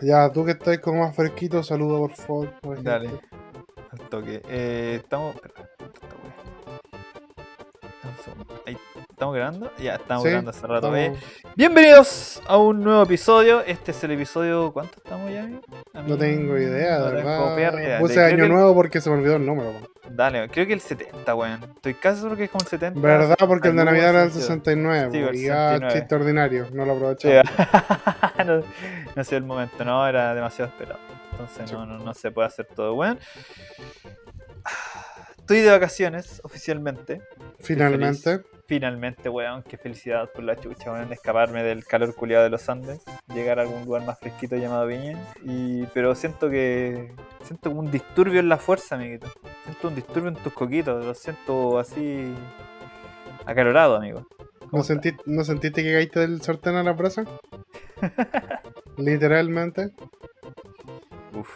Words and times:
Ya, 0.00 0.30
tú 0.32 0.44
que 0.44 0.52
estás 0.52 0.78
como 0.78 1.00
más 1.04 1.14
fresquito, 1.16 1.62
saluda 1.62 1.98
por 1.98 2.12
favor. 2.12 2.50
por. 2.60 2.82
Dale, 2.82 3.10
al 3.90 3.98
toque. 4.08 4.42
Eh, 4.48 5.00
estamos. 5.02 5.34
¿Estamos 9.10 9.34
grabando? 9.34 9.72
Ya, 9.78 9.96
estamos 9.96 10.22
Sí, 10.22 10.28
grabando 10.28 10.50
hace 10.52 10.66
rato. 10.66 10.96
estamos- 10.96 11.18
eh. 11.18 11.42
Bienvenidos 11.56 12.40
a 12.46 12.56
un 12.56 12.84
nuevo 12.84 13.02
episodio. 13.02 13.62
Este 13.62 13.90
es 13.90 14.04
el 14.04 14.12
episodio. 14.12 14.72
¿Cuánto 14.72 14.98
estamos 14.98 15.32
ya, 15.32 15.42
amigo? 15.42 15.60
No 16.06 16.16
tengo 16.16 16.56
idea, 16.56 17.00
de 17.00 17.12
verdad. 17.14 17.98
Puse 17.98 18.22
año 18.22 18.46
nuevo 18.48 18.74
porque 18.74 19.00
se 19.00 19.10
me 19.10 19.16
olvidó 19.16 19.36
el 19.36 19.44
número. 19.46 19.72
Dale, 20.18 20.48
creo 20.48 20.66
que 20.66 20.72
el 20.72 20.80
70, 20.80 21.32
weón. 21.36 21.62
Estoy 21.76 21.94
casi 21.94 22.16
seguro 22.16 22.36
que 22.36 22.42
es 22.42 22.50
como 22.50 22.64
el 22.64 22.68
70. 22.68 22.98
¿Verdad? 22.98 23.36
Porque 23.46 23.68
el 23.68 23.76
de 23.76 23.84
Navidad 23.84 24.10
era 24.10 24.22
el 24.24 24.32
sentido. 24.32 24.48
69. 24.48 25.10
Sí, 25.12 25.18
el 25.18 25.28
69. 25.36 25.92
chiste 25.94 26.14
ordinario, 26.16 26.66
no 26.72 26.84
lo 26.84 27.16
Sí, 27.16 27.30
aprovechaba. 27.32 28.34
no, 28.44 28.62
no 29.14 29.22
sé 29.24 29.36
el 29.36 29.44
momento, 29.44 29.84
no, 29.84 30.08
era 30.08 30.34
demasiado 30.34 30.72
esperado. 30.72 30.98
Entonces 31.30 31.70
Sí. 31.70 31.72
no, 31.76 31.86
no, 31.86 31.98
no 32.00 32.14
se 32.14 32.32
puede 32.32 32.48
hacer 32.48 32.66
todo, 32.66 32.94
weón. 32.94 33.16
Estoy 35.38 35.60
de 35.60 35.70
vacaciones 35.70 36.40
oficialmente. 36.42 37.22
Finalmente. 37.60 38.40
Finalmente, 38.68 39.30
weón, 39.30 39.62
qué 39.62 39.78
felicidad 39.78 40.30
por 40.30 40.44
la 40.44 40.54
chucha, 40.54 40.92
weón, 40.92 41.08
de 41.08 41.14
escaparme 41.14 41.62
del 41.62 41.86
calor 41.86 42.14
culiado 42.14 42.44
de 42.44 42.50
los 42.50 42.68
Andes, 42.68 43.00
llegar 43.32 43.58
a 43.58 43.62
algún 43.62 43.86
lugar 43.86 44.04
más 44.04 44.18
fresquito 44.18 44.56
llamado 44.56 44.86
Viña. 44.86 45.18
Y, 45.42 45.84
pero 45.94 46.14
siento 46.14 46.50
que. 46.50 47.10
Siento 47.44 47.70
un 47.70 47.90
disturbio 47.90 48.40
en 48.40 48.50
la 48.50 48.58
fuerza, 48.58 48.96
amiguito. 48.96 49.26
Siento 49.64 49.88
un 49.88 49.94
disturbio 49.94 50.28
en 50.28 50.34
tus 50.34 50.52
coquitos, 50.52 51.02
lo 51.02 51.14
siento 51.14 51.78
así. 51.78 52.34
acalorado, 53.46 53.96
amigo. 53.96 54.26
¿No, 54.70 54.82
sentiste, 54.82 55.22
¿No 55.24 55.44
sentiste 55.44 55.82
que 55.82 55.94
caíste 55.94 56.20
del 56.20 56.42
sartén 56.42 56.74
a 56.74 56.82
la 56.82 56.92
brasa? 56.92 57.24
Literalmente. 58.98 59.92
Uf. 61.32 61.48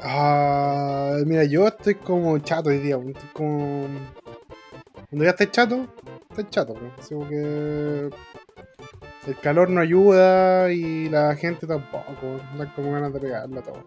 Ah, 0.00 1.16
mira, 1.26 1.42
yo 1.42 1.66
estoy 1.66 1.96
como 1.96 2.38
chato 2.38 2.68
hoy 2.68 2.78
día. 2.78 2.98
Estoy 2.98 3.30
como. 3.32 3.88
Cuando 5.12 5.26
ya 5.26 5.32
estés 5.32 5.50
chato, 5.50 5.86
estás 6.30 6.48
chato. 6.48 6.72
pues. 6.72 6.90
Así 7.00 7.14
que. 7.28 8.08
El 9.26 9.38
calor 9.42 9.68
no 9.68 9.82
ayuda 9.82 10.72
y 10.72 11.10
la 11.10 11.36
gente 11.36 11.66
tampoco. 11.66 12.40
Da 12.56 12.72
como 12.74 12.92
ganas 12.92 13.12
de 13.12 13.20
pegarla 13.20 13.60
todo. 13.60 13.86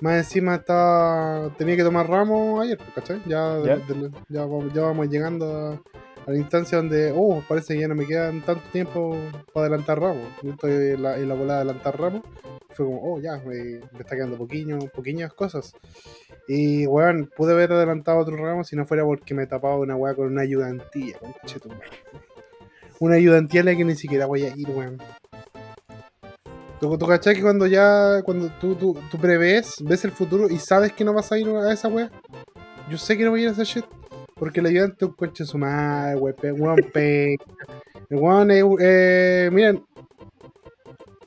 Más 0.00 0.18
encima 0.18 0.56
estaba, 0.56 1.50
tenía 1.56 1.76
que 1.76 1.82
tomar 1.82 2.08
ramos 2.08 2.62
ayer, 2.62 2.78
¿cachai? 2.94 3.20
Ya, 3.26 3.58
¿Ya? 3.64 3.76
de- 3.76 4.10
ya, 4.28 4.42
vamos, 4.42 4.72
ya 4.74 4.82
vamos 4.82 5.08
llegando 5.08 5.46
a, 5.46 5.72
a 6.26 6.30
la 6.30 6.36
instancia 6.36 6.78
donde, 6.78 7.12
oh, 7.16 7.42
parece 7.48 7.74
que 7.74 7.80
ya 7.80 7.88
no 7.88 7.94
me 7.94 8.06
quedan 8.06 8.42
tanto 8.42 8.62
tiempo 8.72 9.16
para 9.54 9.66
adelantar 9.66 9.98
ramos. 10.00 10.28
Yo 10.42 10.50
estoy 10.50 10.72
en 10.72 11.02
la, 11.02 11.16
en 11.16 11.28
la 11.28 11.34
bola 11.34 11.54
de 11.54 11.58
adelantar 11.60 11.98
ramos. 11.98 12.22
Fue 12.70 12.84
como, 12.84 13.00
oh, 13.14 13.18
ya, 13.20 13.38
me, 13.38 13.54
me 13.54 14.00
está 14.00 14.14
quedando 14.16 14.36
poquillo, 14.36 14.78
poquillas 14.94 15.32
cosas. 15.32 15.72
Y, 16.46 16.86
weón, 16.86 17.30
pude 17.34 17.52
haber 17.54 17.72
adelantado 17.72 18.18
otro 18.18 18.36
ramo 18.36 18.64
si 18.64 18.76
no 18.76 18.84
fuera 18.84 19.02
porque 19.02 19.32
me 19.34 19.46
tapaba 19.46 19.78
una 19.78 19.96
weá 19.96 20.14
con 20.14 20.26
una 20.26 20.42
ayudantía, 20.42 21.16
conche 21.18 21.58
tu 21.58 21.70
madre. 21.70 21.86
Una 23.00 23.14
ayudantía 23.16 23.62
a 23.62 23.64
la 23.64 23.74
que 23.74 23.84
ni 23.84 23.94
siquiera 23.94 24.26
voy 24.26 24.44
a 24.44 24.54
ir, 24.54 24.68
weón. 24.68 24.98
¿Tú, 26.80 26.98
tú 26.98 27.06
cachai 27.06 27.34
que 27.34 27.42
cuando 27.42 27.66
ya, 27.66 28.22
cuando 28.22 28.50
tú, 28.60 28.74
tú, 28.74 28.98
tú 29.10 29.18
prevés, 29.18 29.76
ves 29.80 30.04
el 30.04 30.12
futuro 30.12 30.48
y 30.50 30.58
sabes 30.58 30.92
que 30.92 31.04
no 31.04 31.14
vas 31.14 31.32
a 31.32 31.38
ir 31.38 31.48
a 31.48 31.72
esa 31.72 31.88
weá? 31.88 32.10
Yo 32.90 32.98
sé 32.98 33.16
que 33.16 33.24
no 33.24 33.30
voy 33.30 33.40
a 33.40 33.42
ir 33.44 33.48
a 33.48 33.52
esa 33.52 33.64
shit. 33.64 33.84
Porque 34.38 34.60
el 34.60 34.66
ayudante 34.66 34.96
es 35.00 35.08
un 35.08 35.14
coche 35.14 35.44
de 35.44 35.48
su 35.48 35.56
madre, 35.56 36.16
weón, 36.16 36.60
weón, 36.60 36.78
El 36.94 37.38
weón 38.10 38.50
es, 38.50 38.64
eh, 38.80 39.48
miren, 39.50 39.82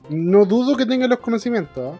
no 0.08 0.44
dudo 0.44 0.76
que 0.76 0.86
tenga 0.86 1.08
los 1.08 1.18
conocimientos, 1.18 1.94
¿ah? 1.94 1.98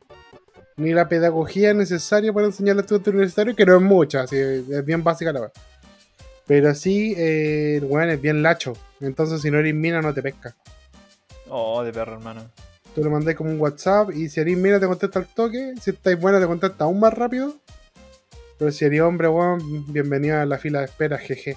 ni 0.76 0.92
la 0.92 1.08
pedagogía 1.08 1.74
necesaria 1.74 2.32
para 2.32 2.46
enseñar 2.46 2.74
al 2.74 2.80
estudiante 2.80 3.10
universitario, 3.10 3.56
que 3.56 3.66
no 3.66 3.74
es 3.74 3.82
mucha, 3.82 4.22
así, 4.22 4.36
es 4.36 4.84
bien 4.84 5.02
básica 5.02 5.32
la 5.32 5.40
weá. 5.40 5.52
Pero 6.46 6.72
sí, 6.76 7.12
eh, 7.16 7.78
el 7.78 7.84
weón 7.86 8.10
es 8.10 8.20
bien 8.20 8.40
lacho. 8.40 8.74
Entonces, 9.00 9.42
si 9.42 9.50
no 9.50 9.58
eres 9.58 9.74
mina, 9.74 10.00
no 10.00 10.14
te 10.14 10.22
pesca. 10.22 10.54
Oh, 11.48 11.82
de 11.82 11.92
perro, 11.92 12.14
hermano. 12.14 12.42
Tú 12.94 13.04
le 13.04 13.10
mandás 13.10 13.34
como 13.36 13.50
un 13.50 13.60
WhatsApp 13.60 14.10
y 14.14 14.28
si 14.28 14.40
eres 14.40 14.56
mina, 14.56 14.80
te 14.80 14.86
contesta 14.86 15.20
al 15.20 15.26
toque. 15.26 15.74
Si 15.80 15.90
estáis 15.90 16.18
buena, 16.20 16.40
te 16.40 16.46
contesta 16.46 16.84
aún 16.84 16.98
más 16.98 17.14
rápido. 17.14 17.54
Pero 18.58 18.72
si 18.72 18.84
eres 18.84 19.00
hombre, 19.00 19.28
weón, 19.28 19.92
bienvenido 19.92 20.38
a 20.40 20.44
la 20.44 20.58
fila 20.58 20.80
de 20.80 20.86
espera, 20.86 21.16
jeje. 21.18 21.56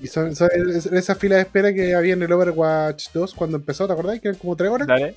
Y 0.00 0.06
son, 0.06 0.36
son 0.36 0.48
es- 0.54 0.86
esa 0.86 1.14
fila 1.16 1.34
de 1.36 1.42
espera 1.42 1.74
que 1.74 1.94
había 1.94 2.12
en 2.14 2.22
el 2.22 2.32
Overwatch 2.32 3.08
2 3.12 3.34
cuando 3.34 3.56
empezó, 3.56 3.86
¿te 3.86 3.92
acordás? 3.92 4.20
Que 4.20 4.28
eran 4.28 4.38
como 4.40 4.54
3 4.56 4.70
horas. 4.70 4.86
Dale. 4.86 5.16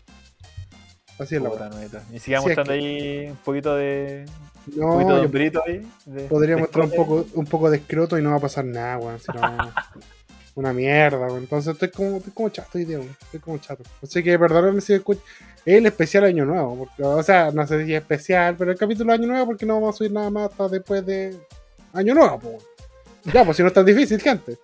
Así 1.19 1.35
es 1.35 1.41
la 1.41 1.49
Puta, 1.51 1.69
noeta. 1.69 2.01
Y 2.11 2.17
siga 2.17 2.39
Sí, 2.41 2.49
es 2.49 2.57
mostrando 2.57 2.73
que- 2.73 2.79
ahí 2.79 3.27
un 3.29 3.35
poquito 3.37 3.75
de. 3.75 4.25
un 4.73 4.79
No, 4.79 4.87
poquito 4.93 5.15
de 5.37 5.51
yo 5.51 5.63
ahí. 5.67 5.87
de- 6.07 6.23
podría 6.23 6.55
de 6.55 6.61
mostrar 6.61 6.85
un 6.85 6.91
poco, 6.91 7.27
un 7.35 7.45
poco 7.45 7.69
de 7.69 7.77
escroto 7.77 8.17
y 8.17 8.23
no 8.23 8.31
va 8.31 8.37
a 8.37 8.39
pasar 8.39 8.65
nada, 8.65 8.97
weón. 8.97 9.19
si 9.19 9.27
no- 9.31 9.37
una 10.55 10.73
mierda, 10.73 11.27
weón. 11.27 11.39
Entonces 11.39 11.73
estoy 11.73 11.89
como, 11.89 12.17
estoy 12.17 12.33
como 12.33 12.49
chato 12.49 12.77
hoy 12.77 12.85
día, 12.85 12.99
weón. 12.99 13.15
Estoy 13.21 13.39
como 13.39 13.57
chato. 13.57 13.83
Así 14.01 14.23
que 14.23 14.37
perdóname 14.37 14.81
si 14.81 14.93
escucho. 14.93 15.21
Es 15.65 15.75
el 15.75 15.85
especial 15.85 16.25
Año 16.25 16.45
Nuevo. 16.45 16.77
Porque, 16.77 17.03
o 17.03 17.23
sea, 17.23 17.51
no 17.51 17.65
sé 17.65 17.85
si 17.85 17.93
es 17.93 18.01
especial, 18.01 18.55
pero 18.57 18.71
el 18.71 18.77
capítulo 18.77 19.13
Año 19.13 19.27
Nuevo 19.27 19.45
porque 19.47 19.65
no 19.65 19.75
vamos 19.75 19.95
a 19.95 19.97
subir 19.97 20.11
nada 20.11 20.29
más 20.29 20.51
hasta 20.51 20.67
después 20.67 21.05
de 21.05 21.37
Año 21.93 22.13
Nuevo, 22.13 22.39
weón. 22.43 22.61
Ya, 23.33 23.45
pues 23.45 23.57
si 23.57 23.63
no 23.63 23.67
es 23.67 23.73
tan 23.73 23.85
difícil, 23.85 24.19
gente. 24.19 24.57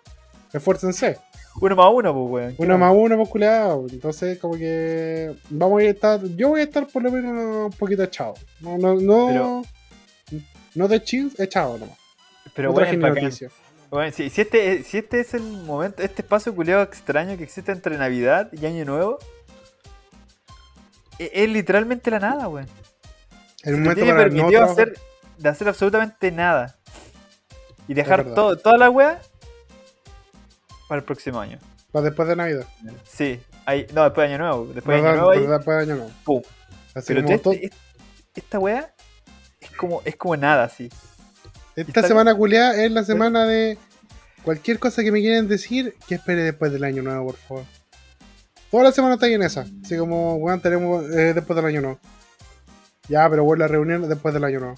Esfuércense. 0.52 1.20
Uno 1.60 1.76
más 1.76 1.92
uno, 1.92 2.14
pues, 2.14 2.32
weón. 2.32 2.56
¿Qué 2.56 2.64
Uno 2.64 2.78
más 2.78 2.94
uno, 2.96 3.18
pues 3.18 3.30
culiao. 3.30 3.88
Entonces, 3.90 4.38
como 4.40 4.56
que 4.56 5.34
vamos 5.50 5.82
a 5.82 5.86
estar. 5.86 6.24
Yo 6.36 6.50
voy 6.50 6.62
a 6.62 6.64
estar 6.64 6.88
por 6.88 7.02
lo 7.04 7.12
menos 7.12 7.72
un 7.72 7.78
poquito 7.78 8.04
echado. 8.04 8.36
No, 8.62 8.78
no, 8.78 8.96
no. 8.96 9.64
No 10.76 10.88
de 10.88 11.02
chill, 11.02 11.32
echado 11.40 11.78
nomás. 11.78 11.98
Pero 12.54 12.70
No 12.70 12.74
bueno, 12.74 12.92
Bueno, 13.90 14.12
si, 14.12 14.30
si 14.30 14.42
este, 14.42 14.84
si 14.84 14.98
este 14.98 15.22
es 15.22 15.34
el 15.34 15.44
momento, 15.44 16.02
este 16.04 16.22
espacio 16.22 16.54
culiado 16.54 16.84
extraño 16.84 17.38
que 17.38 17.44
existe 17.44 17.72
entre 17.72 17.98
Navidad 17.98 18.50
y 18.52 18.66
Año 18.66 18.84
Nuevo, 18.86 19.18
e- 21.20 21.32
es, 21.34 21.50
literalmente 21.50 22.12
la 22.12 22.20
nada, 22.20 22.48
weón. 22.48 22.68
Se 23.58 23.72
te 23.72 23.72
momento 23.72 23.96
tiene 23.96 24.12
para 24.12 24.24
no 24.26 24.30
permitido 24.30 24.50
trabajar. 24.66 24.72
hacer, 24.90 25.00
de 25.38 25.50
hacer 25.50 25.68
absolutamente 25.70 26.32
nada. 26.32 26.76
Y 27.88 27.94
dejar 27.94 28.26
todo, 28.34 28.58
toda 28.58 28.78
la 28.78 28.90
weá 28.90 29.22
para 30.90 31.00
el 31.00 31.06
próximo 31.06 31.40
año. 31.40 31.58
Para 31.94 32.06
después 32.06 32.28
de 32.28 32.36
Navidad. 32.36 32.68
Sí, 33.06 33.40
ahí, 33.66 33.88
no, 33.94 34.04
después 34.04 34.28
de 34.28 34.36
Año 34.36 34.44
Nuevo. 34.44 34.66
Después 34.74 35.02
de. 35.02 35.08
Año 35.08 35.16
Nuevo, 35.18 35.32
ahí, 35.32 35.40
¿Verdad? 35.40 35.58
Después 35.58 35.78
de 35.78 35.84
Año 35.84 35.96
Nuevo. 35.96 36.12
pum. 36.26 36.42
Así 36.94 37.08
Pero 37.08 37.22
como 37.24 37.34
este- 37.36 37.44
todo- 37.44 37.54
este- 37.54 37.78
esta 38.36 38.60
weá 38.60 38.94
es 39.62 39.72
como, 39.72 40.02
es 40.04 40.16
como 40.18 40.36
nada, 40.36 40.66
así. 40.66 40.90
Esta 41.82 42.00
está- 42.02 42.08
semana 42.08 42.36
culiada 42.36 42.84
es 42.84 42.92
la 42.92 43.04
semana 43.04 43.46
de 43.46 43.78
cualquier 44.44 44.80
cosa 44.80 45.04
que 45.04 45.12
me 45.12 45.20
quieren 45.22 45.48
decir 45.48 45.96
que 46.08 46.16
espere 46.16 46.44
después 46.44 46.72
del 46.72 46.84
Año 46.84 47.04
Nuevo, 47.04 47.28
por 47.28 47.36
favor. 47.38 47.64
Toda 48.72 48.84
la 48.84 48.92
semana 48.92 49.14
está 49.14 49.28
ahí 49.28 49.34
en 49.34 49.44
esa. 49.44 49.66
Así 49.84 49.96
como, 49.98 50.36
weón, 50.36 50.60
tenemos 50.62 51.04
eh, 51.12 51.34
después 51.34 51.56
del 51.56 51.66
Año 51.66 51.82
Nuevo. 51.82 52.00
Ya, 53.08 53.30
pero 53.30 53.44
vuelve 53.46 53.62
la 53.64 53.68
reunión 53.70 54.08
después 54.10 54.34
del 54.34 54.44
Año 54.44 54.60
Nuevo. 54.60 54.76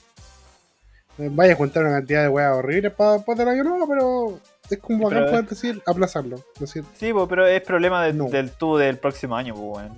Eh, 1.18 1.30
Vaya 1.32 1.54
a 1.54 1.56
juntar 1.56 1.84
una 1.84 1.94
cantidad 1.96 2.22
de 2.22 2.30
weas 2.30 2.54
horribles 2.56 2.94
para 2.94 3.14
después 3.14 3.38
del 3.38 3.48
Año 3.48 3.64
Nuevo, 3.64 3.88
pero 3.88 4.40
es 4.70 4.78
como 4.78 5.10
Pero- 5.10 5.26
poder 5.32 5.46
decir, 5.48 5.82
aplazarlo. 5.88 6.44
Decir, 6.60 6.84
Sí, 7.00 7.12
po, 7.12 7.28
pero 7.28 7.48
es 7.48 7.62
problema 7.62 8.04
del, 8.06 8.18
No. 8.18 8.26
del 8.30 8.52
tú 8.52 8.78
del 8.78 8.98
próximo 8.98 9.36
año, 9.36 9.56
pues, 9.56 9.84
weón. 9.84 9.98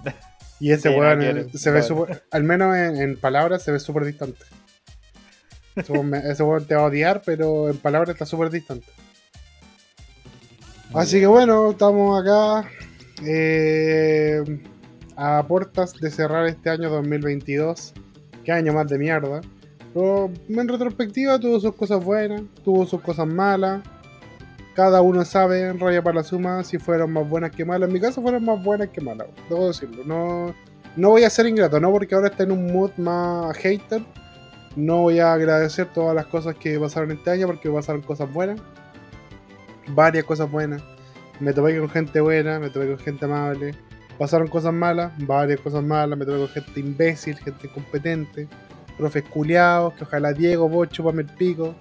Y 0.59 0.71
ese 0.71 0.89
Sí, 0.89 0.95
weón 0.95 1.19
no 1.51 1.57
se 1.59 1.71
ve 1.71 1.79
No. 1.79 1.85
súper, 1.85 2.23
al 2.31 2.43
menos 2.43 2.75
en, 2.77 2.95
en 2.97 3.17
palabras 3.17 3.63
se 3.63 3.71
ve 3.71 3.79
súper 3.79 4.05
distante. 4.05 4.39
Ese 5.75 6.43
weón 6.43 6.65
te 6.65 6.75
va 6.75 6.81
a 6.81 6.85
odiar, 6.85 7.21
pero 7.25 7.69
en 7.69 7.77
palabras 7.77 8.09
está 8.09 8.25
súper 8.25 8.49
distante. 8.49 8.87
Así 10.93 11.19
que 11.19 11.27
bueno, 11.27 11.71
estamos 11.71 12.21
acá 12.21 12.69
eh, 13.25 14.43
a 15.15 15.45
puertas 15.47 15.93
de 15.93 16.11
cerrar 16.11 16.47
este 16.47 16.69
año 16.69 16.89
2022. 16.89 17.93
Qué 18.43 18.51
año 18.51 18.73
más 18.73 18.87
de 18.87 18.97
mierda. 18.97 19.41
Pero 19.93 20.31
en 20.49 20.67
retrospectiva 20.67 21.39
tuvo 21.39 21.59
sus 21.59 21.75
cosas 21.75 22.03
buenas, 22.03 22.41
tuvo 22.63 22.85
sus 22.85 23.01
cosas 23.01 23.27
malas. 23.27 23.81
Cada 24.73 25.01
uno 25.01 25.23
sabe, 25.25 25.67
en 25.67 25.79
raya 25.79 26.01
para 26.01 26.17
la 26.17 26.23
suma, 26.23 26.63
si 26.63 26.77
fueron 26.77 27.11
más 27.11 27.29
buenas 27.29 27.51
que 27.51 27.65
malas. 27.65 27.87
En 27.87 27.93
mi 27.93 27.99
caso 27.99 28.21
fueron 28.21 28.43
más 28.43 28.63
buenas 28.63 28.89
que 28.89 29.01
malas, 29.01 29.27
debo 29.49 29.67
decirlo. 29.67 30.03
No, 30.05 30.55
no 30.95 31.09
voy 31.09 31.23
a 31.23 31.29
ser 31.29 31.45
ingrato, 31.45 31.79
no 31.79 31.91
porque 31.91 32.15
ahora 32.15 32.27
esté 32.27 32.43
en 32.43 32.51
un 32.51 32.71
mood 32.71 32.91
más 32.97 33.55
hater. 33.57 34.01
No 34.75 35.01
voy 35.01 35.19
a 35.19 35.33
agradecer 35.33 35.87
todas 35.87 36.15
las 36.15 36.25
cosas 36.27 36.55
que 36.55 36.79
pasaron 36.79 37.11
este 37.11 37.29
año 37.29 37.47
porque 37.47 37.69
pasaron 37.69 38.01
cosas 38.01 38.31
buenas. 38.31 38.61
Varias 39.89 40.23
cosas 40.25 40.49
buenas. 40.49 40.81
Me 41.39 41.53
topé 41.53 41.77
con 41.79 41.89
gente 41.89 42.21
buena, 42.21 42.59
me 42.59 42.69
topé 42.69 42.87
con 42.87 42.99
gente 42.99 43.25
amable. 43.25 43.75
Pasaron 44.17 44.47
cosas 44.47 44.73
malas, 44.73 45.11
varias 45.25 45.59
cosas 45.59 45.83
malas. 45.83 46.17
Me 46.17 46.25
topé 46.25 46.37
con 46.37 46.47
gente 46.49 46.79
imbécil, 46.79 47.37
gente 47.37 47.67
incompetente. 47.67 48.47
Profes 48.97 49.23
culiados, 49.23 49.93
que 49.95 50.03
ojalá 50.03 50.33
Diego, 50.33 50.69
vos 50.69 50.89
chupame 50.89 51.23
el 51.23 51.29
pico. 51.29 51.75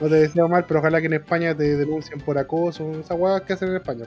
No 0.00 0.08
te 0.08 0.14
deseo 0.14 0.46
mal, 0.48 0.64
pero 0.66 0.78
ojalá 0.80 1.00
que 1.00 1.06
en 1.06 1.14
España 1.14 1.56
te 1.56 1.76
denuncien 1.76 2.20
por 2.20 2.38
acoso. 2.38 2.92
Esas 2.92 3.18
huevas 3.18 3.42
que 3.42 3.54
hacen 3.54 3.70
en 3.70 3.76
España. 3.76 4.04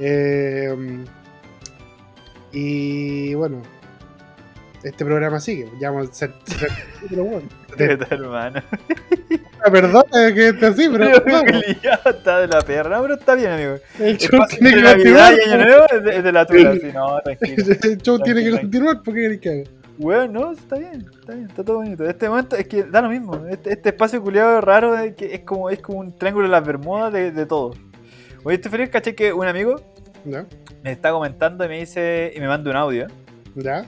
Eh, 0.00 1.04
Y 2.52 3.34
bueno, 3.34 3.62
este 4.82 5.04
programa 5.04 5.40
sigue. 5.40 5.68
Ya 5.80 5.90
vamos 5.90 6.10
a 6.10 6.14
ser. 6.14 6.34
hermano. 8.10 8.62
Ah, 9.64 9.70
Perdón 9.70 10.04
que 10.34 10.48
esté 10.48 10.66
así, 10.66 10.88
pero. 10.88 11.10
está 12.10 12.40
de 12.40 12.48
la 12.48 12.62
perra, 12.62 12.96
No, 12.96 13.02
pero 13.02 13.14
está 13.14 13.34
bien, 13.34 13.50
amigo. 13.50 13.76
el 13.98 14.16
show 14.18 14.40
tiene 14.48 14.74
que 14.74 14.82
continuar. 14.82 15.34
es 15.34 16.24
de, 16.24 16.32
la 16.32 16.46
tula, 16.46 16.72
sí, 16.80 16.90
no, 16.94 17.20
tranquilo. 17.20 17.64
El 17.82 17.98
show 17.98 18.18
tiene 18.20 18.44
que 18.44 18.50
continuar. 18.52 19.02
¿Por 19.02 19.14
qué 19.14 19.20
querés 19.20 19.40
que 19.40 19.50
haga? 19.50 19.70
Weón, 19.98 20.32
no, 20.32 20.52
está 20.52 20.76
bien, 20.76 21.06
está 21.20 21.34
bien, 21.34 21.46
está 21.48 21.64
todo 21.64 21.78
bonito. 21.78 22.08
Este 22.08 22.28
momento 22.28 22.54
es 22.54 22.68
que 22.68 22.84
da 22.84 23.02
lo 23.02 23.08
mismo. 23.08 23.46
Este, 23.50 23.72
este 23.72 23.88
espacio 23.88 24.22
culiado 24.22 24.60
raro 24.60 24.96
es, 24.96 25.16
que 25.16 25.34
es 25.34 25.40
como 25.40 25.70
es 25.70 25.80
como 25.80 25.98
un 25.98 26.16
triángulo 26.16 26.46
de 26.46 26.52
las 26.52 26.64
Bermudas 26.64 27.12
de, 27.12 27.32
de 27.32 27.46
todo. 27.46 27.74
Oye, 28.44 28.54
estoy 28.54 28.70
feliz, 28.70 28.90
caché 28.90 29.16
que 29.16 29.32
un 29.32 29.48
amigo 29.48 29.80
¿Ya? 30.24 30.46
me 30.84 30.92
está 30.92 31.10
comentando 31.10 31.64
y 31.64 31.68
me 31.68 31.80
dice 31.80 32.32
y 32.34 32.38
me 32.38 32.46
manda 32.46 32.70
un 32.70 32.76
audio. 32.76 33.08
¿Ya? 33.56 33.84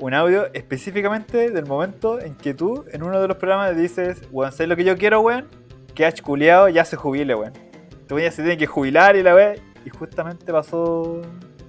Un 0.00 0.14
audio 0.14 0.46
específicamente 0.54 1.50
del 1.50 1.66
momento 1.66 2.20
en 2.20 2.34
que 2.34 2.54
tú 2.54 2.84
en 2.90 3.02
uno 3.02 3.20
de 3.20 3.28
los 3.28 3.36
programas 3.36 3.76
dices, 3.76 4.18
weón, 4.32 4.50
¿sabes 4.50 4.68
lo 4.68 4.76
que 4.76 4.84
yo 4.84 4.96
quiero, 4.96 5.20
weón? 5.20 5.46
Que 5.94 6.06
H 6.06 6.22
culiado 6.22 6.68
ya 6.70 6.84
se 6.84 6.96
jubile, 6.96 7.34
weón. 7.34 7.52
Este 8.00 8.14
weón 8.14 8.24
ya 8.24 8.32
se 8.32 8.42
tiene 8.42 8.56
que 8.56 8.66
jubilar 8.66 9.16
y 9.16 9.22
la 9.22 9.34
weón. 9.34 9.56
Y 9.84 9.90
justamente 9.90 10.50
pasó 10.52 11.20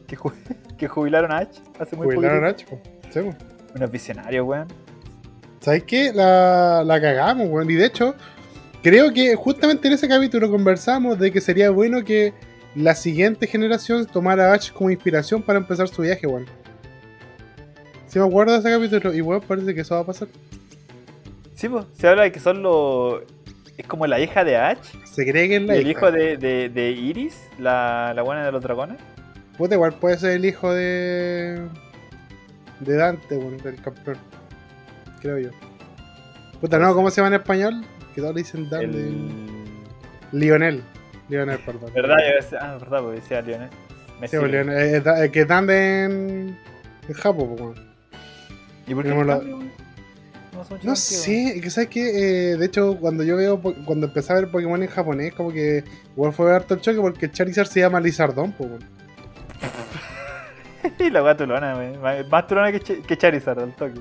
que, 0.07 0.17
ju- 0.17 0.33
que 0.77 0.87
jubilaron 0.87 1.31
a 1.31 1.39
H 1.39 1.61
hace 1.79 1.95
muy 1.95 2.05
Jubilaron 2.07 2.51
poquito. 2.53 2.75
a. 2.75 3.11
Sí, 3.11 3.19
pues. 3.19 3.35
Unos 3.75 3.91
visionarios, 3.91 4.45
weón. 4.47 4.67
¿Sabes 5.59 5.83
qué? 5.83 6.11
La, 6.13 6.83
la 6.85 7.01
cagamos, 7.01 7.47
weón. 7.49 7.69
Y 7.69 7.75
de 7.75 7.85
hecho, 7.85 8.15
creo 8.81 9.11
que 9.13 9.35
justamente 9.35 9.89
en 9.89 9.93
ese 9.95 10.07
capítulo 10.07 10.49
conversamos 10.49 11.19
de 11.19 11.31
que 11.31 11.41
sería 11.41 11.69
bueno 11.69 12.03
que 12.05 12.33
la 12.75 12.95
siguiente 12.95 13.45
generación 13.47 14.05
tomara 14.05 14.51
a 14.51 14.53
Ash 14.55 14.71
como 14.71 14.89
inspiración 14.89 15.41
para 15.43 15.59
empezar 15.59 15.89
su 15.89 16.01
viaje, 16.01 16.25
weón. 16.27 16.45
Si 18.11 18.19
me 18.19 18.25
acuerdo 18.25 18.51
de 18.51 18.59
ese 18.59 18.69
capítulo, 18.69 19.13
y 19.13 19.21
weón, 19.21 19.41
parece 19.41 19.73
que 19.73 19.79
eso 19.81 19.95
va 19.95 20.01
a 20.01 20.05
pasar. 20.05 20.27
Sí, 21.55 21.69
pues, 21.69 21.85
se 21.93 22.09
habla 22.09 22.23
de 22.23 22.33
que 22.33 22.41
son 22.41 22.61
los. 22.61 23.21
Es 23.77 23.87
como 23.87 24.05
la 24.05 24.19
hija 24.19 24.43
de 24.43 24.57
Ash 24.57 24.79
Se 25.05 25.25
cree 25.25 25.47
que 25.47 25.55
es 25.55 25.61
y 25.61 25.65
la 25.65 25.75
el 25.75 25.81
hija. 25.87 25.91
hijo 25.91 26.11
de, 26.11 26.35
de, 26.35 26.67
de 26.67 26.91
Iris, 26.91 27.41
la, 27.57 28.11
la 28.13 28.21
buena 28.21 28.45
de 28.45 28.51
los 28.51 28.61
dragones. 28.61 28.97
Puta, 29.57 29.75
igual 29.75 29.93
puede 29.93 30.17
ser 30.17 30.31
el 30.31 30.43
hijo 30.43 30.73
de. 30.73 31.65
de 32.81 32.95
Dante, 32.97 33.37
weón, 33.37 33.57
del 33.59 33.81
campeón. 33.81 34.17
Creo 35.21 35.39
yo. 35.39 35.49
Puta, 36.59 36.79
no, 36.79 36.93
¿cómo 36.93 37.09
se 37.11 37.21
llama 37.21 37.33
en 37.33 37.41
español? 37.41 37.85
Que 38.13 38.19
todos 38.19 38.35
le 38.35 38.41
dicen 38.41 38.69
Dante. 38.69 38.87
El... 38.87 39.29
Lionel. 40.33 40.83
Lionel, 41.29 41.59
perdón. 41.59 41.93
¿Verdad? 41.93 42.17
Yo 42.27 42.35
decía, 42.35 42.59
ah, 42.61 42.77
verdad, 42.77 42.99
porque 43.03 43.21
decía 43.21 43.41
Lionel. 43.41 43.69
Me 44.19 44.27
Sí, 44.27 44.35
pues, 44.37 44.51
Lionel, 44.51 44.95
eh, 44.95 45.03
eh, 45.23 45.31
que 45.31 45.45
Dante 45.45 46.03
en. 46.03 46.57
en 47.07 47.13
Japón, 47.13 47.55
pues. 47.57 47.90
¿Y 48.91 48.95
por 48.95 49.03
qué 49.03 49.09
Tenemos 49.09 49.27
no 49.27 49.59
la-? 49.59 49.65
No, 50.83 50.95
sé, 50.95 51.55
es 51.55 51.61
que 51.61 51.69
sabes 51.71 51.89
que 51.89 52.03
de 52.03 52.65
hecho 52.65 52.97
cuando 52.99 53.23
yo 53.23 53.35
veo 53.37 53.59
cuando 53.85 54.05
empecé 54.07 54.33
a 54.33 54.35
ver 54.35 54.51
Pokémon 54.51 54.81
en 54.83 54.89
japonés, 54.89 55.33
como 55.33 55.51
que 55.51 55.83
igual 56.15 56.33
fue 56.33 56.53
harto 56.53 56.73
el 56.75 56.81
choque 56.81 56.99
porque 56.99 57.31
Charizard 57.31 57.67
se 57.67 57.79
llama 57.79 57.99
Lizardón, 57.99 58.51
pues. 58.51 58.69
Y 60.99 61.09
la 61.09 61.23
weá 61.23 61.35
tulona, 61.37 61.75
weón. 61.77 62.01
Más- 62.01 62.27
Más 62.29 62.47
tulona 62.47 62.71
que, 62.71 62.81
Ch- 62.81 63.01
que 63.05 63.17
Charizard 63.17 63.59
al 63.59 63.75
toque. 63.75 63.99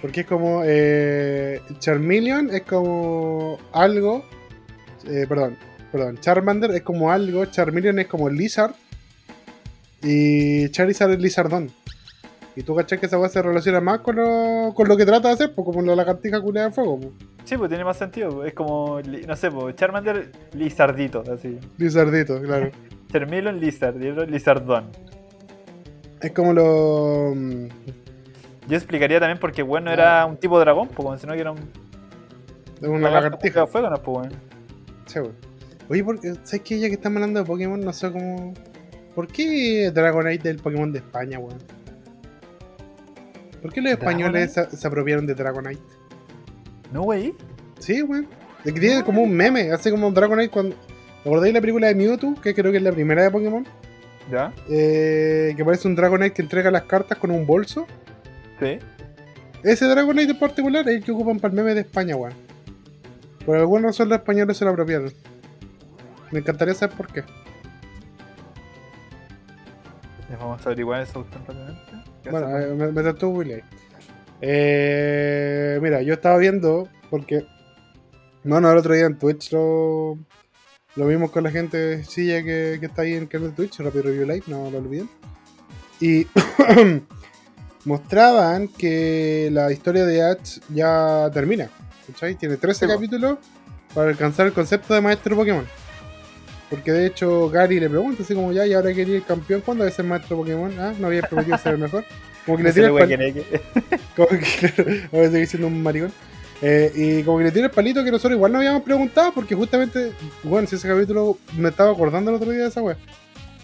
Porque 0.00 0.20
es 0.22 0.26
como 0.26 0.62
eh, 0.64 1.60
Charmeleon 1.78 2.50
es 2.50 2.62
como 2.62 3.58
algo, 3.72 4.24
eh, 5.06 5.26
perdón, 5.28 5.56
perdón, 5.92 6.18
Charmander 6.18 6.70
es 6.70 6.82
como 6.82 7.10
algo, 7.12 7.44
Charmeleon 7.46 7.98
es 7.98 8.06
como 8.06 8.30
Lizard 8.30 8.72
y 10.02 10.68
Charizard 10.70 11.10
es 11.12 11.18
Lizardón. 11.18 11.70
Y 12.60 12.62
tú 12.62 12.74
cachai 12.76 13.00
que 13.00 13.06
esa 13.06 13.18
weá 13.18 13.30
se 13.30 13.40
relaciona 13.40 13.80
más 13.80 14.00
con 14.00 14.16
lo, 14.16 14.74
con 14.74 14.86
lo 14.86 14.94
que 14.94 15.06
trata 15.06 15.28
de 15.28 15.34
hacer, 15.34 15.54
pues 15.54 15.64
como 15.64 15.80
la 15.80 15.96
lagartija 15.96 16.42
culeada 16.42 16.68
de 16.68 16.74
fuego, 16.74 16.98
pues. 17.00 17.12
Sí, 17.44 17.56
pues 17.56 17.70
tiene 17.70 17.84
más 17.84 17.96
sentido. 17.96 18.30
pues, 18.36 18.48
Es 18.48 18.54
como, 18.54 19.00
no 19.00 19.34
sé, 19.36 19.50
pues 19.50 19.74
Charmander 19.76 20.30
Lizardito, 20.52 21.24
así. 21.32 21.58
Lizardito, 21.78 22.38
claro. 22.42 22.70
Charmeleon 23.10 23.58
Lizard 23.58 23.98
y 24.02 24.08
el 24.08 24.12
otro 24.12 24.26
Lizardón. 24.26 24.84
es 26.20 26.32
como 26.32 26.52
lo... 26.52 27.34
Yo 28.68 28.76
explicaría 28.76 29.18
también 29.20 29.38
porque, 29.40 29.62
bueno, 29.62 29.86
no 29.86 29.92
era 29.94 30.26
un 30.26 30.36
tipo 30.36 30.58
de 30.58 30.64
dragón, 30.66 30.88
pues, 30.88 30.96
como 30.96 31.16
si 31.16 31.26
no 31.26 31.32
que 31.32 31.40
era 31.40 31.52
un 31.52 31.58
Es 32.82 32.88
una 32.88 33.10
lagartija. 33.10 33.60
de 33.62 33.66
fuego, 33.68 33.88
no, 33.88 33.96
pues. 34.02 34.28
Sí, 35.06 35.18
weón. 35.18 35.32
Oye, 35.88 36.04
¿por 36.04 36.20
qué- 36.20 36.34
¿sabes 36.44 36.60
qué? 36.60 36.78
Ya 36.78 36.88
que 36.88 36.94
estamos 36.94 37.16
hablando 37.16 37.40
de 37.40 37.46
Pokémon, 37.46 37.80
no 37.80 37.92
sé 37.94 38.12
cómo. 38.12 38.52
¿Por 39.14 39.26
qué 39.28 39.90
Dragonite 39.92 40.46
del 40.48 40.58
Pokémon 40.58 40.92
de 40.92 40.98
España, 40.98 41.38
weón? 41.38 41.56
¿Por 43.62 43.72
qué 43.72 43.80
los 43.80 43.92
españoles 43.92 44.52
se, 44.52 44.76
se 44.76 44.86
apropiaron 44.86 45.26
de 45.26 45.34
Dragonite? 45.34 45.82
No, 46.92 47.02
wey. 47.02 47.34
Sí, 47.78 48.02
weón. 48.02 48.28
Es 48.64 48.72
que 48.72 48.80
tiene 48.80 49.04
como 49.04 49.22
un 49.22 49.32
meme, 49.32 49.72
hace 49.72 49.90
como 49.90 50.10
Dragonite 50.10 50.50
cuando. 50.50 50.76
¿Te 50.76 51.28
acordáis 51.28 51.52
de 51.52 51.58
la 51.58 51.60
película 51.60 51.86
de 51.88 51.94
Mewtwo? 51.94 52.34
Que 52.40 52.54
creo 52.54 52.70
que 52.72 52.78
es 52.78 52.82
la 52.82 52.92
primera 52.92 53.22
de 53.22 53.30
Pokémon. 53.30 53.66
¿Ya? 54.30 54.52
Eh, 54.68 55.54
que 55.56 55.64
parece 55.64 55.88
un 55.88 55.94
Dragonite 55.94 56.32
que 56.32 56.42
entrega 56.42 56.70
las 56.70 56.84
cartas 56.84 57.18
con 57.18 57.30
un 57.30 57.46
bolso. 57.46 57.86
Sí. 58.58 58.78
Ese 59.62 59.86
Dragonite 59.86 60.32
en 60.32 60.38
particular 60.38 60.88
es 60.88 60.96
el 60.96 61.04
que 61.04 61.12
ocupan 61.12 61.38
para 61.38 61.52
el 61.52 61.56
meme 61.56 61.74
de 61.74 61.80
España, 61.80 62.16
weón. 62.16 62.34
Por 63.44 63.56
alguna 63.56 63.88
razón 63.88 64.08
los 64.08 64.18
españoles 64.18 64.56
se 64.56 64.64
lo 64.64 64.70
apropiaron. 64.70 65.12
Me 66.30 66.38
encantaría 66.38 66.74
saber 66.74 66.96
por 66.96 67.12
qué. 67.12 67.24
Ya 70.30 70.36
vamos 70.36 70.60
a 70.60 70.64
averiguar 70.64 71.02
eso 71.02 71.26
rápidamente. 71.32 72.09
¿Qué 72.22 72.30
Bueno, 72.30 72.46
hacemos? 72.48 72.72
eh, 72.72 72.74
me, 72.74 72.92
me 72.92 73.02
trató 73.02 73.28
Willy. 73.30 73.62
Eh, 74.40 75.78
mira, 75.82 76.02
yo 76.02 76.14
estaba 76.14 76.36
viendo, 76.38 76.88
porque. 77.10 77.46
Bueno, 78.44 78.70
el 78.70 78.78
otro 78.78 78.94
día 78.94 79.04
en 79.06 79.18
Twitch 79.18 79.52
lo, 79.52 80.18
lo 80.96 81.06
vimos 81.06 81.30
con 81.30 81.44
la 81.44 81.50
gente 81.50 82.02
silla 82.04 82.42
que, 82.42 82.78
que 82.80 82.86
está 82.86 83.02
ahí 83.02 83.12
en 83.12 83.22
el 83.24 83.28
canal 83.28 83.50
de 83.50 83.56
Twitch, 83.56 83.80
Rapid 83.80 84.00
Review 84.00 84.26
Live, 84.26 84.44
no 84.46 84.70
lo 84.70 84.78
olviden. 84.78 85.10
Y 86.00 86.26
mostraban 87.84 88.68
que 88.68 89.50
la 89.52 89.70
historia 89.72 90.06
de 90.06 90.22
Ash 90.22 90.58
ya 90.70 91.30
termina. 91.32 91.68
¿cachai? 92.06 92.34
Tiene 92.36 92.56
13 92.56 92.80
Sí, 92.80 92.86
po. 92.86 92.92
capítulos 92.94 93.38
para 93.94 94.08
alcanzar 94.10 94.46
el 94.46 94.52
concepto 94.52 94.94
de 94.94 95.00
maestro 95.02 95.36
Pokémon. 95.36 95.66
Porque 96.70 96.92
de 96.92 97.06
hecho 97.06 97.50
Gary 97.50 97.80
le 97.80 97.90
pregunta 97.90 98.22
así 98.22 98.32
como 98.34 98.52
ya, 98.52 98.64
y 98.66 98.72
ahora 98.72 98.94
quería 98.94 99.16
el 99.16 99.24
campeón, 99.24 99.60
¿cuándo 99.60 99.82
va 99.84 99.90
a 99.90 99.92
ser 99.92 100.04
maestro 100.04 100.36
Pokémon? 100.36 100.72
Ah, 100.78 100.94
no 100.98 101.08
había 101.08 101.22
prometido 101.22 101.58
ser 101.58 101.74
el 101.74 101.80
mejor. 101.80 102.04
Como 102.46 102.56
que 102.56 102.62
le 102.62 102.68
No 102.70 102.74
tira 102.74 102.86
el 102.86 102.92
wey 102.92 103.04
pal- 103.04 103.18
que 103.18 103.32
que- 103.42 103.98
como 104.16 104.28
que 104.28 105.06
ahora 105.12 105.24
estoy 105.26 105.40
diciendo 105.40 105.66
un 105.66 105.82
maricón. 105.82 106.12
Eh, 106.62 106.92
y 106.94 107.22
como 107.24 107.38
que 107.38 107.44
le 107.44 107.50
tira 107.52 107.66
el 107.66 107.70
palito 107.72 108.04
que 108.04 108.10
nosotros 108.10 108.36
igual 108.36 108.52
no 108.52 108.58
habíamos 108.58 108.82
preguntado, 108.82 109.32
porque 109.34 109.54
justamente, 109.54 110.12
bueno, 110.44 110.68
si 110.68 110.76
ese 110.76 110.86
capítulo 110.86 111.38
me 111.56 111.70
estaba 111.70 111.90
acordando 111.90 112.30
el 112.30 112.36
otro 112.36 112.50
día 112.50 112.62
de 112.62 112.68
esa 112.68 112.82
wea. 112.82 112.96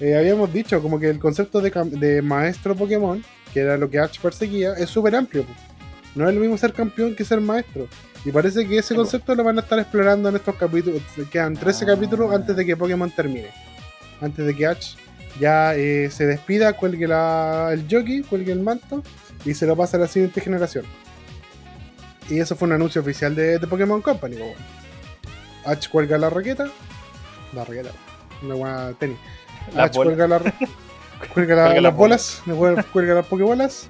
Eh, 0.00 0.16
habíamos 0.16 0.52
dicho 0.52 0.82
como 0.82 0.98
que 0.98 1.08
el 1.08 1.18
concepto 1.18 1.60
de, 1.60 1.70
de 1.70 2.22
maestro 2.22 2.74
Pokémon, 2.74 3.22
que 3.54 3.60
era 3.60 3.76
lo 3.78 3.88
que 3.88 3.98
Ash 3.98 4.18
perseguía, 4.18 4.72
es 4.74 4.90
súper 4.90 5.14
amplio. 5.14 5.44
No 6.14 6.28
es 6.28 6.34
lo 6.34 6.40
mismo 6.40 6.58
ser 6.58 6.72
campeón 6.72 7.14
que 7.14 7.24
ser 7.24 7.40
maestro. 7.40 7.86
Y 8.26 8.32
parece 8.32 8.66
que 8.66 8.78
ese 8.78 8.94
concepto 8.94 9.34
lo 9.36 9.44
van 9.44 9.56
a 9.58 9.60
estar 9.62 9.78
explorando 9.78 10.28
en 10.28 10.36
estos 10.36 10.56
capítulos. 10.56 11.00
Quedan 11.30 11.54
13 11.54 11.84
Ah. 11.84 11.94
capítulos 11.94 12.34
antes 12.34 12.56
de 12.56 12.66
que 12.66 12.76
Pokémon 12.76 13.08
termine. 13.10 13.50
Antes 14.20 14.44
de 14.44 14.54
que 14.56 14.66
Ash 14.66 14.94
ya 15.38 15.74
eh, 15.76 16.10
se 16.10 16.26
despida, 16.26 16.72
cuelgue 16.72 17.06
la- 17.06 17.70
el 17.72 17.86
jockey, 17.88 18.22
cuelgue 18.22 18.50
el 18.52 18.60
manto 18.60 19.02
y 19.44 19.54
se 19.54 19.64
lo 19.66 19.76
pasa 19.76 19.96
a 19.96 20.00
la 20.00 20.08
siguiente 20.08 20.40
generación. 20.40 20.84
Y 22.28 22.40
eso 22.40 22.56
fue 22.56 22.66
un 22.66 22.74
anuncio 22.74 23.00
oficial 23.00 23.34
de, 23.36 23.58
de 23.60 23.66
Pokémon 23.68 24.02
Company. 24.02 24.36
weón. 24.36 24.54
Ash 25.64 25.88
cuelga 25.88 26.18
la 26.18 26.28
raqueta. 26.28 26.66
La 27.52 27.64
raqueta. 27.64 27.90
Una 28.42 28.54
buena 28.56 28.92
tenis. 28.98 29.18
Ash 29.76 29.94
bolas. 29.94 30.16
cuelga, 30.16 30.26
la, 30.26 30.38
cuelga 31.32 31.54
la- 31.54 31.62
Cuelga 31.72 31.74
las 31.74 31.82
las 31.82 31.94
bolas, 31.96 32.42
cuelga, 32.44 32.82
cuelga 32.82 33.14
las 33.14 33.26
Pokébolas. 33.26 33.88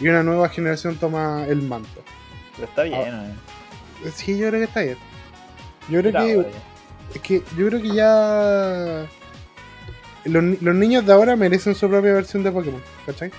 Y 0.00 0.06
una 0.06 0.22
nueva 0.22 0.48
generación 0.50 0.96
toma 0.96 1.44
el 1.48 1.62
manto. 1.62 2.00
Pero 2.54 2.68
está 2.68 2.82
bien, 2.84 3.00
Ah. 3.12 3.26
eh. 3.26 3.34
Sí, 4.14 4.36
yo 4.36 4.48
creo 4.48 4.60
que 4.60 4.64
está 4.64 4.82
bien. 4.82 4.96
Yo 5.88 6.00
creo 6.00 6.12
Bravo, 6.12 6.26
que, 6.26 6.50
es 7.14 7.20
que 7.22 7.42
yo 7.56 7.66
creo 7.68 7.82
que 7.82 7.94
ya 7.94 9.06
los, 10.24 10.62
los 10.62 10.74
niños 10.74 11.04
de 11.04 11.12
ahora 11.12 11.36
merecen 11.36 11.74
su 11.74 11.88
propia 11.88 12.12
versión 12.12 12.42
de 12.42 12.52
Pokémon, 12.52 12.80
¿cachai? 13.06 13.30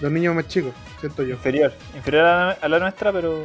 Los 0.00 0.12
niños 0.12 0.34
más 0.34 0.48
chicos, 0.48 0.72
siento 1.00 1.22
yo. 1.22 1.34
Inferior. 1.34 1.72
Inferior 1.94 2.24
a 2.24 2.46
la, 2.46 2.50
a 2.52 2.68
la 2.68 2.78
nuestra, 2.80 3.12
pero. 3.12 3.42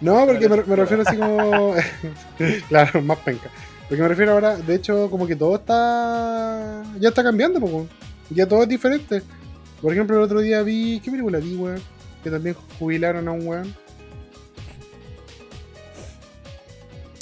No, 0.00 0.26
porque 0.26 0.48
me, 0.48 0.76
refiero 0.76 1.02
así 1.06 1.16
como. 1.16 1.74
claro, 2.68 3.02
más 3.02 3.18
penca. 3.18 3.50
Porque 3.88 4.02
me 4.02 4.08
refiero 4.08 4.32
ahora, 4.32 4.56
de 4.56 4.74
hecho, 4.74 5.10
como 5.10 5.26
que 5.26 5.36
todo 5.36 5.56
está. 5.56 6.82
Ya 6.98 7.10
está 7.10 7.22
cambiando, 7.22 7.60
poco. 7.60 7.86
Ya 8.30 8.46
todo 8.46 8.62
es 8.62 8.68
diferente. 8.68 9.22
Por 9.80 9.92
ejemplo, 9.92 10.16
el 10.16 10.22
otro 10.22 10.40
día 10.40 10.62
vi. 10.62 11.00
¿Qué 11.00 11.10
película 11.10 11.38
vi, 11.38 11.56
weón? 11.56 11.80
Que 12.24 12.30
también 12.30 12.56
jubilaron 12.78 13.28
a 13.28 13.32
un 13.32 13.46
weón. 13.46 13.74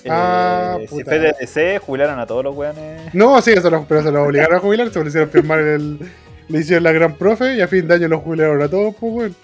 Ah, 0.08 0.78
eh, 0.80 0.86
puta. 0.88 1.80
jubilaron 1.84 2.18
a 2.18 2.26
todos 2.26 2.44
los 2.44 2.56
weones. 2.56 3.14
No, 3.14 3.40
sí, 3.42 3.50
eso 3.52 3.68
lo, 3.70 3.84
pero 3.84 4.02
se 4.02 4.10
lo 4.10 4.22
obligaron 4.24 4.56
a 4.56 4.60
jubilar, 4.60 4.90
se 4.90 5.00
lo 5.00 5.06
hicieron 5.08 5.30
firmar 5.30 5.58
el, 5.60 5.98
Le 6.48 6.58
hicieron 6.58 6.84
la 6.84 6.92
gran 6.92 7.14
profe 7.16 7.56
y 7.56 7.60
a 7.60 7.68
fin 7.68 7.86
de 7.86 7.94
año 7.94 8.08
lo 8.08 8.20
jubilaron 8.20 8.62
a 8.62 8.68
todos, 8.68 8.94
pues, 8.98 9.12
weón. 9.12 9.36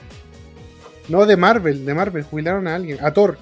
No, 1.09 1.25
de 1.27 1.37
Marvel, 1.37 1.85
de 1.85 1.95
Marvel, 1.95 2.25
jubilaron 2.25 2.67
a 2.67 2.75
alguien, 2.75 2.99
a 3.05 3.13
Thor. 3.13 3.39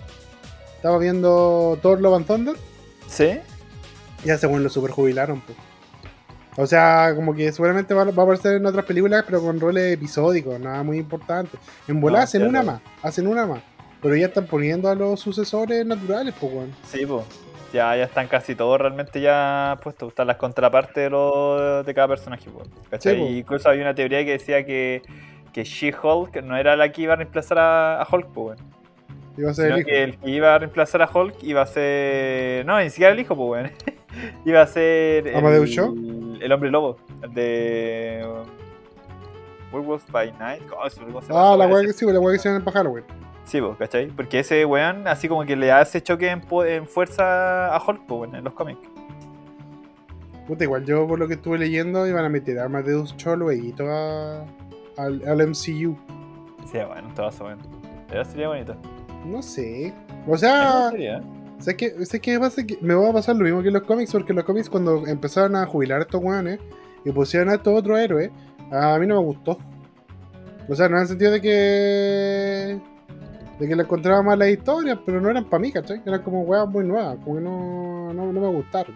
Estaba 0.77 0.99
viendo 0.99 1.79
Thor 1.81 2.01
Love 2.01 2.17
and 2.17 2.27
Thunder 2.27 2.57
¿Sí? 3.09 3.39
y 4.23 4.31
a 4.31 4.35
ese 4.35 4.47
weón 4.47 4.63
lo 4.63 4.69
super 4.69 4.91
jubilaron, 4.91 5.41
pues. 5.41 5.57
O 6.57 6.67
sea, 6.67 7.13
como 7.17 7.35
que 7.35 7.51
seguramente 7.53 7.95
va, 7.95 8.05
va 8.05 8.23
a 8.23 8.27
aparecer 8.27 8.55
en 8.55 8.67
otras 8.67 8.85
películas, 8.85 9.25
pero 9.27 9.41
con 9.43 9.59
roles 9.59 9.93
episódicos, 9.95 10.61
nada 10.61 10.83
muy 10.83 10.99
importante. 10.99 11.59
En 11.89 12.01
volar 12.01 12.21
No, 12.21 12.25
hacen 12.25 12.43
una 12.47 12.61
no. 12.61 12.73
más, 12.73 12.81
hacen 13.03 13.27
una 13.27 13.47
más. 13.47 13.63
Pero 14.05 14.15
ya 14.17 14.27
están 14.27 14.47
poniendo 14.47 14.89
a 14.89 14.95
los 14.95 15.19
sucesores 15.19 15.85
naturales, 15.85 16.33
pues, 16.39 16.53
weón. 16.53 16.73
Sí, 16.85 17.05
pues. 17.07 17.25
Ya, 17.73 17.97
ya 17.97 18.05
están 18.05 18.29
casi 18.29 18.55
todos 18.55 18.79
realmente 18.81 19.21
ya 19.21 19.77
puestos. 19.83 20.11
Están 20.11 20.27
las 20.29 20.37
contrapartes 20.37 20.95
de, 20.95 21.11
los, 21.11 21.85
de 21.85 21.93
cada 21.95 22.07
personaje, 22.07 22.49
pues. 22.51 22.69
¿cachai? 22.91 23.17
Sí, 23.17 23.39
incluso 23.39 23.69
había 23.69 23.83
una 23.83 23.95
teoría 23.95 24.25
que 24.25 24.33
decía 24.33 24.65
que, 24.65 25.03
que 25.53 25.65
She-Hulk 25.65 26.37
no 26.45 26.57
era 26.57 26.77
la 26.77 26.93
que 26.93 27.03
iba 27.03 27.15
a 27.15 27.17
reemplazar 27.17 27.59
a, 27.59 28.01
a 28.03 28.07
Hulk, 28.09 28.27
pues, 28.33 28.61
weón. 28.61 28.75
Iba 29.37 29.51
a 29.51 29.55
ser 29.55 29.73
el 29.73 29.79
hijo. 29.81 29.89
que 29.89 30.03
el 30.05 30.19
que 30.19 30.31
iba 30.31 30.55
a 30.55 30.59
reemplazar 30.59 31.03
a 31.03 31.11
Hulk 31.13 31.43
iba 31.43 31.63
a 31.63 31.67
ser. 31.67 32.65
No, 32.67 32.79
ni 32.79 32.91
siquiera 32.91 33.13
el 33.13 33.19
hijo, 33.19 33.35
pues, 33.35 33.49
weón. 33.51 33.73
iba 34.45 34.61
a 34.63 34.67
ser. 34.69 35.27
El, 35.27 35.35
¿Amadeus 35.37 35.71
Cho? 35.75 35.93
el 36.41 36.53
hombre 36.53 36.71
lobo. 36.71 36.99
El 37.23 37.33
de. 37.35 38.25
Werewolf 39.73 40.09
by 40.13 40.31
Night. 40.39 40.63
¿Cómo 40.69 40.89
se- 40.89 41.01
cómo 41.01 41.23
se 41.23 41.29
llama 41.33 41.53
Ah, 41.53 41.57
la 41.57 41.67
weá 41.67 41.83
que 41.83 41.93
sí, 41.93 42.07
la 42.07 42.21
weá 42.21 42.33
que 42.33 42.37
hicieron 42.37 42.59
en 42.61 42.65
Pájaro, 42.65 42.91
weón. 42.91 43.05
Sí, 43.45 43.61
pues, 43.61 43.77
¿cachai? 43.79 44.07
Porque 44.09 44.41
ese 44.41 44.65
weón, 44.65 45.07
así 45.07 45.29
como 45.29 45.45
que 45.45 45.55
le 45.57 45.71
hace 45.71 46.03
choque 46.03 46.31
en, 46.31 46.43
en 46.67 46.87
fuerza 46.87 47.75
a 47.75 47.79
Hulk, 47.85 48.03
pues, 48.07 48.21
weón, 48.23 48.35
en 48.37 48.45
los 48.45 48.55
cómics. 48.55 48.81
Puta, 50.47 50.65
igual 50.65 50.85
yo 50.85 51.07
por 51.07 51.19
lo 51.19 51.27
que 51.27 51.35
estuve 51.35 51.59
leyendo 51.59 52.07
iban 52.07 52.25
a 52.25 52.29
meter 52.29 52.59
a 52.59 52.65
Amadeus 52.65 53.17
Cho 53.17 53.35
luego 53.37 53.91
a- 53.91 54.45
al, 54.99 55.27
al 55.27 55.41
MCU. 55.49 55.97
Sí, 56.71 56.79
bueno, 56.87 57.09
todo 57.15 57.29
eso, 57.29 57.45
bueno. 57.45 57.63
Pero 58.09 58.25
sería 58.25 58.49
bonito. 58.49 58.77
No 59.27 59.41
sé. 59.43 59.95
O 60.27 60.37
sea. 60.37 60.91
¿sabes 61.59 61.77
qué, 61.77 61.91
¿sabes 62.05 62.21
qué 62.21 62.39
pasa? 62.39 62.65
Que 62.67 62.77
me 62.83 62.95
va 62.95 63.09
a 63.09 63.13
pasar 63.13 63.37
lo 63.37 63.45
mismo 63.45 63.63
que 63.63 63.69
en 63.69 63.75
los 63.75 63.85
cómics, 63.85 64.13
porque 64.13 64.35
los 64.35 64.45
cómics 64.45 64.69
cuando 64.69 65.07
empezaron 65.07 65.57
a 65.57 65.65
jubilar 65.67 66.01
a 66.01 66.03
estos 66.03 66.23
weones 66.23 66.61
y 67.05 67.11
pusieron 67.11 67.49
a 67.49 67.55
estos 67.55 67.79
otros 67.79 67.99
héroes, 67.99 68.31
a 68.71 68.99
mí 68.99 69.07
no 69.07 69.17
me 69.21 69.25
gustó. 69.27 69.57
O 70.69 70.75
sea, 70.75 70.89
no 70.89 70.97
en 70.97 71.03
el 71.03 71.09
sentido 71.09 71.33
de 71.33 71.41
que. 71.41 72.81
De 73.59 73.69
que 73.69 73.77
le 73.77 73.83
encontraba 73.83 74.23
más 74.23 74.39
las 74.39 74.49
historias, 74.49 74.99
pero 75.05 75.21
no 75.21 75.31
eran 75.31 75.45
para 75.45 75.61
mí, 75.61 75.73
¿cachai? 75.73 76.03
Eran 76.05 76.23
como 76.23 76.43
weas 76.43 76.69
muy 76.69 76.85
nuevas, 76.85 77.17
como 77.23 77.37
que 77.37 77.43
no, 77.43 78.13
no, 78.13 78.33
no 78.33 78.41
me 78.41 78.49
gustaron. 78.49 78.95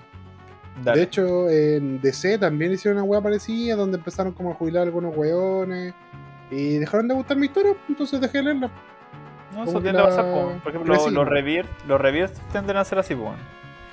Dale. 0.83 0.99
De 0.99 1.05
hecho, 1.05 1.51
en 1.51 2.01
DC 2.01 2.39
también 2.39 2.73
hicieron 2.73 2.99
una 2.99 3.09
wea 3.09 3.21
parecida, 3.21 3.77
donde 3.77 3.99
empezaron 3.99 4.33
como 4.33 4.53
a 4.53 4.55
jubilar 4.55 4.85
algunos 4.85 5.17
weones. 5.17 5.95
Y 6.51 6.79
dejaron 6.79 7.09
de 7.09 7.15
gustar 7.15 7.37
mi 7.37 7.47
historia, 7.47 7.75
entonces 7.89 8.21
dejé 8.21 8.39
de 8.39 8.45
leerla. 8.45 8.71
no, 9.53 9.65
como 9.65 9.71
eso 9.71 9.81
tiende 9.81 10.01
a 10.01 10.05
pasar, 10.05 10.25
po. 10.25 10.53
por 10.63 10.73
ejemplo, 10.73 10.95
los, 10.95 11.13
los 11.13 11.29
Rebirth 12.01 12.39
tienden 12.53 12.77
a 12.77 12.85
ser 12.85 12.99
así, 12.99 13.15
pues, 13.15 13.27
bueno, 13.27 13.43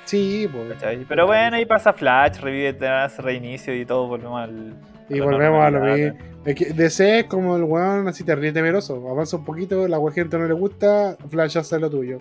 Sí, 0.06 0.48
pues. 0.52 0.74
¿cachai? 0.74 1.06
Pero 1.08 1.26
bueno, 1.26 1.58
ahí 1.58 1.66
pasa 1.66 1.92
Flash, 1.92 2.40
revive, 2.40 2.78
reinicio 3.18 3.76
y 3.76 3.86
todo 3.86 4.08
volvemos 4.08 4.42
al. 4.42 4.74
Y 5.10 5.20
volvemos 5.20 5.66
a 5.66 5.72
lo 5.72 5.80
mismo. 5.82 6.35
Es 6.46 6.56
que 6.56 6.66
DC 6.74 7.20
es 7.20 7.26
como 7.26 7.56
el 7.56 7.64
weón 7.64 8.08
así 8.08 8.24
terrible 8.24 8.52
temeroso. 8.54 9.10
Avanza 9.10 9.38
un 9.38 9.46
poquito, 9.46 9.88
la 9.88 10.00
gente 10.12 10.38
no 10.38 10.46
le 10.46 10.54
gusta, 10.54 11.18
Flash 11.30 11.58
hace 11.58 11.80
lo 11.80 11.90
tuyo. 11.90 12.20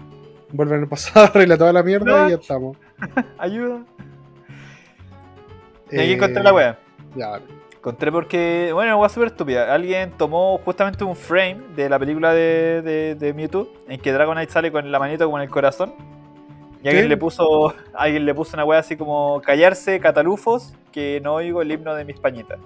Vuelve 0.53 0.77
en 0.77 0.83
el 0.83 0.89
pasado, 0.89 1.27
arregla 1.35 1.59
toda 1.59 1.73
la 1.73 1.83
mierda 1.83 2.23
No. 2.23 2.27
y 2.29 2.31
ya 2.31 2.37
estamos. 2.37 2.77
Ayuda. 3.39 3.81
Y 5.91 5.97
Eh, 5.97 6.01
aquí 6.03 6.13
encontré 6.13 6.43
la 6.43 6.53
wea. 6.55 6.79
Ya, 7.15 7.29
vale. 7.29 7.45
Encontré 7.77 8.11
porque, 8.11 8.71
bueno, 8.73 8.93
una 8.93 8.97
wea 9.03 9.09
súper 9.11 9.29
estúpida. 9.29 9.73
Alguien 9.75 10.13
tomó 10.17 10.57
justamente 10.65 11.05
un 11.05 11.15
frame 11.17 11.61
de 11.77 11.89
la 11.91 11.99
película 11.99 12.33
de, 12.33 12.81
de, 12.83 13.15
de 13.15 13.35
Mewtwo, 13.35 13.69
en 13.89 14.01
que 14.01 14.11
Dragonite 14.13 14.51
sale 14.51 14.73
con 14.73 14.91
la 14.91 14.99
manito 14.99 15.27
como 15.27 15.37
en 15.37 15.45
el 15.45 15.51
corazón. 15.51 15.93
Y 16.83 16.89
alguien 16.89 17.05
¿Qué? 17.05 17.09
le 17.11 17.17
puso 17.19 17.75
alguien 17.95 18.25
le 18.27 18.35
puso 18.35 18.57
una 18.57 18.65
wea 18.65 18.79
así 18.79 18.97
como 18.97 19.41
callarse, 19.43 20.01
catalufos, 20.01 20.75
que 20.93 21.21
no 21.23 21.35
oigo 21.35 21.61
el 21.63 21.71
himno 21.73 21.95
de 21.95 22.05
mis 22.07 22.19
pañitas. 22.19 22.59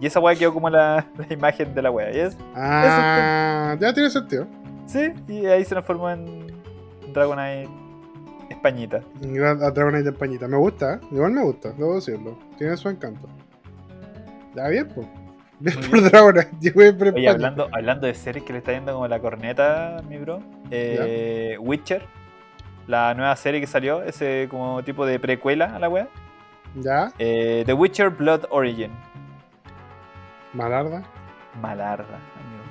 Y 0.00 0.06
esa 0.06 0.18
wea 0.20 0.34
quedó 0.34 0.52
como 0.54 0.70
la, 0.70 1.06
la 1.18 1.32
imagen 1.34 1.74
de 1.74 1.82
la 1.82 1.90
wea. 1.90 2.10
Y 2.14 2.18
es, 2.20 2.36
Ah, 2.56 3.76
ya 3.78 3.92
tiene 3.92 4.10
sentido. 4.10 4.46
sí, 4.86 5.12
y 5.28 5.46
ahí 5.46 5.64
se 5.64 5.74
nos 5.74 5.84
formó 5.84 6.10
en 6.10 6.46
Dragonite 7.12 7.68
Españita. 8.48 9.00
A 9.22 9.70
Dragonite 9.70 10.04
de 10.04 10.12
pañita. 10.12 10.48
Me 10.48 10.56
gusta, 10.56 10.94
¿eh? 10.94 11.00
igual 11.12 11.32
me 11.32 11.42
gusta, 11.42 11.72
debo 11.72 11.94
decirlo. 11.96 12.38
Tiene 12.58 12.76
su 12.76 12.88
encanto. 12.88 13.28
Ya 14.54 14.68
bien, 14.68 14.88
pues. 14.94 15.06
Bien 15.60 15.76
Muy 15.90 16.00
por. 16.00 16.10
Dragonite. 16.10 16.72
Oye, 17.14 17.28
hablando, 17.28 17.68
hablando 17.72 18.06
de 18.06 18.14
series 18.14 18.44
que 18.44 18.52
le 18.52 18.58
está 18.60 18.72
yendo 18.72 18.92
como 18.94 19.06
la 19.06 19.20
corneta, 19.20 20.02
mi 20.08 20.16
bro. 20.18 20.40
eh, 20.70 21.56
Witcher, 21.60 22.02
la 22.86 23.14
nueva 23.14 23.36
serie 23.36 23.60
que 23.60 23.66
salió, 23.66 24.02
ese 24.02 24.48
como 24.50 24.82
tipo 24.82 25.04
de 25.06 25.20
precuela 25.20 25.76
a 25.76 25.78
la 25.78 25.88
wea. 25.88 26.08
Ya, 26.76 27.12
Eh, 27.18 27.62
The 27.66 27.72
Witcher 27.74 28.10
Blood 28.10 28.46
Origin. 28.50 28.90
Malarda. 30.54 31.02
Malarda, 31.60 32.04
amigo. 32.14 32.64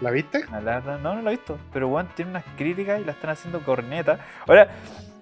¿La 0.00 0.10
viste? 0.10 0.44
Malarda. 0.50 0.98
No, 0.98 1.14
no 1.14 1.22
lo 1.22 1.30
he 1.30 1.36
visto. 1.36 1.58
Pero 1.72 1.88
bueno, 1.88 2.08
tiene 2.14 2.30
unas 2.32 2.44
críticas 2.56 3.00
y 3.00 3.04
la 3.04 3.12
están 3.12 3.30
haciendo 3.30 3.60
corneta. 3.60 4.18
Ahora, 4.46 4.68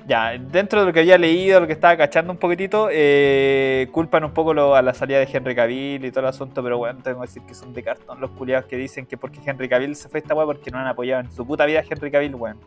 ya, 0.07 0.33
dentro 0.39 0.81
de 0.81 0.87
lo 0.87 0.93
que 0.93 1.01
había 1.01 1.19
leído, 1.19 1.61
lo 1.61 1.67
que 1.67 1.75
estaba 1.75 1.97
cachando 1.97 2.33
un 2.33 2.39
poquitito, 2.39 2.89
eh, 2.91 3.89
culpan 3.93 4.25
un 4.25 4.33
poco 4.33 4.55
lo- 4.55 4.75
a 4.75 4.83
la 4.83 4.95
salida 4.95 5.19
de 5.19 5.29
Henry 5.31 5.55
Cavill 5.55 6.05
y 6.05 6.11
todo 6.11 6.21
el 6.21 6.27
asunto, 6.27 6.63
pero 6.63 6.79
bueno, 6.79 7.01
tengo 7.03 7.21
que 7.21 7.27
decir 7.27 7.43
que 7.43 7.55
son 7.55 7.75
de 7.75 7.83
cartón 7.83 8.21
los 8.21 8.31
culiados 8.31 8.65
que 8.67 8.77
dicen 8.77 9.07
que 9.07 9.17
porque 9.19 9.41
Henry 9.45 9.69
Cavill 9.69 9.95
se 9.95 10.09
fue 10.09 10.19
a 10.19 10.23
esta 10.23 10.35
weá 10.35 10.47
porque 10.47 10.71
no 10.71 10.79
han 10.79 10.87
apoyado 10.87 11.21
en 11.23 11.31
su 11.31 11.47
puta 11.47 11.67
vida 11.67 11.81
a 11.81 11.85
Henry 11.89 12.11
Cavill, 12.11 12.35
weón. 12.35 12.59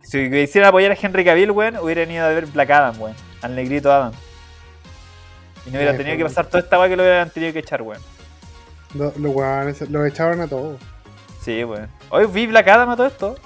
Si 0.00 0.30
quisieran 0.30 0.68
apoyar 0.70 0.92
a 0.92 0.96
Henry 1.00 1.24
Cavill, 1.24 1.50
weón, 1.50 1.76
hubieran 1.76 2.10
ido 2.10 2.24
a 2.24 2.28
ver 2.30 2.46
Black 2.46 2.70
Adam, 2.70 3.00
weón. 3.00 3.14
Al 3.42 3.54
negrito 3.54 3.92
Adam. 3.92 4.12
Y 5.66 5.70
no 5.70 5.76
hubiera 5.78 5.92
tenido 5.96 6.16
que 6.16 6.22
joder. 6.22 6.26
pasar 6.26 6.46
toda 6.46 6.60
esta 6.60 6.78
weá 6.78 6.88
que 6.88 6.96
lo 6.96 7.02
hubieran 7.02 7.30
tenido 7.30 7.52
que 7.52 7.58
echar, 7.60 7.82
weón. 7.82 8.00
Lo- 8.94 9.12
Los 9.18 9.34
weones 9.34 9.80
los 9.90 10.06
echaron 10.06 10.40
a 10.40 10.46
todos. 10.48 10.80
Sí, 11.42 11.62
weón. 11.64 11.88
Hoy 12.10 12.26
vi 12.26 12.46
Black 12.46 12.68
Adam 12.68 12.90
a 12.90 12.96
todo 12.96 13.06
esto. 13.06 13.36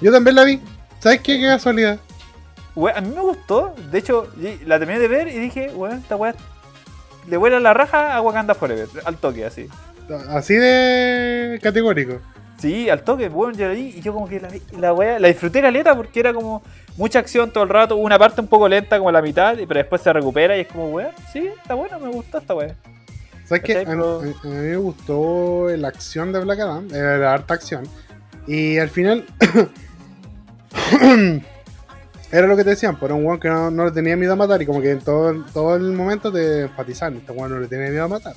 Yo 0.00 0.12
también 0.12 0.36
la 0.36 0.44
vi. 0.44 0.60
¿Sabes 1.00 1.20
qué? 1.20 1.38
Qué 1.38 1.46
casualidad. 1.46 1.98
Weón, 2.74 2.96
a 2.96 3.00
mí 3.00 3.14
me 3.14 3.20
gustó. 3.20 3.74
De 3.90 3.98
hecho, 3.98 4.28
la 4.66 4.78
terminé 4.78 4.98
de 5.00 5.08
ver 5.08 5.28
y 5.28 5.38
dije, 5.38 5.70
weón, 5.74 5.98
esta 5.98 6.16
weá 6.16 6.34
le 7.28 7.36
vuela 7.36 7.60
la 7.60 7.72
raja 7.74 8.14
a 8.14 8.20
Wakanda 8.20 8.54
Forever. 8.54 8.88
Al 9.04 9.16
toque, 9.16 9.44
así. 9.44 9.68
Así 10.28 10.54
de 10.54 11.58
categórico. 11.62 12.18
Sí, 12.62 12.88
al 12.88 13.02
toque, 13.02 13.28
weón, 13.28 13.54
yo 13.54 13.66
la 13.66 13.74
vi 13.74 13.94
y 13.96 14.00
yo 14.02 14.12
como 14.12 14.28
que 14.28 14.38
la, 14.38 14.48
la 14.78 14.94
weá, 14.94 15.18
la 15.18 15.26
disfruté 15.26 15.60
caleta 15.60 15.96
porque 15.96 16.20
era 16.20 16.32
como 16.32 16.62
mucha 16.96 17.18
acción 17.18 17.50
todo 17.50 17.64
el 17.64 17.70
rato. 17.70 17.96
Una 17.96 18.20
parte 18.20 18.40
un 18.40 18.46
poco 18.46 18.68
lenta, 18.68 18.98
como 18.98 19.10
la 19.10 19.20
mitad, 19.20 19.56
pero 19.66 19.80
después 19.80 20.00
se 20.00 20.12
recupera 20.12 20.56
y 20.56 20.60
es 20.60 20.68
como, 20.68 20.90
weón, 20.90 21.10
sí, 21.32 21.48
está 21.60 21.74
bueno, 21.74 21.98
me 21.98 22.08
gustó 22.10 22.38
esta 22.38 22.54
weá. 22.54 22.76
¿Sabes 23.46 23.64
qué? 23.64 23.78
A, 23.78 23.96
mí 23.96 24.32
me 24.44 24.76
gustó 24.76 25.66
la 25.76 25.88
acción 25.88 26.32
de 26.32 26.38
Black 26.38 26.60
Adam, 26.60 26.86
eh, 26.94 27.16
la 27.18 27.34
harta 27.34 27.54
acción. 27.54 27.82
Y 28.46 28.78
al 28.78 28.90
final. 28.90 29.26
era 32.30 32.46
lo 32.46 32.56
que 32.56 32.62
te 32.62 32.70
decían, 32.70 32.96
por 32.96 33.10
un 33.10 33.26
weón 33.26 33.40
que 33.40 33.48
no, 33.48 33.72
no 33.72 33.86
le 33.86 33.90
tenía 33.90 34.16
miedo 34.16 34.34
a 34.34 34.36
matar. 34.36 34.62
Y 34.62 34.66
como 34.66 34.80
que 34.80 34.92
en 34.92 35.00
todo, 35.00 35.30
el- 35.30 35.44
todo 35.46 35.74
el 35.74 35.94
momento 35.94 36.30
te 36.30 36.60
enfatizan: 36.62 37.16
este 37.16 37.32
weón 37.32 37.50
no 37.50 37.58
le 37.58 37.66
tiene 37.66 37.90
miedo 37.90 38.04
a 38.04 38.08
matar. 38.08 38.34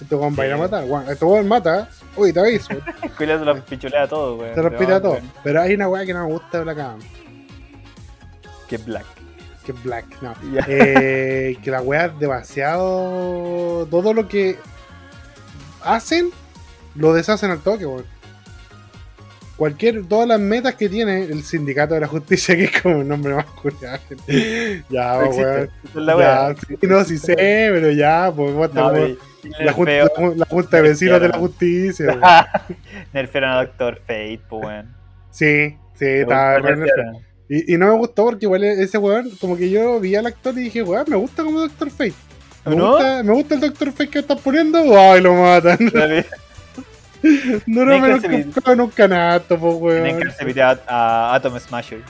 Este 0.00 0.14
weón 0.14 0.36
va 0.38 0.44
a 0.44 0.46
ir 0.46 0.52
a 0.52 0.56
matar. 0.56 0.84
Este 1.10 1.24
weón 1.24 1.48
mata. 1.48 1.88
Uy, 2.16 2.32
te 2.32 2.40
aviso. 2.40 2.68
Cuidado, 3.16 3.40
se 3.40 3.44
lo 3.44 3.64
pichulea 3.64 4.08
todo, 4.08 4.36
weón. 4.36 4.50
te 4.50 4.54
Pero, 4.56 4.68
respira 4.70 5.00
todo. 5.00 5.12
weón, 5.12 5.32
Pero 5.42 5.60
hay 5.62 5.74
una 5.74 5.88
weá 5.88 6.04
que 6.06 6.14
no 6.14 6.26
me 6.26 6.32
gusta 6.32 6.58
de 6.58 6.64
Black 6.64 6.78
Adam, 6.78 6.98
Que 8.68 8.78
Black. 8.78 9.06
que 9.64 9.72
es 9.72 9.82
Black. 9.82 10.04
No. 10.22 10.34
Eh, 10.68 11.58
que 11.62 11.70
la 11.70 11.82
weá 11.82 12.06
es 12.06 12.18
demasiado. 12.18 13.86
Todo 13.90 14.12
lo 14.14 14.28
que 14.28 14.58
hacen, 15.82 16.30
lo 16.94 17.12
deshacen 17.12 17.50
al 17.50 17.60
toque, 17.60 17.86
weón. 17.86 18.04
Cualquier, 19.56 20.04
todas 20.06 20.28
las 20.28 20.38
metas 20.38 20.74
que 20.74 20.88
tiene 20.88 21.22
el 21.24 21.42
sindicato 21.42 21.94
de 21.94 22.00
la 22.00 22.06
justicia, 22.06 22.54
que 22.54 22.64
es 22.64 22.82
como 22.82 22.98
un 22.98 23.08
nombre 23.08 23.34
más 23.34 23.46
curioso. 23.46 23.86
ya, 24.90 25.14
No 25.14 25.30
weón. 25.30 25.70
Ya, 26.18 26.54
sí, 26.68 26.76
no, 26.82 27.04
sí 27.04 27.16
sé, 27.18 27.34
pero 27.36 27.90
ya, 27.90 28.30
pues 28.36 28.52
No, 28.52 28.64
estás 28.66 28.82
la, 29.60 29.72
junta, 29.72 29.92
la 29.92 30.08
jun- 30.10 30.36
la 30.36 30.44
junta 30.46 30.76
de 30.76 30.82
vecinos 30.82 31.20
de 31.22 31.28
la 31.28 31.38
justicia. 31.38 32.18
Nerfearon 33.14 33.50
a 33.52 33.56
Doctor 33.64 33.98
Fate, 34.06 34.40
pues 34.48 34.62
weón. 34.66 34.94
Sí, 35.30 35.76
sí, 35.94 36.04
nerfearon. 36.04 36.84
y, 37.48 37.74
y 37.74 37.78
no 37.78 37.86
me 37.86 37.94
gustó 37.98 38.24
porque 38.26 38.44
igual 38.44 38.62
ese 38.64 38.98
weón, 38.98 39.30
como 39.40 39.56
que 39.56 39.70
yo 39.70 39.98
vi 40.00 40.16
al 40.16 40.26
actor 40.26 40.52
y 40.58 40.64
dije, 40.64 40.82
weón, 40.82 41.04
me 41.08 41.16
gusta 41.16 41.42
como 41.42 41.60
Doctor 41.60 41.90
Fate. 41.90 42.12
Me, 42.66 42.74
¿No? 42.76 42.90
gusta, 42.92 43.22
me 43.22 43.32
gusta 43.32 43.54
el 43.54 43.60
Doctor 43.62 43.92
Fate 43.92 44.10
que 44.10 44.18
están 44.18 44.38
poniendo. 44.38 44.78
¡Ay, 44.98 45.20
lo 45.22 45.34
matan! 45.34 45.78
No 47.66 47.84
que 47.84 48.00
menos 48.00 48.22
comprado 48.22 48.72
en 48.72 48.80
un 48.80 48.90
canasto, 48.90 49.58
po, 49.58 49.70
weón. 49.76 50.20
que 50.20 50.28
hacer 50.28 50.60
a, 50.62 50.78
a 50.86 51.34
Atom 51.34 51.58
Smasher. 51.58 52.02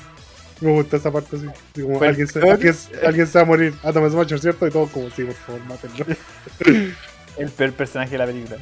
Me 0.60 0.70
gusta 0.72 0.96
esa 0.96 1.10
parte 1.10 1.36
así. 1.36 1.46
así 1.46 1.82
como 1.82 2.02
el 2.02 2.08
alguien, 2.08 2.26
se, 2.28 2.38
alguien, 2.50 2.74
alguien 3.04 3.26
se 3.26 3.38
va 3.38 3.42
a 3.42 3.46
morir. 3.46 3.74
Atom 3.82 4.10
Smasher, 4.10 4.38
¿cierto? 4.40 4.66
Y 4.66 4.70
todos 4.70 4.90
como, 4.90 5.10
sí, 5.10 5.24
por 5.24 5.34
favor, 5.34 5.60
mátenlo. 5.66 6.06
El 7.36 7.50
peor 7.50 7.72
personaje 7.74 8.12
de 8.12 8.18
la 8.18 8.26
película. 8.26 8.56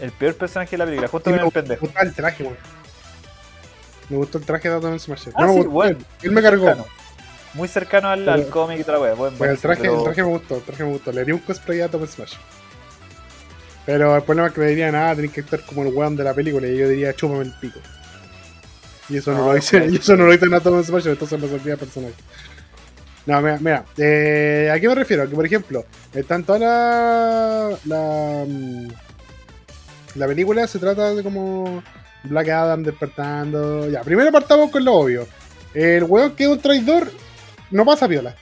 El 0.00 0.12
peor 0.12 0.34
personaje 0.34 0.72
de 0.72 0.78
la 0.78 0.84
película, 0.84 1.08
justo 1.08 1.30
me 1.30 1.36
el 1.38 1.50
pendejo. 1.50 1.86
gustó 1.86 2.00
el 2.02 2.12
traje, 2.14 2.42
weón. 2.44 2.56
Me 4.10 4.16
gustó 4.16 4.38
el 4.38 4.44
traje 4.44 4.68
de 4.68 4.74
Adam 4.74 4.98
Smasher. 4.98 5.32
Ah, 5.36 5.42
no 5.42 5.46
me 5.46 5.52
sí, 5.52 5.56
gustó 5.58 5.70
bueno, 5.70 5.98
él. 5.98 6.06
Él 6.22 6.30
me 6.30 6.34
muy 6.40 6.42
cargó. 6.42 6.66
cercano. 6.66 6.86
Muy 7.54 7.68
cercano 7.68 8.08
al, 8.10 8.28
al 8.28 8.46
cómic 8.48 8.80
y 8.80 8.84
toda 8.84 8.98
la 8.98 9.04
wea. 9.04 9.14
Buen, 9.14 9.34
Pero 9.38 9.52
el 9.52 9.58
traje, 9.58 9.80
pero- 9.82 9.98
el 9.98 10.04
traje 10.04 10.22
me 10.22 10.28
gustó, 10.28 10.56
el 10.56 10.62
traje 10.62 10.84
me 10.84 10.90
gustó. 10.90 11.12
Le 11.12 11.20
haría 11.22 11.34
un 11.34 11.40
cosplay 11.40 11.80
a 11.80 11.88
Tom 11.88 12.06
Smash. 12.06 12.34
Pero 13.86 14.16
el 14.16 14.22
problema 14.22 14.48
es 14.48 14.54
que 14.54 14.60
me 14.60 14.66
dirían, 14.68 14.94
ah, 14.94 15.14
tenés 15.14 15.32
que 15.32 15.40
estar 15.40 15.64
como 15.64 15.82
el 15.82 15.94
weón 15.94 16.16
de 16.16 16.24
la 16.24 16.34
película. 16.34 16.66
Y 16.66 16.76
yo 16.76 16.88
diría, 16.88 17.14
chúpame 17.14 17.44
el 17.44 17.52
pico. 17.52 17.80
Y 19.08 19.16
eso 19.16 19.32
no, 19.32 19.38
No, 19.38 19.46
lo 19.48 19.54
dice, 19.54 19.78
ok. 19.78 19.84
y 19.90 19.96
eso 19.96 20.16
no 20.16 20.26
lo 20.26 20.32
dice 20.32 20.54
a 20.54 20.60
Tom 20.60 20.82
Smash, 20.82 21.06
entonces 21.08 21.40
me 21.40 21.48
sentía 21.48 21.76
personal. 21.76 22.12
No, 23.26 23.40
mira, 23.42 23.58
mira 23.60 23.84
eh, 23.98 24.70
¿a 24.72 24.80
qué 24.80 24.88
me 24.88 24.94
refiero? 24.94 25.28
Que 25.28 25.34
por 25.34 25.44
ejemplo, 25.44 25.84
están 26.14 26.42
toda 26.44 26.58
la, 26.58 27.78
la, 27.84 28.44
mm, 28.46 28.88
la 30.14 30.26
película 30.26 30.66
se 30.66 30.78
trata 30.78 31.14
de 31.14 31.22
como 31.22 31.82
Black 32.24 32.48
Adam 32.48 32.82
despertando. 32.82 33.88
Ya, 33.88 34.02
primero 34.02 34.32
partamos 34.32 34.70
con 34.70 34.84
lo 34.84 34.94
obvio. 34.94 35.26
El 35.74 36.04
weón 36.04 36.34
que 36.34 36.44
es 36.44 36.48
un 36.48 36.60
traidor 36.60 37.10
no 37.70 37.84
pasa 37.84 38.06
viola. 38.06 38.34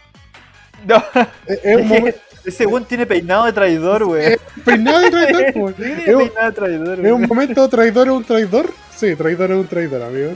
No, 0.87 1.03
Es, 1.47 1.61
es 1.65 1.77
un 1.77 1.89
momento. 1.89 2.21
ese 2.45 2.67
weón 2.67 2.85
tiene 2.85 3.07
peinado 3.07 3.47
de 3.47 3.53
traidor, 3.53 4.03
weón. 4.05 4.38
Peinado 4.65 5.01
de 5.01 5.11
traidor. 5.11 5.73
Tiene 5.75 6.05
Es 6.05 6.15
un, 6.15 6.31
traidor, 6.55 7.07
es 7.07 7.29
momento 7.29 7.69
traidor 7.69 8.07
es 8.09 8.13
un 8.13 8.25
traidor. 8.25 8.71
Sí, 8.95 9.15
traidor 9.17 9.51
es 9.53 9.57
un 9.59 9.67
traidor, 9.67 10.03
amigo. 10.03 10.33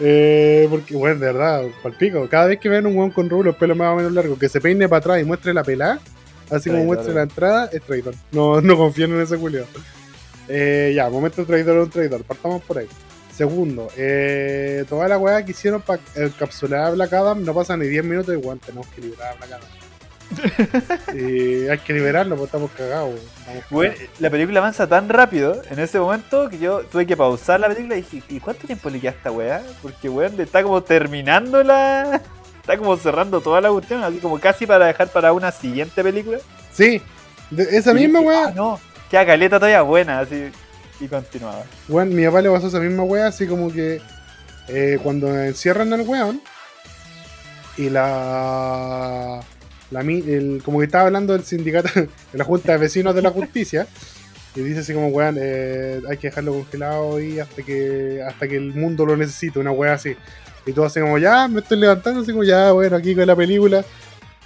Eh, 0.00 0.66
porque, 0.70 0.96
bueno, 0.96 1.20
de 1.20 1.26
verdad, 1.26 1.62
palpico. 1.82 2.28
Cada 2.28 2.46
vez 2.46 2.58
que 2.58 2.68
ven 2.68 2.86
un 2.86 2.96
weón 2.96 3.10
con 3.10 3.30
rulos, 3.30 3.56
pelo 3.56 3.76
más 3.76 3.92
o 3.92 3.96
menos 3.96 4.12
largo, 4.12 4.38
que 4.38 4.48
se 4.48 4.60
peine 4.60 4.88
para 4.88 4.98
atrás 4.98 5.20
y 5.20 5.24
muestre 5.24 5.54
la 5.54 5.62
pelada, 5.62 6.00
así 6.50 6.70
como 6.70 6.84
muestre 6.84 7.12
eh. 7.12 7.14
la 7.14 7.22
entrada, 7.22 7.70
es 7.72 7.82
traidor. 7.82 8.14
No, 8.32 8.60
no 8.62 8.76
confíen 8.76 9.12
en 9.12 9.20
ese 9.20 9.36
Julio. 9.36 9.66
Eh, 10.48 10.92
ya, 10.94 11.08
momento 11.08 11.44
traidor 11.46 11.78
es 11.78 11.84
un 11.84 11.90
traidor. 11.90 12.24
Partamos 12.24 12.62
por 12.62 12.78
ahí. 12.78 12.88
Segundo, 13.32 13.88
eh, 13.96 14.84
toda 14.88 15.08
la 15.08 15.16
weá 15.16 15.44
que 15.44 15.52
hicieron 15.52 15.80
para 15.80 16.02
encapsular 16.16 16.84
a 16.84 16.90
Black 16.90 17.12
Adam 17.14 17.42
no 17.42 17.54
pasa 17.54 17.76
ni 17.76 17.86
10 17.86 18.04
minutos 18.04 18.34
y 18.34 18.36
weón, 18.36 18.58
tenemos 18.58 18.86
que 18.88 19.00
liberar 19.00 19.32
a 19.32 19.36
Black 19.36 19.52
Adam. 19.52 19.81
y 21.14 21.68
hay 21.68 21.78
que 21.78 21.92
liberarlo 21.92 22.36
porque 22.36 22.46
estamos 22.46 22.70
cagados. 22.72 23.20
Estamos 23.38 23.64
cagados. 23.70 23.96
la 24.20 24.30
película 24.30 24.58
avanza 24.60 24.86
tan 24.86 25.08
rápido 25.08 25.60
en 25.70 25.78
ese 25.78 25.98
momento 25.98 26.48
que 26.48 26.58
yo 26.58 26.80
tuve 26.84 27.06
que 27.06 27.16
pausar 27.16 27.60
la 27.60 27.68
película 27.68 27.96
y 27.96 28.02
dije, 28.02 28.22
¿y 28.28 28.40
cuánto 28.40 28.66
tiempo 28.66 28.90
le 28.90 29.00
queda 29.00 29.10
a 29.10 29.14
esta 29.14 29.30
weá? 29.30 29.62
Porque 29.82 30.08
weón 30.08 30.40
está 30.40 30.62
como 30.62 30.82
terminando 30.82 31.62
la. 31.62 32.20
Está 32.62 32.78
como 32.78 32.96
cerrando 32.96 33.40
toda 33.40 33.60
la 33.60 33.70
cuestión, 33.70 34.04
así 34.04 34.18
como 34.18 34.38
casi 34.38 34.68
para 34.68 34.86
dejar 34.86 35.08
para 35.08 35.32
una 35.32 35.50
siguiente 35.50 36.00
película. 36.00 36.38
Sí, 36.72 37.02
de- 37.50 37.76
esa 37.76 37.90
Y 37.90 37.94
misma 37.94 38.20
dije, 38.20 38.28
weá. 38.28 38.44
"Ah, 38.46 38.52
no, 38.54 38.80
queda 39.10 39.26
caleta 39.26 39.56
todavía 39.58 39.82
buena, 39.82 40.20
así. 40.20 40.48
Y 41.00 41.08
continuaba. 41.08 41.64
Weón, 41.88 42.14
mi 42.14 42.24
papá 42.24 42.40
le 42.40 42.50
pasó 42.50 42.68
esa 42.68 42.78
misma 42.78 43.02
wea, 43.02 43.26
así 43.26 43.48
como 43.48 43.72
que 43.72 44.00
eh, 44.68 44.96
cuando 45.02 45.36
encierran 45.42 45.92
al 45.92 46.02
weón 46.02 46.40
y 47.76 47.90
la. 47.90 49.40
La 49.92 50.00
el, 50.00 50.62
como 50.64 50.78
que 50.78 50.86
estaba 50.86 51.04
hablando 51.04 51.32
del 51.32 51.44
sindicato, 51.44 51.88
de 51.94 52.38
la 52.38 52.44
Junta 52.44 52.72
de 52.72 52.78
Vecinos 52.78 53.14
de 53.14 53.22
la 53.22 53.30
Justicia, 53.30 53.86
y 54.54 54.60
dice 54.60 54.80
así 54.80 54.92
como, 54.92 55.08
weón, 55.08 55.36
eh, 55.38 56.00
hay 56.08 56.16
que 56.18 56.28
dejarlo 56.28 56.52
congelado 56.52 57.20
y 57.20 57.40
hasta 57.40 57.62
que 57.62 58.22
hasta 58.26 58.46
que 58.46 58.56
el 58.56 58.74
mundo 58.74 59.06
lo 59.06 59.16
necesite, 59.16 59.58
una 59.58 59.70
wea 59.72 59.94
así. 59.94 60.14
Y 60.66 60.72
todo 60.72 60.84
así 60.84 61.00
como, 61.00 61.18
ya, 61.18 61.48
me 61.48 61.60
estoy 61.60 61.78
levantando, 61.78 62.20
así 62.20 62.32
como, 62.32 62.44
ya, 62.44 62.72
bueno, 62.72 62.96
aquí 62.96 63.14
con 63.14 63.26
la 63.26 63.34
película. 63.34 63.84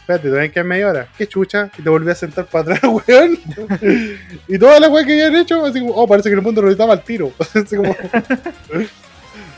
Espérate, 0.01 0.31
tenés 0.31 0.53
que 0.53 0.63
media 0.63 0.89
hora. 0.89 1.09
Qué 1.19 1.27
chucha. 1.27 1.69
Y 1.77 1.83
te 1.83 1.91
volví 1.91 2.09
a 2.09 2.15
sentar 2.15 2.47
para 2.47 2.75
atrás, 2.75 2.93
weón. 3.09 3.39
y 4.47 4.57
toda 4.57 4.79
la 4.79 4.89
weá 4.89 5.05
que 5.05 5.13
habían 5.13 5.35
hecho, 5.35 5.65
así 5.65 5.81
como, 5.81 5.95
oh, 5.95 6.07
parece 6.07 6.29
que 6.29 6.37
el 6.37 6.43
mundo 6.43 6.63
necesitaba 6.63 6.93
al 6.93 7.03
tiro. 7.03 7.33
así 7.55 7.75
como. 7.75 7.95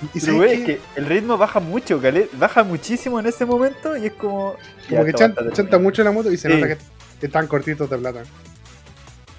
y 0.15 0.21
Pero 0.21 0.37
wey, 0.39 0.53
es 0.61 0.65
que 0.67 0.81
el 0.97 1.07
ritmo 1.07 1.37
baja 1.39 1.61
mucho, 1.61 2.01
cale- 2.01 2.29
baja 2.35 2.63
muchísimo 2.65 3.19
en 3.21 3.27
ese 3.27 3.45
momento 3.45 3.97
y 3.97 4.07
es 4.07 4.13
como. 4.13 4.57
como 4.89 5.05
que 5.05 5.13
chanta 5.13 5.43
terminado. 5.51 5.81
mucho 5.81 6.05
la 6.05 6.13
moto 6.13 6.31
y 6.31 6.37
se 6.37 6.49
Sí. 6.49 6.55
nota 6.55 6.69
que, 7.21 7.27
están 7.27 7.47
cortitos 7.47 7.89
de 7.91 7.99
plata. 7.99 8.23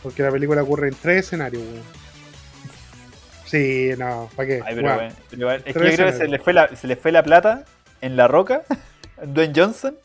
Porque 0.03 0.23
la 0.23 0.31
película 0.31 0.63
ocurre 0.63 0.89
en 0.89 0.95
tres 0.95 1.25
escenarios, 1.25 1.61
weón. 1.63 1.83
Sí, 3.45 3.91
no, 3.97 4.29
¿para 4.35 4.47
qué? 4.47 4.61
Ay, 4.65 4.75
pero 4.75 4.87
Weón. 4.87 4.97
bueno, 4.99 5.15
pero 5.29 5.41
igual, 5.41 5.55
es 5.57 5.63
que 5.63 5.73
yo 5.73 5.95
creo 5.95 6.11
que 6.11 6.17
se 6.17 6.27
le, 6.27 6.39
fue 6.39 6.53
la, 6.53 6.75
se 6.75 6.87
le 6.87 6.95
fue 6.95 7.11
la 7.11 7.23
plata 7.23 7.65
en 8.01 8.15
La 8.15 8.27
Roca, 8.27 8.61
en 9.21 9.33
Dwayne 9.33 9.53
Johnson, 9.55 9.95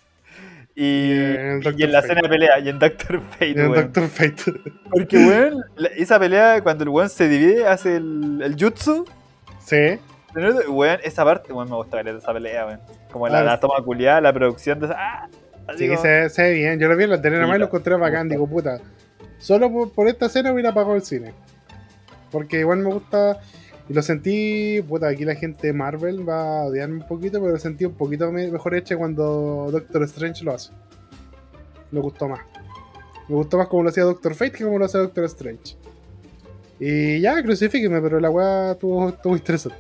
y, 0.75 0.83
Y 0.83 1.13
en 1.13 1.61
y 1.63 1.87
la 1.87 2.01
Fate. 2.01 2.13
escena 2.13 2.21
de 2.23 2.29
pelea, 2.29 2.59
y 2.61 2.69
en 2.71 2.79
Doctor 2.79 3.21
Fate, 3.31 3.49
Y 3.49 3.53
en 3.53 3.69
weón. 3.71 3.75
Doctor 3.93 4.09
Fate. 4.09 4.53
Porque, 4.91 5.17
weón, 5.19 5.63
esa 5.97 6.19
pelea, 6.19 6.63
cuando 6.63 6.85
el 6.85 6.89
weón 6.91 7.11
se 7.11 7.29
divide, 7.29 7.67
hace 7.67 7.97
el, 7.97 8.41
el 8.43 8.57
jutsu, 8.59 9.05
sí. 9.65 9.99
Weón, 10.69 10.99
esa 11.03 11.25
parte, 11.25 11.53
weón, 11.53 11.69
me 11.71 11.77
gusta 11.77 12.01
esa 12.01 12.33
pelea, 12.33 12.67
weón. 12.67 12.81
Como 13.13 13.29
la, 13.29 13.41
Ah, 13.41 13.45
la 13.45 13.61
toma 13.61 13.83
culiada, 13.85 14.21
la 14.21 14.33
producción 14.33 14.81
de 14.81 14.87
esa... 14.87 14.97
¡Ah! 14.99 15.29
Así 15.67 15.79
Sí, 15.79 15.89
como- 15.89 16.03
se, 16.03 16.29
se 16.31 16.43
ve 16.43 16.53
bien. 16.55 16.79
Yo 16.79 16.89
lo 16.89 16.97
vi 16.97 17.05
en 17.05 17.11
la 17.11 17.21
tele 17.23 17.37
nada 17.37 17.47
más 17.49 17.57
y 17.57 17.61
lo 17.61 17.67
encontré 17.67 17.95
bacán. 17.97 18.29
Digo, 18.29 18.47
puta. 18.47 18.81
Solo 19.39 19.71
por, 19.73 19.93
por 19.93 20.09
esta 20.09 20.27
escena 20.27 20.53
hubiera 20.53 20.75
pagado 20.75 20.95
el 20.97 21.03
cine. 21.03 21.33
Porque 22.31 22.61
igual 22.61 22.79
me 22.81 22.93
gusta. 22.93 23.39
Y 23.89 23.95
lo 23.95 24.03
sentí. 24.03 24.83
Puta, 24.87 25.09
aquí 25.09 25.25
la 25.25 25.35
gente 25.37 25.69
de 25.69 25.73
Marvel 25.73 26.29
va 26.29 26.61
a 26.61 26.65
odiarme 26.65 26.97
un 27.03 27.07
poquito, 27.09 27.41
pero 27.41 27.53
lo 27.53 27.59
sentí 27.59 27.85
un 27.87 27.95
poquito 27.95 28.31
me- 28.31 28.51
mejor 28.51 28.75
hecha 28.75 28.97
cuando 28.97 29.69
Doctor 29.71 30.03
Strange 30.05 30.45
lo 30.45 30.53
hace. 30.53 30.71
Me 31.91 32.01
gustó 32.01 32.29
más. 32.29 32.41
Me 33.29 33.37
gustó 33.37 33.57
más 33.57 33.69
como 33.69 33.85
lo 33.85 33.89
hacía 33.89 34.03
Doctor 34.05 34.35
Fate 34.35 34.53
que 34.53 34.65
como 34.65 34.79
lo 34.79 34.85
hacía 34.85 35.01
Doctor 35.01 35.25
Strange. 35.25 35.77
Y 36.79 37.21
ya, 37.21 37.41
crucifíqueme, 37.43 38.03
pero 38.03 38.21
la 38.21 38.29
weá 38.29 38.73
estuvo, 38.73 39.09
estuvo 39.09 39.35
interesante. 39.35 39.79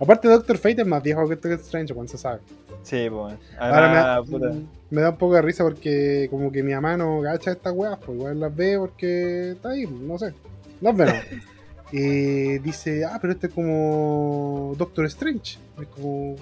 Aparte, 0.00 0.28
Doctor 0.28 0.58
Fate 0.58 0.82
es 0.82 0.86
más 0.86 1.02
viejo 1.02 1.22
que 1.28 1.34
Doctor 1.34 1.52
Strange, 1.52 1.94
cuando 1.94 2.10
se 2.10 2.18
sabe. 2.18 2.40
Sí, 2.82 3.08
pues. 3.10 3.34
Ahora 3.58 3.88
me, 3.88 3.94
da, 3.94 4.22
puta, 4.22 4.52
me 4.90 5.00
da 5.00 5.10
un 5.10 5.16
poco 5.16 5.34
de 5.34 5.42
risa 5.42 5.64
porque 5.64 6.28
como 6.30 6.52
que 6.52 6.62
mi 6.62 6.72
mamá 6.72 6.96
no 6.96 7.20
gacha 7.20 7.52
estas 7.52 7.72
weas, 7.74 7.98
pues 7.98 8.16
igual 8.16 8.40
las 8.40 8.54
ve 8.54 8.78
porque 8.78 9.50
está 9.52 9.70
ahí, 9.70 9.86
no 9.86 10.18
sé. 10.18 10.34
Las 10.80 10.96
ve, 10.96 11.06
¿no? 11.06 11.12
Y 11.92 12.58
dice, 12.58 13.04
ah, 13.04 13.16
pero 13.20 13.32
este 13.32 13.46
es 13.46 13.52
como 13.52 14.74
Doctor 14.76 15.04
Strange. 15.06 15.58
Es 15.80 15.86
como... 15.86 16.34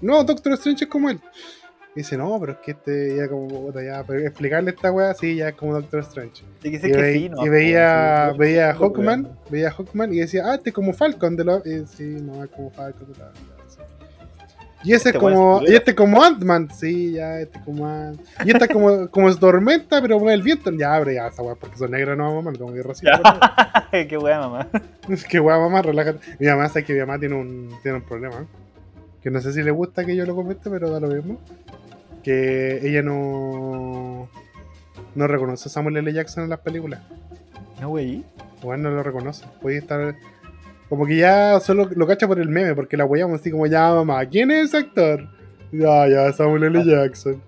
No, 0.00 0.22
Doctor 0.22 0.52
Strange 0.52 0.84
es 0.84 0.90
como 0.90 1.10
él. 1.10 1.20
Y 1.94 2.00
dice, 2.00 2.16
no, 2.16 2.38
pero 2.40 2.52
es 2.52 2.58
que 2.58 2.70
este 2.70 3.16
ya 3.16 3.28
como, 3.28 3.70
ya, 3.74 4.02
pero 4.06 4.20
explicarle 4.20 4.70
esta 4.70 4.90
wea, 4.90 5.12
sí, 5.12 5.36
ya 5.36 5.50
es 5.50 5.54
como 5.56 5.74
Doctor 5.74 6.00
Strange. 6.00 6.42
Que 6.62 6.68
Y, 6.68 6.78
ve- 6.78 7.12
sí, 7.12 7.28
¿no? 7.28 7.44
y 7.44 7.48
veía, 7.50 8.30
Sí, 8.32 8.38
veía 8.38 8.70
a 8.70 8.72
sí, 8.72 8.78
Hawkman, 8.80 9.28
veía 9.50 9.68
a 9.68 9.72
Hawkman 9.72 10.14
y 10.14 10.18
decía, 10.20 10.42
ah, 10.46 10.54
este 10.54 10.70
es 10.70 10.74
como 10.74 10.94
Falcon 10.94 11.36
de 11.36 11.44
los... 11.44 11.66
Y, 11.66 11.84
sí, 11.86 12.04
no, 12.22 12.42
es 12.42 12.50
como 12.50 12.70
Falcon 12.70 13.12
de 13.12 13.18
la- 13.18 13.32
sí. 13.68 13.78
Y 14.84 14.94
ese 14.94 15.10
Este 15.10 15.10
es 15.10 15.16
como, 15.18 15.60
es 15.60 15.70
y 15.70 15.74
este 15.76 15.90
es 15.90 15.96
como 15.96 16.22
Ant-Man, 16.24 16.68
sí, 16.74 17.12
ya, 17.12 17.38
este 17.40 17.58
es 17.58 17.64
como 17.64 17.86
Ant 17.86 18.20
Y 18.44 18.50
esta 18.50 18.64
es 18.64 18.70
como, 18.72 19.08
como 19.10 19.28
es 19.28 19.38
tormenta, 19.38 20.00
pero 20.00 20.18
con 20.18 20.30
el 20.30 20.42
viento, 20.42 20.72
ya, 20.72 20.94
abre 20.94 21.14
ya, 21.14 21.26
esa 21.28 21.42
weá, 21.42 21.54
porque 21.56 21.76
son 21.76 21.90
negros 21.90 22.16
no 22.16 22.24
vamos 22.24 22.42
mal, 22.44 22.58
como 22.58 22.72
que. 22.72 22.82
Qué 24.08 24.16
weá, 24.16 24.40
mamá. 24.40 24.66
Qué 25.28 25.38
weá, 25.38 25.58
mamá, 25.58 25.82
relájate. 25.82 26.18
Mi 26.40 26.46
mamá 26.46 26.68
sabe 26.68 26.84
que 26.84 26.94
mi 26.94 27.00
mamá 27.00 27.18
tiene 27.18 27.34
un, 27.34 27.68
tiene 27.82 27.98
un 27.98 28.04
problema, 28.04 28.36
¿eh? 28.36 28.61
Que 29.22 29.30
no 29.30 29.40
sé 29.40 29.52
si 29.52 29.62
le 29.62 29.70
gusta 29.70 30.04
que 30.04 30.16
yo 30.16 30.26
lo 30.26 30.34
comente, 30.34 30.68
pero 30.68 30.90
da 30.90 31.00
lo 31.00 31.08
mismo. 31.08 31.38
Que 32.22 32.86
ella 32.86 33.02
no, 33.02 34.28
no 35.14 35.26
reconoce 35.26 35.68
a 35.68 35.72
Samuel 35.72 35.96
L. 35.98 36.12
Jackson 36.12 36.44
en 36.44 36.50
las 36.50 36.60
películas. 36.60 37.00
No, 37.80 37.90
wey. 37.90 38.24
Bueno, 38.62 38.90
no 38.90 38.96
lo 38.96 39.02
reconoce. 39.02 39.44
Puede 39.60 39.78
estar. 39.78 40.16
Como 40.88 41.06
que 41.06 41.16
ya 41.16 41.58
solo 41.60 41.88
lo 41.94 42.06
cacha 42.06 42.28
por 42.28 42.38
el 42.38 42.48
meme, 42.48 42.74
porque 42.74 42.96
la 42.96 43.04
weyamos 43.04 43.40
así 43.40 43.50
como 43.50 43.66
ya, 43.66 43.94
mamá, 43.94 44.24
¿quién 44.26 44.50
es 44.50 44.68
ese 44.68 44.78
actor? 44.78 45.28
Ya, 45.72 46.06
ya, 46.08 46.32
Samuel 46.32 46.64
L. 46.64 46.84
Jackson. 46.84 47.40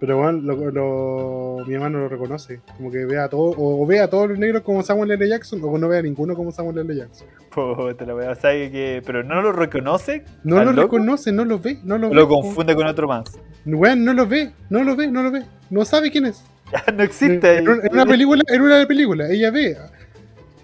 Pero 0.00 0.16
bueno, 0.18 0.38
lo, 0.40 0.70
lo- 0.70 1.64
mi 1.66 1.74
mamá 1.74 1.88
no 1.90 1.98
lo 1.98 2.08
reconoce. 2.08 2.60
Como 2.76 2.90
que 2.90 3.04
vea 3.04 3.24
a 3.24 3.28
todo, 3.28 3.52
o 3.56 3.84
ve 3.84 3.98
a 4.00 4.08
todos 4.08 4.28
los 4.30 4.38
negros 4.38 4.62
como 4.62 4.82
Samuel 4.84 5.10
L. 5.10 5.28
Jackson, 5.28 5.60
o 5.62 5.76
no 5.76 5.88
ve 5.88 5.98
a 5.98 6.02
ninguno 6.02 6.36
como 6.36 6.52
Samuel 6.52 6.78
L. 6.78 6.94
Jackson. 6.94 7.26
Puta 7.52 8.04
la 8.06 8.14
weá. 8.14 8.30
O 8.30 8.34
sea, 8.36 8.52
que, 8.52 9.02
pero 9.04 9.24
no 9.24 9.42
lo 9.42 9.50
reconoce. 9.52 10.24
No 10.44 10.58
¿Al 10.58 10.66
lo 10.66 10.72
loco? 10.72 10.96
reconoce, 10.98 11.32
no 11.32 11.44
lo 11.44 11.58
ve, 11.58 11.78
no 11.82 11.98
lo 11.98 12.06
o 12.06 12.10
ve. 12.10 12.16
lo 12.16 12.28
confunde 12.28 12.76
con 12.76 12.86
otro 12.86 13.08
más. 13.08 13.24
Weón, 13.66 14.04
no 14.04 14.12
lo 14.14 14.26
ve, 14.26 14.52
no 14.70 14.84
lo 14.84 14.94
ve, 14.94 15.08
no 15.10 15.22
lo 15.22 15.30
ve. 15.32 15.42
No 15.70 15.84
sabe 15.84 16.10
quién 16.10 16.26
es. 16.26 16.44
Ya 16.86 16.92
no 16.92 17.02
existe. 17.02 17.58
En, 17.58 17.66
en 17.68 17.80
una 17.92 18.04
película, 18.06 18.42
en 18.46 18.62
una 18.62 18.86
película, 18.86 19.28
ella 19.30 19.50
ve. 19.50 19.76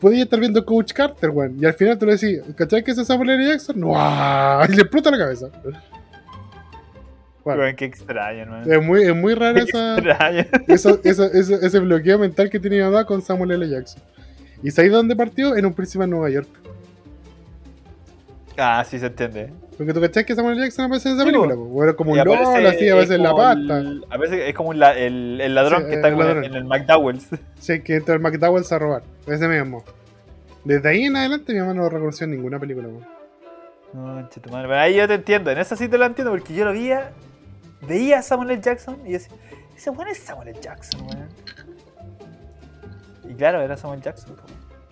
Podía 0.00 0.24
estar 0.24 0.38
viendo 0.38 0.64
Coach 0.64 0.92
Carter, 0.92 1.30
weón. 1.30 1.56
Y 1.58 1.64
al 1.64 1.72
final 1.72 1.98
tú 1.98 2.04
le 2.06 2.12
decís, 2.16 2.40
¿cachai 2.54 2.84
que 2.84 2.90
ese 2.90 3.00
es 3.00 3.06
Samuel 3.08 3.30
L. 3.30 3.46
Jackson? 3.48 3.80
¡Wow! 3.80 3.96
Y 4.68 4.72
le 4.76 4.82
explota 4.82 5.10
la 5.10 5.16
cabeza. 5.18 5.46
Bueno, 7.44 7.60
Weón, 7.62 7.76
qué 7.76 7.84
extraño, 7.84 8.46
man. 8.46 8.72
es 8.72 8.82
muy, 8.82 9.02
es 9.02 9.14
muy 9.14 9.34
Qué 9.34 9.60
esa, 9.60 9.96
eso- 10.66 11.00
eso- 11.04 11.24
ese, 11.60 11.78
bloqueo 11.78 12.18
mental 12.18 12.48
que 12.48 12.58
tenía 12.58 12.84
mi 12.86 12.90
mamá 12.90 13.04
con 13.04 13.20
Samuel 13.20 13.50
L. 13.52 13.68
Jackson. 13.68 14.02
¿Y 14.62 14.70
sabéis 14.70 14.92
dónde 14.94 15.14
partió? 15.14 15.54
En 15.56 15.66
un 15.66 15.74
príncipe 15.74 16.04
en 16.04 16.10
Nueva 16.10 16.30
York. 16.30 16.48
Ah, 18.56 18.84
sí 18.88 18.98
se 18.98 19.06
entiende. 19.06 19.52
Porque 19.76 19.92
tú 19.92 20.00
cachás 20.00 20.24
que 20.24 20.34
Samuel 20.34 20.56
Jackson 20.58 20.84
aparece 20.86 21.08
en 21.08 21.14
esa 21.16 21.24
Sí, 21.24 21.30
película, 21.30 21.54
po. 21.56 21.82
Era 21.82 21.92
como 21.94 22.12
un 22.12 22.18
aparece- 22.18 22.44
LOL, 22.62 22.66
así, 22.66 22.84
a 22.88 22.92
es 22.92 22.94
veces 22.94 23.10
en 23.16 23.22
la 23.24 23.30
el- 23.80 24.04
a 24.08 24.16
veces 24.16 24.40
es 24.48 24.54
como 24.54 24.72
la- 24.72 24.96
el, 24.96 25.40
el 25.40 25.54
ladrón 25.54 25.82
Sí, 25.82 25.88
que 25.88 25.94
está 25.96 26.08
ladrón. 26.28 26.44
en 26.44 26.54
el 26.54 26.64
McDowell's. 26.64 27.26
Sí, 27.58 27.80
que 27.80 27.96
entra 27.96 28.14
el 28.14 28.20
McDowell's 28.20 28.70
a 28.72 28.78
robar. 28.78 29.02
Ese 29.26 29.48
mismo. 29.48 29.84
Desde 30.64 30.88
ahí 30.88 31.04
en 31.04 31.16
adelante 31.16 31.52
mi 31.52 31.58
mamá 31.60 31.74
no 31.74 31.88
reconoció 31.88 32.26
ninguna 32.26 32.58
película, 32.60 32.88
po. 32.88 33.00
No, 33.92 34.28
tu 34.40 34.50
madre. 34.50 34.74
Ahí 34.78 34.94
yo 34.96 35.06
te 35.08 35.14
entiendo, 35.14 35.50
en 35.50 35.58
esa 35.58 35.76
sí 35.76 35.88
te 35.88 35.98
lo 35.98 36.04
entiendo 36.06 36.30
porque 36.30 36.54
yo 36.54 36.64
lo 36.64 36.72
veía, 36.72 37.10
veía 37.86 38.18
a 38.18 38.22
Samuel 38.22 38.50
L. 38.52 38.60
Jackson 38.62 39.00
y 39.06 39.12
decía, 39.12 39.34
ese 39.76 39.90
weón 39.90 40.08
es 40.08 40.18
Samuel 40.18 40.48
L. 40.48 40.60
Jackson, 40.60 41.00
weón. 41.06 41.28
Y 43.28 43.34
claro, 43.34 43.60
era 43.62 43.76
Samuel 43.76 44.00
Jackson. 44.02 44.36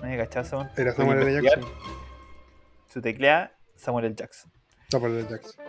Nadie 0.00 0.16
cachaba 0.18 0.46
ese 0.46 0.56
weón. 0.56 0.70
Era 0.76 0.92
Samuel 0.94 1.22
L. 1.28 1.42
Jackson. 1.42 1.70
Su 2.88 3.00
teclea, 3.00 3.52
Samuel 3.76 4.06
L. 4.06 4.14
Jackson. 4.14 4.50
Samuel 4.90 5.18
L. 5.18 5.28
Jackson. 5.28 5.64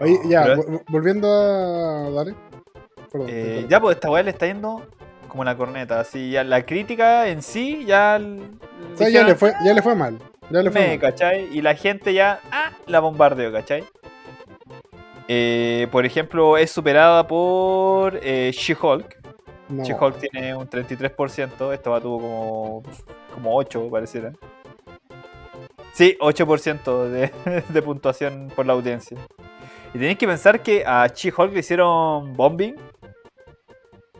Oye, 0.00 0.18
No, 0.24 0.30
ya, 0.30 0.44
pero- 0.44 0.82
volviendo 0.88 1.28
a. 1.30 2.10
Dale. 2.10 2.34
Perdón. 3.12 3.28
Eh, 3.30 3.66
ya, 3.68 3.80
pues 3.80 3.96
esta 3.96 4.10
weá 4.10 4.22
le 4.22 4.30
está 4.30 4.46
yendo 4.46 4.86
como 5.28 5.44
la 5.44 5.56
corneta. 5.56 6.00
Así, 6.00 6.30
ya 6.30 6.44
la 6.44 6.64
crítica 6.64 7.26
en 7.28 7.42
sí 7.42 7.84
ya. 7.84 8.16
l- 8.16 8.42
O 8.94 8.96
sea, 8.96 9.08
ya 9.08 9.24
le, 9.24 9.34
fue, 9.34 9.52
ya 9.64 9.74
le 9.74 9.82
fue 9.82 9.94
mal. 9.94 10.18
Ya 10.50 10.62
le 10.62 10.70
fue 10.70 10.80
me, 10.80 10.88
mal. 10.88 10.98
¿cachai? 11.00 11.48
Y 11.56 11.60
la 11.62 11.74
gente 11.74 12.14
ya 12.14 12.40
ah, 12.50 12.72
la 12.86 13.00
bombardeó, 13.00 13.52
¿cachai? 13.52 13.84
Eh, 15.32 15.86
por 15.92 16.04
ejemplo, 16.04 16.56
es 16.56 16.72
superada 16.72 17.24
por 17.28 18.18
eh, 18.20 18.50
She-Hulk. 18.52 19.16
No. 19.68 19.84
She-Hulk 19.84 20.18
tiene 20.18 20.56
un 20.56 20.68
33%. 20.68 21.72
Esta 21.72 21.88
va 21.90 22.00
tuvo 22.00 22.18
como, 22.18 22.82
como 23.32 23.56
8, 23.56 23.88
pareciera. 23.92 24.32
Sí, 25.92 26.16
8% 26.20 27.08
de, 27.10 27.30
de 27.68 27.82
puntuación 27.82 28.50
por 28.56 28.66
la 28.66 28.72
audiencia. 28.72 29.16
Y 29.94 29.98
tenéis 29.98 30.18
que 30.18 30.26
pensar 30.26 30.64
que 30.64 30.84
a 30.84 31.06
She-Hulk 31.06 31.52
le 31.52 31.60
hicieron 31.60 32.36
bombing. 32.36 32.74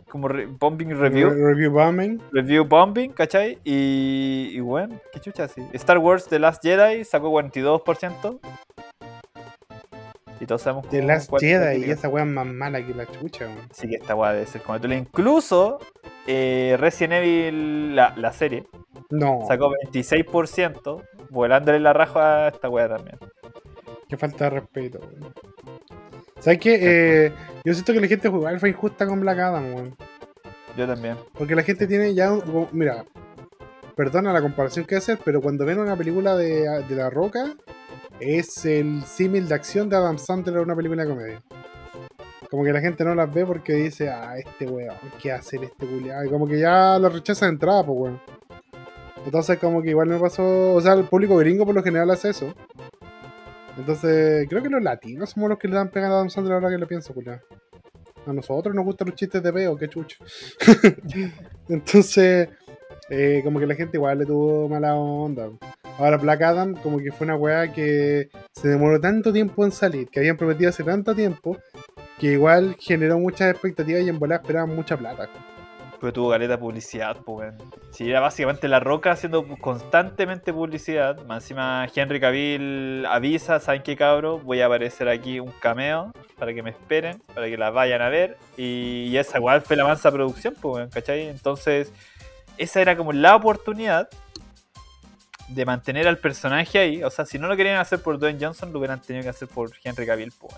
Como 0.09 0.29
re- 0.29 0.45
bombing 0.45 0.97
review. 0.97 1.29
Re- 1.29 1.45
Review 1.53 1.71
bombing. 1.71 2.21
Review 2.31 2.63
bombing, 2.63 3.11
¿cachai? 3.11 3.57
Y, 3.65 4.51
y 4.53 4.59
bueno, 4.61 4.97
qué 5.11 5.19
chucha 5.19 5.43
así. 5.43 5.61
Star 5.73 5.97
Wars 5.97 6.25
The 6.27 6.39
Last 6.39 6.63
Jedi 6.63 7.03
sacó 7.03 7.29
42%. 7.31 8.39
Y 10.41 10.45
todos 10.47 10.63
sabemos 10.63 10.89
De 10.91 10.97
cómo- 10.99 11.07
Last 11.07 11.31
Jedi. 11.39 11.85
Y 11.85 11.91
esa 11.91 12.07
es 12.07 12.25
más 12.25 12.45
mala 12.47 12.85
que 12.85 12.93
la 12.93 13.05
chucha, 13.05 13.45
weón. 13.45 13.59
Así 13.69 13.87
que 13.87 13.95
esta 13.95 14.15
weá 14.15 14.33
debe 14.33 14.47
ser 14.47 14.61
como 14.63 14.81
tú 14.81 14.87
le- 14.87 14.97
Incluso 14.97 15.79
eh, 16.27 16.75
Resident 16.79 17.13
Evil, 17.23 17.95
la, 17.95 18.13
la 18.17 18.33
serie, 18.33 18.65
No. 19.09 19.39
sacó 19.47 19.71
26%, 19.71 21.03
volándole 21.29 21.79
la 21.79 21.93
raja 21.93 22.45
a 22.45 22.47
esta 22.49 22.69
weá 22.69 22.89
también. 22.89 23.17
Qué 24.09 24.17
falta 24.17 24.45
de 24.45 24.49
respeto, 24.49 24.99
weón. 24.99 25.33
¿Sabes 26.39 26.59
qué? 26.59 26.79
Eh, 27.27 27.33
yo 27.63 27.73
siento 27.73 27.93
que 27.93 28.01
la 28.01 28.07
gente 28.07 28.27
igual 28.27 28.59
fue 28.59 28.69
injusta 28.69 29.05
con 29.05 29.19
Black 29.21 29.37
Adam, 29.39 29.75
weón. 29.75 29.95
Yo 30.75 30.87
también. 30.87 31.17
Porque 31.37 31.53
la 31.55 31.61
gente 31.63 31.85
tiene 31.85 32.13
ya. 32.15 32.31
un- 32.31 32.67
Mira, 32.71 33.05
perdona 33.95 34.33
la 34.33 34.41
comparación 34.41 34.85
que 34.85 34.95
hacer, 34.95 35.19
pero 35.23 35.39
cuando 35.41 35.65
ven 35.65 35.79
una 35.79 35.95
película 35.95 36.35
de, 36.35 36.83
de 36.87 36.95
La 36.95 37.09
Roca, 37.11 37.53
es 38.21 38.65
el 38.65 39.03
símil 39.03 39.47
de 39.47 39.55
acción 39.55 39.89
de 39.89 39.95
Adam 39.95 40.17
Sandler 40.17 40.57
en 40.57 40.61
una 40.61 40.75
película 40.75 41.03
de 41.03 41.09
comedia. 41.09 41.43
Como 42.51 42.63
que 42.63 42.71
la 42.71 42.79
gente 42.79 43.03
no 43.03 43.15
las 43.15 43.33
ve 43.33 43.45
porque 43.45 43.73
dice, 43.73 44.09
ah, 44.09 44.37
este 44.37 44.65
weón, 44.65 44.95
¿qué 45.19 45.31
hacer 45.31 45.63
este 45.63 45.87
culiado? 45.87 46.23
Y 46.25 46.29
como 46.29 46.47
que 46.47 46.59
ya 46.59 46.99
lo 46.99 47.09
rechaza 47.09 47.45
de 47.45 47.53
entrada, 47.53 47.83
pues 47.83 47.97
weón. 47.97 48.21
Entonces, 49.25 49.57
como 49.57 49.81
que 49.81 49.89
igual 49.89 50.07
me 50.07 50.19
pasó. 50.19 50.73
O 50.73 50.81
sea, 50.81 50.93
el 50.93 51.05
público 51.05 51.37
gringo 51.37 51.65
por 51.65 51.73
lo 51.73 51.83
general 51.83 52.11
hace 52.11 52.29
eso. 52.29 52.53
Entonces, 53.77 54.47
creo 54.49 54.61
que 54.61 54.69
los 54.69 54.83
latinos 54.83 55.29
somos 55.31 55.49
los 55.49 55.57
que 55.57 55.67
le 55.67 55.75
dan 55.75 55.89
pegada 55.89 56.15
a 56.15 56.17
Adam 56.17 56.29
Sandler 56.29 56.55
ahora 56.55 56.69
que 56.69 56.77
lo 56.77 56.87
pienso, 56.87 57.13
culiado. 57.13 57.41
A 58.27 58.33
nosotros 58.33 58.75
nos 58.75 58.85
gustan 58.85 59.07
los 59.07 59.15
chistes 59.15 59.41
de 59.41 59.51
peo, 59.51 59.75
qué 59.77 59.87
chucho. 59.87 60.23
Entonces, 61.69 62.49
eh, 63.09 63.41
como 63.43 63.59
que 63.59 63.65
la 63.65 63.75
gente 63.75 63.97
igual 63.97 64.19
le 64.19 64.25
tuvo 64.25 64.69
mala 64.69 64.93
onda. 64.93 65.49
Ahora, 65.97 66.17
Black 66.17 66.41
Adam, 66.41 66.75
como 66.75 66.99
que 66.99 67.11
fue 67.11 67.25
una 67.25 67.35
weá 67.35 67.71
que 67.71 68.29
se 68.53 68.67
demoró 68.67 68.99
tanto 68.99 69.31
tiempo 69.31 69.63
en 69.65 69.71
salir, 69.71 70.07
que 70.09 70.19
habían 70.19 70.37
prometido 70.37 70.69
hace 70.69 70.83
tanto 70.83 71.13
tiempo, 71.15 71.57
que 72.19 72.33
igual 72.33 72.75
generó 72.79 73.19
muchas 73.19 73.51
expectativas 73.51 74.01
y 74.03 74.09
en 74.09 74.19
volar 74.19 74.41
esperaban 74.41 74.75
mucha 74.75 74.97
plata. 74.97 75.29
Pero 75.99 76.13
tuvo 76.13 76.29
galeta 76.29 76.59
publicidad, 76.59 77.17
pues. 77.17 77.53
Si 77.91 78.09
era 78.09 78.19
básicamente 78.19 78.67
la 78.67 78.79
roca 78.79 79.11
haciendo 79.11 79.47
constantemente 79.59 80.51
publicidad. 80.51 81.23
Más 81.27 81.43
encima 81.43 81.87
Henry 81.93 82.19
Cavill 82.19 83.05
avisa, 83.05 83.59
¿saben 83.59 83.83
qué 83.83 83.95
cabro? 83.95 84.39
Voy 84.39 84.61
a 84.61 84.65
aparecer 84.65 85.07
aquí 85.07 85.39
un 85.39 85.51
cameo 85.61 86.11
para 86.39 86.55
que 86.55 86.63
me 86.63 86.71
esperen, 86.71 87.21
para 87.35 87.45
que 87.45 87.55
la 87.55 87.69
vayan 87.69 88.01
a 88.01 88.09
ver. 88.09 88.37
Y, 88.57 89.15
esa 89.15 89.37
igual 89.37 89.61
fue 89.61 89.75
la 89.75 89.83
mansa 89.83 90.11
producción, 90.11 90.55
pues 90.59 90.89
¿cachai? 90.89 91.27
Entonces, 91.27 91.93
esa 92.57 92.81
era 92.81 92.97
como 92.97 93.13
la 93.13 93.35
oportunidad 93.35 94.09
de 95.49 95.65
mantener 95.65 96.07
al 96.07 96.17
personaje 96.17 96.79
ahí. 96.79 97.03
O 97.03 97.09
sea, 97.09 97.25
si 97.25 97.37
no 97.39 97.47
lo 97.47 97.55
querían 97.57 97.77
hacer 97.77 97.99
por 97.99 98.17
Dwayne 98.19 98.39
Johnson, 98.43 98.71
lo 98.71 98.79
hubieran 98.79 99.01
tenido 99.01 99.23
que 99.23 99.29
hacer 99.29 99.47
por 99.47 99.71
Henry 99.83 100.05
Cavill, 100.05 100.31
pues. 100.39 100.53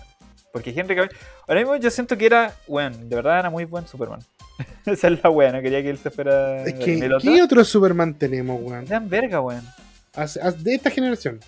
Porque 0.52 0.70
Henry 0.70 0.94
Cavill, 0.94 1.10
ahora 1.48 1.60
mismo 1.60 1.76
yo 1.76 1.90
siento 1.90 2.16
que 2.16 2.26
era, 2.26 2.54
weón, 2.68 3.08
de 3.08 3.16
verdad 3.16 3.40
era 3.40 3.50
muy 3.50 3.64
buen 3.64 3.86
Superman. 3.88 4.20
Esa 4.86 5.08
es 5.08 5.22
la 5.22 5.30
weá, 5.30 5.50
no 5.50 5.60
quería 5.60 5.82
que 5.82 5.90
él 5.90 5.98
se 5.98 6.10
fuera. 6.10 6.62
Es 6.62 6.74
que, 6.74 7.18
¿qué 7.20 7.42
otro 7.42 7.64
Superman 7.64 8.14
tenemos, 8.14 8.60
weón? 8.62 8.84
Eran 8.86 9.08
verga, 9.08 9.40
weón. 9.40 9.64
De 10.58 10.74
esta 10.74 10.90
generación. 10.90 11.40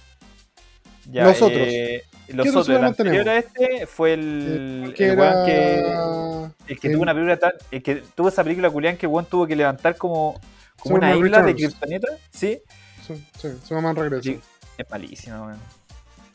Ya, 1.08 1.22
Nosotros. 1.22 1.62
eh, 1.68 2.02
¿Qué 2.26 2.32
los 2.34 2.48
otro 2.48 2.60
otros, 2.62 2.76
el 2.78 2.84
anterior 2.84 3.28
a 3.28 3.36
este 3.38 3.86
fue 3.86 4.14
el, 4.14 4.92
Que 4.96 5.10
el 5.12 5.18
weón 5.18 5.32
era. 5.32 5.44
que, 5.44 6.72
el 6.72 6.80
que 6.80 6.86
el- 6.88 6.92
tuvo 6.94 7.02
una 7.02 7.14
película 7.14 7.36
tan, 7.36 7.52
el 7.70 7.82
que 7.84 8.02
tuvo 8.16 8.28
esa 8.28 8.42
película 8.42 8.68
culián 8.70 8.96
que 8.96 9.06
weón 9.06 9.26
tuvo 9.26 9.46
que 9.46 9.54
levantar 9.54 9.96
como, 9.96 10.40
como 10.80 10.96
una 10.96 11.14
isla 11.14 11.42
de. 11.42 11.54
Kryptonita. 11.54 12.08
Sí, 12.32 12.58
Sí, 13.06 13.24
sí, 13.38 13.48
Superman 13.62 13.96
regreso. 13.96 14.22
Sí. 14.22 14.40
es 14.78 14.90
malísima, 14.90 15.42
weón. 15.42 15.58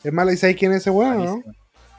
Es 0.02 0.12
mala, 0.12 0.32
¿y 0.32 0.36
sabes 0.36 0.56
quién 0.56 0.72
es 0.72 0.78
ese 0.78 0.90
weón, 0.90 1.24
no? 1.24 1.42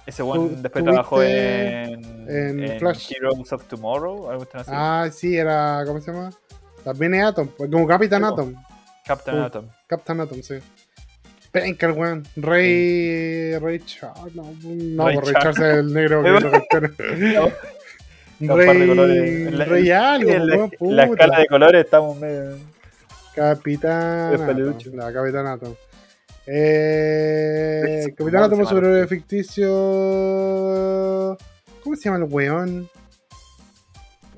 Ese 0.06 0.24
weón 0.24 0.62
después 0.62 0.84
trabajó 0.84 1.24
en, 1.24 2.28
en 2.30 2.80
Flash. 2.80 3.14
Heroes 3.14 3.54
of 3.54 3.64
Tomorrow, 3.66 4.30
algo 4.30 4.48
así. 4.54 4.72
Ah, 4.74 5.10
sí, 5.12 5.38
era. 5.38 5.84
¿Cómo 5.86 6.02
se 6.02 6.12
llama? 6.12 6.32
También 6.84 7.14
es 7.14 7.24
Atom, 7.24 7.48
pues, 7.48 7.72
como 7.72 7.88
Capitán 7.88 8.24
Sí, 8.24 8.28
po. 8.28 8.34
Atom. 8.34 8.56
Captain. 9.06 9.38
Atom. 9.40 9.66
Captain 9.88 10.20
Atom, 10.20 10.42
sí. 10.42 10.56
Penca 11.52 11.86
el 11.86 11.94
weón. 11.94 12.24
Rey. 12.36 13.58
Rey 13.60 13.80
Charles. 13.86 14.36
No, 14.36 14.44
no 14.64 15.08
Ray 15.08 15.20
pues, 15.20 15.34
Charles. 15.34 15.56
Charles 15.56 15.60
es 15.60 15.80
el 15.80 15.94
negro 15.94 16.24
que 16.24 16.30
de 18.40 18.56
Rey. 18.56 19.48
En 19.48 19.58
Rey 19.60 19.92
algo, 19.92 20.30
en 20.30 20.48
la, 20.48 20.56
en 20.56 20.96
la 20.96 21.04
escala 21.06 21.40
de 21.40 21.48
colores 21.48 21.86
estamos 21.86 22.18
medio. 22.18 22.58
Capitán. 23.36 24.32
La 24.94 25.12
Capitán 25.14 25.48
Atom. 25.48 25.76
Eh, 26.46 28.14
Capitán 28.18 28.18
¿cómo 28.18 28.46
Atom 28.46 28.62
es 28.62 28.68
llama? 28.68 28.70
superhéroe 28.70 29.08
ficticio. 29.08 29.68
¿Cómo 31.84 31.96
se 31.96 32.04
llama 32.04 32.18
el 32.18 32.32
weón? 32.32 32.90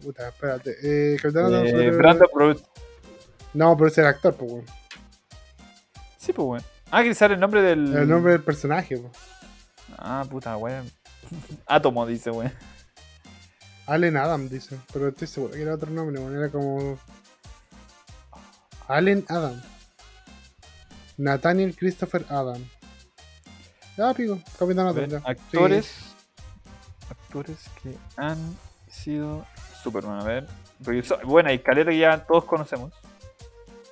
Puta, 0.02 0.28
espérate. 0.30 0.76
Eh, 0.84 1.18
Capitán 1.22 1.46
Atom 1.46 1.66
Eh, 1.66 1.72
superhéroe- 1.72 1.98
Brandon. 1.98 2.58
No, 3.54 3.76
pero 3.78 3.88
es 3.88 3.98
el 3.98 4.06
actor, 4.06 4.36
pues, 4.36 4.52
weón. 4.52 4.66
Sí, 6.18 6.32
pues, 6.34 6.48
weón. 6.48 6.64
Ah, 6.92 7.04
que 7.04 7.14
sale 7.16 7.34
el 7.34 7.40
nombre 7.40 7.62
del. 7.62 7.94
El 7.96 8.08
nombre 8.08 8.34
del 8.34 8.44
personaje, 8.44 8.98
pues. 8.98 9.12
Ah, 9.98 10.26
puta, 10.30 10.56
weón. 10.58 10.90
Átomo, 11.68 12.06
dice, 12.06 12.30
weón. 12.32 12.52
Allen 13.88 14.18
Adam, 14.18 14.48
dice. 14.50 14.78
Pero 14.94 15.08
estoy 15.10 15.28
seguro 15.28 15.54
que 15.54 15.62
era 15.62 15.74
otro 15.76 15.90
nombre, 15.92 16.20
weón. 16.20 16.36
Era 16.38 16.50
como. 16.50 16.98
Allen 18.88 19.26
Adam. 19.30 19.62
Nathaniel 21.18 21.76
Christopher 21.76 22.26
Adam. 22.30 22.64
Ya, 23.98 24.14
pico. 24.14 24.40
Capitán 24.60 24.88
Atom, 24.88 25.22
actores. 25.26 25.92
Actores 27.10 27.58
que 27.82 27.96
han 28.18 28.38
sido 28.90 29.46
Superman. 29.82 30.20
A 30.20 30.24
ver. 30.24 30.48
Bueno, 31.24 31.50
hay 31.50 31.60
caleta 31.60 31.92
que 31.92 32.00
ya 32.00 32.26
todos 32.26 32.44
conocemos. 32.46 32.92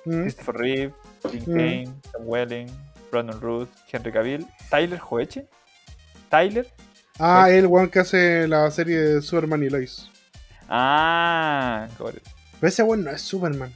Mm. 0.04 0.22
Christopher 0.22 0.54
Reeve, 0.56 0.94
Tim 1.30 1.42
Mm. 1.46 1.56
Kaine, 1.56 1.94
Sam 2.12 2.22
Welling, 2.26 2.66
Brandon 3.10 3.40
Ruth, 3.40 3.68
Henry 3.90 4.12
Cavill, 4.12 4.46
Tyler 4.68 5.00
Hoeche. 5.00 5.48
Tyler. 6.28 6.68
Ah, 7.18 7.48
el 7.48 7.66
weón 7.66 7.88
que 7.88 8.00
hace 8.00 8.46
la 8.48 8.70
serie 8.70 8.98
de 8.98 9.22
Superman 9.22 9.62
y 9.62 9.70
Lois. 9.70 10.10
Ah. 10.68 11.86
Pero 11.96 12.18
ese 12.60 12.82
weón 12.82 13.04
no 13.04 13.10
es 13.10 13.22
Superman. 13.22 13.72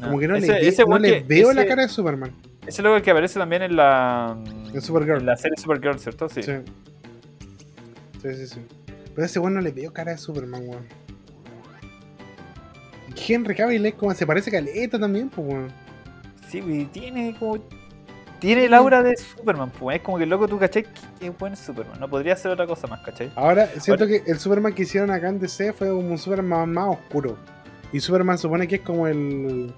Como 0.00 0.18
que 0.18 0.28
no 0.28 0.36
Ese- 0.36 0.46
le, 0.52 0.68
ese 0.68 0.84
no 0.86 0.98
le 0.98 1.20
que- 1.22 1.24
veo 1.26 1.52
la 1.52 1.66
cara 1.66 1.82
de 1.82 1.88
Superman. 1.88 2.32
Ese 2.66 2.82
es 2.82 2.86
el 2.88 3.02
que 3.02 3.10
aparece 3.10 3.38
también 3.38 3.62
en 3.62 3.76
la. 3.76 4.36
En 4.74 4.82
Supergirl. 4.82 5.20
En 5.20 5.26
la 5.26 5.36
serie 5.36 5.56
Supergirl, 5.56 5.98
¿cierto? 5.98 6.28
Sí. 6.28 6.42
Sí. 6.42 6.52
Sí, 8.22 8.34
sí, 8.34 8.46
sí. 8.46 8.60
Pero 9.14 9.24
ese 9.24 9.38
weón 9.38 9.54
no 9.54 9.60
le 9.60 9.70
veo 9.70 9.92
cara 9.92 10.12
de 10.12 10.18
Superman, 10.18 10.62
weón. 10.68 10.86
Henry 13.28 13.54
Cavill 13.54 13.86
es 13.86 13.94
como 13.94 14.12
se 14.14 14.26
parece 14.26 14.50
caleta 14.50 14.98
también, 14.98 15.28
pues 15.30 15.46
weón. 15.48 15.68
Sí, 16.50 16.60
güey, 16.60 16.84
tiene 16.86 17.34
como. 17.38 17.58
tiene 18.40 18.64
el 18.66 18.74
aura 18.74 19.02
de 19.02 19.16
Superman, 19.16 19.70
pues. 19.78 19.96
Es 19.96 20.02
como 20.02 20.18
que 20.18 20.24
el 20.24 20.30
loco 20.30 20.46
tú, 20.46 20.58
¿cachai? 20.58 20.84
Que 21.18 21.28
es 21.28 21.38
buen 21.38 21.56
Superman. 21.56 21.98
No 21.98 22.08
podría 22.08 22.36
ser 22.36 22.50
otra 22.52 22.66
cosa 22.66 22.86
más, 22.86 23.00
¿cachai? 23.00 23.30
Ahora, 23.34 23.68
siento 23.80 24.06
que 24.06 24.22
el 24.26 24.38
Superman 24.38 24.74
que 24.74 24.82
hicieron 24.82 25.10
acá 25.10 25.28
en 25.28 25.38
DC 25.38 25.72
fue 25.72 25.88
como 25.88 26.08
un 26.10 26.18
Superman 26.18 26.72
más 26.72 26.88
oscuro. 26.88 27.38
Y 27.92 28.00
Superman 28.00 28.38
supone 28.38 28.66
que 28.68 28.76
es 28.76 28.80
como 28.82 29.06
el, 29.06 29.72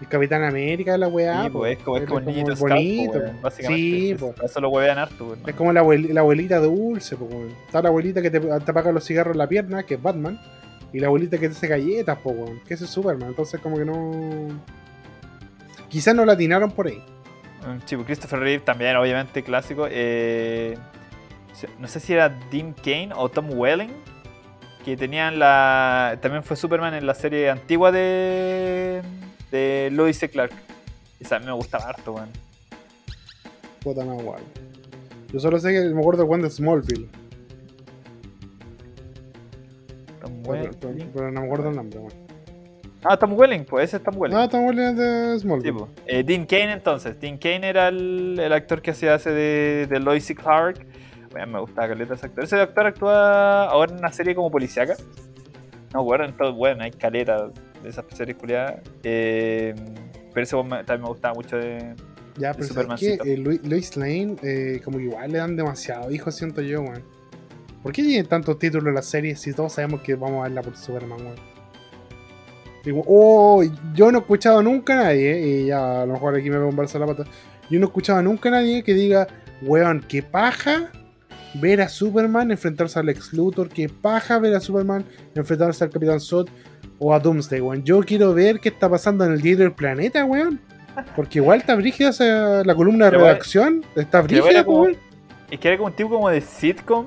el 0.00 0.08
Capitán 0.08 0.44
América 0.44 0.92
de 0.92 0.98
la 0.98 1.08
weá. 1.08 1.44
sí, 1.44 1.50
pues, 1.50 1.76
es 1.78 1.84
como, 1.84 1.96
es 1.98 2.04
como 2.06 2.18
el 2.20 2.24
como 2.24 2.36
niñito 2.36 2.56
bonito. 2.56 3.20
básicamente. 3.42 3.82
Sí, 3.84 4.16
pues. 4.18 4.32
Eso 4.42 4.60
lo 4.60 4.68
huevean 4.70 4.98
harto. 4.98 5.36
Es 5.46 5.54
como 5.54 5.72
la, 5.72 5.82
abuel- 5.82 6.12
la 6.12 6.20
abuelita 6.20 6.58
dulce, 6.58 7.16
po. 7.16 7.28
Está 7.66 7.82
la 7.82 7.88
abuelita 7.88 8.22
que 8.22 8.30
te, 8.30 8.40
te 8.40 8.70
apaga 8.70 8.92
los 8.92 9.04
cigarros 9.04 9.32
en 9.34 9.38
la 9.38 9.48
pierna, 9.48 9.82
que 9.82 9.94
es 9.94 10.02
Batman. 10.02 10.40
Y 10.92 11.00
la 11.00 11.08
abuelita 11.08 11.36
que 11.38 11.48
te 11.48 11.54
hace 11.54 11.66
galletas, 11.68 12.16
po, 12.18 12.30
weón. 12.30 12.60
Que 12.66 12.74
ese 12.74 12.84
es 12.84 12.90
Superman. 12.90 13.28
Entonces, 13.30 13.60
como 13.60 13.76
que 13.76 13.84
no. 13.84 14.48
Quizás 15.88 16.14
no 16.14 16.24
la 16.24 16.32
atinaron 16.34 16.70
por 16.70 16.86
ahí. 16.86 17.02
Un 17.66 17.82
chico, 17.84 18.04
Christopher 18.04 18.38
Reeve 18.38 18.62
también, 18.64 18.96
obviamente, 18.96 19.42
clásico. 19.42 19.86
Eh, 19.90 20.76
no 21.78 21.88
sé 21.88 21.98
si 21.98 22.12
era 22.12 22.28
Dean 22.52 22.72
Kane 22.72 23.10
o 23.16 23.28
Tom 23.28 23.46
Welling, 23.52 23.90
que 24.84 24.96
tenían 24.96 25.38
la. 25.38 26.18
También 26.22 26.42
fue 26.44 26.56
Superman 26.56 26.94
en 26.94 27.06
la 27.06 27.14
serie 27.14 27.50
antigua 27.50 27.92
de. 27.92 29.02
de 29.50 29.88
Lois 29.92 30.22
y 30.22 30.28
Clark. 30.28 30.52
Esa 31.20 31.38
me 31.40 31.52
gustaba 31.52 31.84
harto, 31.88 32.12
weón. 32.12 32.28
Puta 33.82 34.04
más 34.04 34.22
guay. 34.22 34.42
Yo 35.32 35.40
solo 35.40 35.58
sé 35.58 35.72
que 35.72 35.80
me 35.94 36.00
acuerdo 36.00 36.22
de 36.22 36.28
Juan 36.28 36.42
de 36.42 36.50
Smallville. 36.50 37.08
Tom 40.20 40.42
Pero, 40.42 40.70
pero- 41.14 41.30
no 41.30 41.40
me 41.40 41.46
acuerdo 41.46 41.70
el 41.70 41.76
nombre, 41.76 41.98
weón. 41.98 42.28
Ah, 43.04 43.16
Tom 43.16 43.34
Welling, 43.38 43.64
pues 43.64 43.84
ese 43.84 43.98
es 43.98 44.02
Tom 44.02 44.16
Welling. 44.16 44.36
No, 44.36 44.48
Tom 44.48 44.64
Welling 44.66 44.82
es 44.82 44.96
de 44.96 45.34
Sí, 45.34 45.40
Smallville. 45.42 45.72
po. 45.78 45.88
Eh, 46.06 46.24
Dean 46.24 46.46
Kane 46.46 46.72
entonces. 46.72 47.18
Dean 47.20 47.38
Kane 47.38 47.68
era 47.68 47.88
el, 47.88 48.36
el 48.40 48.52
actor 48.52 48.82
que 48.82 48.90
hacía 48.90 49.14
hace 49.14 49.30
de, 49.30 49.86
de 49.88 50.00
Lois 50.00 50.28
y 50.30 50.34
Clark. 50.34 50.84
Bueno, 51.30 51.46
me 51.46 51.60
gustaba 51.60 51.88
caleta 51.88 52.14
ese 52.14 52.26
actor. 52.26 52.44
Ese 52.44 52.60
actor 52.60 52.86
actúa 52.86 53.64
ahora 53.64 53.92
en 53.92 53.98
una 53.98 54.12
serie 54.12 54.34
como 54.34 54.50
policiaca. 54.50 54.96
No, 55.94 56.04
bueno, 56.04 56.24
en 56.24 56.36
todo, 56.36 56.52
bueno, 56.54 56.82
hay 56.82 56.90
caleta 56.90 57.50
de 57.82 57.88
esas 57.88 58.04
series 58.14 58.36
culiadas. 58.36 58.80
Eh, 59.02 59.74
pero 60.32 60.42
ese 60.42 60.56
también 60.56 61.02
me 61.02 61.08
gustaba 61.08 61.34
mucho 61.34 61.56
de... 61.56 61.94
Ya, 62.36 62.54
pero 62.54 62.68
¿sabes 62.68 63.00
qué? 63.00 63.18
Eh, 63.24 63.36
Lu- 63.36 63.60
Lois 63.64 63.96
Lane, 63.96 64.36
eh, 64.42 64.80
como 64.84 64.98
que 64.98 65.04
igual 65.04 65.32
le 65.32 65.38
dan 65.38 65.56
demasiado 65.56 66.10
hijos, 66.10 66.36
siento 66.36 66.60
yo, 66.62 66.82
weón. 66.82 67.02
¿Por 67.82 67.92
qué 67.92 68.02
tienen 68.02 68.26
tantos 68.26 68.58
títulos 68.58 68.86
en 68.86 68.94
la 68.94 69.02
serie 69.02 69.34
si 69.34 69.52
todos 69.52 69.72
sabemos 69.72 70.02
que 70.02 70.14
vamos 70.14 70.40
a 70.40 70.42
verla 70.44 70.62
por 70.62 70.76
Superman, 70.76 71.20
weón? 71.20 71.34
Digo, 72.84 73.02
oh, 73.06 73.64
yo 73.92 74.12
no 74.12 74.18
he 74.18 74.20
escuchado 74.20 74.62
nunca 74.62 74.92
a 74.94 75.04
nadie, 75.04 75.32
eh, 75.32 75.62
y 75.62 75.66
ya 75.66 76.02
a 76.02 76.06
lo 76.06 76.12
mejor 76.12 76.36
aquí 76.36 76.48
me 76.48 76.58
un 76.58 76.76
balsa 76.76 76.98
la 77.00 77.06
pata. 77.06 77.24
Yo 77.68 77.80
no 77.80 77.86
he 77.86 77.88
escuchado 77.88 78.22
nunca 78.22 78.50
a 78.50 78.52
nadie 78.52 78.84
que 78.84 78.94
diga, 78.94 79.26
weón, 79.62 80.04
qué 80.08 80.22
paja 80.22 80.92
ver 81.54 81.80
a 81.80 81.88
Superman 81.88 82.50
enfrentarse 82.50 82.98
al 82.98 83.06
Lex 83.06 83.32
Luthor, 83.32 83.68
qué 83.68 83.88
paja 83.88 84.38
ver 84.38 84.54
a 84.54 84.60
Superman 84.60 85.04
enfrentarse 85.34 85.84
al 85.84 85.90
Capitán 85.90 86.20
Zod 86.20 86.48
o 86.98 87.14
a 87.14 87.20
Doomsday, 87.20 87.60
weón. 87.60 87.84
Yo 87.84 88.00
quiero 88.00 88.34
ver 88.34 88.60
qué 88.60 88.68
está 88.70 88.88
pasando 88.88 89.24
en 89.24 89.32
el 89.32 89.40
diario 89.40 89.64
del 89.64 89.72
planeta, 89.72 90.24
weón. 90.24 90.60
Porque 91.14 91.38
igual 91.38 91.60
está 91.60 91.74
brígida 91.76 92.08
esa- 92.10 92.64
la 92.64 92.74
columna 92.74 93.06
de 93.06 93.12
redacción. 93.12 93.84
Está 93.94 94.20
brígida, 94.22 94.62
weón. 94.62 94.96
Es 95.50 95.58
que 95.60 95.68
era 95.68 95.76
como 95.76 95.86
un 95.88 95.94
tipo 95.94 96.10
como 96.10 96.28
de 96.28 96.40
sitcom 96.40 97.06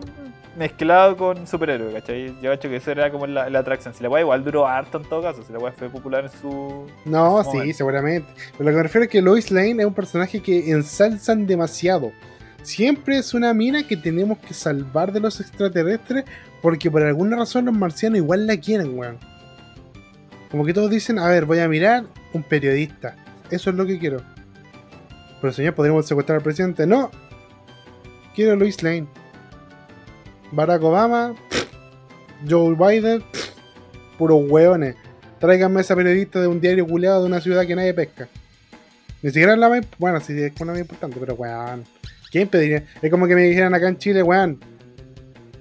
mezclado 0.58 1.16
con 1.16 1.48
superhéroe, 1.48 1.94
¿cachai? 1.94 2.36
Yo 2.42 2.52
cacho 2.52 2.68
que 2.70 2.76
eso 2.78 2.92
era 2.92 3.10
como 3.12 3.26
la, 3.28 3.50
la 3.50 3.60
atracción. 3.60 3.94
Si 3.94 4.04
la 4.04 4.10
weá 4.10 4.22
igual 4.22 4.44
duró 4.44 4.68
harto 4.68 4.98
en 4.98 5.06
todo 5.06 5.22
caso, 5.22 5.44
si 5.44 5.54
la 5.54 5.60
weá 5.60 5.72
fue 5.72 5.90
popular 5.90 6.26
en 6.26 6.32
su... 6.42 6.88
No, 7.06 7.40
en 7.40 7.46
su 7.46 7.52
sí, 7.52 7.58
momento. 7.58 7.78
seguramente. 7.78 8.28
Pero 8.58 8.64
lo 8.66 8.72
que 8.72 8.78
me 8.78 8.84
refiero 8.84 9.04
es 9.06 9.10
que 9.12 9.22
Lois 9.22 9.52
Lane 9.52 9.78
es 9.82 9.86
un 9.86 9.94
personaje 9.94 10.42
que 10.42 10.72
ensalzan 10.72 11.46
demasiado. 11.48 12.12
Siempre 12.64 13.18
es 13.18 13.34
una 13.34 13.54
mina 13.54 13.88
que 13.88 13.98
tenemos 13.98 14.38
que 14.40 14.54
salvar 14.54 15.12
de 15.12 15.20
los 15.20 15.40
extraterrestres 15.40 16.26
porque 16.62 16.92
por 16.92 17.02
alguna 17.02 17.38
razón 17.38 17.66
los 17.66 17.76
marcianos 17.76 18.18
igual 18.18 18.46
la 18.46 18.58
quieren, 18.58 18.98
weón. 18.98 19.18
Como 20.52 20.66
que 20.66 20.74
todos 20.74 20.92
dicen, 20.92 21.18
a 21.18 21.28
ver, 21.28 21.46
voy 21.46 21.60
a 21.60 21.68
mirar 21.68 22.04
un 22.34 22.44
periodista. 22.44 23.16
Eso 23.50 23.70
es 23.70 23.76
lo 23.76 23.86
que 23.86 23.98
quiero. 23.98 24.22
Pero 25.40 25.54
señor, 25.54 25.74
¿podríamos 25.74 26.06
secuestrar 26.06 26.38
al 26.38 26.44
presidente? 26.44 26.86
No. 26.86 27.10
Quiero 28.36 28.56
Lois 28.56 28.84
Lane. 28.84 29.08
Barack 30.52 30.84
Obama. 30.84 31.34
Joe 32.50 32.76
Biden. 32.76 33.24
puros 34.18 34.44
hueones. 34.48 34.96
Tráiganme 35.40 35.80
a 35.80 35.82
esa 35.82 35.96
periodista 35.96 36.40
de 36.40 36.48
un 36.48 36.62
diario 36.62 36.86
culeado 36.86 37.22
de 37.22 37.28
una 37.28 37.42
ciudad 37.42 37.66
que 37.66 37.76
nadie 37.76 37.94
pesca. 37.94 38.28
Ni 39.24 39.32
siquiera 39.32 39.54
es 39.54 39.60
la 39.60 39.70
más. 39.70 39.88
Bueno, 39.98 40.20
sí, 40.20 40.40
es 40.40 40.54
una 40.60 40.74
más 40.74 40.82
importante, 40.82 41.18
pero 41.20 41.34
weón. 41.34 41.86
¿Quién 42.32 42.48
pediría? 42.48 42.86
Es 43.02 43.12
como 43.12 43.28
que 43.28 43.36
me 43.36 43.44
dijeran 43.44 43.74
acá 43.76 43.88
en 43.90 43.98
Chile, 43.98 44.24
weón. 44.24 44.60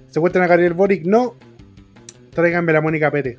¿Secuestran 0.07 0.43
a 0.45 0.47
Gabriel 0.47 0.73
Boric? 0.73 1.05
No. 1.05 1.35
Tráiganme 2.31 2.71
la 2.73 2.81
Mónica 2.81 3.11
Pérez. 3.11 3.37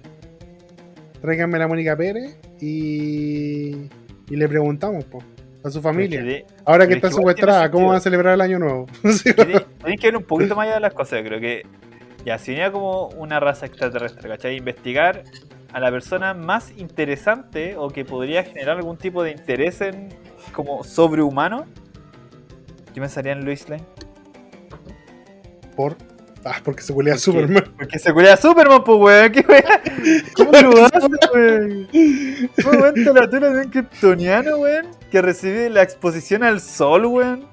Tráiganme 1.21 1.59
la 1.59 1.67
Mónica 1.69 1.97
Pérez 1.97 2.37
y. 2.61 3.89
Y 4.31 4.37
le 4.37 4.49
preguntamos, 4.49 5.05
po, 5.05 5.23
a 5.65 5.71
su 5.71 5.81
familia. 5.83 6.45
Ahora 6.65 6.87
que 6.87 6.95
está 6.95 7.09
es 7.09 7.15
que 7.15 7.17
secuestrada, 7.19 7.71
¿cómo 7.71 7.89
van 7.89 7.97
a 7.97 8.01
celebrar 8.01 8.35
el 8.35 8.41
año 8.41 8.59
nuevo? 8.59 8.87
Sí, 9.13 9.33
Tiene- 9.35 9.61
Tienen 9.79 9.99
que 9.99 10.07
ver 10.09 10.17
un 10.17 10.25
poquito 10.25 10.55
más 10.57 10.67
allá 10.67 10.75
de 10.75 10.81
las 10.81 10.95
cosas, 10.95 11.21
yo 11.21 11.25
creo 11.29 11.41
que 11.41 11.63
ya 12.25 12.39
si 12.39 12.53
venía 12.53 12.71
como 12.73 13.09
una 13.09 13.41
raza 13.41 13.67
extraterrestre, 13.67 14.29
¿cachai? 14.29 14.57
Investigar 14.57 15.25
a 15.73 15.81
la 15.81 15.91
persona 15.91 16.35
más 16.35 16.73
interesante 16.79 17.77
o 17.77 17.89
que 17.89 18.05
podría 18.05 18.45
generar 18.45 18.77
algún 18.79 18.97
tipo 18.97 19.23
de 19.23 19.33
interés 19.33 19.81
en 19.81 20.09
como 20.53 20.85
sobrehumano, 20.85 21.67
yo 22.95 23.03
pensaría 23.03 23.33
en 23.33 23.45
Lois 23.45 23.69
Lane. 23.69 23.85
Por. 25.77 25.97
Ah, 26.45 26.61
porque 26.65 26.83
se 26.83 26.93
culea 26.93 27.15
a. 27.15 27.19
Superman. 27.19 27.65
Porque 27.77 27.99
se 27.99 28.13
cuida 28.13 28.37
Superman, 28.37 28.83
pues 28.85 28.99
weón, 28.99 29.33
qué 29.33 29.45
weón. 29.49 30.23
¿Cómo 30.37 30.51
lo 30.53 30.85
hace, 30.85 30.99
weón? 31.33 31.89
¿Cómo 32.63 32.71
aguanta 32.73 33.13
la 33.13 33.31
tela 33.31 33.51
de 33.51 33.61
un 33.67 33.71
kryptoniano, 33.71 34.57
weón? 34.59 34.87
Que 35.11 35.23
recibe 35.23 35.71
la 35.71 35.83
exposición 35.83 36.43
al 36.43 36.61
sol, 36.61 37.07
weón. 37.07 37.47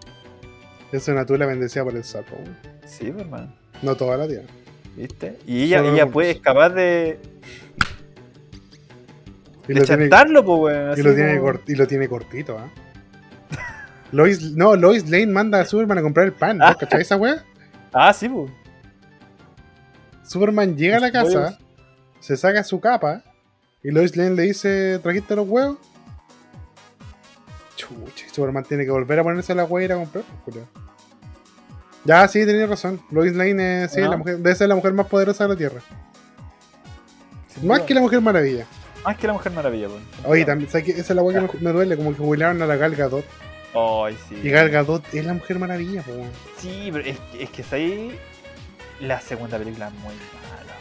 Es 0.92 1.08
una 1.08 1.26
tula 1.26 1.46
bendecida 1.46 1.84
por 1.84 1.96
el 1.96 2.04
sapo, 2.04 2.36
weón. 2.36 2.58
Sí, 2.86 3.12
pues, 3.12 3.22
hermano. 3.26 3.54
No 3.84 3.96
toda 3.96 4.18
la 4.18 4.28
tía. 4.28 4.42
¿Viste? 4.98 5.38
Y 5.46 5.64
ella, 5.66 5.78
Solo 5.80 5.94
ella 5.94 6.08
puede, 6.08 6.32
es 6.32 6.40
capaz 6.40 6.70
de, 6.72 7.20
Y 9.68 9.74
de 9.74 9.82
pues, 9.82 10.60
weón. 10.60 10.98
y 10.98 11.02
lo 11.04 11.14
tiene, 11.16 11.38
como- 11.40 11.52
cort- 11.54 11.62
y 11.68 11.76
lo 11.76 11.88
tiene 11.88 12.10
cortito, 12.10 12.58
¿ah? 12.58 12.70
Lois, 14.12 14.42
no, 14.54 14.76
Lois 14.76 15.10
Lane 15.10 15.28
manda 15.28 15.60
a 15.62 15.66
Superman 15.66 16.00
a 16.00 16.02
comprar 16.02 16.26
el 16.26 16.34
pan, 16.34 16.58
¿no? 16.58 16.66
Ah. 16.66 16.76
¿Cachai 16.76 17.02
esa 17.02 17.16
weá? 17.16 17.44
Ah, 17.94 18.12
sí, 18.14 18.28
pues. 18.30 18.52
Superman 20.24 20.76
llega 20.78 20.98
a 20.98 21.00
la 21.00 21.08
Los 21.08 21.14
casa, 21.14 21.40
huevos. 21.40 21.60
se 22.20 22.38
saca 22.38 22.64
su 22.64 22.80
capa 22.80 23.24
y 23.84 23.92
Lois 23.92 24.16
Lane 24.16 24.32
le 24.36 24.44
dice, 24.44 25.00
¿trajiste 25.00 25.36
los 25.36 25.48
huevos? 25.48 25.78
Chucha, 27.76 28.26
Superman 28.32 28.64
tiene 28.64 28.84
que 28.86 28.92
volver 28.92 29.20
a 29.20 29.24
ponerse 29.24 29.56
la 29.56 29.64
hueá 29.66 29.82
y 29.84 29.86
ir 29.86 29.94
a 29.94 29.96
comprar, 29.96 30.24
pues. 30.46 30.58
Ya, 32.06 32.28
sí, 32.28 32.46
tenía 32.46 32.66
razón. 32.68 33.02
Lois 33.12 33.36
Lane 33.36 33.84
es, 33.86 33.92
sí, 33.92 34.02
¿No? 34.02 34.10
la 34.12 34.18
mujer, 34.18 34.38
debe 34.38 34.56
ser 34.56 34.70
la 34.70 34.76
mujer 34.76 34.94
más 34.94 35.08
poderosa 35.08 35.46
de 35.46 35.50
la 35.50 35.56
Tierra. 35.56 35.82
Sin 37.48 37.68
Más 37.68 37.80
duda. 37.80 37.88
que 37.88 37.94
la 37.94 38.02
Mujer 38.02 38.22
Maravilla. 38.22 38.66
Más 39.04 39.18
que 39.18 39.28
la 39.28 39.34
Mujer 39.34 39.52
Maravilla, 39.52 39.88
pues. 39.88 40.02
Oye, 40.26 40.46
también. 40.46 40.70
Esa 40.70 40.80
es 40.80 41.10
la 41.10 41.22
hueá 41.22 41.48
que 41.48 41.58
me, 41.58 41.64
me 41.64 41.72
duele, 41.72 41.98
como 41.98 42.12
que 42.12 42.18
jubilaron 42.18 42.62
a 42.62 42.66
la 42.68 42.76
Gal 42.76 42.96
Gadot. 42.96 43.26
Ay, 43.74 44.18
sí. 44.28 44.40
Y 44.44 44.50
Gal 44.50 44.70
Gadot 44.70 45.04
es 45.14 45.26
la 45.26 45.34
Mujer 45.34 45.60
Maravilla, 45.60 46.02
po. 46.02 46.12
Sí, 46.58 46.90
pero 46.92 47.06
es, 47.06 47.18
que- 47.32 47.44
es 47.44 47.50
que 47.52 47.62
es 47.62 47.74
ahí. 47.74 48.20
La 49.00 49.22
segunda 49.22 49.58
película 49.58 49.88
es 49.88 49.94
muy 49.94 50.14
mala. 50.16 50.74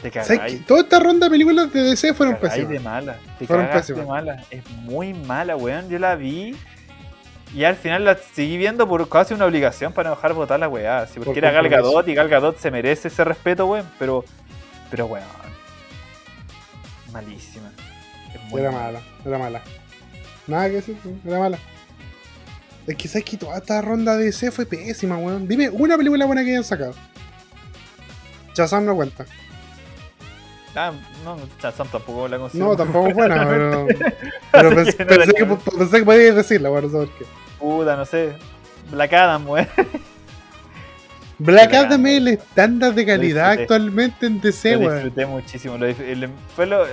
Te 0.00 0.10
cagáis. 0.10 0.64
Toda 0.66 0.80
esta 0.82 0.98
ronda 1.00 1.26
de 1.26 1.30
películas 1.30 1.72
de 1.72 1.82
DC 1.82 2.14
fueron 2.14 2.36
cagáis 2.36 2.62
de 2.62 2.74
pésimas. 2.74 2.84
mala. 2.84 3.18
Te 3.38 3.46
Fueron 3.46 3.66
pésimas. 3.70 4.06
mala. 4.06 4.44
Es 4.50 4.68
muy 4.70 5.12
mala, 5.14 5.56
weón. 5.56 5.88
Yo 5.88 5.98
la 5.98 6.14
vi. 6.14 6.56
Y 7.54 7.64
al 7.64 7.76
final 7.76 8.04
la 8.04 8.16
seguí 8.16 8.56
viendo 8.56 8.88
por 8.88 9.08
casi 9.08 9.32
una 9.34 9.44
obligación 9.46 9.92
para 9.92 10.10
no 10.10 10.16
dejar 10.16 10.34
votar 10.34 10.58
la 10.60 10.68
weá. 10.68 10.98
así, 11.00 11.14
porque 11.20 11.26
Por 11.30 11.38
era 11.38 11.50
Gal. 11.52 11.68
Gadot 11.68 12.06
y 12.08 12.14
Gal 12.14 12.28
Gadot 12.28 12.58
se 12.58 12.70
merece 12.70 13.08
ese 13.08 13.24
respeto, 13.24 13.66
weón. 13.66 13.88
Pero, 13.98 14.24
pero 14.90 15.06
weón. 15.06 15.24
Malísima. 17.12 17.70
Es 18.34 18.40
muy 18.50 18.60
Era 18.60 18.70
mala, 18.72 19.00
era 19.24 19.38
mala. 19.38 19.62
Nada 20.46 20.68
que 20.68 20.74
decir, 20.76 20.96
weón, 21.04 21.20
era 21.26 21.38
mala. 21.38 21.58
Es 22.86 22.96
que 22.96 23.08
sabes 23.08 23.24
que 23.24 23.36
toda 23.38 23.56
esta 23.58 23.80
ronda 23.80 24.16
de 24.16 24.26
DC 24.26 24.50
fue 24.50 24.66
pésima, 24.66 25.16
weón. 25.16 25.48
Dime 25.48 25.70
una 25.70 25.96
película 25.96 26.26
buena 26.26 26.42
que 26.44 26.50
hayan 26.50 26.64
sacado. 26.64 26.94
Shazam 28.54 28.84
no 28.84 28.94
cuenta. 28.94 29.24
Ah, 30.76 30.92
no, 31.24 31.36
Shazam 31.62 31.88
tampoco 31.88 32.26
la 32.28 32.38
considero. 32.38 32.68
No, 32.70 32.76
tampoco 32.76 33.08
es 33.08 33.14
buena, 33.14 33.46
pero. 33.48 33.86
Pero 34.52 34.68
Así 34.80 34.90
pens- 34.90 34.96
que 34.96 35.04
no 35.04 35.10
la 35.10 35.16
pensé, 35.24 35.32
que, 35.34 35.46
pensé 35.78 35.98
que 35.98 36.04
podías 36.04 36.36
decirla, 36.36 36.68
bueno, 36.68 36.88
no 36.88 37.00
sé 37.00 37.06
por 37.06 37.18
qué. 37.18 37.24
Puta, 37.58 37.96
no 37.96 38.04
sé. 38.04 38.32
Black 38.90 39.12
Adam, 39.14 39.48
weón. 39.48 39.68
Black 41.38 41.72
Adam 41.74 41.86
Adam. 41.86 42.06
es 42.06 42.16
el 42.18 42.28
estándar 42.28 42.94
de 42.94 43.06
calidad 43.06 43.50
actualmente 43.52 44.26
en 44.26 44.40
DC, 44.40 44.72
lo 44.74 44.78
weón. 44.80 44.94
disfruté 44.94 45.26
muchísimo. 45.26 45.76
Lo 45.78 45.86
el- 45.86 46.28
fue 46.54 46.66
lo, 46.66 46.84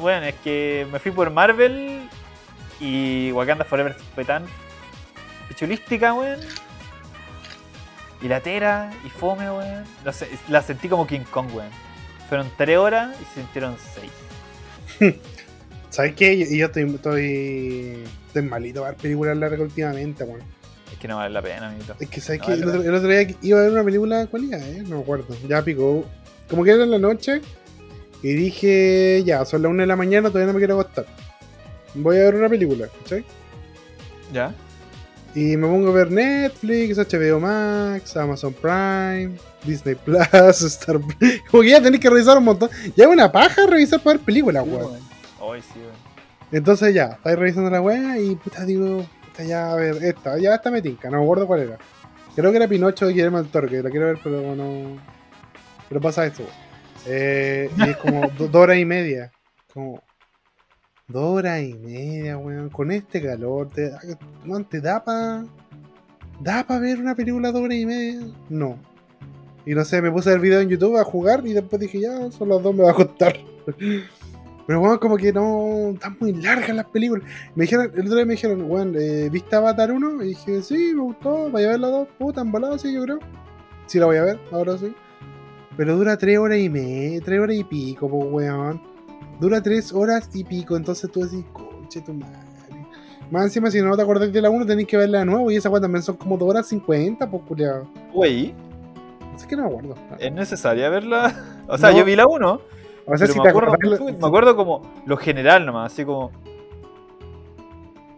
bueno, 0.00 0.26
es 0.26 0.34
que 0.44 0.86
me 0.92 0.98
fui 0.98 1.10
por 1.12 1.30
Marvel 1.30 2.08
Y 2.80 3.30
Wakanda 3.32 3.64
Forever 3.64 3.94
fue 4.14 4.24
tan 4.24 4.44
chulística, 5.54 6.14
weón. 6.14 6.40
Y 8.22 8.28
la 8.28 8.40
tera, 8.40 8.90
y 9.04 9.10
fome, 9.10 9.50
weón. 9.50 9.84
No 10.04 10.12
sé, 10.12 10.28
la 10.48 10.62
sentí 10.62 10.88
como 10.88 11.06
King 11.06 11.24
Kong, 11.30 11.48
weón. 11.54 11.70
Fueron 12.28 12.50
tres 12.56 12.78
horas 12.78 13.16
y 13.20 13.24
se 13.26 13.40
sintieron 13.40 13.76
seis. 14.98 15.14
¿Sabes 15.90 16.14
qué? 16.14 16.38
Yo, 16.38 16.46
yo 16.56 16.66
estoy, 16.66 16.94
estoy, 16.94 18.04
estoy 18.28 18.42
malito 18.42 18.84
a 18.84 18.90
ver 18.90 18.96
películas 18.98 19.36
largas 19.36 19.60
últimamente, 19.60 20.24
weón. 20.24 20.42
Es 20.92 20.98
que 20.98 21.08
no 21.08 21.16
vale 21.16 21.30
la 21.30 21.42
pena, 21.42 21.68
amiguito. 21.68 21.94
Es 21.98 22.08
que, 22.08 22.20
¿sabes 22.20 22.40
No, 22.40 22.46
qué? 22.46 22.52
vale 22.52 22.62
El, 22.62 22.68
la 22.68 22.74
otro, 22.78 22.88
el 22.90 22.94
otro 22.94 23.08
día 23.08 23.36
iba 23.42 23.58
a 23.58 23.62
ver 23.62 23.70
una 23.72 23.84
película, 23.84 24.26
¿cuál 24.26 24.44
era, 24.52 24.58
eh? 24.58 24.82
No 24.86 24.96
me 24.96 25.02
acuerdo. 25.02 25.36
Ya 25.48 25.62
picó. 25.62 26.04
Como 26.48 26.64
que 26.64 26.70
era 26.72 26.84
en 26.84 26.90
la 26.90 26.98
noche. 26.98 27.40
Y 28.22 28.32
dije, 28.34 29.22
ya, 29.24 29.44
son 29.44 29.62
las 29.62 29.70
1 29.70 29.82
de 29.82 29.86
la 29.86 29.96
mañana, 29.96 30.28
todavía 30.28 30.48
no 30.48 30.52
me 30.52 30.58
quiero 30.58 30.78
acostar. 30.78 31.06
Voy 31.94 32.16
a 32.16 32.20
ver 32.24 32.34
una 32.36 32.48
película, 32.48 32.88
¿cachai? 33.02 33.24
¿Ya? 34.32 34.54
Y 35.34 35.56
me 35.56 35.66
pongo 35.68 35.90
a 35.90 35.92
ver 35.92 36.10
Netflix, 36.10 36.98
HBO 36.98 37.38
Max, 37.40 38.16
Amazon 38.16 38.52
Prime, 38.52 39.32
Disney 39.64 39.94
Plus, 39.94 40.18
Star 40.62 40.98
Como 41.50 41.62
que 41.62 41.70
ya 41.70 41.80
tenés 41.82 42.00
que 42.00 42.10
revisar 42.10 42.36
un 42.38 42.44
montón. 42.44 42.68
Ya 42.96 43.04
es 43.04 43.10
una 43.10 43.30
paja 43.30 43.66
revisar 43.66 44.00
para 44.00 44.16
ver 44.16 44.24
películas, 44.24 44.64
weón. 44.66 44.98
Hoy 45.38 45.60
sí, 45.62 45.78
weón. 45.78 46.10
Entonces 46.52 46.92
ya, 46.94 47.06
estáis 47.16 47.38
revisando 47.38 47.70
la 47.70 47.80
weá 47.80 48.18
y 48.18 48.34
puta 48.34 48.64
digo, 48.64 49.06
puta 49.26 49.44
ya, 49.44 49.70
a 49.72 49.76
ver, 49.76 50.02
esta, 50.02 50.36
ya 50.38 50.54
esta 50.56 50.68
me 50.72 50.82
tinca, 50.82 51.08
no 51.08 51.18
me 51.18 51.22
acuerdo 51.22 51.46
cuál 51.46 51.60
era. 51.60 51.78
Creo 52.34 52.50
que 52.50 52.56
era 52.56 52.66
Pinocho 52.66 53.06
de 53.06 53.12
Guillermo 53.12 53.40
del 53.40 53.52
Toro, 53.52 53.68
que 53.68 53.82
la 53.82 53.90
quiero 53.90 54.06
ver, 54.06 54.18
pero 54.22 54.56
no. 54.56 54.96
Pero 55.88 56.00
pasa 56.00 56.26
esto, 56.26 56.42
weón. 56.42 56.54
Eh, 57.06 57.70
y 57.76 57.82
es 57.90 57.96
como 57.98 58.28
do- 58.38 58.48
dos 58.48 58.62
horas 58.62 58.78
y 58.78 58.84
media. 58.84 59.30
Como. 59.72 60.02
Dos 61.10 61.38
horas 61.38 61.62
y 61.62 61.74
media, 61.74 62.38
weón. 62.38 62.68
Con 62.68 62.92
este 62.92 63.20
calor, 63.20 63.68
te, 63.68 63.90
¿te 64.68 64.80
da 64.80 65.02
pa. 65.02 65.44
¿Da 66.40 66.64
pa 66.64 66.78
ver 66.78 67.00
una 67.00 67.14
película 67.14 67.50
dos 67.50 67.62
horas 67.62 67.76
y 67.76 67.86
media? 67.86 68.20
No. 68.48 68.78
Y 69.66 69.74
no 69.74 69.84
sé, 69.84 70.00
me 70.00 70.10
puse 70.10 70.32
el 70.32 70.38
video 70.38 70.60
en 70.60 70.68
YouTube 70.68 70.96
a 70.96 71.04
jugar 71.04 71.46
y 71.46 71.52
después 71.52 71.80
dije, 71.80 72.00
ya, 72.00 72.30
son 72.30 72.48
las 72.48 72.62
dos, 72.62 72.74
me 72.74 72.84
va 72.84 72.92
a 72.92 72.94
costar. 72.94 73.36
Pero 74.66 74.78
bueno, 74.78 75.00
como 75.00 75.16
que 75.16 75.32
no. 75.32 75.90
Están 75.94 76.16
muy 76.20 76.32
largas 76.32 76.76
las 76.76 76.86
películas. 76.86 77.24
Me 77.56 77.64
dijeron, 77.64 77.90
el 77.92 78.02
otro 78.02 78.14
día 78.14 78.24
me 78.24 78.34
dijeron, 78.34 78.70
weón, 78.70 78.94
eh, 78.96 79.28
¿viste 79.32 79.56
Avatar 79.56 79.90
1? 79.90 80.22
Y 80.22 80.28
dije, 80.28 80.62
sí, 80.62 80.92
me 80.94 81.02
gustó, 81.02 81.50
vaya 81.50 81.68
a 81.68 81.70
ver 81.72 81.80
las 81.80 81.90
dos, 81.90 82.08
puta, 82.18 82.42
embalado, 82.42 82.78
sí, 82.78 82.94
yo 82.94 83.02
creo. 83.02 83.18
Sí, 83.86 83.98
la 83.98 84.06
voy 84.06 84.18
a 84.18 84.22
ver, 84.22 84.38
ahora 84.52 84.78
sí. 84.78 84.94
Pero 85.76 85.96
dura 85.96 86.16
tres 86.16 86.38
horas 86.38 86.58
y 86.58 86.68
media, 86.68 87.20
tres 87.20 87.40
horas 87.40 87.56
y 87.56 87.64
pico, 87.64 88.08
pues 88.08 88.24
weón. 88.30 88.80
Dura 89.40 89.62
tres 89.62 89.92
horas 89.92 90.28
y 90.34 90.44
pico, 90.44 90.76
entonces 90.76 91.10
tú 91.10 91.20
decís, 91.20 91.44
conche 91.52 92.00
tu 92.02 92.12
madre. 92.12 92.36
Más 93.30 93.44
encima, 93.44 93.70
si 93.70 93.80
no 93.80 93.96
te 93.96 94.02
acordás 94.02 94.32
de 94.32 94.42
la 94.42 94.50
1, 94.50 94.66
tenés 94.66 94.86
que 94.88 94.96
verla 94.96 95.20
de 95.20 95.24
nuevo. 95.24 95.50
Y 95.52 95.56
esa 95.56 95.70
weón 95.70 95.82
también 95.82 96.02
son 96.02 96.16
como 96.16 96.36
dos 96.36 96.48
horas 96.50 96.66
cincuenta, 96.66 97.30
pues 97.30 97.42
culiado. 97.44 97.86
Güey, 98.12 98.52
No 99.32 99.38
sé 99.38 99.46
que 99.46 99.56
no 99.56 99.62
me 99.62 99.68
acuerdo. 99.68 99.94
¿es 100.18 100.32
necesaria 100.32 100.88
verla? 100.90 101.32
O 101.68 101.78
sea, 101.78 101.92
No. 101.92 101.98
yo 101.98 102.04
vi 102.04 102.16
la 102.16 102.26
1, 102.26 102.60
O 103.06 103.16
sea, 103.16 103.26
si 103.28 103.38
me, 103.38 103.44
te 103.44 103.48
acuerdo, 103.50 103.72
acordás. 103.72 104.00
me 104.18 104.26
acuerdo 104.26 104.56
como 104.56 104.82
lo 105.06 105.16
general 105.16 105.64
nomás, 105.64 105.92
así 105.92 106.04
como. 106.04 106.32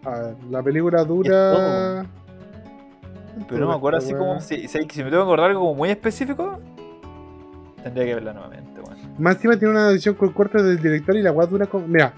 A 0.04 0.10
ver, 0.18 0.36
la 0.50 0.62
película 0.62 1.04
dura. 1.04 2.06
Pero 3.48 3.60
no 3.60 3.68
me 3.68 3.74
acuerdo 3.74 3.98
así 3.98 4.14
como. 4.14 4.40
Si, 4.40 4.66
si, 4.68 4.78
si 4.88 5.04
me 5.04 5.10
tengo 5.10 5.22
que 5.24 5.28
acordar 5.28 5.50
algo 5.50 5.60
como 5.60 5.74
muy 5.74 5.90
específico, 5.90 6.58
tendría 7.82 8.06
que 8.06 8.14
verla 8.14 8.32
nuevamente. 8.32 8.71
Más 9.18 9.36
encima 9.36 9.56
tiene 9.58 9.72
una 9.74 9.90
edición 9.90 10.14
con 10.14 10.32
cortes 10.32 10.62
del 10.64 10.80
director 10.80 11.16
y 11.16 11.22
la 11.22 11.32
weá 11.32 11.46
dura 11.46 11.66
con. 11.66 11.90
Mira, 11.90 12.12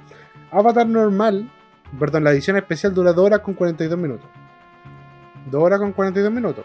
Avatar 0.51 0.87
normal, 0.87 1.51
perdón, 1.99 2.25
la 2.25 2.31
edición 2.31 2.57
especial 2.57 2.95
dura 2.95 3.13
2 3.13 3.27
horas 3.27 3.41
con 3.41 3.55
42 3.55 3.99
minutos. 3.99 4.29
2 5.51 5.63
horas 5.63 5.81
con 5.81 5.93
42 5.93 6.33
minutos. 6.33 6.65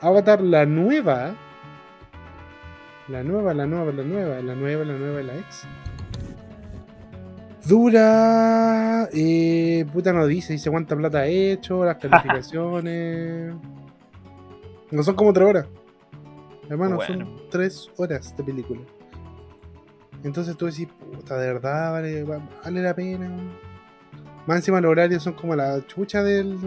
Avatar 0.00 0.40
la 0.40 0.66
nueva. 0.66 1.34
La 3.08 3.22
nueva, 3.22 3.52
la 3.54 3.66
nueva, 3.66 3.92
la 3.92 4.02
nueva, 4.04 4.40
la 4.42 4.54
nueva, 4.54 4.84
la 4.84 4.94
nueva, 4.98 5.22
la 5.22 5.36
ex. 5.36 5.66
Dura. 7.66 9.08
Eh, 9.12 9.86
puta 9.92 10.12
no 10.12 10.26
dice, 10.26 10.52
dice 10.54 10.70
cuánta 10.70 10.96
plata 10.96 11.18
ha 11.20 11.26
hecho, 11.26 11.84
las 11.84 11.96
calificaciones. 12.00 13.54
no 14.90 15.02
son 15.02 15.14
como 15.14 15.32
3 15.32 15.48
horas. 15.48 15.66
Hermano, 16.68 16.96
Bueno. 16.96 17.26
son 17.26 17.48
3 17.50 17.90
horas 17.98 18.36
de 18.36 18.44
película. 18.44 18.80
Entonces 20.24 20.56
tú 20.56 20.66
decís, 20.66 20.88
puta, 21.14 21.36
de 21.38 21.52
verdad 21.52 21.92
vale, 21.92 22.22
va- 22.24 22.40
vale 22.64 22.82
la 22.82 22.94
pena. 22.94 23.30
Más 24.46 24.56
encima 24.58 24.80
los 24.80 24.90
horarios 24.90 25.22
son 25.22 25.34
como 25.34 25.54
la 25.56 25.84
chucha 25.86 26.22
del. 26.22 26.58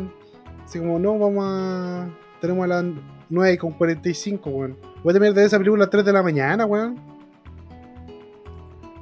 Así 0.63 0.79
como, 0.79 0.99
no, 0.99 1.17
vamos 1.17 1.45
a. 1.47 2.07
Tenemos 2.41 2.65
a 2.65 2.67
las 2.67 2.85
9 3.29 3.57
con 3.57 3.71
45, 3.71 4.49
weón. 4.49 4.77
Voy 5.03 5.11
a 5.11 5.13
tener 5.13 5.33
de 5.33 5.45
esa 5.45 5.57
película 5.57 5.83
a 5.83 5.85
las 5.85 5.89
3 5.91 6.05
de 6.05 6.13
la 6.13 6.21
mañana, 6.23 6.65
weón. 6.65 6.99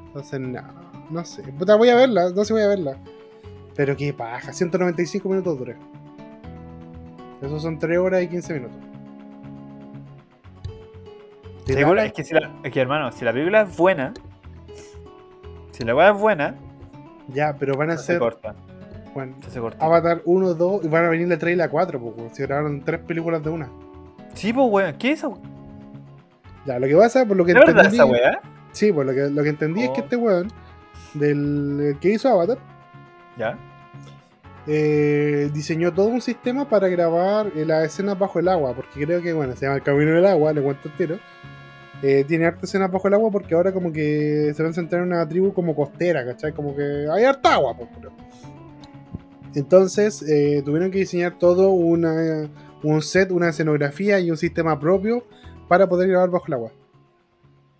Entonces, 0.07 0.39
no, 0.39 0.61
no 1.09 1.25
sé. 1.25 1.41
Puta, 1.53 1.75
voy 1.75 1.89
a 1.89 1.95
verla, 1.95 2.29
no 2.29 2.45
sé, 2.45 2.53
voy 2.53 2.61
a 2.63 2.67
verla. 2.67 2.97
Pero 3.75 3.95
qué 3.97 4.13
paja, 4.13 4.53
195 4.53 5.27
minutos 5.29 5.57
dura. 5.57 5.75
Esos 7.41 7.61
son 7.61 7.79
3 7.79 7.97
horas 7.97 8.21
y 8.21 8.27
15 8.27 8.53
minutos. 8.53 8.77
¿Te 11.65 11.73
Seguro, 11.73 12.01
es 12.01 12.11
que, 12.13 12.23
si 12.23 12.33
la, 12.33 12.51
es 12.63 12.71
que, 12.71 12.81
hermano, 12.81 13.11
si 13.11 13.23
la 13.23 13.31
película 13.31 13.61
es 13.61 13.75
buena, 13.77 14.13
si 15.73 15.83
la 15.83 15.93
weá 15.95 16.12
es 16.12 16.17
buena, 16.17 16.55
Ya, 17.27 17.55
pero 17.57 17.75
van 17.77 17.89
a 17.91 17.97
se 17.97 18.03
ser. 18.05 18.19
corta. 18.19 18.55
Bueno, 19.13 19.36
Se 19.47 19.59
corta. 19.59 19.86
Avatar 19.86 20.21
1, 20.25 20.53
2 20.55 20.86
y 20.86 20.88
van 20.88 21.05
a 21.05 21.09
venir 21.09 21.27
la 21.27 21.38
3 21.38 21.53
y 21.53 21.55
la 21.57 21.69
4, 21.69 21.99
pues, 21.99 22.36
si 22.36 22.43
grabaron 22.43 22.81
tres 22.83 22.99
películas 23.01 23.43
de 23.43 23.49
una. 23.51 23.69
Sí, 24.33 24.51
pues 24.53 24.67
weón, 24.71 24.95
¿qué 24.97 25.12
es 25.12 25.19
eso? 25.19 25.38
Ya, 26.65 26.79
lo 26.79 26.88
que 26.88 26.95
pasa, 26.95 27.25
por 27.25 27.38
lo 27.38 27.45
que 27.45 27.51
¿Es 27.51 27.57
verdad 27.59 27.75
entendí. 27.86 27.95
esa 27.97 28.05
weá? 28.05 28.41
Sí, 28.71 28.91
por 28.91 29.05
lo 29.05 29.13
que, 29.13 29.29
lo 29.29 29.43
que 29.43 29.49
entendí 29.49 29.83
es 29.83 29.89
que 29.91 30.01
Oh. 30.01 30.03
este 30.05 30.15
weón, 30.15 30.47
del 31.13 31.97
que 32.01 32.09
hizo 32.13 32.29
Avatar, 32.29 32.57
Ya. 33.38 33.57
eh, 34.65 35.49
diseñó 35.53 35.93
todo 35.93 36.07
un 36.07 36.21
sistema 36.21 36.67
para 36.67 36.88
grabar 36.88 37.47
eh, 37.55 37.65
las 37.65 37.86
escenas 37.86 38.17
bajo 38.17 38.39
el 38.39 38.47
agua, 38.47 38.73
porque 38.73 39.05
creo 39.05 39.21
que, 39.21 39.33
bueno, 39.33 39.55
se 39.55 39.65
llama 39.65 39.75
el 39.77 39.83
camino 39.83 40.12
del 40.12 40.25
agua, 40.25 40.53
le 40.53 40.62
cuento 40.62 40.88
el 40.89 40.95
tiro. 40.95 41.19
Eh, 42.05 42.25
tiene 42.27 42.45
harta 42.45 42.65
escenas 42.65 42.91
bajo 42.91 43.07
el 43.07 43.13
agua 43.13 43.31
porque 43.31 43.55
ahora 43.55 43.71
como 43.71 43.93
que 43.93 44.51
se 44.53 44.61
van 44.61 44.73
a 44.73 44.75
centrar 44.75 45.01
en 45.03 45.07
una 45.07 45.27
tribu 45.27 45.53
como 45.53 45.73
costera, 45.73 46.25
¿cachai? 46.25 46.51
Como 46.51 46.75
que 46.75 47.07
hay 47.09 47.23
harta 47.23 47.53
agua, 47.53 47.77
pues, 47.77 47.89
creo. 47.97 48.11
Entonces 49.55 50.21
eh, 50.23 50.61
tuvieron 50.65 50.91
que 50.91 50.99
diseñar 50.99 51.39
todo 51.39 51.69
una, 51.69 52.49
un 52.83 53.01
set, 53.01 53.31
una 53.31 53.49
escenografía 53.49 54.19
y 54.19 54.29
un 54.29 54.35
sistema 54.35 54.77
propio 54.81 55.25
para 55.69 55.87
poder 55.87 56.09
grabar 56.09 56.29
bajo 56.29 56.47
el 56.47 56.53
agua. 56.53 56.71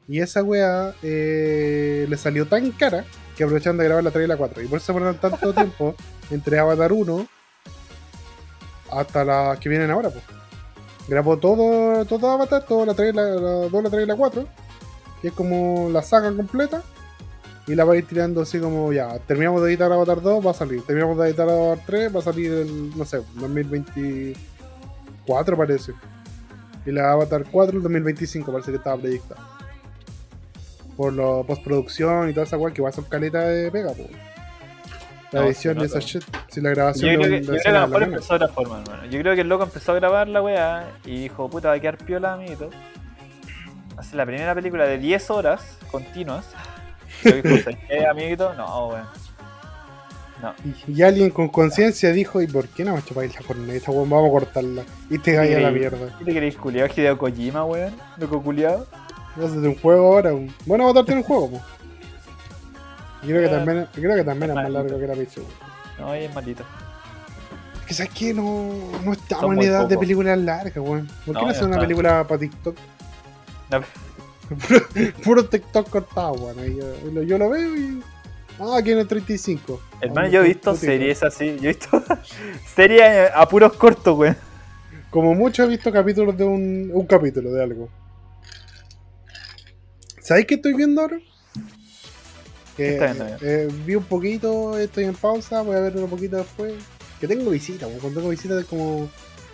Y 0.08 0.22
esa 0.22 0.42
weá 0.42 0.94
eh, 1.04 2.06
le 2.08 2.18
salió 2.18 2.48
tan 2.48 2.72
cara 2.72 3.04
que 3.36 3.44
aprovecharon 3.44 3.78
de 3.78 3.84
grabar 3.86 4.06
la 4.06 4.12
3 4.12 4.24
y 4.24 4.28
la 4.28 4.38
4. 4.38 4.64
Y 4.64 4.68
por 4.68 4.78
eso 4.78 4.86
se 4.86 4.94
ponen 4.94 5.16
tanto 5.16 5.54
tiempo 5.54 5.96
entre 6.32 6.60
Avatar 6.60 6.94
1 6.94 7.28
hasta 8.90 9.26
las 9.26 9.60
que 9.60 9.68
vienen 9.68 9.92
ahora. 9.92 10.10
Pues. 10.10 10.43
Grabó 11.08 11.38
todo, 11.38 12.04
todo 12.06 12.32
Avatar, 12.32 12.66
toda 12.66 12.86
la 12.86 12.94
3, 12.94 13.16
la, 13.16 13.24
la 13.24 13.70
2, 13.70 13.84
la 13.84 13.90
3 13.90 14.04
y 14.04 14.08
la 14.08 14.16
4. 14.16 14.48
Que 15.22 15.28
es 15.30 15.34
como 15.34 15.90
la 15.90 16.02
saga 16.02 16.34
completa. 16.34 16.82
Y 17.66 17.76
la 17.76 17.86
va 17.86 17.94
a 17.94 17.98
ir 17.98 18.06
tirando 18.06 18.42
así 18.42 18.60
como 18.60 18.92
ya. 18.92 19.18
Terminamos 19.20 19.64
de 19.64 19.70
editar 19.70 19.90
Avatar 19.92 20.22
2, 20.22 20.46
va 20.46 20.52
a 20.52 20.54
salir. 20.54 20.84
Terminamos 20.84 21.18
de 21.18 21.30
editar 21.30 21.50
Avatar 21.50 21.80
3, 21.86 22.16
va 22.16 22.20
a 22.20 22.24
salir 22.24 22.52
el, 22.52 22.98
no 22.98 23.06
sé, 23.06 23.22
2024 23.36 25.58
parece. 25.58 25.94
Y 26.86 26.92
la 26.92 27.14
Avatar 27.14 27.46
4 27.50 27.78
el 27.78 27.84
2025 27.84 28.52
parece 28.52 28.72
que 28.72 28.78
estaba 28.78 28.98
proyectada. 28.98 29.42
Por 30.98 31.14
la 31.14 31.42
postproducción 31.48 32.30
y 32.30 32.34
toda 32.34 32.46
esa 32.46 32.58
weá 32.58 32.74
que 32.74 32.82
va 32.82 32.90
a 32.90 32.92
ser 32.92 33.06
caleta 33.06 33.40
de 33.40 33.72
pega, 33.72 33.94
po. 33.94 34.04
La 35.34 35.46
edición 35.48 35.78
de 35.80 35.86
esa 35.86 36.00
shit. 36.00 36.24
Si 36.48 36.62
la 36.62 36.70
grabación 36.70 37.12
Yo 37.12 37.20
creo, 37.20 37.32
que, 37.32 37.42
yo 37.42 37.48
creo 37.52 37.62
que 37.64 37.70
a 37.70 37.74
lo 37.74 37.88
mejor 37.88 38.04
empezó 38.04 38.38
de 38.38 38.46
otra 38.46 38.48
forma, 38.54 38.82
hermano. 38.82 39.06
Yo 39.06 39.20
creo 39.20 39.36
que 39.36 39.42
el 39.42 39.50
loco 39.50 39.64
empezó 39.64 39.92
a 39.92 39.96
grabar 39.96 40.28
la 40.28 40.42
weá 40.42 40.92
y 41.06 41.24
dijo, 41.24 41.50
puta, 41.50 41.70
va 41.70 41.76
a 41.76 41.80
quedar 41.80 41.98
piola, 41.98 42.34
amiguito. 42.34 42.70
Hace 43.98 44.16
la 44.16 44.26
primera 44.26 44.54
película 44.54 44.86
de 44.86 44.98
10 44.98 45.30
horas 45.32 45.78
continuas. 45.92 46.46
Yo 47.24 47.32
dijo, 47.32 47.48
¿sabes 47.64 47.78
qué, 47.88 48.06
amiguito? 48.06 48.54
No, 48.54 48.88
weón. 48.90 49.06
No. 50.42 50.54
Y, 50.88 51.02
alguien 51.02 51.30
con 51.30 51.48
conciencia 51.48 52.12
dijo, 52.12 52.42
¿y 52.42 52.48
por 52.48 52.68
qué 52.68 52.84
no 52.84 52.96
me 52.96 53.02
chupáis 53.02 53.34
la 53.34 53.46
corneta, 53.48 53.92
weón? 53.92 54.10
Vamos 54.10 54.28
a 54.28 54.32
cortarla. 54.32 54.84
Y 55.10 55.18
te 55.18 55.36
caí 55.36 55.54
a 55.54 55.60
la 55.62 55.72
mierda. 55.72 56.18
¿Qué 56.20 56.26
te 56.26 56.34
queréis 56.34 56.58
culiado? 56.58 56.90
Hideo 56.96 57.18
Kojima, 57.18 57.64
weón. 57.66 57.94
Loco 58.18 58.42
culiado. 58.44 58.86
Vas 59.36 59.46
a 59.46 59.56
hacer 59.56 59.68
un 59.68 59.76
juego 59.76 60.14
ahora. 60.14 60.34
un- 60.34 60.54
Bueno, 60.66 60.84
Avatar 60.84 61.06
tiene 61.06 61.22
un 61.22 61.28
juego, 61.28 61.52
po. 61.52 61.62
Creo 63.24 63.42
que 63.42 63.50
también, 63.50 63.88
creo 63.94 64.16
que 64.16 64.24
también 64.24 64.52
es 64.52 64.56
más 64.56 64.70
largo 64.70 65.00
que 65.00 65.08
la 65.08 65.14
Pixel. 65.14 65.44
No, 66.00 66.14
es 66.14 66.34
maldito. 66.34 66.64
Es 67.82 67.86
que 67.88 67.94
sabes 67.94 68.14
que 68.14 68.34
no, 68.34 68.74
no 69.04 69.14
estamos 69.14 69.54
en 69.54 69.62
edad 69.62 69.88
de 69.88 69.98
películas 69.98 70.38
largas, 70.38 70.78
weón. 70.78 71.08
¿Por 71.26 71.34
qué 71.36 71.42
No, 71.42 71.42
no 71.42 71.50
hacer 71.50 71.66
una 71.66 71.80
película 71.80 72.28
para 72.28 72.40
TikTok? 72.40 72.76
Puro, 74.68 74.86
puro 75.24 75.46
TikTok 75.46 75.90
cortado, 75.90 76.34
weón. 76.34 76.58
Yo, 77.14 77.24
yo 77.24 77.38
lo 77.38 77.50
veo 77.50 77.76
y 77.76 78.04
Ah, 78.60 78.78
aquí 78.78 78.92
en 78.92 79.00
el 79.00 79.08
35. 79.08 79.82
Hermano, 80.00 80.28
yo 80.30 80.42
he 80.42 80.48
visto 80.48 80.76
series 80.76 81.24
así. 81.24 81.58
Yo 81.60 81.70
he 81.70 81.74
visto 81.74 82.04
series 82.76 83.32
a 83.34 83.48
puros 83.48 83.74
cortos, 83.74 84.18
weón. 84.18 84.38
Como 85.10 85.34
mucho 85.34 85.64
he 85.64 85.68
visto 85.68 85.92
capítulos 85.92 86.38
de 86.38 86.44
un, 86.44 86.92
un 86.94 87.06
capítulo 87.08 87.52
de 87.52 87.64
algo. 87.64 87.90
¿Sabéis 90.22 90.46
qué 90.48 90.56
estoy 90.56 90.74
viendo 90.74 91.02
ahora? 91.02 91.18
Que, 92.78 92.84
¿Qué 92.84 92.94
estás 92.96 93.16
viendo, 93.16 93.38
eh, 93.42 93.68
vi 93.86 93.96
un 93.96 94.04
poquito, 94.04 94.78
estoy 94.78 95.04
en 95.06 95.14
pausa, 95.14 95.62
voy 95.62 95.76
a 95.76 95.80
ver 95.80 95.96
un 95.98 96.10
poquito 96.10 96.38
después. 96.38 96.74
Que 97.20 97.28
tengo 97.28 97.52
visita, 97.52 97.86
cuando 97.88 98.20
tengo 98.20 98.30
visita 98.30 98.60
es 98.60 98.66
como... 98.66 99.10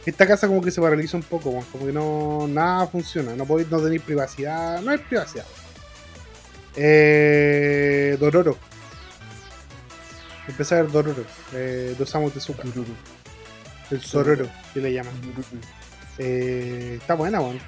Esta 0.06 0.26
casa 0.26 0.48
como 0.48 0.62
que 0.62 0.72
se 0.72 0.82
paraliza 0.82 1.18
un 1.18 1.24
poco, 1.24 1.64
como 1.72 1.86
que 1.86 1.92
no... 1.92 2.48
Nada 2.48 2.88
funciona, 2.88 3.36
no 3.36 3.46
podéis, 3.46 3.70
no 3.70 3.80
tenéis 3.82 4.02
privacidad, 4.02 4.82
no 4.82 4.92
hay 4.92 4.98
privacidad. 4.98 5.46
Eh, 6.76 8.18
Dororo. 8.20 8.58
Empecé 10.48 10.76
a 10.76 10.82
ver 10.82 10.92
Dororo, 10.92 11.24
eh, 11.54 11.94
de 11.98 12.04
Osamu 12.04 12.32
Tezuka. 12.32 12.64
El 13.92 14.02
Sororo, 14.02 14.48
que 14.74 14.80
le 14.80 14.94
llaman. 14.94 15.14
Eh, 16.18 16.98
está 17.02 17.14
buena, 17.16 17.40
weón. 17.42 17.60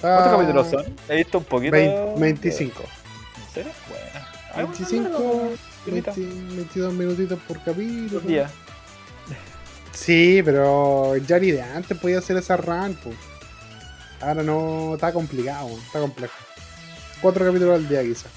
¿Cuántos 0.00 0.32
capítulos 0.32 0.70
son? 0.70 0.96
He 1.08 1.16
visto 1.16 1.38
un 1.38 1.44
poquito. 1.44 1.72
Vein- 1.72 2.18
25. 2.18 2.82
¿En 2.82 3.54
serio? 3.54 3.72
Bueno, 3.88 4.04
25, 4.56 5.08
bueno, 5.08 5.50
20 5.86 6.12
22 6.56 6.92
minutitos 6.94 7.38
por 7.46 7.62
capítulo. 7.62 8.20
Días. 8.20 8.50
Sí, 9.92 10.40
pero 10.44 11.16
Yari 11.16 11.50
de 11.52 11.62
antes 11.62 11.98
podía 11.98 12.18
hacer 12.18 12.36
esa 12.36 12.56
run, 12.56 12.94
po. 12.94 13.10
Ahora 14.20 14.42
no, 14.42 14.94
está 14.94 15.12
complicado, 15.12 15.66
weón, 15.66 15.80
está 15.80 16.00
complejo. 16.00 16.34
Cuatro 17.20 17.44
capítulos 17.44 17.74
al 17.74 17.88
día 17.88 18.02
quizás. 18.02 18.30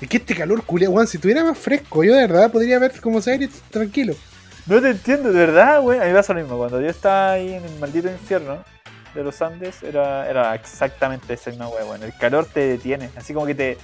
Es 0.00 0.08
que 0.08 0.16
este 0.16 0.34
calor, 0.34 0.62
culia, 0.64 0.90
weón, 0.90 1.06
si 1.06 1.16
estuviera 1.16 1.44
más 1.44 1.56
fresco, 1.56 2.04
yo 2.04 2.14
de 2.14 2.26
verdad 2.26 2.50
podría 2.50 2.78
ver 2.78 3.00
como 3.00 3.20
serie 3.20 3.48
tranquilo. 3.70 4.14
No 4.66 4.80
te 4.80 4.90
entiendo, 4.90 5.30
de 5.30 5.38
verdad, 5.38 5.80
güey. 5.82 5.98
A 5.98 6.02
mí 6.02 6.08
me 6.08 6.14
pasa 6.14 6.32
lo 6.32 6.40
mismo. 6.40 6.56
Cuando 6.56 6.80
yo 6.80 6.88
estaba 6.88 7.32
ahí 7.32 7.52
en 7.52 7.64
el 7.64 7.78
maldito 7.78 8.08
infierno 8.08 8.64
de 9.14 9.22
los 9.22 9.40
Andes, 9.42 9.82
era, 9.82 10.28
era 10.28 10.54
exactamente 10.54 11.34
esa 11.34 11.50
misma 11.50 11.66
güey. 11.66 11.84
Bueno, 11.84 12.06
el 12.06 12.16
calor 12.16 12.46
te 12.46 12.60
detiene. 12.60 13.10
Así 13.16 13.34
como 13.34 13.46
que 13.46 13.54
te. 13.54 13.78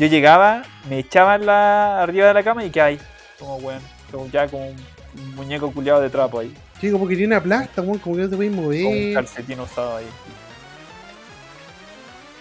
Yo 0.00 0.06
llegaba, 0.06 0.62
me 0.88 1.00
echaba 1.00 1.34
en 1.34 1.44
la, 1.44 2.02
arriba 2.02 2.28
de 2.28 2.32
la 2.32 2.42
cama 2.42 2.64
y 2.64 2.70
que 2.70 2.80
hay. 2.80 2.98
Como, 3.38 3.56
weón. 3.56 3.82
Como 4.10 4.26
ya 4.28 4.48
como 4.48 4.66
un, 4.66 4.76
un 5.18 5.34
muñeco 5.34 5.70
culiado 5.70 6.00
de 6.00 6.08
trapo 6.08 6.38
ahí. 6.38 6.54
Sí, 6.80 6.90
como 6.90 7.06
que 7.06 7.16
tiene 7.16 7.34
una 7.34 7.42
plasta, 7.42 7.82
weón, 7.82 7.98
como 7.98 8.16
que 8.16 8.22
no 8.22 8.30
te 8.30 8.36
puedes 8.36 8.50
Con 8.50 8.64
un 8.64 8.64
mover 8.64 9.12
calcetín 9.12 9.60
usado 9.60 9.98
ahí. 9.98 10.06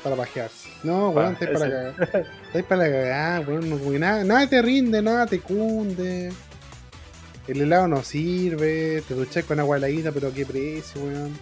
para 0.02 0.16
pajearse. 0.16 0.70
No, 0.84 1.10
weón, 1.10 1.34
estáis 1.34 1.52
para 1.52 1.70
cagar. 1.70 2.28
Estáis 2.48 2.66
para 2.66 2.84
la 2.84 2.90
cagada, 2.90 3.40
weón, 3.42 3.70
no, 3.70 4.00
nada, 4.00 4.24
nada 4.24 4.48
te 4.48 4.62
rinde, 4.62 5.02
nada 5.02 5.26
te 5.26 5.42
cunde. 5.42 6.32
El 7.46 7.62
helado 7.62 7.90
no 7.90 8.04
sirve, 8.04 9.04
te 9.06 9.14
duchas 9.16 9.44
con 9.44 9.60
agua 9.60 9.76
heladita, 9.76 10.14
pero 10.14 10.30
a 10.30 10.32
qué 10.32 10.46
precio, 10.46 11.02
weón. 11.02 11.38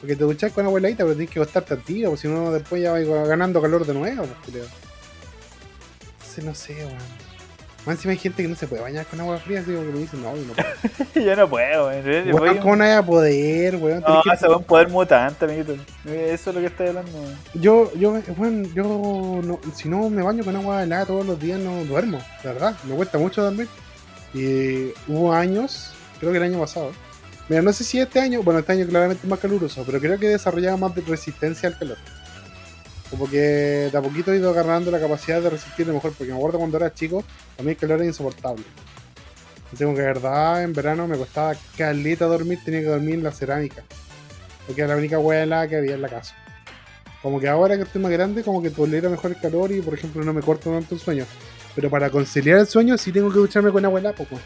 Porque 0.00 0.16
te 0.16 0.24
duchas 0.24 0.50
con 0.50 0.66
agua 0.66 0.80
heladita, 0.80 1.04
pero 1.04 1.14
tienes 1.14 1.32
que 1.32 1.38
costar 1.38 1.62
tantito, 1.62 2.08
porque 2.08 2.22
si 2.22 2.26
no 2.26 2.50
después 2.50 2.82
ya 2.82 2.90
vas 2.90 3.28
ganando 3.28 3.62
calor 3.62 3.86
de 3.86 3.94
nuevo, 3.94 4.24
pues, 4.24 4.50
creo. 4.50 4.93
Entonces 6.36 6.44
no 6.44 6.54
sé, 6.54 6.84
weón. 6.86 6.98
Más 7.86 7.96
encima 7.96 8.12
hay 8.12 8.18
gente 8.18 8.42
que 8.42 8.48
no 8.48 8.56
se 8.56 8.66
puede 8.66 8.80
bañar 8.80 9.04
con 9.04 9.20
agua 9.20 9.36
fría, 9.38 9.60
así 9.60 9.70
como 9.70 9.84
que 9.86 9.92
me 9.92 9.98
dicen, 9.98 10.22
no, 10.22 10.34
yo 10.34 10.42
no 10.46 10.54
puedo. 10.54 10.68
yo 11.26 11.36
no 11.36 11.48
puedo, 11.50 11.86
weón. 11.88 12.58
¿Cómo 12.62 12.76
no 12.76 12.84
hay 12.84 12.92
a 12.92 13.02
poder, 13.02 13.76
weón? 13.76 14.00
No, 14.00 14.22
que- 14.22 14.30
ese 14.30 14.46
es 14.46 14.52
un 14.52 14.64
poder 14.64 14.88
mutante, 14.88 15.44
amiguito. 15.44 15.74
Eso 16.06 16.50
es 16.50 16.54
lo 16.56 16.60
que 16.62 16.66
estoy 16.68 16.88
hablando. 16.88 17.12
weón. 17.12 17.36
Yo, 17.54 17.92
yo, 17.94 18.18
bueno, 18.36 18.66
yo, 18.74 19.40
no- 19.44 19.60
si 19.74 19.88
no 19.90 20.08
me 20.08 20.22
baño 20.22 20.42
con 20.44 20.56
agua 20.56 20.82
helada 20.82 21.04
todos 21.06 21.26
los 21.26 21.38
días, 21.38 21.60
no 21.60 21.84
duermo, 21.84 22.18
de 22.42 22.48
verdad, 22.52 22.74
me 22.84 22.94
cuesta 22.96 23.18
mucho 23.18 23.42
dormir. 23.42 23.68
Y 24.32 24.92
hubo 25.06 25.32
años, 25.34 25.92
creo 26.18 26.32
que 26.32 26.38
el 26.38 26.44
año 26.44 26.58
pasado, 26.60 26.90
mira, 27.50 27.60
no 27.60 27.72
sé 27.74 27.84
si 27.84 28.00
este 28.00 28.18
año, 28.18 28.42
bueno, 28.42 28.60
este 28.60 28.72
año 28.72 28.86
claramente 28.86 29.20
es 29.24 29.30
más 29.30 29.38
caluroso, 29.38 29.82
pero 29.84 30.00
creo 30.00 30.18
que 30.18 30.28
desarrollaba 30.28 30.76
más 30.78 30.94
de 30.94 31.02
resistencia 31.02 31.68
al 31.68 31.78
calor. 31.78 31.98
Como 33.14 33.30
que 33.30 33.90
de 33.92 33.96
a 33.96 34.02
poquito 34.02 34.32
he 34.32 34.38
ido 34.38 34.50
agarrando 34.50 34.90
la 34.90 34.98
capacidad 34.98 35.40
de 35.40 35.48
resistir 35.48 35.86
mejor, 35.86 36.12
porque 36.18 36.32
me 36.32 36.36
acuerdo 36.36 36.58
cuando 36.58 36.78
era 36.78 36.92
chico, 36.92 37.22
a 37.56 37.62
mí 37.62 37.70
el 37.70 37.76
calor 37.76 37.98
era 37.98 38.06
insoportable. 38.06 38.64
Tengo 39.78 39.94
que 39.94 40.00
de 40.00 40.06
verdad 40.08 40.64
en 40.64 40.72
verano 40.72 41.06
me 41.06 41.16
costaba 41.16 41.54
caleta 41.76 42.24
dormir, 42.24 42.58
tenía 42.64 42.80
que 42.80 42.86
dormir 42.86 43.14
en 43.14 43.22
la 43.22 43.30
cerámica. 43.30 43.84
Porque 44.66 44.82
era 44.82 44.94
la 44.94 44.96
única 44.98 45.20
hueá 45.20 45.44
helada 45.44 45.68
que 45.68 45.76
había 45.76 45.94
en 45.94 46.02
la 46.02 46.08
casa. 46.08 46.34
Como 47.22 47.38
que 47.38 47.48
ahora 47.48 47.76
que 47.76 47.84
estoy 47.84 48.02
más 48.02 48.10
grande, 48.10 48.42
como 48.42 48.60
que 48.60 48.70
tolero 48.70 49.08
mejor 49.10 49.30
el 49.30 49.40
calor 49.40 49.70
y, 49.70 49.80
por 49.80 49.94
ejemplo, 49.94 50.24
no 50.24 50.32
me 50.32 50.42
corto 50.42 50.72
tanto 50.72 50.96
el 50.96 51.00
sueño. 51.00 51.24
Pero 51.76 51.88
para 51.90 52.10
conciliar 52.10 52.58
el 52.58 52.66
sueño, 52.66 52.98
sí 52.98 53.12
tengo 53.12 53.30
que 53.30 53.38
ducharme 53.38 53.70
con 53.70 53.84
agua 53.84 54.12
poco. 54.12 54.40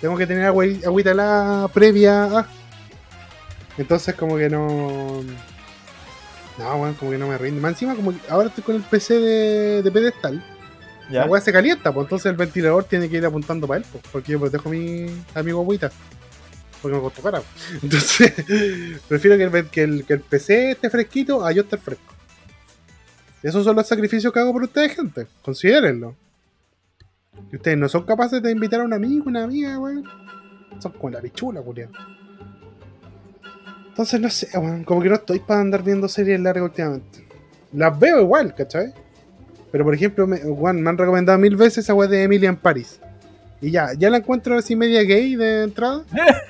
Tengo 0.00 0.16
que 0.16 0.26
tener 0.26 0.46
agüita 0.46 1.12
helada 1.12 1.68
previa. 1.68 2.44
Entonces, 3.78 4.16
como 4.16 4.36
que 4.36 4.50
no. 4.50 5.22
No, 6.58 6.76
weón, 6.76 6.94
como 6.94 7.10
que 7.10 7.18
no 7.18 7.28
me 7.28 7.38
rinde. 7.38 7.60
Más 7.60 7.72
encima, 7.72 7.94
como 7.94 8.12
que 8.12 8.18
ahora 8.28 8.48
estoy 8.48 8.64
con 8.64 8.76
el 8.76 8.82
PC 8.82 9.14
de, 9.18 9.82
de 9.82 9.90
pedestal. 9.90 10.42
¿Ya? 11.10 11.20
La 11.20 11.26
weá 11.26 11.40
se 11.40 11.52
calienta, 11.52 11.92
pues 11.92 12.04
entonces 12.06 12.30
el 12.30 12.36
ventilador 12.36 12.84
tiene 12.84 13.10
que 13.10 13.18
ir 13.18 13.26
apuntando 13.26 13.66
para 13.66 13.78
él, 13.78 13.86
pues, 13.92 14.02
porque 14.10 14.32
yo 14.32 14.40
protejo 14.40 14.70
a 14.70 14.72
mi, 14.72 15.06
a 15.34 15.42
mi 15.42 15.52
guaguita. 15.52 15.90
Porque 16.80 16.96
me 16.96 17.02
costó 17.02 17.22
cara. 17.22 17.40
pues. 17.40 17.82
Entonces, 17.82 18.32
prefiero 19.08 19.36
que 19.36 19.58
el, 19.58 19.68
que, 19.68 19.82
el, 19.82 20.04
que 20.04 20.12
el 20.14 20.20
PC 20.20 20.72
esté 20.72 20.90
fresquito 20.90 21.44
a 21.44 21.52
yo 21.52 21.62
estar 21.62 21.78
fresco. 21.78 22.14
Esos 23.42 23.64
son 23.64 23.76
los 23.76 23.86
sacrificios 23.86 24.32
que 24.32 24.38
hago 24.38 24.52
por 24.52 24.62
ustedes, 24.62 24.94
gente. 24.94 25.26
Considérenlo. 25.42 26.14
Y 27.52 27.56
ustedes 27.56 27.76
no 27.76 27.88
son 27.88 28.04
capaces 28.04 28.42
de 28.42 28.50
invitar 28.50 28.80
a 28.80 28.84
un 28.84 28.92
amigo, 28.92 29.24
una 29.26 29.44
amiga, 29.44 29.78
weón. 29.78 30.04
Son 30.78 30.92
como 30.92 31.10
la 31.10 31.20
pichula, 31.20 31.60
culiao. 31.60 31.90
Entonces, 33.94 34.20
no 34.20 34.28
sé, 34.28 34.48
weón. 34.58 34.82
Como 34.82 35.00
que 35.00 35.08
no 35.08 35.14
estoy 35.14 35.38
para 35.38 35.60
andar 35.60 35.82
viendo 35.84 36.08
series 36.08 36.40
largas 36.40 36.64
últimamente. 36.64 37.24
Las 37.72 37.96
veo 37.96 38.20
igual, 38.20 38.52
¿cachai? 38.52 38.92
Pero 39.70 39.84
por 39.84 39.94
ejemplo, 39.94 40.26
me, 40.26 40.38
weón, 40.38 40.82
me 40.82 40.90
han 40.90 40.98
recomendado 40.98 41.38
mil 41.38 41.54
veces 41.56 41.78
esa 41.78 41.94
weá 41.94 42.08
de 42.08 42.24
Emily 42.24 42.46
en 42.46 42.56
Paris. 42.56 43.00
Y 43.60 43.70
ya, 43.70 43.92
ya 43.96 44.10
la 44.10 44.16
encuentro 44.18 44.58
así 44.58 44.74
media 44.76 45.02
gay 45.04 45.36
de 45.36 45.62
entrada. 45.64 46.02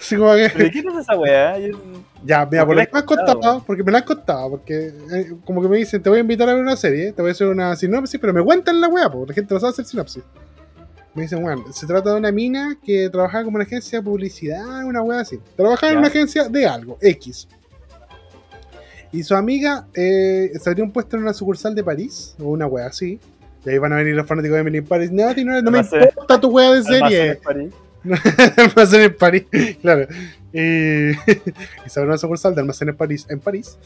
Así 0.00 0.16
como 0.16 0.32
que- 0.34 0.48
¿Pero 0.54 0.64
de 0.64 0.70
qué 0.70 0.78
es 0.78 0.84
esa 0.98 1.14
weá? 1.18 1.58
Yo- 1.58 1.78
ya, 2.24 2.46
mira, 2.50 2.64
¿Por 2.64 2.74
por 2.74 2.76
me 2.76 2.82
han 2.82 3.04
contado, 3.04 3.32
contado, 3.34 3.64
porque 3.66 3.82
me 3.84 3.92
la 3.92 3.98
han 3.98 4.04
contado, 4.04 4.50
porque 4.50 4.94
eh, 5.12 5.32
como 5.44 5.60
que 5.60 5.68
me 5.68 5.76
dicen, 5.76 6.02
te 6.02 6.08
voy 6.08 6.16
a 6.18 6.20
invitar 6.22 6.48
a 6.48 6.54
ver 6.54 6.62
una 6.62 6.74
serie, 6.76 7.12
te 7.12 7.20
voy 7.20 7.28
a 7.28 7.32
hacer 7.32 7.46
una 7.48 7.76
sinopsis, 7.76 8.18
pero 8.18 8.32
me 8.32 8.42
cuentan 8.42 8.80
la 8.80 8.88
weá, 8.88 9.10
porque 9.10 9.28
la 9.28 9.34
gente 9.34 9.52
no 9.52 9.60
sabe 9.60 9.72
hacer 9.72 9.84
sinopsis. 9.84 10.22
Me 11.14 11.22
dicen, 11.22 11.42
bueno, 11.42 11.64
se 11.72 11.86
trata 11.86 12.10
de 12.12 12.16
una 12.18 12.30
mina 12.30 12.76
que 12.84 13.10
trabajaba 13.10 13.44
como 13.44 13.56
una 13.56 13.64
agencia 13.64 13.98
de 13.98 14.04
publicidad, 14.04 14.84
una 14.84 15.02
weá 15.02 15.20
así. 15.20 15.40
Trabajaba 15.56 15.92
en 15.92 15.98
una 15.98 16.06
agencia 16.08 16.48
de 16.48 16.66
algo, 16.66 16.98
X. 17.00 17.48
Y 19.12 19.24
su 19.24 19.34
amiga 19.34 19.88
eh, 19.94 20.52
se 20.60 20.70
abrió 20.70 20.84
un 20.84 20.92
puesto 20.92 21.16
en 21.16 21.22
una 21.22 21.32
sucursal 21.34 21.74
de 21.74 21.82
París, 21.82 22.36
o 22.38 22.44
una 22.44 22.66
weá 22.66 22.86
así. 22.86 23.18
Y 23.66 23.70
ahí 23.70 23.78
van 23.78 23.92
a 23.92 23.96
venir 23.96 24.14
los 24.14 24.26
fanáticos 24.26 24.54
de 24.54 24.60
Emily 24.60 24.78
in 24.78 24.84
Paris. 24.86 25.10
No, 25.10 25.34
no, 25.34 25.60
no 25.62 25.70
me 25.70 25.80
Almacén- 25.80 26.08
importa 26.10 26.40
tu 26.40 26.48
weá 26.48 26.72
de 26.72 26.82
serie. 26.84 27.26
en 27.32 27.38
París. 27.40 27.72
almacén 28.56 29.00
en 29.02 29.16
París, 29.16 29.44
claro. 29.82 30.06
Y, 30.52 31.10
y 31.86 31.88
se 31.88 31.98
abre 32.00 32.10
una 32.10 32.18
sucursal 32.18 32.54
de 32.54 32.60
almacén 32.60 32.88
en 32.88 32.96
París, 32.96 33.26
en 33.28 33.40
París. 33.40 33.76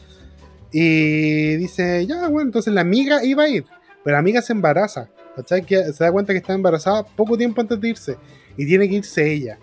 Y 0.71 1.57
dice, 1.57 2.05
ya, 2.07 2.29
bueno, 2.29 2.49
entonces 2.49 2.73
la 2.75 2.83
amiga 2.83 3.25
iba 3.25 3.45
a 3.45 3.49
ir, 3.49 3.65
pero 4.05 4.15
la 4.15 4.19
amiga 4.21 4.43
se 4.43 4.53
embaraza. 4.53 5.09
¿Cachai? 5.37 5.65
Que 5.65 5.93
se 5.93 6.05
da 6.05 6.13
cuenta 6.13 6.33
que 6.33 6.39
está 6.39 6.53
embarazada 6.53 7.05
poco 7.05 7.37
tiempo 7.37 7.61
antes 7.61 7.81
de 7.81 7.89
irse. 7.89 8.17
Y 8.57 8.67
tiene 8.67 8.89
que 8.89 8.97
irse 8.97 9.33
ella. 9.33 9.59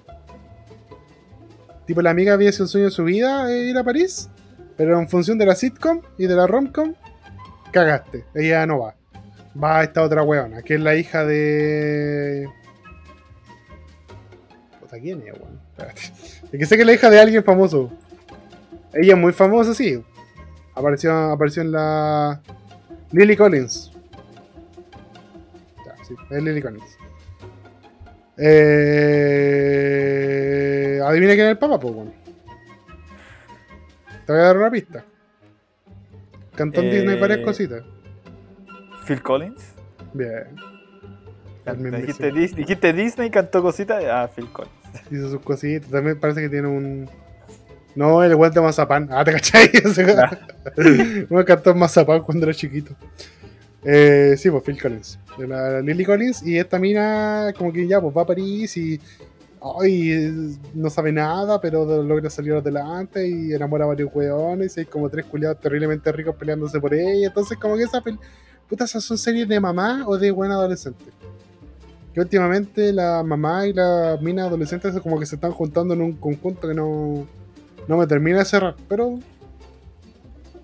Tipo, 1.86 2.02
la 2.02 2.12
amiga 2.12 2.34
había 2.34 2.52
sido 2.52 2.66
un 2.66 2.70
sueño 2.70 2.86
de 2.86 2.92
su 2.92 3.04
vida 3.04 3.52
eh, 3.52 3.70
ir 3.70 3.78
a 3.78 3.84
París, 3.84 4.30
pero 4.78 5.00
en 5.00 5.10
función 5.10 5.38
de 5.38 5.46
la 5.46 5.56
sitcom 5.56 6.02
y 6.18 6.28
de 6.28 6.36
la 6.36 6.48
romcom, 6.48 6.94
cagaste. 7.72 8.26
Ella 8.36 8.66
no 8.66 8.80
va. 8.80 8.96
Va 9.62 9.84
esta 9.84 10.02
otra 10.02 10.24
weona, 10.24 10.62
que 10.62 10.76
es 10.76 10.80
la 10.80 10.96
hija 10.96 11.26
de. 11.26 12.48
Puta, 14.80 15.00
¿quién 15.00 15.22
es, 15.28 15.34
weón? 15.34 15.60
Es 16.52 16.60
que 16.60 16.66
sé 16.66 16.76
que 16.76 16.82
es 16.82 16.88
la 16.88 16.94
hija 16.94 17.10
de 17.10 17.20
alguien 17.20 17.44
famoso. 17.44 17.92
Ella 18.94 19.14
es 19.14 19.20
muy 19.20 19.34
famosa, 19.34 19.74
sí. 19.74 20.02
Apareció, 20.76 21.14
apareció 21.32 21.62
en 21.64 21.72
la. 21.72 22.42
Lily 23.12 23.36
Collins. 23.36 23.91
Sí, 26.18 26.36
es 26.36 26.44
Lily 26.44 26.62
Collins. 26.62 26.98
Eh... 29.62 31.00
Adivina 31.04 31.34
quién 31.34 31.46
es 31.48 31.52
el 31.52 31.58
papá, 31.58 31.80
pues. 31.80 31.94
Te 34.26 34.34
voy 34.34 34.42
a 34.42 34.46
dar 34.46 34.58
una 34.58 34.70
pista. 34.72 35.04
Cantó 36.56 36.82
en 36.82 36.88
Eh, 36.88 36.94
Disney 36.96 37.20
varias 37.20 37.40
cositas. 37.40 37.84
Phil 39.06 39.22
Collins. 39.22 39.74
Bien. 40.14 40.56
Dijiste, 42.02 42.32
Dis- 42.34 42.56
dijiste 42.56 42.94
Disney, 42.94 43.30
cantó 43.30 43.62
cositas. 43.62 44.04
Ah, 44.06 44.30
Phil 44.34 44.48
Collins. 44.52 44.74
Hizo 45.12 45.30
sus 45.32 45.42
cositas. 45.42 45.90
También 45.90 46.20
parece 46.20 46.42
que 46.42 46.50
tiene 46.50 46.68
un. 46.68 47.10
No, 47.96 48.24
el 48.24 48.32
igual 48.32 48.52
de 48.52 48.62
mazapán. 48.62 49.10
Ah, 49.12 49.24
¿te 49.24 49.32
cachai? 49.34 49.70
Me 51.30 51.42
encantó 51.42 51.70
el 51.72 51.76
mazapán 51.78 52.22
cuando 52.22 52.46
era 52.46 52.54
chiquito. 52.54 52.96
Eh, 53.84 54.36
sí, 54.38 54.50
pues 54.50 54.64
Phil 54.64 54.80
Collins. 54.82 55.20
De 55.38 55.48
la 55.48 55.82
Lily 55.82 56.06
Collins. 56.06 56.44
Y 56.44 56.58
esta 56.58 56.80
mina, 56.80 57.54
como 57.58 57.72
que 57.74 57.88
ya, 57.88 58.00
pues 58.02 58.16
va 58.16 58.22
a 58.24 58.26
París 58.26 58.76
y. 58.78 59.00
Ay, 59.80 60.58
no 60.74 60.90
sabe 60.90 61.12
nada, 61.12 61.62
pero 61.62 62.02
logra 62.02 62.32
salir 62.32 62.54
adelante 62.54 63.28
y 63.28 63.54
enamora 63.54 63.86
a 63.86 63.90
varios 63.90 64.10
weones. 64.14 64.76
Y 64.78 64.82
hay 64.82 64.86
como 64.88 65.10
tres 65.10 65.26
culiados 65.26 65.60
terriblemente 65.60 66.12
ricos 66.12 66.36
peleándose 66.36 66.80
por 66.80 66.94
ella. 66.94 67.28
Entonces, 67.28 67.58
como 67.58 67.76
que 67.78 67.84
esa. 67.84 68.02
Puta, 68.70 68.86
esas 68.86 69.04
son 69.04 69.18
series 69.18 69.48
de 69.48 69.60
mamá 69.60 70.04
o 70.08 70.18
de 70.18 70.32
buena 70.32 70.56
adolescente. 70.56 71.06
Que 72.14 72.20
últimamente 72.20 72.92
la 72.92 73.24
mamá 73.24 73.68
y 73.68 73.74
la 73.74 74.18
mina 74.22 74.46
adolescentes 74.46 74.94
como 75.02 75.20
que 75.20 75.26
se 75.26 75.36
están 75.36 75.52
juntando 75.52 75.94
en 75.94 76.02
un 76.02 76.14
conjunto 76.14 76.68
que 76.68 76.74
no. 76.74 77.28
No 77.88 77.98
me 77.98 78.08
termina 78.08 78.40
de 78.40 78.46
cerrar. 78.46 78.76
Pero. 78.88 79.20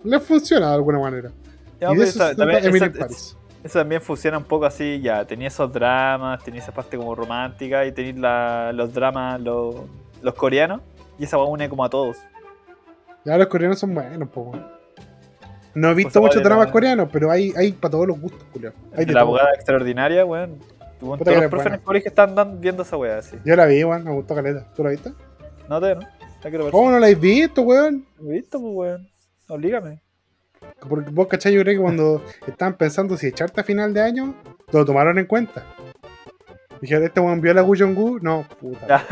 Les 0.03 0.23
funciona 0.23 0.69
de 0.69 0.75
alguna 0.75 0.99
manera. 0.99 1.31
Y 1.79 1.95
de 1.97 2.03
eso 2.03 2.27
se 2.27 2.35
también, 2.35 2.59
Emily 2.63 2.77
esa- 2.77 2.85
in 2.87 2.93
Paris. 2.93 3.37
Eso 3.63 3.79
también 3.79 4.01
funciona 4.01 4.37
un 4.37 4.43
poco 4.45 4.65
así, 4.65 5.01
ya, 5.01 5.25
tenía 5.25 5.47
esos 5.49 5.71
dramas, 5.73 6.43
tenía 6.43 6.61
esa 6.61 6.71
parte 6.71 6.95
como 6.97 7.13
romántica 7.15 7.85
y 7.85 7.91
tenía 7.91 8.13
la- 8.21 8.71
los 8.73 8.93
dramas, 8.93 9.41
los, 9.41 9.75
los 10.21 10.33
coreanos, 10.35 10.81
y 11.19 11.23
esa 11.25 11.37
une 11.37 11.67
como 11.67 11.83
a 11.83 11.89
todos. 11.89 12.17
Ya 13.25 13.37
los 13.37 13.47
coreanos 13.47 13.79
son 13.79 13.93
buenos, 13.93 14.29
po. 14.29 14.53
No 15.73 15.89
he 15.89 15.93
visto 15.93 16.09
Cosa 16.13 16.21
muchos 16.21 16.37
la- 16.43 16.49
dramas 16.49 16.67
coreanos, 16.71 17.09
pero 17.11 17.29
hay, 17.29 17.51
hay 17.57 17.71
para 17.73 17.91
todos 17.91 18.07
los 18.07 18.19
gustos, 18.19 18.43
Julio. 18.53 18.73
Hay 18.95 19.05
de 19.05 19.13
la 19.13 19.19
todo. 19.21 19.29
abogada 19.29 19.53
extraordinaria, 19.53 20.25
weón. 20.25 20.57
Puta 20.99 21.25
Todos 21.25 21.37
los 21.37 21.49
profes 21.51 21.67
en 21.67 21.73
el 21.75 21.81
colegio 21.81 22.09
están 22.09 22.59
viendo 22.61 22.81
esa 22.83 22.97
weá 22.97 23.19
así. 23.19 23.37
Yo 23.45 23.55
la 23.55 23.65
vi, 23.67 23.83
weón, 23.83 24.03
me 24.03 24.11
gustó 24.13 24.33
caleta. 24.33 24.65
¿Tú 24.75 24.83
la 24.83 24.89
viste? 24.91 25.11
No 25.69 25.79
te, 25.81 25.93
¿no? 25.93 26.01
La. 26.43 26.71
¿Cómo 26.71 26.89
no 26.91 26.99
la 26.99 27.07
has 27.07 27.19
visto, 27.19 27.61
weón? 27.61 28.05
¿Lo 28.19 28.29
he 28.31 28.33
visto, 28.35 28.59
pues, 28.59 28.73
weón? 28.73 29.09
Oblígame. 29.49 29.99
Porque 30.87 31.09
vos, 31.11 31.27
cachai, 31.27 31.53
yo 31.53 31.61
creo 31.61 31.75
que 31.75 31.81
cuando 31.81 32.23
estaban 32.47 32.75
pensando 32.75 33.17
si 33.17 33.27
echarte 33.27 33.61
a 33.61 33.63
final 33.63 33.93
de 33.93 34.01
año, 34.01 34.35
lo 34.71 34.85
tomaron 34.85 35.17
en 35.19 35.25
cuenta. 35.25 35.65
Dijeron, 36.81 37.05
¿este 37.05 37.19
weón 37.19 37.41
vio 37.41 37.53
la 37.55 37.61
Gu? 37.61 38.19
No, 38.21 38.45
puta. 38.59 39.03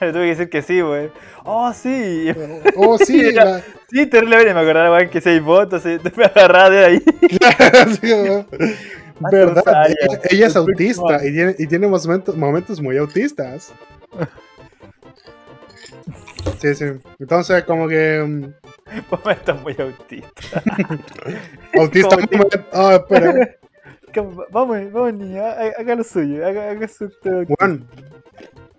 Le 0.00 0.12
tuve 0.12 0.22
que 0.22 0.28
decir 0.28 0.48
que 0.50 0.62
sí, 0.62 0.80
weón. 0.82 1.10
Oh, 1.44 1.72
sí. 1.72 2.32
Oh, 2.76 2.96
sí, 2.98 3.32
Ya. 3.34 3.44
la- 3.44 3.62
Sí, 3.90 4.06
terrible, 4.06 4.54
me 4.54 4.60
acordaba, 4.60 4.96
weón, 4.96 5.10
que 5.10 5.20
seis 5.20 5.42
votos, 5.42 5.82
sí, 5.82 5.98
me 6.16 6.24
agarraba 6.24 6.70
de 6.70 6.84
ahí. 6.84 7.02
sí, 8.00 8.12
weón. 8.12 8.46
Verdad, 9.30 9.86
ella, 9.88 10.20
ella 10.30 10.46
es 10.46 10.56
autista 10.56 11.24
y 11.26 11.32
tiene, 11.32 11.54
y 11.58 11.66
tiene 11.66 11.86
momentos, 11.86 12.36
momentos 12.36 12.80
muy 12.80 12.96
autistas. 12.96 13.72
Sí, 16.58 16.74
sí. 16.74 16.84
Entonces, 17.18 17.64
como 17.64 17.88
que. 17.88 18.22
mm, 18.26 18.52
Momentos 19.10 19.62
muy 19.62 19.76
autistas. 19.78 20.62
Autista 21.78 22.16
que- 22.28 22.36
moment. 22.36 22.66
Ah, 22.72 22.94
espera. 22.94 23.48
Vamos, 24.50 24.92
vamos, 24.92 25.14
niña, 25.14 25.52
haga 25.78 25.94
lo 25.94 26.04
suyo, 26.04 26.46
haga, 26.46 26.70
haga 26.70 26.86
su 26.86 27.10
Juan, 27.48 27.88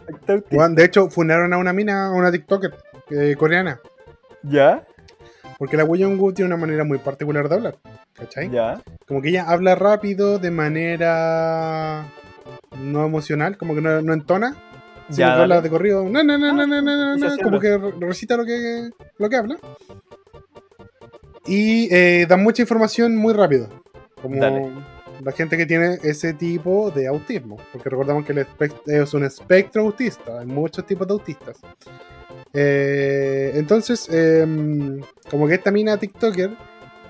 autista. 0.07 0.55
Juan, 0.55 0.76
de 0.76 0.86
hecho, 0.86 1.09
funaron 1.09 1.51
a 1.53 1.57
una 1.57 1.74
mina, 1.74 2.05
a 2.05 2.11
una 2.11 2.32
TikToker 2.32 2.72
eh, 3.09 3.36
coreana. 3.36 3.80
¿Ya? 4.43 4.86
Porque 5.57 5.76
la 5.76 5.86
Jong-gu 5.88 6.34
tiene 6.34 6.53
una 6.53 6.57
manera 6.57 6.84
muy 6.84 6.99
particular 6.99 7.49
de 7.49 7.55
hablar. 7.55 7.78
¿Cachai? 8.14 8.51
¿Ya? 8.51 8.80
Como 9.07 9.24
que 9.24 9.30
ella 9.30 9.45
habla 9.49 9.74
rápido, 9.74 10.38
de 10.38 10.51
manera 10.51 12.05
no 12.78 13.03
emocional, 13.03 13.57
como 13.57 13.74
que 13.74 13.82
no, 13.82 14.03
no 14.03 14.14
entona. 14.14 14.55
Ya, 15.10 15.34
habla 15.34 15.56
dale. 15.56 15.62
de 15.62 15.70
corrido. 15.70 16.04
No, 16.10 16.24
no, 16.24 16.38
no, 16.38 16.54
no, 16.54 16.66
no, 16.68 16.82
no, 16.82 16.82
no, 16.82 17.16
Sí, 17.16 17.22
no, 17.22 17.30
sí, 17.32 17.38
como 17.43 17.58
habla. 17.58 17.60
que 17.60 17.78
re- 17.78 18.08
recita 18.08 18.38
lo 18.38 18.45
que, 18.45 18.89
lo 19.18 19.30
que 19.30 19.36
habla. 19.36 19.58
Y 21.45 21.93
eh, 21.93 22.26
da 22.28 22.38
mucha 22.38 22.62
información 22.62 23.16
muy 23.16 23.34
rápido. 23.34 23.68
Como 24.22 24.38
Dale. 24.39 24.70
la 25.22 25.32
gente 25.34 25.58
que 25.58 25.66
tiene 25.66 25.99
ese 26.04 26.34
tipo 26.34 26.89
de 26.91 27.08
autismo. 27.08 27.58
Porque 27.74 27.89
recordamos 27.89 28.26
que 28.26 28.32
el 28.32 28.39
espect- 28.47 28.82
es 28.88 29.14
un 29.14 29.26
espectro 29.26 29.82
autista. 29.84 30.39
Hay 30.39 30.45
muchos 30.45 30.86
tipos 30.86 31.06
de 31.08 31.14
autistas. 31.14 31.58
Eh, 32.54 33.51
entonces, 33.56 34.08
em, 34.10 35.01
como 35.30 35.47
que 35.47 35.56
esta 35.56 35.72
mina 35.72 35.97
TikToker 35.97 36.51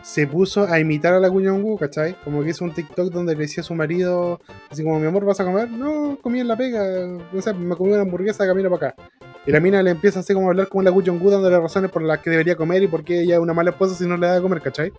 se 0.03 0.27
puso 0.27 0.65
a 0.65 0.79
imitar 0.79 1.13
a 1.13 1.19
la 1.19 1.29
Gu, 1.29 1.77
¿cachai? 1.77 2.15
Como 2.23 2.43
que 2.43 2.49
hizo 2.49 2.65
un 2.65 2.73
TikTok 2.73 3.11
donde 3.11 3.33
le 3.33 3.43
decía 3.43 3.61
a 3.61 3.63
su 3.63 3.73
marido, 3.73 4.39
así 4.69 4.83
como, 4.83 4.99
mi 4.99 5.07
amor, 5.07 5.25
¿vas 5.25 5.39
a 5.39 5.45
comer? 5.45 5.71
No, 5.71 6.19
comí 6.21 6.41
en 6.41 6.49
la 6.49 6.57
pega, 6.57 7.07
no 7.31 7.41
sé, 7.41 7.53
me 7.53 7.75
comí 7.75 7.93
una 7.93 8.01
hamburguesa, 8.01 8.45
camino 8.45 8.69
para 8.69 8.89
acá. 8.89 9.09
Y 9.45 9.51
la 9.51 9.59
mina 9.59 9.81
le 9.81 9.91
empieza 9.91 10.19
así 10.19 10.33
como 10.33 10.47
a 10.47 10.49
hablar 10.51 10.67
como 10.67 10.83
la 10.83 10.91
Gu 10.91 11.01
dándole 11.01 11.57
razones 11.57 11.89
por 11.89 12.01
las 12.01 12.19
que 12.19 12.29
debería 12.29 12.55
comer 12.55 12.83
y 12.83 12.87
por 12.87 13.03
qué 13.03 13.21
ella 13.21 13.35
es 13.35 13.39
una 13.39 13.53
mala 13.53 13.71
esposa 13.71 13.95
si 13.95 14.05
no 14.05 14.17
le 14.17 14.27
da 14.27 14.35
de 14.35 14.41
comer, 14.41 14.61
¿cachai? 14.61 14.91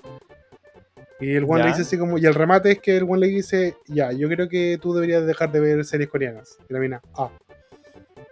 Y 1.20 1.36
el 1.36 1.44
one 1.44 1.62
le 1.62 1.68
dice 1.68 1.82
así 1.82 1.96
como, 1.96 2.18
y 2.18 2.26
el 2.26 2.34
remate 2.34 2.72
es 2.72 2.78
que 2.80 2.96
el 2.96 3.04
one 3.04 3.20
le 3.20 3.26
dice, 3.28 3.76
ya, 3.86 4.10
yo 4.12 4.28
creo 4.28 4.48
que 4.48 4.78
tú 4.80 4.94
deberías 4.94 5.26
dejar 5.26 5.52
de 5.52 5.60
ver 5.60 5.84
series 5.84 6.08
coreanas. 6.08 6.58
Y 6.68 6.72
la 6.72 6.80
mina, 6.80 7.02
ah. 7.16 7.30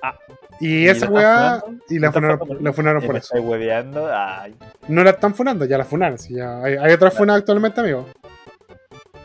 Ah. 0.02 0.18
Y, 0.58 0.84
¿Y 0.84 0.88
esa 0.88 1.08
weá, 1.08 1.62
y 1.88 1.98
la 1.98 2.00
¿La 2.00 2.06
están 2.08 2.12
funaron, 2.38 2.64
la 2.64 2.72
funaron 2.72 3.02
¿Y 3.04 3.06
por 3.06 3.16
eso. 3.16 3.24
estáis 3.34 3.44
hueveando? 3.44 4.08
Ay. 4.12 4.54
No 4.88 5.04
la 5.04 5.10
están 5.10 5.34
funando, 5.34 5.64
ya 5.64 5.78
la 5.78 5.84
funaron. 5.84 6.18
sí, 6.18 6.34
ya 6.34 6.62
hay, 6.62 6.74
hay 6.76 6.92
otras 6.92 7.14
funas 7.14 7.38
actualmente, 7.38 7.80
amigo. 7.80 8.06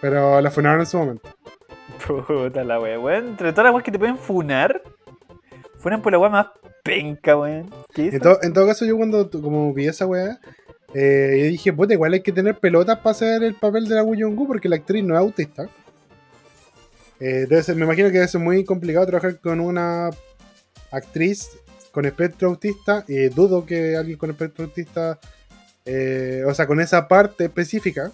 Pero 0.02 0.40
la 0.42 0.52
funaron 0.52 0.82
en 0.82 0.86
su 0.86 0.98
momento. 0.98 1.28
Puta 2.06 2.64
la 2.64 2.80
wea, 2.80 3.00
weón. 3.00 3.30
Entre 3.30 3.52
todas 3.52 3.66
las 3.66 3.74
weas 3.74 3.84
que 3.84 3.92
te 3.92 3.98
pueden 4.00 4.18
funar, 4.18 4.82
funan 5.80 6.02
por 6.02 6.12
la 6.12 6.20
wea 6.20 6.30
más 6.30 6.48
penca, 6.84 7.36
weón. 7.36 7.70
¿Qué 7.94 8.08
es 8.10 8.14
En, 8.14 8.20
to- 8.22 8.40
en 8.44 8.54
todo 8.54 8.68
caso, 8.68 8.86
yo 8.86 8.96
cuando 8.98 9.30
como 9.32 9.74
vi 9.74 9.88
esa 9.88 10.06
weá, 10.06 10.40
eh, 10.94 11.38
yo 11.40 11.46
dije, 11.50 11.74
puta, 11.74 11.94
igual 11.94 12.14
hay 12.14 12.22
que 12.22 12.32
tener 12.32 12.56
pelotas 12.60 12.98
para 13.00 13.12
hacer 13.12 13.44
el 13.44 13.56
papel 13.56 13.88
de 13.88 13.96
la 13.96 14.04
Woo 14.04 14.16
Jong-gu 14.18 14.48
porque 14.48 14.70
la 14.70 14.76
actriz 14.76 15.04
no 15.04 15.16
es 15.16 15.20
autista. 15.20 15.68
Eh, 17.20 17.48
debe 17.50 17.64
ser- 17.64 17.76
me 17.76 17.86
imagino 17.86 18.08
que 18.10 18.14
debe 18.16 18.28
ser 18.28 18.42
muy 18.42 18.64
complicado 18.64 19.08
trabajar 19.08 19.40
con 19.40 19.60
una 19.60 20.12
actriz 20.98 21.50
con 21.92 22.06
espectro 22.06 22.50
autista. 22.50 23.04
Y 23.08 23.30
dudo 23.30 23.66
que 23.66 23.96
alguien 23.96 24.18
con 24.18 24.30
espectro 24.30 24.66
autista, 24.66 25.20
eh, 25.86 26.44
o 26.46 26.54
sea, 26.54 26.68
con 26.68 26.80
esa 26.80 27.08
parte 27.08 27.46
específica, 27.46 28.12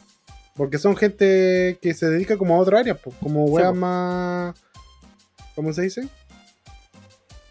porque 0.56 0.78
son 0.78 0.96
gente 0.96 1.78
que 1.82 1.94
se 1.94 2.10
dedica 2.10 2.38
como 2.38 2.56
a 2.56 2.60
otra 2.60 2.80
área, 2.80 2.96
pues, 2.96 3.16
como 3.22 3.46
weas 3.46 3.76
más. 3.76 4.56
¿Cómo 5.56 5.74
se 5.74 5.84
dice? 5.84 6.08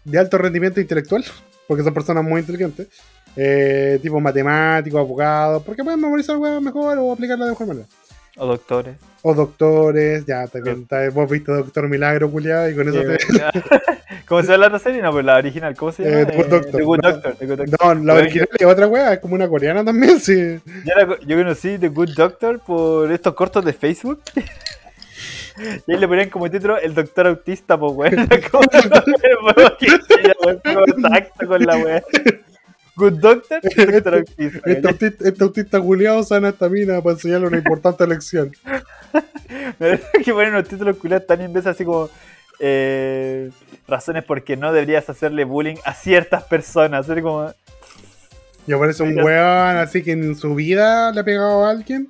De 0.03 0.19
alto 0.19 0.37
rendimiento 0.37 0.81
intelectual, 0.81 1.23
porque 1.67 1.83
son 1.83 1.93
personas 1.93 2.23
muy 2.23 2.41
inteligentes. 2.41 2.87
Eh, 3.35 3.99
tipo 4.01 4.19
matemáticos, 4.19 4.99
abogados, 4.99 5.63
porque 5.63 5.83
pueden 5.83 5.99
memorizar 5.99 6.37
weas 6.37 6.61
mejor 6.61 6.97
o 6.99 7.11
aplicarla 7.11 7.45
de 7.45 7.51
mejor 7.51 7.67
manera. 7.67 7.87
O 8.37 8.45
doctores. 8.47 8.95
O 9.21 9.33
doctores, 9.33 10.25
ya, 10.25 10.47
también 10.47 10.81
está, 10.81 11.07
vos 11.11 11.29
viste 11.29 11.51
Doctor 11.51 11.87
Milagro, 11.87 12.29
culiado, 12.31 12.69
y 12.69 12.75
con 12.75 12.89
eso 12.89 13.01
Eh, 13.01 13.17
te. 13.17 13.53
¿Cómo 14.27 14.41
se 14.41 14.51
llama 14.51 14.69
la 14.69 14.79
serie? 14.79 15.01
No, 15.01 15.11
pues 15.11 15.23
la 15.25 15.37
original. 15.37 15.75
¿Cómo 15.75 15.91
se 15.91 16.03
llama? 16.03 16.21
Eh, 16.21 16.25
The 16.25 16.35
Good 16.37 16.47
Doctor. 16.47 16.71
The 16.71 16.83
Good 16.83 16.99
No. 17.03 17.11
Doctor. 17.11 17.35
The 17.35 17.45
Good 17.45 17.57
Doctor. 17.57 17.97
No, 17.97 18.03
la 18.05 18.13
original 18.19 18.49
es 18.57 18.65
otra 18.65 18.87
wea, 18.87 19.13
es 19.13 19.19
como 19.19 19.35
una 19.35 19.47
coreana 19.47 19.85
también, 19.85 20.19
sí. 20.19 20.59
Yo, 20.65 20.95
la- 20.95 21.19
yo 21.25 21.37
conocí 21.37 21.77
The 21.77 21.89
Good 21.89 22.09
Doctor 22.15 22.59
por 22.59 23.11
estos 23.11 23.33
cortos 23.33 23.63
de 23.63 23.73
Facebook. 23.73 24.21
Y 25.85 25.91
ahí 25.93 25.99
le 25.99 26.07
ponían 26.07 26.31
como 26.31 26.49
título 26.49 26.79
El 26.79 26.95
Doctor 26.95 27.27
Autista, 27.27 27.77
pues 27.77 27.93
weón, 27.93 28.27
como 28.51 28.63
contacto 30.85 31.47
con 31.47 31.63
la 31.63 31.77
weá. 31.77 32.03
Good 32.95 33.19
Doctor, 33.19 33.61
Doctor 33.91 34.15
Autista. 34.15 34.59
Este 34.65 34.87
autista, 34.87 35.27
este 35.27 35.43
autista 35.43 35.81
culiado 35.81 36.23
sana 36.23 36.49
esta 36.49 36.69
mina 36.69 37.01
para 37.01 37.13
enseñarle 37.13 37.47
una 37.47 37.57
importante 37.57 38.05
lección. 38.05 38.51
Me 39.79 39.87
da 39.87 39.99
que 40.23 40.31
ponen 40.31 40.53
los 40.53 40.67
títulos 40.67 40.97
culiados 40.97 41.27
tan 41.27 41.51
vez 41.51 41.65
así 41.65 41.85
como 41.85 42.09
eh, 42.59 43.51
razones 43.87 44.23
por 44.23 44.43
qué 44.43 44.55
no 44.55 44.71
deberías 44.71 45.09
hacerle 45.09 45.43
bullying 45.43 45.77
a 45.85 45.93
ciertas 45.93 46.43
personas. 46.43 47.09
Así 47.09 47.21
como, 47.21 47.51
Y 48.67 48.73
aparece 48.73 49.03
un 49.03 49.19
weón 49.19 49.77
así 49.77 50.03
que 50.03 50.11
en 50.11 50.35
su 50.35 50.53
vida 50.53 51.11
le 51.11 51.19
ha 51.19 51.23
pegado 51.23 51.65
a 51.65 51.71
alguien, 51.71 52.09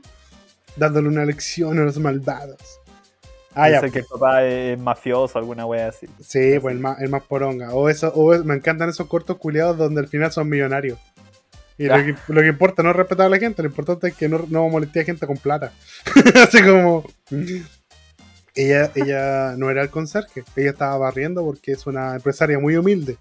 dándole 0.76 1.08
una 1.08 1.26
lección 1.26 1.80
a 1.80 1.84
los 1.84 1.98
malvados. 1.98 2.80
Ah, 3.56 3.70
ya. 3.70 3.82
Que 3.90 4.00
el 4.00 4.06
papá 4.06 4.44
es 4.44 4.80
mafioso, 4.80 5.38
alguna 5.38 5.66
wea 5.66 5.90
así. 5.90 6.08
Sí, 6.22 6.58
pues 6.60 6.74
el 6.76 6.82
más, 6.82 7.00
el 7.02 7.10
más 7.10 7.24
poronga. 7.24 7.74
O 7.74 7.90
eso, 7.90 8.10
o 8.16 8.38
me 8.44 8.56
encantan 8.56 8.90
esos 8.90 9.08
cortos 9.08 9.38
culiados 9.38 9.78
donde 9.78 10.02
al 10.02 10.08
final 10.08 10.32
son 10.32 10.50
millonarios. 10.50 10.98
Y 11.78 11.86
lo 11.86 11.96
Ah. 11.96 12.04
que, 12.04 12.16
lo 12.28 12.42
que 12.42 12.48
importa 12.48 12.84
no 12.84 12.92
es 12.92 12.96
respetar 12.96 13.26
a 13.26 13.30
la 13.30 13.40
gente, 13.40 13.62
lo 13.64 13.70
importante 13.70 14.08
es 14.08 14.16
que 14.16 14.30
no, 14.30 14.46
no 14.50 14.68
moleste 14.70 15.02
a 15.02 15.04
gente 15.06 15.26
con 15.28 15.38
plata. 15.38 15.72
Así 16.36 16.62
como. 16.64 17.04
Ella, 18.56 18.92
ella 18.94 19.56
no 19.58 19.72
era 19.72 19.82
el 19.82 19.90
conserje, 19.90 20.44
ella 20.56 20.70
estaba 20.70 20.96
barriendo 20.98 21.44
porque 21.44 21.72
es 21.72 21.88
una 21.88 22.14
empresaria 22.16 22.60
muy 22.60 22.76
humilde. 22.78 23.18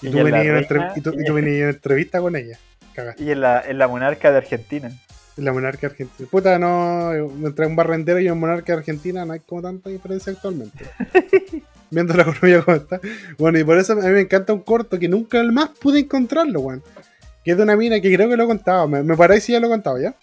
Y 0.00 0.10
venías 0.10 0.70
en, 0.70 1.02
tú 1.02 1.34
venías 1.34 1.62
en 1.62 1.68
entrevista 1.70 2.20
con 2.20 2.36
ella. 2.36 2.58
Cagaste. 2.94 3.22
Y 3.22 3.30
en 3.32 3.40
la, 3.40 3.60
en 3.66 3.78
la 3.78 3.88
monarca 3.88 4.30
de 4.30 4.38
Argentina. 4.38 4.92
La 5.36 5.52
monarca 5.52 5.86
argentina. 5.86 6.28
Puta, 6.30 6.58
no. 6.58 7.12
Entre 7.12 7.66
un 7.66 7.76
barrendero 7.76 8.20
y 8.20 8.28
un 8.28 8.38
monarca 8.38 8.74
argentina 8.74 9.24
no 9.24 9.32
hay 9.32 9.40
como 9.40 9.62
tanta 9.62 9.90
diferencia 9.90 10.32
actualmente. 10.32 10.84
Viendo 11.90 12.14
la 12.14 12.22
economía 12.22 12.62
como 12.62 12.76
está. 12.76 13.00
Bueno, 13.38 13.58
y 13.58 13.64
por 13.64 13.78
eso 13.78 13.92
a 13.92 13.96
mí 13.96 14.02
me 14.02 14.20
encanta 14.20 14.52
un 14.52 14.60
corto 14.60 14.98
que 14.98 15.08
nunca 15.08 15.42
más 15.44 15.70
pude 15.70 16.00
encontrarlo, 16.00 16.60
weón. 16.60 16.82
Que 17.44 17.52
es 17.52 17.56
de 17.56 17.62
una 17.62 17.76
mina 17.76 18.00
que 18.00 18.14
creo 18.14 18.28
que 18.28 18.36
lo 18.36 18.44
he 18.44 18.46
contado. 18.46 18.88
Me, 18.88 19.02
me 19.02 19.16
parece 19.16 19.48
que 19.48 19.52
ya 19.54 19.60
lo 19.60 19.66
he 19.66 19.70
contado, 19.70 19.98
¿ya? 20.00 20.14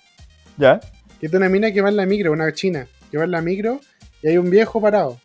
¿Ya? 0.58 0.80
que 1.20 1.26
es 1.26 1.32
de 1.32 1.38
una 1.38 1.50
mina 1.50 1.72
que 1.72 1.82
va 1.82 1.90
en 1.90 1.98
la 1.98 2.06
micro, 2.06 2.32
una 2.32 2.52
china, 2.54 2.88
que 3.12 3.18
va 3.18 3.26
en 3.26 3.32
la 3.32 3.42
micro 3.42 3.82
y 4.24 4.30
hay 4.30 4.38
un 4.38 4.50
viejo 4.50 4.82
parado. 4.82 5.20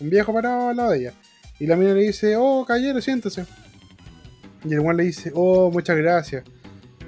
Un 0.00 0.10
viejo 0.10 0.32
parado 0.32 0.68
al 0.68 0.76
lado 0.76 0.90
de 0.92 0.98
ella. 0.98 1.12
Y 1.58 1.66
la 1.66 1.76
mina 1.76 1.94
le 1.94 2.02
dice, 2.02 2.36
oh, 2.36 2.64
caballero, 2.64 3.00
siéntese. 3.00 3.44
Y 4.64 4.72
el 4.72 4.80
weón 4.80 4.96
le 4.96 5.04
dice, 5.04 5.32
oh, 5.34 5.70
muchas 5.70 5.96
gracias. 5.96 6.44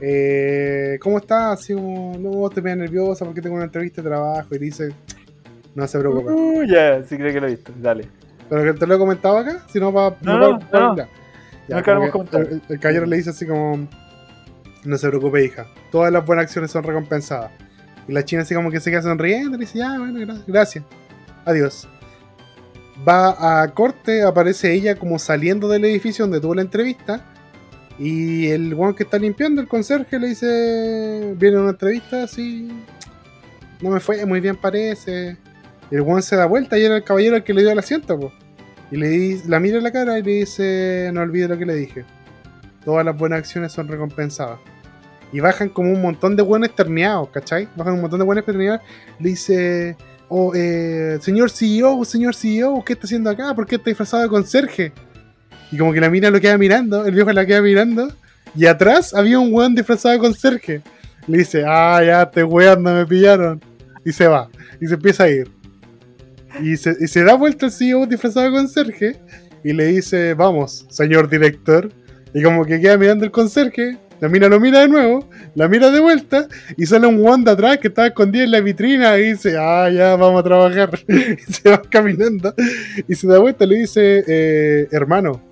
Eh, 0.00 0.98
¿Cómo 1.00 1.18
estás? 1.18 1.60
Así 1.60 1.74
como, 1.74 2.16
no, 2.18 2.46
estoy 2.48 2.62
medio 2.62 2.76
nerviosa 2.76 3.24
porque 3.24 3.40
tengo 3.40 3.56
una 3.56 3.64
entrevista 3.64 4.02
de 4.02 4.08
trabajo. 4.08 4.48
Y 4.54 4.58
dice, 4.58 4.92
no 5.74 5.86
se 5.86 5.98
preocupe. 5.98 6.32
Uh, 6.32 6.62
ya, 6.64 7.02
sí 7.04 7.16
creo 7.16 7.32
que 7.32 7.40
lo 7.40 7.46
he 7.46 7.50
visto. 7.50 7.72
Dale. 7.80 8.06
Pero 8.48 8.62
que 8.72 8.78
te 8.78 8.86
lo 8.86 8.94
he 8.94 8.98
comentado 8.98 9.38
acá, 9.38 9.64
si 9.72 9.80
no 9.80 9.92
va 9.92 10.16
No, 10.20 10.38
no, 10.38 10.58
no. 10.72 10.96
ya. 10.96 11.08
No, 11.68 11.82
que 11.82 11.90
el, 12.36 12.62
el 12.68 12.78
caballero 12.78 13.06
le 13.06 13.16
dice 13.16 13.30
así 13.30 13.46
como, 13.46 13.88
no 14.84 14.98
se 14.98 15.08
preocupe 15.08 15.42
hija, 15.42 15.66
todas 15.90 16.12
las 16.12 16.26
buenas 16.26 16.44
acciones 16.44 16.70
son 16.70 16.82
recompensadas. 16.84 17.50
Y 18.06 18.12
la 18.12 18.22
china 18.22 18.42
así 18.42 18.54
como 18.54 18.70
que 18.70 18.80
se 18.80 18.90
queda 18.90 19.00
sonriendo 19.00 19.56
y 19.56 19.60
dice, 19.60 19.78
ya, 19.78 19.98
bueno, 19.98 20.20
gra- 20.20 20.44
gracias, 20.46 20.84
adiós. 21.46 21.88
Va 23.08 23.62
a 23.62 23.68
corte, 23.72 24.22
aparece 24.22 24.74
ella 24.74 24.94
como 24.96 25.18
saliendo 25.18 25.68
del 25.68 25.86
edificio 25.86 26.24
donde 26.26 26.38
tuvo 26.40 26.54
la 26.54 26.60
entrevista. 26.62 27.24
Y 27.98 28.48
el 28.48 28.74
weón 28.74 28.94
que 28.94 29.04
está 29.04 29.18
limpiando, 29.18 29.60
el 29.60 29.68
conserje, 29.68 30.18
le 30.18 30.28
dice, 30.28 31.34
viene 31.36 31.58
una 31.58 31.70
entrevista 31.70 32.24
así, 32.24 32.68
no 33.80 33.90
me 33.90 34.00
fue 34.00 34.24
muy 34.26 34.40
bien 34.40 34.56
parece. 34.56 35.36
El 35.90 36.00
weón 36.00 36.22
se 36.22 36.34
da 36.36 36.46
vuelta 36.46 36.76
y 36.78 36.82
era 36.84 36.96
el 36.96 37.04
caballero 37.04 37.36
el 37.36 37.44
que 37.44 37.54
le 37.54 37.62
dio 37.62 37.70
el 37.70 37.78
asiento, 37.78 38.18
pues. 38.18 38.32
Y 38.90 38.96
le 38.96 39.08
di- 39.08 39.40
la 39.46 39.60
mira 39.60 39.78
en 39.78 39.84
la 39.84 39.92
cara 39.92 40.18
y 40.18 40.22
le 40.22 40.30
dice, 40.40 41.10
no 41.12 41.20
olvide 41.22 41.48
lo 41.48 41.56
que 41.58 41.66
le 41.66 41.74
dije. 41.76 42.04
Todas 42.84 43.04
las 43.04 43.16
buenas 43.16 43.38
acciones 43.38 43.72
son 43.72 43.86
recompensadas. 43.88 44.58
Y 45.32 45.40
bajan 45.40 45.68
como 45.68 45.90
un 45.90 46.02
montón 46.02 46.36
de 46.36 46.42
buenos 46.42 46.74
terneados, 46.74 47.28
¿cachai? 47.30 47.68
Bajan 47.76 47.94
un 47.94 48.00
montón 48.02 48.18
de 48.20 48.24
buenos 48.26 48.44
terneados. 48.44 48.80
Le 49.20 49.30
dice, 49.30 49.96
oh, 50.28 50.52
eh, 50.54 51.18
señor 51.20 51.50
CEO, 51.50 52.04
señor 52.04 52.34
CEO, 52.34 52.84
¿qué 52.84 52.92
está 52.92 53.06
haciendo 53.06 53.30
acá? 53.30 53.54
¿Por 53.54 53.66
qué 53.66 53.76
está 53.76 53.90
disfrazado 53.90 54.22
de 54.24 54.28
conserje? 54.28 54.92
Y 55.74 55.76
como 55.76 55.92
que 55.92 56.00
la 56.00 56.08
mina 56.08 56.30
lo 56.30 56.40
queda 56.40 56.56
mirando, 56.56 57.04
el 57.04 57.12
viejo 57.12 57.32
la 57.32 57.44
queda 57.44 57.60
mirando. 57.60 58.12
Y 58.54 58.66
atrás 58.66 59.12
había 59.12 59.40
un 59.40 59.52
weón 59.52 59.74
disfrazado 59.74 60.12
de 60.12 60.20
conserje. 60.20 60.82
Le 61.26 61.38
dice, 61.38 61.64
ah, 61.66 62.00
ya 62.06 62.30
te 62.30 62.44
weando, 62.44 62.94
me 62.94 63.04
pillaron. 63.04 63.60
Y 64.04 64.12
se 64.12 64.28
va. 64.28 64.48
Y 64.80 64.86
se 64.86 64.94
empieza 64.94 65.24
a 65.24 65.30
ir. 65.30 65.50
Y 66.62 66.76
se, 66.76 67.24
da 67.24 67.34
vuelta 67.34 67.66
el 67.66 67.72
CEO 67.72 68.06
disfrazado 68.06 68.46
de 68.46 68.52
conserje 68.52 69.16
y 69.64 69.72
le 69.72 69.86
dice, 69.86 70.34
vamos, 70.34 70.86
señor 70.90 71.28
director. 71.28 71.90
Y 72.32 72.40
como 72.44 72.64
que 72.64 72.80
queda 72.80 72.96
mirando 72.96 73.24
el 73.24 73.32
conserje, 73.32 73.98
la 74.20 74.28
mina 74.28 74.46
lo 74.46 74.60
mira 74.60 74.78
de 74.78 74.88
nuevo, 74.88 75.28
la 75.56 75.66
mira 75.66 75.90
de 75.90 75.98
vuelta 75.98 76.46
y 76.76 76.86
sale 76.86 77.08
un 77.08 77.20
guante 77.20 77.50
atrás 77.50 77.78
que 77.78 77.88
estaba 77.88 78.06
escondido 78.06 78.44
en 78.44 78.52
la 78.52 78.60
vitrina 78.60 79.18
y 79.18 79.32
dice, 79.32 79.56
ah, 79.58 79.90
ya, 79.90 80.14
vamos 80.14 80.38
a 80.38 80.44
trabajar. 80.44 81.00
y 81.08 81.52
se 81.52 81.68
va 81.68 81.82
caminando 81.82 82.54
y 83.08 83.14
se 83.16 83.26
da 83.26 83.40
vuelta 83.40 83.64
y 83.64 83.66
le 83.66 83.76
dice, 83.78 84.22
eh, 84.28 84.86
hermano, 84.92 85.42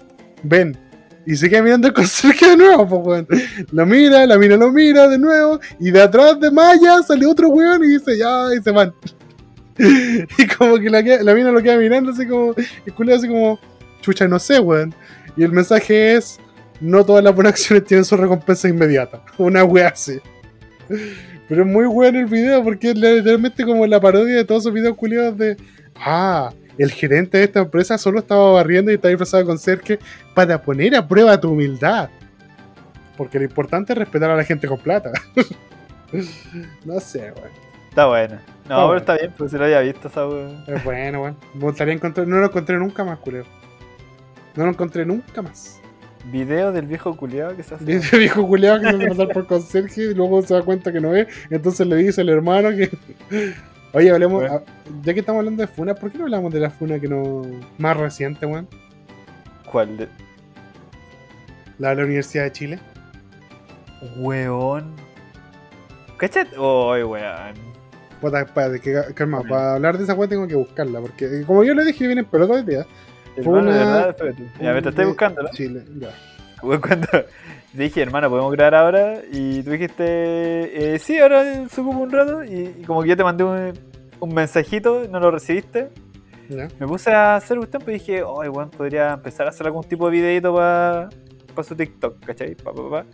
ven. 0.43 0.77
Y 1.25 1.37
se 1.37 1.49
queda 1.49 1.63
mirando 1.63 1.87
el 1.87 1.95
conserje 1.95 2.51
de 2.51 2.57
nuevo, 2.57 2.89
pues, 2.89 3.27
weón. 3.29 3.29
Lo 3.71 3.87
mira, 3.87 4.27
la 4.27 4.39
mina 4.39 4.57
lo 4.57 4.73
mira 4.73 5.07
de 5.09 5.19
nuevo 5.19 5.61
y 5.79 5.91
de 5.91 6.03
atrás 6.03 6.41
de 6.41 6.51
Maya 6.51 7.03
sale 7.07 7.27
otro 7.27 7.49
weón 7.49 7.85
y 7.85 7.89
dice, 7.89 8.19
ya, 8.19 8.47
y 8.57 8.63
se 8.63 8.71
van. 8.71 8.93
Y 9.79 10.47
como 10.47 10.79
que 10.79 10.91
la, 10.91 11.01
la 11.01 11.35
mina 11.35 11.51
lo 11.51 11.63
queda 11.63 11.77
mirando 11.77 12.11
así 12.13 12.27
como, 12.27 12.55
el 12.55 13.13
así 13.13 13.27
como, 13.27 13.59
chucha, 14.01 14.29
no 14.29 14.39
sé, 14.39 14.61
weón. 14.61 14.95
Y 15.37 15.45
el 15.45 15.53
mensaje 15.53 16.17
es, 16.17 16.39
no 16.81 17.05
todas 17.05 17.25
las 17.25 17.35
buenas 17.35 17.53
acciones 17.53 17.85
tienen 17.85 18.05
su 18.05 18.17
recompensa 18.17 18.69
inmediata. 18.69 19.23
Una 19.39 19.65
wea 19.65 19.89
así. 19.89 20.21
Pero 21.49 21.63
es 21.63 21.69
muy 21.69 21.87
bueno 21.87 22.19
el 22.19 22.27
video 22.27 22.63
porque 22.63 22.91
es 22.91 22.97
literalmente 22.97 23.65
como 23.65 23.87
la 23.87 24.01
parodia 24.01 24.37
de 24.37 24.45
todos 24.45 24.63
esos 24.63 24.75
videos 24.75 24.97
culiados 24.97 25.39
de, 25.39 25.57
ah, 25.97 26.53
el 26.79 26.91
gerente 26.91 27.39
de 27.39 27.45
esta 27.45 27.61
empresa 27.61 27.99
solo 27.99 28.21
estaba 28.21 28.53
barriendo 28.53 28.91
y 28.91 28.95
estaba 28.95 29.11
disfrazado 29.11 29.45
con 29.47 29.59
cerque 29.59 29.99
para 30.35 30.61
poner 30.63 30.95
a 30.97 31.07
prueba 31.07 31.39
tu 31.41 31.51
humildad. 31.51 32.09
Porque 33.17 33.39
lo 33.39 33.45
importante 33.45 33.93
es 33.93 33.99
respetar 33.99 34.31
a 34.31 34.37
la 34.37 34.45
gente 34.45 34.67
con 34.67 34.79
plata. 34.79 35.13
no 36.85 37.01
sé, 37.01 37.33
weón. 37.37 37.51
Está 37.89 38.07
bueno. 38.07 38.35
No, 38.35 38.39
Está 38.39 38.67
pero 38.69 38.87
bueno. 38.87 38.99
está 39.01 39.15
bien, 39.15 39.35
pues 39.37 39.51
si 39.51 39.59
lo 39.59 39.65
había 39.65 39.81
visto 39.81 40.09
esa 40.09 40.27
weón. 40.27 40.65
Es 40.67 40.83
bueno, 40.85 41.23
weón. 41.23 41.37
Me 41.55 41.61
gustaría 41.61 41.95
encontrar. 41.95 42.27
No 42.27 42.39
lo 42.39 42.47
encontré 42.47 42.79
nunca 42.79 43.05
más, 43.05 43.19
culero. 43.19 43.45
No 44.57 44.65
lo 44.65 44.71
encontré 44.71 45.05
nunca 45.05 45.43
más. 45.43 45.79
Video 46.31 46.73
del 46.73 46.87
viejo 46.87 47.17
culiado 47.17 47.57
que 47.57 47.63
se 47.63 47.75
hace. 47.75 47.93
Ese 47.97 48.17
viejo 48.17 48.47
culiado 48.47 48.81
que 48.81 48.91
se 48.91 48.97
hace 48.97 49.09
pasar 49.09 49.29
por 49.29 49.47
conserje 49.47 50.03
y 50.05 50.15
luego 50.15 50.41
se 50.43 50.55
da 50.55 50.63
cuenta 50.63 50.93
que 50.93 51.01
no 51.01 51.15
es. 51.15 51.27
Entonces 51.51 51.87
le 51.87 51.97
dice 51.97 52.21
al 52.21 52.29
hermano 52.29 52.71
que. 52.71 52.91
Oye, 53.95 54.11
hablemos. 54.11 54.41
Bueno. 54.41 54.57
a- 54.57 54.63
Ya 55.03 55.15
que 55.15 55.21
estamos 55.21 55.41
hablando 55.41 55.61
de 55.63 55.67
Funa, 55.67 55.95
¿por 55.95 56.11
qué 56.11 56.19
no 56.19 56.25
hablamos 56.25 56.53
de 56.53 56.61
la 56.61 56.71
Funa 56.71 56.99
que 56.99 57.09
no. 57.09 57.43
más 57.79 57.97
reciente, 57.97 58.47
weón? 58.47 58.69
¿Cuál? 59.71 59.97
De... 59.97 60.09
La 61.79 61.91
de 61.91 61.97
la 61.97 62.05
Universidad 62.05 62.45
de 62.45 62.53
Chile. 62.53 62.79
Weón. 64.17 64.95
¿Cachat? 66.17 66.49
Uy, 66.57 67.03
weón. 67.03 67.73
Puta, 68.21 68.41
espérate, 68.43 68.81
que, 68.81 68.95
calma, 69.15 69.43
para 69.43 69.75
hablar 69.75 69.99
de 69.99 70.05
esa 70.05 70.15
weá 70.15 70.29
tengo 70.29 70.47
que 70.47 70.55
buscarla. 70.55 71.01
Porque, 71.01 71.43
como 71.47 71.65
yo 71.65 71.75
le 71.75 71.85
dije, 71.85 72.07
viene 72.07 72.21
en 72.21 72.27
pelota 72.27 72.53
hoy 72.55 72.63
día. 72.63 72.87
De 73.37 73.43
verdad, 73.49 74.11
espérate. 74.11 74.49
Ya, 74.61 74.73
me 74.73 74.83
te 74.83 74.91
estoy 74.91 75.07
buscando, 75.07 75.43
¿no? 75.43 75.49
Chile, 75.51 75.83
ya. 75.99 76.11
Weón, 76.63 76.81
cuando 76.81 77.09
dije, 77.73 78.03
hermano, 78.03 78.29
podemos 78.31 78.53
grabar 78.53 78.75
ahora. 78.75 79.15
Y 79.33 79.63
tú 79.63 79.71
dijiste, 79.73 80.95
eh, 80.95 80.99
sí, 80.99 81.19
ahora 81.19 81.43
ocupa 81.71 81.97
un 81.99 82.11
rato. 82.11 82.45
Y, 82.45 82.75
y 82.81 82.83
como 82.87 83.03
que 83.03 83.09
yo 83.11 83.17
te 83.17 83.25
mandé 83.25 83.45
un, 83.45 83.73
un 84.21 84.35
mensajito, 84.35 85.03
no 85.11 85.21
lo 85.21 85.31
recibiste. 85.31 85.91
Me 86.79 86.87
puse 86.87 87.11
a 87.11 87.37
hacer 87.37 87.59
un 87.59 87.67
tiempo 87.67 87.91
y 87.91 87.95
dije, 87.95 88.23
oh, 88.23 88.41
weón, 88.41 88.69
podría 88.71 89.15
empezar 89.15 89.47
a 89.47 89.51
hacer 89.51 89.67
algún 89.67 89.85
tipo 89.85 90.07
de 90.07 90.13
videito 90.13 90.55
para 90.55 91.09
su 91.63 91.75
TikTok, 91.75 92.25
¿cachai? 92.27 92.55
Pa, 92.57 92.73
pa, 92.75 92.91
pa. 92.91 93.05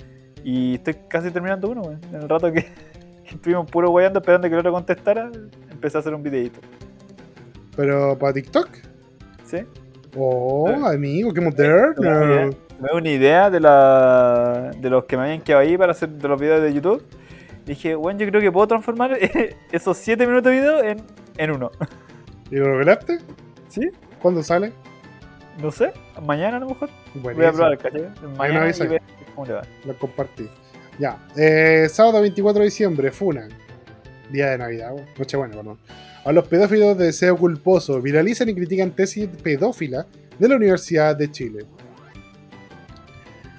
Y 0.42 0.74
estoy 0.74 0.96
casi 1.08 1.30
terminando 1.30 1.68
uno. 1.68 1.82
En 2.10 2.14
el 2.22 2.28
rato 2.28 2.50
que, 2.52 2.62
que 3.24 3.34
estuvimos 3.34 3.70
puro 3.70 3.90
guayando 3.90 4.18
esperando 4.18 4.48
que 4.48 4.54
el 4.54 4.60
otro 4.60 4.72
contestara, 4.72 5.30
empecé 5.70 5.98
a 5.98 6.00
hacer 6.00 6.14
un 6.14 6.22
videito. 6.22 6.58
Pero 7.76 8.18
para 8.18 8.32
TikTok. 8.32 8.68
¿Sí? 9.44 9.58
Oh, 10.16 10.68
Eh. 10.68 10.94
amigo, 10.94 11.32
qué 11.32 11.40
moderno. 11.40 12.50
Me 12.80 12.90
una 12.96 13.10
idea 13.10 13.50
de, 13.50 13.60
la, 13.60 14.70
de 14.78 14.88
los 14.90 15.04
que 15.04 15.16
me 15.16 15.24
habían 15.24 15.40
quedado 15.40 15.62
ahí 15.62 15.76
para 15.76 15.92
hacer 15.92 16.08
de 16.10 16.28
los 16.28 16.40
videos 16.40 16.62
de 16.62 16.72
YouTube. 16.72 17.04
Dije, 17.66 17.94
bueno, 17.96 18.20
yo 18.20 18.26
creo 18.28 18.40
que 18.40 18.52
puedo 18.52 18.66
transformar 18.68 19.18
esos 19.72 19.96
7 19.96 20.26
minutos 20.26 20.50
de 20.52 20.58
video 20.58 20.82
en, 20.84 21.02
en 21.36 21.50
uno. 21.50 21.70
¿Y 22.50 22.56
lo 22.56 22.64
revelaste? 22.66 23.18
¿Sí? 23.68 23.82
¿Cuándo 24.22 24.42
sale? 24.42 24.72
No 25.60 25.72
sé, 25.72 25.92
mañana 26.24 26.58
a 26.58 26.60
lo 26.60 26.68
mejor. 26.68 26.88
Voy 27.14 27.32
a 27.32 27.34
Buenísimo. 27.34 27.52
probar, 27.52 27.78
¿cachai? 27.78 28.08
Mañana 28.36 28.62
avisa. 28.62 28.84
y 28.84 28.88
ver 28.88 29.02
cómo 29.34 29.46
le 29.46 29.54
va. 29.54 29.62
Lo 29.84 29.98
compartí. 29.98 30.48
Ya. 31.00 31.18
Eh, 31.36 31.88
sábado 31.90 32.20
24 32.20 32.60
de 32.60 32.64
diciembre, 32.64 33.10
Funa. 33.10 33.48
Día 34.30 34.50
de 34.50 34.58
Navidad. 34.58 34.92
Nochebuena, 35.18 35.56
perdón. 35.56 35.78
A 36.24 36.32
los 36.32 36.46
pedófilos 36.46 36.96
de 36.96 37.06
deseo 37.06 37.36
culposo 37.36 38.00
viralizan 38.00 38.48
y 38.50 38.54
critican 38.54 38.92
tesis 38.92 39.28
pedófila 39.42 40.06
de 40.38 40.48
la 40.48 40.56
Universidad 40.56 41.16
de 41.16 41.30
Chile. 41.30 41.64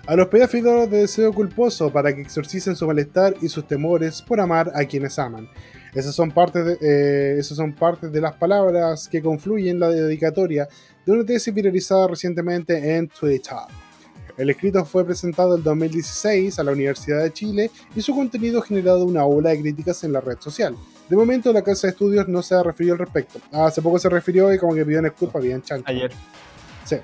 A 0.09 0.15
los 0.15 0.27
pedófilos 0.27 0.89
de 0.89 1.01
deseo 1.01 1.31
culposo 1.31 1.93
para 1.93 2.11
que 2.15 2.21
exorcicen 2.21 2.75
su 2.75 2.87
malestar 2.87 3.35
y 3.43 3.47
sus 3.47 3.67
temores 3.67 4.23
por 4.23 4.41
amar 4.41 4.71
a 4.73 4.83
quienes 4.83 5.19
aman. 5.19 5.47
Esas 5.93 6.15
son 6.15 6.31
partes 6.31 6.65
de, 6.65 6.77
eh, 6.81 7.37
esas 7.37 7.57
son 7.57 7.75
partes 7.75 8.11
de 8.11 8.19
las 8.19 8.33
palabras 8.33 9.07
que 9.07 9.21
confluyen 9.21 9.75
en 9.75 9.79
la 9.81 9.89
dedicatoria 9.89 10.67
de 11.05 11.11
una 11.11 11.23
tesis 11.23 11.53
viralizada 11.53 12.07
recientemente 12.07 12.95
en 12.95 13.07
Twitter. 13.07 13.53
El 14.35 14.49
escrito 14.49 14.83
fue 14.83 15.05
presentado 15.05 15.55
en 15.55 15.61
2016 15.61 16.57
a 16.57 16.63
la 16.63 16.71
Universidad 16.71 17.21
de 17.21 17.31
Chile 17.31 17.69
y 17.95 18.01
su 18.01 18.15
contenido 18.15 18.61
ha 18.61 18.65
generado 18.65 19.05
una 19.05 19.25
ola 19.25 19.51
de 19.51 19.61
críticas 19.61 20.03
en 20.03 20.13
la 20.13 20.21
red 20.21 20.39
social. 20.39 20.75
De 21.07 21.15
momento, 21.15 21.53
la 21.53 21.61
Casa 21.61 21.85
de 21.85 21.91
Estudios 21.91 22.27
no 22.27 22.41
se 22.41 22.55
ha 22.55 22.63
referido 22.63 22.93
al 22.93 22.99
respecto. 22.99 23.39
Ah, 23.51 23.67
Hace 23.67 23.83
poco 23.83 23.99
se 23.99 24.09
refirió 24.09 24.51
y 24.51 24.57
como 24.57 24.73
que 24.73 24.83
pidió 24.83 25.03
disculpas 25.03 25.43
bien 25.43 25.61
chancho. 25.61 25.85
Ayer. 25.87 26.11
Sí. 26.83 26.95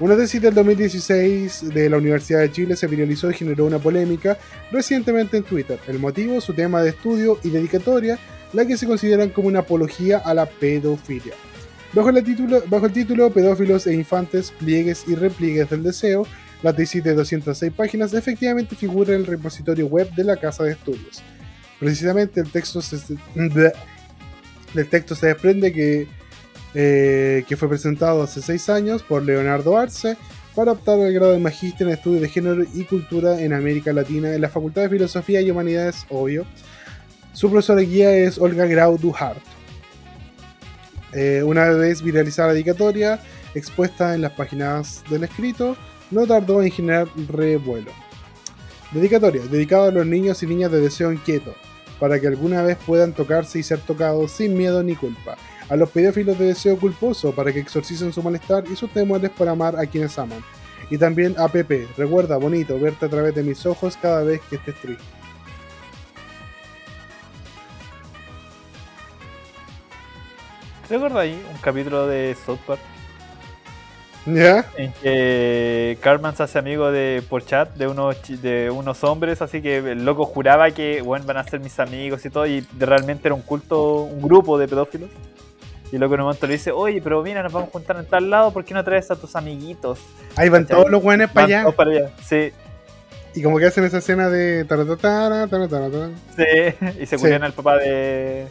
Una 0.00 0.16
tesis 0.16 0.42
del 0.42 0.54
2016 0.54 1.72
de 1.72 1.88
la 1.88 1.98
Universidad 1.98 2.40
de 2.40 2.50
Chile 2.50 2.74
se 2.74 2.88
viralizó 2.88 3.30
y 3.30 3.34
generó 3.34 3.64
una 3.64 3.78
polémica 3.78 4.36
recientemente 4.72 5.36
en 5.36 5.44
Twitter. 5.44 5.78
El 5.86 6.00
motivo, 6.00 6.40
su 6.40 6.52
tema 6.52 6.82
de 6.82 6.90
estudio 6.90 7.38
y 7.44 7.50
dedicatoria, 7.50 8.18
la 8.52 8.66
que 8.66 8.76
se 8.76 8.86
consideran 8.86 9.30
como 9.30 9.46
una 9.46 9.60
apología 9.60 10.18
a 10.18 10.34
la 10.34 10.46
pedofilia. 10.46 11.34
Bajo, 11.92 12.08
el 12.08 12.24
título, 12.24 13.26
el 13.26 13.32
Pedófilos 13.32 13.86
e 13.86 13.94
infantes, 13.94 14.50
pliegues 14.50 15.04
y 15.06 15.14
repliegues 15.14 15.70
del 15.70 15.84
deseo, 15.84 16.26
la 16.64 16.74
tesis 16.74 17.04
de 17.04 17.14
206 17.14 17.72
páginas 17.72 18.12
efectivamente 18.14 18.74
figura 18.74 19.14
en 19.14 19.20
el 19.20 19.26
repositorio 19.26 19.86
web 19.86 20.10
de 20.16 20.24
la 20.24 20.36
Casa 20.36 20.64
de 20.64 20.72
Estudios. 20.72 21.22
Precisamente 21.78 22.40
el 22.40 22.50
texto 22.50 22.82
se, 22.82 22.96
del 23.36 23.72
texto 24.90 25.14
se 25.14 25.28
desprende 25.28 25.72
que 25.72 26.08
eh, 26.74 27.44
que 27.48 27.56
fue 27.56 27.68
presentado 27.68 28.22
hace 28.22 28.42
seis 28.42 28.68
años 28.68 29.02
por 29.02 29.22
Leonardo 29.22 29.78
Arce 29.78 30.16
para 30.54 30.72
optar 30.72 31.00
al 31.00 31.12
grado 31.12 31.32
de 31.32 31.38
magíster 31.38 31.86
en 31.86 31.94
estudios 31.94 32.22
de 32.22 32.28
género 32.28 32.64
y 32.74 32.84
cultura 32.84 33.40
en 33.40 33.52
América 33.52 33.92
Latina 33.92 34.34
en 34.34 34.40
la 34.40 34.48
Facultad 34.48 34.82
de 34.82 34.88
Filosofía 34.88 35.40
y 35.40 35.50
Humanidades, 35.50 36.06
obvio, 36.08 36.46
Su 37.32 37.50
profesora 37.50 37.80
guía 37.80 38.16
es 38.16 38.38
Olga 38.38 38.66
Grau 38.66 38.96
Duhart. 38.96 39.42
Eh, 41.12 41.42
una 41.44 41.68
vez 41.70 42.02
viralizada 42.02 42.48
la 42.48 42.54
dedicatoria, 42.54 43.20
expuesta 43.54 44.14
en 44.14 44.22
las 44.22 44.32
páginas 44.32 45.02
del 45.10 45.24
escrito, 45.24 45.76
no 46.10 46.26
tardó 46.26 46.62
en 46.62 46.70
generar 46.70 47.08
revuelo. 47.28 47.92
Dedicatoria, 48.92 49.42
dedicado 49.42 49.84
a 49.84 49.90
los 49.90 50.06
niños 50.06 50.42
y 50.42 50.46
niñas 50.46 50.70
de 50.70 50.80
deseo 50.80 51.12
inquieto, 51.12 51.54
para 51.98 52.20
que 52.20 52.28
alguna 52.28 52.62
vez 52.62 52.78
puedan 52.84 53.12
tocarse 53.12 53.58
y 53.58 53.62
ser 53.62 53.80
tocados 53.80 54.30
sin 54.30 54.56
miedo 54.56 54.82
ni 54.82 54.94
culpa. 54.94 55.36
A 55.74 55.76
los 55.76 55.90
pedófilos 55.90 56.38
de 56.38 56.46
deseo 56.46 56.78
culposo, 56.78 57.34
para 57.34 57.52
que 57.52 57.58
exorcicen 57.58 58.12
su 58.12 58.22
malestar 58.22 58.62
y 58.70 58.76
sus 58.76 58.88
temores 58.92 59.28
para 59.30 59.50
amar 59.50 59.74
a 59.76 59.84
quienes 59.84 60.16
aman. 60.20 60.38
Y 60.88 60.96
también 60.96 61.34
a 61.36 61.48
Pepe, 61.48 61.88
recuerda, 61.96 62.36
bonito, 62.36 62.78
verte 62.78 63.06
a 63.06 63.08
través 63.08 63.34
de 63.34 63.42
mis 63.42 63.66
ojos 63.66 63.98
cada 64.00 64.22
vez 64.22 64.40
que 64.42 64.54
estés 64.54 64.76
triste. 64.76 65.02
¿Te 70.88 70.94
ahí 70.94 71.44
un 71.52 71.58
capítulo 71.60 72.06
de 72.06 72.36
South 72.46 72.60
Park? 72.68 72.80
¿Ya? 74.26 74.70
En 74.76 74.92
que 75.02 75.98
Carmen 76.00 76.36
se 76.36 76.44
hace 76.44 76.56
amigo 76.56 76.92
de 76.92 77.20
por 77.28 77.44
chat 77.44 77.74
de 77.74 77.88
unos 77.88 78.16
de 78.40 78.70
unos 78.70 79.02
hombres, 79.02 79.42
así 79.42 79.60
que 79.60 79.78
el 79.78 80.04
loco 80.04 80.24
juraba 80.24 80.70
que 80.70 81.02
bueno, 81.02 81.26
van 81.26 81.38
a 81.38 81.42
ser 81.42 81.58
mis 81.58 81.80
amigos 81.80 82.24
y 82.24 82.30
todo, 82.30 82.46
y 82.46 82.64
realmente 82.78 83.26
era 83.26 83.34
un 83.34 83.42
culto, 83.42 84.02
un 84.02 84.22
grupo 84.22 84.56
de 84.56 84.68
pedófilos. 84.68 85.10
Y 85.94 85.98
loco 85.98 86.14
en 86.14 86.22
un 86.22 86.26
momento 86.26 86.48
le 86.48 86.54
dice, 86.54 86.72
oye, 86.72 87.00
pero 87.00 87.22
mira, 87.22 87.40
nos 87.40 87.52
vamos 87.52 87.68
a 87.68 87.70
juntar 87.70 87.96
en 87.98 88.06
tal 88.06 88.28
lado, 88.28 88.50
¿por 88.50 88.64
qué 88.64 88.74
no 88.74 88.82
traes 88.82 89.12
a 89.12 89.14
tus 89.14 89.36
amiguitos? 89.36 90.00
Ahí 90.34 90.48
van 90.48 90.66
todos 90.66 90.90
los 90.90 91.00
buenos 91.00 91.30
para 91.30 91.46
allá. 91.46 91.62
Todos 91.62 91.76
para 91.76 91.90
allá, 91.92 92.10
sí. 92.20 92.52
Y 93.32 93.42
como 93.44 93.60
que 93.60 93.66
hacen 93.66 93.84
esa 93.84 93.98
escena 93.98 94.28
de. 94.28 94.66
Sí, 96.36 96.86
y 97.00 97.06
se 97.06 97.16
sí. 97.16 97.32
al 97.32 97.52
papá 97.52 97.76
de, 97.76 98.48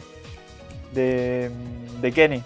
de. 0.94 1.50
de 2.00 2.12
Kenny. 2.12 2.42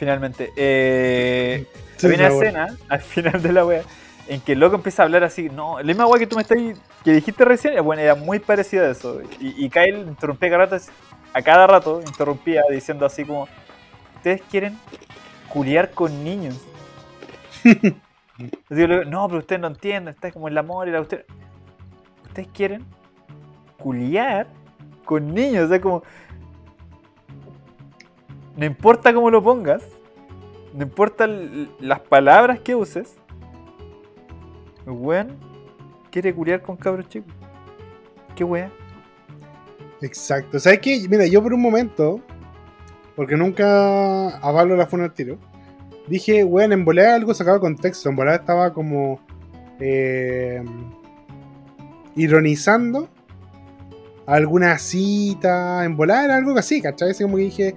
Finalmente. 0.00 0.50
Eh, 0.56 1.64
sí, 1.96 2.08
hay 2.08 2.14
una 2.14 2.26
escena 2.26 2.76
al 2.88 3.02
final 3.02 3.40
de 3.40 3.52
la 3.52 3.64
wea 3.64 3.82
en 4.26 4.40
que 4.40 4.54
el 4.54 4.58
loco 4.58 4.74
empieza 4.74 5.02
a 5.02 5.06
hablar 5.06 5.22
así. 5.22 5.48
No, 5.48 5.78
la 5.78 5.84
misma 5.84 6.08
wea 6.08 6.18
que 6.18 6.26
tú 6.26 6.34
me 6.34 6.42
estás. 6.42 6.58
que 7.04 7.12
dijiste 7.12 7.44
recién, 7.44 7.84
bueno, 7.84 8.02
era 8.02 8.16
muy 8.16 8.40
parecida 8.40 8.88
a 8.88 8.90
eso. 8.90 9.22
Y, 9.38 9.64
y 9.64 9.70
Kyle 9.70 9.98
interrumpía 9.98 10.50
cada 10.50 10.66
rato, 10.66 10.76
a 11.32 11.42
cada 11.42 11.66
rato, 11.68 12.00
interrumpía 12.04 12.62
diciendo 12.68 13.06
así 13.06 13.24
como 13.24 13.46
ustedes 14.22 14.42
quieren 14.42 14.78
culiar 15.52 15.90
con 15.90 16.22
niños. 16.22 16.64
no, 17.64 19.26
pero 19.26 19.38
ustedes 19.38 19.60
no 19.60 19.66
entienden, 19.66 20.14
está 20.14 20.30
como 20.30 20.46
el 20.46 20.56
amor 20.56 20.86
y 20.86 20.92
la 20.92 21.00
usted. 21.00 21.24
Ustedes 22.28 22.48
quieren 22.54 22.84
culiar 23.78 24.46
con 25.04 25.34
niños, 25.34 25.64
o 25.64 25.68
sea, 25.68 25.80
como. 25.80 26.04
No 28.56 28.64
importa 28.64 29.12
cómo 29.12 29.28
lo 29.28 29.42
pongas, 29.42 29.82
no 30.72 30.84
importa 30.84 31.26
las 31.26 31.98
palabras 32.00 32.60
que 32.60 32.76
uses, 32.76 33.16
el 34.86 34.92
weón 34.92 35.36
quiere 36.12 36.32
culiar 36.32 36.62
con 36.62 36.76
cabros 36.76 37.08
chicos. 37.08 37.34
¿Qué 38.36 38.44
weón? 38.44 38.70
Exacto. 40.00 40.60
¿Sabes 40.60 40.78
qué? 40.78 41.06
Mira, 41.08 41.26
yo 41.26 41.42
por 41.42 41.52
un 41.52 41.62
momento 41.62 42.20
porque 43.16 43.36
nunca 43.36 44.28
avalo 44.38 44.76
la 44.76 44.86
funa 44.86 45.04
al 45.04 45.14
tiro. 45.14 45.38
Dije, 46.08 46.44
weón, 46.44 46.72
en 46.72 46.84
volada 46.84 47.14
algo 47.14 47.34
sacado 47.34 47.56
de 47.56 47.60
contexto. 47.60 48.08
En 48.08 48.16
volada 48.16 48.38
estaba 48.38 48.72
como. 48.72 49.20
Eh, 49.80 50.62
ironizando 52.14 53.08
alguna 54.26 54.78
cita. 54.78 55.84
En 55.84 55.96
volada 55.96 56.24
era 56.24 56.36
algo 56.36 56.56
así, 56.56 56.80
¿cachai? 56.80 57.10
Así 57.10 57.22
como 57.22 57.36
que 57.36 57.42
dije, 57.42 57.74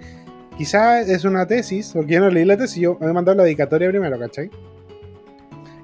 quizás 0.58 1.10
es 1.10 1.26
una 1.26 1.46
tesis, 1.46 1.92
porque 1.94 2.14
yo 2.14 2.20
no 2.20 2.30
leí 2.30 2.46
la 2.46 2.58
tesis, 2.58 2.82
yo 2.82 2.98
me 3.00 3.08
he 3.08 3.14
mandado 3.14 3.38
la 3.38 3.44
dedicatoria 3.44 3.90
primero, 3.90 4.20
¿cachai? 4.20 4.50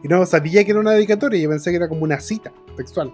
Y 0.03 0.07
no 0.07 0.25
sabía 0.25 0.63
que 0.63 0.71
era 0.71 0.79
una 0.79 0.91
dedicatoria, 0.91 1.39
yo 1.39 1.49
pensé 1.49 1.69
que 1.69 1.77
era 1.77 1.87
como 1.87 2.03
una 2.03 2.19
cita 2.19 2.51
textual. 2.75 3.13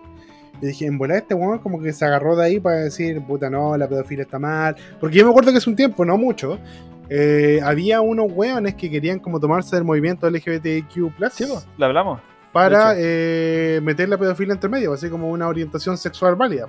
Y 0.61 0.67
dije, 0.67 0.85
en 0.85 0.97
volar 0.97 1.17
este 1.17 1.33
weón 1.33 1.59
como 1.59 1.81
que 1.81 1.93
se 1.93 2.05
agarró 2.05 2.35
de 2.35 2.45
ahí 2.45 2.59
para 2.59 2.77
decir, 2.77 3.21
puta 3.21 3.49
no, 3.49 3.77
la 3.77 3.87
pedofilia 3.87 4.23
está 4.23 4.39
mal. 4.39 4.75
Porque 4.99 5.17
yo 5.17 5.25
me 5.25 5.29
acuerdo 5.29 5.51
que 5.51 5.57
hace 5.57 5.69
un 5.69 5.75
tiempo, 5.75 6.03
no 6.03 6.17
mucho, 6.17 6.57
eh, 7.09 7.59
había 7.63 8.01
unos 8.01 8.31
weones 8.31 8.75
que 8.75 8.89
querían 8.89 9.19
como 9.19 9.39
tomarse 9.39 9.75
del 9.75 9.85
movimiento 9.85 10.29
LGBTQ+. 10.29 11.13
Sí, 11.31 11.45
lo 11.77 11.85
hablamos. 11.85 12.19
Para 12.51 12.95
eh, 12.97 13.79
meter 13.83 14.09
la 14.09 14.17
pedofilia 14.17 14.53
entre 14.53 14.69
medio, 14.69 14.93
así 14.93 15.09
como 15.09 15.29
una 15.29 15.47
orientación 15.47 15.97
sexual 15.97 16.35
válida. 16.35 16.67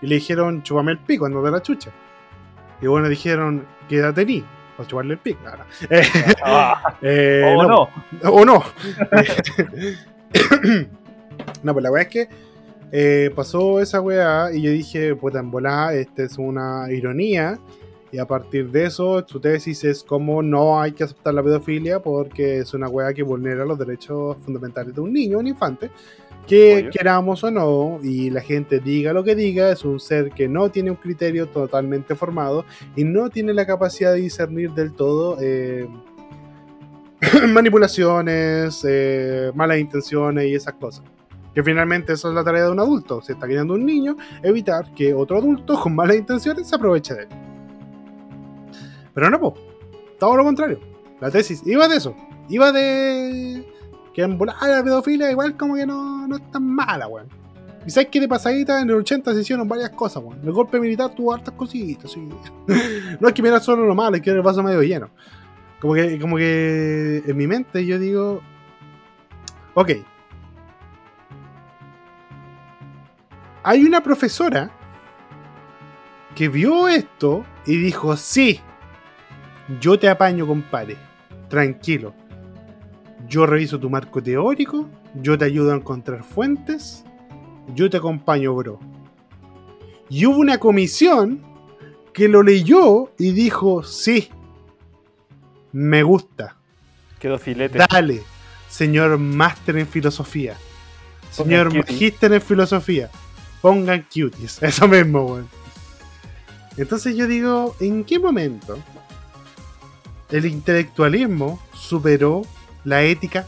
Y 0.00 0.06
le 0.06 0.16
dijeron, 0.16 0.62
chupame 0.62 0.92
el 0.92 0.98
pico, 0.98 1.28
no 1.28 1.42
de 1.42 1.50
la 1.50 1.60
chucha. 1.60 1.90
Y 2.80 2.86
bueno, 2.86 3.08
dijeron, 3.08 3.66
quédate 3.88 4.20
ahí, 4.20 4.44
para 4.76 4.88
chuparle 4.88 5.14
el 5.14 5.18
pico. 5.18 5.40
Ah. 6.44 6.96
Eh, 7.02 7.54
o 7.56 7.66
no. 7.66 7.88
O 8.30 8.44
no. 8.44 8.62
no, 11.62 11.72
pues 11.72 11.82
la 11.82 11.90
weá 11.90 12.02
es 12.02 12.08
que 12.08 12.28
eh, 12.96 13.32
pasó 13.34 13.80
esa 13.80 14.00
weá 14.00 14.52
y 14.52 14.62
yo 14.62 14.70
dije, 14.70 15.16
puta, 15.16 15.40
en 15.40 15.50
volá, 15.50 15.92
esta 15.92 16.22
es 16.22 16.38
una 16.38 16.86
ironía. 16.92 17.58
Y 18.12 18.18
a 18.18 18.24
partir 18.24 18.70
de 18.70 18.84
eso, 18.84 19.24
su 19.26 19.40
tesis 19.40 19.82
es 19.82 20.04
cómo 20.04 20.44
no 20.44 20.80
hay 20.80 20.92
que 20.92 21.02
aceptar 21.02 21.34
la 21.34 21.42
pedofilia 21.42 21.98
porque 21.98 22.58
es 22.58 22.72
una 22.72 22.88
weá 22.88 23.12
que 23.12 23.24
vulnera 23.24 23.64
los 23.64 23.76
derechos 23.80 24.36
fundamentales 24.44 24.94
de 24.94 25.00
un 25.00 25.12
niño, 25.12 25.40
un 25.40 25.48
infante. 25.48 25.90
Que 26.46 26.88
queramos 26.92 27.42
o 27.42 27.50
no, 27.50 27.98
y 28.00 28.30
la 28.30 28.42
gente 28.42 28.78
diga 28.78 29.12
lo 29.12 29.24
que 29.24 29.34
diga, 29.34 29.72
es 29.72 29.84
un 29.84 29.98
ser 29.98 30.30
que 30.30 30.46
no 30.46 30.70
tiene 30.70 30.92
un 30.92 30.96
criterio 30.96 31.48
totalmente 31.48 32.14
formado 32.14 32.64
y 32.94 33.02
no 33.02 33.28
tiene 33.28 33.54
la 33.54 33.66
capacidad 33.66 34.12
de 34.12 34.20
discernir 34.20 34.70
del 34.70 34.92
todo 34.92 35.38
eh, 35.40 35.88
manipulaciones, 37.48 38.86
eh, 38.88 39.50
malas 39.52 39.78
intenciones 39.78 40.46
y 40.46 40.54
esas 40.54 40.74
cosas. 40.74 41.02
Que 41.54 41.62
finalmente 41.62 42.14
eso 42.14 42.28
es 42.28 42.34
la 42.34 42.42
tarea 42.42 42.64
de 42.64 42.70
un 42.70 42.80
adulto. 42.80 43.22
Se 43.22 43.32
está 43.32 43.46
criando 43.46 43.74
un 43.74 43.86
niño, 43.86 44.16
evitar 44.42 44.92
que 44.94 45.14
otro 45.14 45.38
adulto 45.38 45.80
con 45.80 45.94
malas 45.94 46.16
intenciones 46.16 46.68
se 46.68 46.74
aproveche 46.74 47.14
de 47.14 47.22
él. 47.22 47.28
Pero 49.14 49.30
no, 49.30 49.40
po. 49.40 49.54
Todo 50.18 50.36
lo 50.36 50.44
contrario. 50.44 50.80
La 51.20 51.30
tesis 51.30 51.62
iba 51.64 51.86
de 51.88 51.96
eso. 51.96 52.14
Iba 52.48 52.72
de 52.72 53.64
que 54.12 54.22
en 54.22 54.38
la 54.38 54.82
pedofilia 54.84 55.30
igual 55.30 55.56
como 55.56 55.74
que 55.74 55.86
no, 55.86 56.26
no 56.26 56.36
es 56.36 56.50
tan 56.50 56.66
mala, 56.66 57.08
weón. 57.08 57.28
Y 57.86 57.90
sabes 57.90 58.08
que 58.08 58.20
de 58.20 58.28
pasadita 58.28 58.80
en 58.80 58.88
el 58.88 58.96
80 58.96 59.34
se 59.34 59.40
hicieron 59.40 59.68
varias 59.68 59.90
cosas, 59.90 60.22
weón. 60.22 60.40
El 60.42 60.52
golpe 60.52 60.80
militar 60.80 61.14
tuvo 61.14 61.34
hartas 61.34 61.54
cositas, 61.54 62.10
sí. 62.12 62.28
no 63.20 63.28
es 63.28 63.34
que 63.34 63.42
mirar 63.42 63.60
solo 63.60 63.86
lo 63.86 63.94
malo, 63.94 64.16
es 64.16 64.22
que 64.22 64.30
el 64.30 64.42
vaso 64.42 64.62
medio 64.62 64.82
lleno. 64.82 65.10
Como 65.80 65.94
que, 65.94 66.18
como 66.18 66.36
que 66.36 67.22
en 67.26 67.36
mi 67.36 67.46
mente 67.46 67.84
yo 67.84 67.98
digo, 67.98 68.40
ok, 69.74 69.90
hay 73.64 73.82
una 73.82 74.02
profesora 74.02 74.70
que 76.36 76.48
vio 76.48 76.86
esto 76.86 77.44
y 77.64 77.78
dijo, 77.78 78.14
sí, 78.16 78.60
yo 79.80 79.98
te 79.98 80.08
apaño, 80.08 80.46
compadre, 80.46 80.98
tranquilo. 81.48 82.14
Yo 83.26 83.46
reviso 83.46 83.80
tu 83.80 83.88
marco 83.88 84.22
teórico, 84.22 84.86
yo 85.14 85.38
te 85.38 85.46
ayudo 85.46 85.72
a 85.72 85.76
encontrar 85.76 86.22
fuentes, 86.24 87.04
yo 87.74 87.88
te 87.88 87.96
acompaño, 87.96 88.54
bro. 88.54 88.78
Y 90.10 90.26
hubo 90.26 90.36
una 90.36 90.58
comisión 90.58 91.40
que 92.12 92.28
lo 92.28 92.42
leyó 92.42 93.12
y 93.18 93.32
dijo, 93.32 93.82
sí, 93.82 94.28
me 95.72 96.02
gusta. 96.02 96.58
Quedó 97.18 97.38
filete. 97.38 97.78
Dale, 97.90 98.22
señor 98.68 99.16
máster 99.16 99.78
en 99.78 99.86
filosofía. 99.86 100.54
Señor 101.30 101.74
magíster 101.74 102.30
en 102.34 102.42
filosofía 102.42 103.10
pongan 103.64 104.02
cuties. 104.02 104.58
Eso 104.62 104.86
mismo, 104.86 105.24
weón. 105.24 105.48
Entonces 106.76 107.16
yo 107.16 107.26
digo, 107.26 107.74
¿en 107.80 108.04
qué 108.04 108.18
momento 108.18 108.78
el 110.30 110.44
intelectualismo 110.44 111.58
superó 111.72 112.42
la 112.84 113.02
ética? 113.04 113.46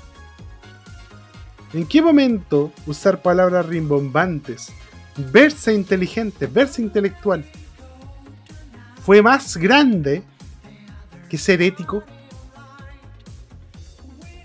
¿En 1.75 1.87
qué 1.87 2.01
momento 2.01 2.73
usar 2.87 3.21
palabras 3.21 3.67
rimbombantes, 3.67 4.73
verse 5.19 5.75
inteligente, 5.75 6.47
verse 6.47 6.81
intelectual, 6.81 7.45
fue 9.05 9.21
más 9.21 9.59
grande 9.59 10.23
que 11.29 11.37
ser 11.37 11.61
ético? 11.61 12.03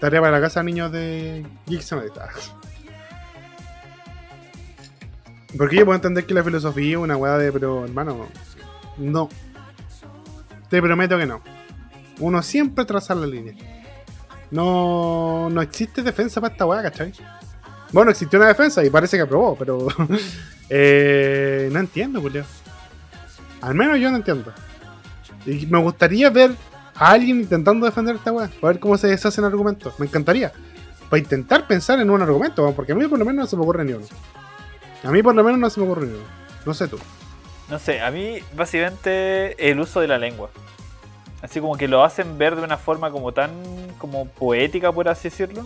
Tarea 0.02 0.20
para 0.20 0.34
la 0.34 0.42
casa, 0.42 0.62
niños 0.64 0.92
de 0.92 1.46
Geeks 1.66 1.94
porque 5.58 5.78
yo 5.78 5.86
puedo 5.86 5.96
entender 5.96 6.26
que 6.26 6.34
la 6.34 6.44
filosofía 6.44 6.92
es 6.92 6.98
una 6.98 7.18
weá 7.18 7.38
de, 7.38 7.52
pero 7.52 7.86
hermano, 7.86 8.28
no. 8.98 9.30
Te 10.70 10.82
prometo 10.82 11.18
que 11.18 11.26
no. 11.26 11.42
Uno 12.20 12.42
siempre 12.42 12.86
traza 12.86 13.16
la 13.16 13.28
línea. 13.28 13.56
No, 14.52 15.50
no 15.50 15.62
existe 15.62 16.04
defensa 16.04 16.40
para 16.40 16.54
esta 16.54 16.66
weá, 16.66 16.82
¿cachai? 16.82 17.14
Bueno, 17.92 18.12
existió 18.12 18.40
una 18.40 18.48
defensa 18.48 18.84
y 18.84 18.90
parece 18.90 19.18
que 19.18 19.24
aprobó, 19.24 19.56
pero 19.56 19.88
eh, 20.70 21.70
no 21.72 21.80
entiendo, 21.80 22.22
Julio. 22.22 22.46
Al 23.62 23.76
menos 23.76 24.00
yo 24.00 24.10
no 24.10 24.18
entiendo. 24.18 24.54
Y 25.46 25.66
me 25.66 25.80
gustaría 25.80 26.30
ver 26.30 26.52
a 26.96 27.12
alguien 27.12 27.42
intentando 27.42 27.86
defender 27.86 28.16
esta 28.16 28.32
weá. 28.32 28.50
Para 28.60 28.74
ver 28.74 28.80
cómo 28.80 28.98
se 28.98 29.08
deshacen 29.08 29.44
argumentos. 29.44 30.00
Me 30.00 30.06
encantaría. 30.06 30.52
Para 31.10 31.20
intentar 31.20 31.68
pensar 31.68 32.00
en 32.00 32.10
un 32.10 32.22
argumento, 32.22 32.72
porque 32.74 32.94
a 32.94 32.96
mí 32.96 33.06
por 33.08 33.20
lo 33.20 33.26
menos 33.26 33.44
no 33.44 33.48
se 33.48 33.58
me 33.58 33.64
ocurre 33.64 33.84
ni 33.84 33.94
uno. 33.94 34.06
A 35.04 35.12
mí 35.12 35.24
por 35.24 35.36
lo 35.36 35.44
menos 35.44 35.60
no 35.60 35.70
se 35.70 35.80
me 35.80 35.88
uno. 35.88 36.18
No 36.66 36.74
sé 36.74 36.88
tú. 36.88 37.00
No 37.70 37.80
sé, 37.80 38.02
a 38.02 38.12
mí 38.12 38.40
básicamente 38.54 39.70
el 39.70 39.80
uso 39.80 40.02
de 40.02 40.08
la 40.08 40.18
lengua. 40.18 40.50
Así 41.42 41.60
como 41.60 41.76
que 41.76 41.88
lo 41.88 42.04
hacen 42.04 42.38
ver 42.38 42.56
de 42.56 42.64
una 42.64 42.78
forma 42.78 43.10
como 43.10 43.32
tan 43.32 43.52
como 43.98 44.28
poética, 44.28 44.92
por 44.92 45.10
así 45.10 45.30
decirlo. 45.30 45.66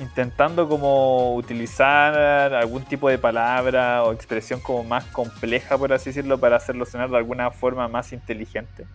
Intentando 0.00 0.68
como 0.68 1.34
utilizar 1.36 2.14
algún 2.54 2.82
tipo 2.84 3.08
de 3.08 3.18
palabra 3.18 4.02
o 4.02 4.12
expresión 4.12 4.60
como 4.60 4.84
más 4.84 5.04
compleja, 5.06 5.78
por 5.78 5.92
así 5.92 6.10
decirlo, 6.10 6.38
para 6.38 6.56
hacerlo 6.56 6.84
sonar 6.84 7.10
de 7.10 7.16
alguna 7.16 7.50
forma 7.50 7.86
más 7.88 8.12
inteligente. 8.12 8.86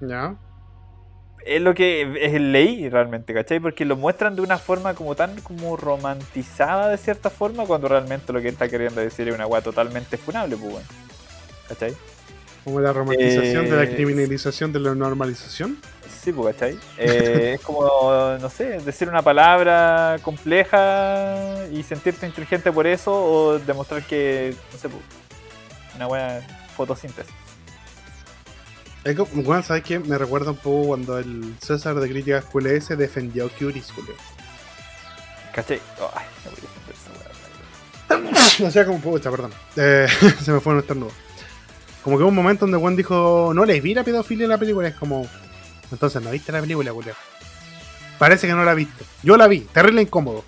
Ya. 0.00 0.36
Es 1.48 1.62
lo 1.62 1.72
que 1.74 2.02
es 2.20 2.38
ley 2.38 2.90
realmente, 2.90 3.32
¿cachai? 3.32 3.58
Porque 3.58 3.86
lo 3.86 3.96
muestran 3.96 4.36
de 4.36 4.42
una 4.42 4.58
forma 4.58 4.92
como 4.94 5.14
tan 5.14 5.40
como 5.40 5.78
romantizada 5.78 6.90
de 6.90 6.98
cierta 6.98 7.30
forma, 7.30 7.64
cuando 7.64 7.88
realmente 7.88 8.34
lo 8.34 8.42
que 8.42 8.48
está 8.48 8.68
queriendo 8.68 9.00
decir 9.00 9.28
es 9.28 9.34
una 9.34 9.46
weá 9.46 9.62
totalmente 9.62 10.18
funable, 10.18 10.56
pues 10.58 10.72
bueno. 10.72 10.88
¿Cachai? 11.66 11.94
Como 12.64 12.80
la 12.80 12.92
romantización 12.92 13.64
de 13.64 13.76
la 13.76 13.84
Eh, 13.84 13.94
criminalización 13.94 14.74
de 14.74 14.80
la 14.80 14.94
normalización. 14.94 15.78
Sí, 16.22 16.32
pues, 16.32 16.54
¿cachai? 16.54 16.78
Eh, 16.98 17.54
es 17.54 17.60
como, 17.62 17.88
no 18.38 18.50
sé, 18.50 18.80
decir 18.80 19.08
una 19.08 19.22
palabra 19.22 20.18
compleja 20.20 21.64
y 21.72 21.82
sentirte 21.82 22.26
inteligente 22.26 22.70
por 22.70 22.86
eso 22.86 23.12
o 23.12 23.58
demostrar 23.58 24.02
que, 24.02 24.54
no 24.70 24.78
sé, 24.78 24.90
pues, 24.90 25.02
una 25.96 26.06
buena 26.06 26.40
fotosíntesis. 26.76 27.32
Bueno, 29.04 29.62
¿sabes 29.62 29.82
qué? 29.84 29.98
Me 29.98 30.18
recuerda 30.18 30.50
un 30.50 30.56
poco 30.56 30.88
cuando 30.88 31.18
el 31.18 31.54
César 31.60 31.94
de 31.94 32.08
Críticas 32.08 32.44
QLS 32.44 32.96
defendió 32.98 33.46
a 33.46 33.48
Curis, 33.48 33.90
Julio. 33.92 34.14
¿Cachai? 35.54 35.80
Ay, 36.14 36.26
no 38.60 38.66
o 38.66 38.70
sea, 38.70 38.84
como 38.84 39.00
pucha, 39.00 39.30
perdón. 39.30 39.52
Eh, 39.76 40.06
se 40.42 40.52
me 40.52 40.60
fue 40.60 40.72
un 40.74 40.80
estornudo. 40.80 41.12
Como 42.02 42.16
que 42.16 42.22
hubo 42.22 42.30
un 42.30 42.36
momento 42.36 42.64
donde 42.64 42.78
Juan 42.78 42.96
dijo, 42.96 43.52
no 43.54 43.64
les 43.64 43.82
vi 43.82 43.94
la 43.94 44.04
pedofilia 44.04 44.44
en 44.44 44.50
la 44.50 44.58
película. 44.58 44.88
Es 44.88 44.94
como, 44.94 45.26
entonces 45.90 46.22
no 46.22 46.30
viste 46.30 46.52
la 46.52 46.60
película, 46.60 46.90
Julio. 46.92 47.14
Parece 48.18 48.46
que 48.46 48.52
no 48.52 48.64
la 48.64 48.74
viste. 48.74 49.04
Yo 49.22 49.36
la 49.36 49.46
vi, 49.46 49.60
terrible 49.60 50.02
incómodo. 50.02 50.44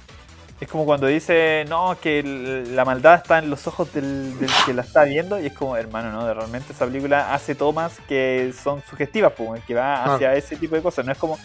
Es 0.61 0.69
como 0.69 0.85
cuando 0.85 1.07
dice, 1.07 1.65
no, 1.69 1.97
que 2.01 2.23
la 2.23 2.85
maldad 2.85 3.15
está 3.15 3.39
en 3.39 3.49
los 3.49 3.67
ojos 3.67 3.93
del, 3.95 4.39
del 4.39 4.51
que 4.67 4.75
la 4.75 4.83
está 4.83 5.05
viendo 5.05 5.41
y 5.41 5.47
es 5.47 5.55
como, 5.55 5.75
hermano, 5.77 6.13
no, 6.13 6.27
de 6.27 6.35
realmente 6.35 6.75
esa 6.75 6.85
película 6.85 7.33
hace 7.33 7.55
tomas 7.55 7.95
que 8.07 8.53
son 8.63 8.83
sugestivas, 8.89 9.33
pues, 9.35 9.65
que 9.65 9.75
va 9.75 10.05
Ah. 10.05 10.15
hacia 10.15 10.35
ese 10.35 10.57
tipo 10.57 10.77
de 10.77 10.83
cosas. 10.83 11.07
No 11.07 11.13
es 11.13 11.19
como 11.19 11.39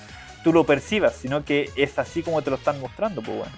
tú 0.44 0.52
lo 0.52 0.66
percibas, 0.66 1.16
sino 1.16 1.46
que 1.46 1.72
es 1.78 1.98
así 1.98 2.24
como 2.24 2.42
te 2.42 2.50
lo 2.50 2.58
están 2.58 2.80
mostrando, 2.82 3.22
pues, 3.22 3.38
bueno. 3.38 3.52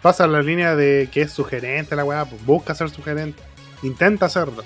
Pasa 0.00 0.26
la 0.28 0.42
línea 0.42 0.76
de 0.76 1.08
que 1.12 1.22
es 1.22 1.32
sugerente 1.32 1.96
la 1.96 2.04
weá, 2.04 2.24
pues 2.24 2.44
busca 2.46 2.72
ser 2.74 2.88
sugerente. 2.88 3.42
Intenta 3.82 4.26
hacerlo. 4.26 4.62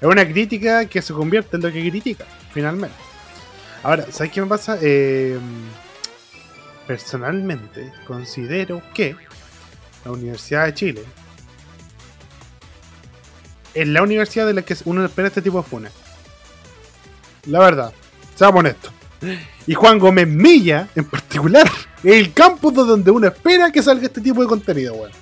Es 0.00 0.06
una 0.08 0.24
crítica 0.24 0.86
que 0.86 1.02
se 1.02 1.12
convierte 1.12 1.56
en 1.56 1.62
lo 1.62 1.72
que 1.72 1.80
critica, 1.90 2.24
finalmente. 2.52 2.96
Ahora, 3.82 4.06
¿sabes 4.10 4.30
qué 4.32 4.40
me 4.40 4.46
pasa? 4.46 4.78
Eh, 4.80 5.38
personalmente, 6.86 7.92
considero 8.06 8.82
que 8.94 9.16
la 10.04 10.10
Universidad 10.12 10.66
de 10.66 10.74
Chile 10.74 11.04
es 13.74 13.88
la 13.88 14.02
universidad 14.02 14.46
de 14.46 14.54
la 14.54 14.62
que 14.62 14.76
uno 14.84 15.04
espera 15.04 15.28
este 15.28 15.40
tipo 15.42 15.58
de 15.58 15.64
funas. 15.68 15.92
La 17.46 17.58
verdad, 17.60 17.92
seamos 18.34 18.60
honestos. 18.60 18.92
Y 19.66 19.74
Juan 19.74 19.98
Gómez 19.98 20.26
Milla, 20.28 20.88
en 20.94 21.04
particular, 21.04 21.70
es 22.02 22.12
el 22.14 22.32
campus 22.34 22.74
de 22.74 22.82
donde 22.82 23.10
uno 23.10 23.28
espera 23.28 23.70
que 23.72 23.82
salga 23.82 24.06
este 24.06 24.20
tipo 24.20 24.42
de 24.42 24.48
contenido, 24.48 24.94
weón. 24.94 25.12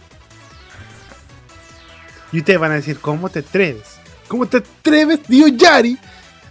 Y 2.32 2.38
ustedes 2.38 2.58
van 2.58 2.72
a 2.72 2.76
decir, 2.76 2.98
¿cómo 2.98 3.28
te 3.28 3.40
atreves? 3.40 3.96
¿Cómo 4.28 4.46
te 4.46 4.58
atreves, 4.58 5.20
Dios 5.28 5.50
Yari, 5.56 5.98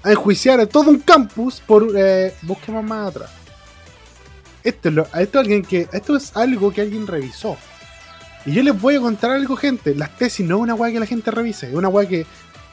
a 0.04 0.12
enjuiciar 0.12 0.60
a 0.60 0.66
todo 0.68 0.90
un 0.90 1.00
campus 1.00 1.60
por... 1.66 1.88
Eh, 1.98 2.34
busquemos 2.44 2.84
más 2.84 3.10
atrás. 3.10 3.32
Esto 4.64 4.90
es, 4.90 4.96
lo- 4.96 5.06
esto, 5.06 5.20
es 5.40 5.44
alguien 5.46 5.64
que, 5.64 5.88
esto 5.92 6.16
es 6.16 6.36
algo 6.36 6.72
que 6.72 6.82
alguien 6.82 7.08
revisó. 7.08 7.58
Y 8.46 8.54
yo 8.54 8.64
les 8.64 8.80
voy 8.80 8.96
a 8.96 9.00
contar 9.00 9.32
algo, 9.32 9.56
gente. 9.56 9.94
Las 9.96 10.16
tesis 10.18 10.46
no 10.46 10.58
es 10.58 10.62
una 10.62 10.76
weá 10.76 10.92
que 10.92 11.00
la 11.00 11.06
gente 11.06 11.30
revise. 11.32 11.68
Es 11.68 11.74
una 11.74 11.90
weá 11.90 12.08
que 12.08 12.26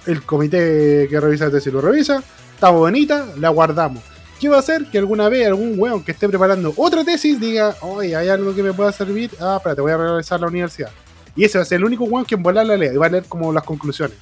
el 0.06 0.22
comité 0.22 1.06
que 1.10 1.20
revisa 1.20 1.46
la 1.46 1.50
tesis 1.50 1.72
lo 1.72 1.80
revisa. 1.80 2.22
Está 2.54 2.70
bonita, 2.70 3.26
la 3.38 3.48
guardamos. 3.50 4.02
¿Qué 4.40 4.48
va 4.48 4.56
a 4.56 4.60
hacer? 4.60 4.86
Que 4.86 4.98
alguna 4.98 5.28
vez 5.28 5.46
algún 5.46 5.74
weón 5.78 6.04
que 6.04 6.12
esté 6.12 6.28
preparando 6.28 6.72
otra 6.76 7.04
tesis 7.04 7.40
diga, 7.40 7.74
oye, 7.80 8.14
hay 8.14 8.28
algo 8.28 8.54
que 8.54 8.62
me 8.62 8.72
pueda 8.72 8.92
servir. 8.92 9.30
Ah, 9.40 9.56
espérate, 9.56 9.80
voy 9.80 9.92
a 9.92 9.96
revisar 9.96 10.40
la 10.40 10.46
universidad. 10.46 10.90
Y 11.34 11.44
ese 11.44 11.58
va 11.58 11.62
a 11.62 11.66
ser 11.66 11.78
el 11.78 11.84
único 11.84 12.04
weón 12.04 12.24
que 12.24 12.34
en 12.34 12.42
volar 12.42 12.66
la 12.66 12.76
lea 12.76 12.92
y 12.92 12.96
va 12.96 13.06
a 13.06 13.10
leer 13.10 13.24
como 13.24 13.52
las 13.52 13.64
conclusiones. 13.64 14.16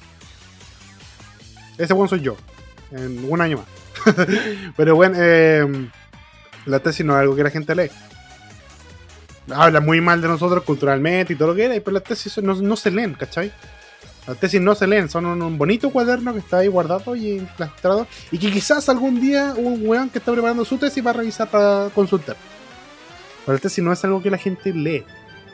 Ese 1.77 1.93
weón 1.93 2.09
soy 2.09 2.21
yo. 2.21 2.35
En 2.91 3.29
un 3.29 3.41
año 3.41 3.57
más. 3.57 4.15
Pero 4.77 4.95
bueno, 4.95 5.15
eh, 5.19 5.89
la 6.65 6.79
tesis 6.79 7.05
no 7.05 7.13
es 7.13 7.19
algo 7.19 7.35
que 7.35 7.43
la 7.43 7.49
gente 7.49 7.75
lee. 7.75 7.89
Habla 9.53 9.79
muy 9.79 10.01
mal 10.01 10.21
de 10.21 10.27
nosotros 10.27 10.63
culturalmente 10.63 11.33
y 11.33 11.35
todo 11.35 11.49
lo 11.49 11.55
que 11.55 11.65
era, 11.65 11.75
pero 11.75 11.91
las 11.91 12.03
tesis 12.03 12.37
no, 12.41 12.55
no 12.55 12.75
se 12.75 12.91
leen, 12.91 13.13
¿cachai? 13.13 13.51
Las 14.27 14.37
tesis 14.39 14.59
no 14.59 14.73
se 14.73 14.87
leen, 14.87 15.07
son 15.07 15.25
un, 15.25 15.57
bonito 15.57 15.91
cuaderno 15.91 16.33
que 16.33 16.39
está 16.39 16.57
ahí 16.57 16.67
guardado 16.67 17.15
y 17.15 17.37
encastrado. 17.37 18.07
Y 18.31 18.39
que 18.39 18.51
quizás 18.51 18.89
algún 18.89 19.21
día 19.21 19.53
un 19.55 19.87
weón 19.87 20.09
que 20.09 20.17
está 20.17 20.31
preparando 20.31 20.65
su 20.65 20.77
tesis 20.77 21.05
va 21.05 21.11
a 21.11 21.13
revisar 21.13 21.49
para 21.49 21.89
consultar. 21.93 22.35
Pero 23.45 23.55
la 23.55 23.59
tesis 23.59 23.83
no 23.83 23.93
es 23.93 24.03
algo 24.03 24.23
que 24.23 24.31
la 24.31 24.37
gente 24.37 24.73
lee. 24.73 25.03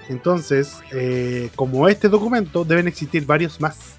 Entonces, 0.08 0.78
eh, 0.92 1.50
como 1.56 1.88
este 1.90 2.08
documento, 2.08 2.64
deben 2.64 2.88
existir 2.88 3.26
varios 3.26 3.60
más. 3.60 3.96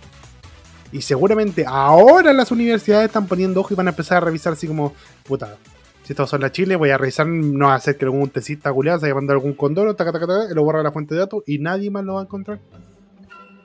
Y 0.90 1.02
seguramente 1.02 1.64
ahora 1.66 2.32
las 2.32 2.50
universidades 2.50 3.06
están 3.06 3.26
poniendo 3.26 3.60
ojo 3.60 3.72
y 3.72 3.76
van 3.76 3.88
a 3.88 3.90
empezar 3.90 4.18
a 4.18 4.20
revisar 4.20 4.54
así 4.54 4.66
como, 4.66 4.94
puta, 5.24 5.56
si 6.12 6.22
estos 6.22 6.28
son 6.30 6.40
la 6.42 6.52
Chile, 6.52 6.76
voy 6.76 6.90
a 6.90 6.98
revisar, 6.98 7.26
no 7.26 7.66
va 7.66 7.72
a 7.72 7.76
hacer 7.76 7.96
que 7.96 8.04
algún 8.04 8.28
tesista 8.30 8.72
culiado 8.72 8.98
se 8.98 9.06
haya 9.06 9.14
mandado 9.14 9.38
algún 9.38 9.54
condoro, 9.54 9.94
taca, 9.96 10.12
taca, 10.12 10.26
lo 10.54 10.62
borra 10.62 10.78
de 10.78 10.84
la 10.84 10.92
fuente 10.92 11.14
de 11.14 11.20
datos 11.20 11.42
y 11.46 11.58
nadie 11.58 11.90
más 11.90 12.04
lo 12.04 12.14
va 12.14 12.20
a 12.20 12.24
encontrar. 12.24 12.58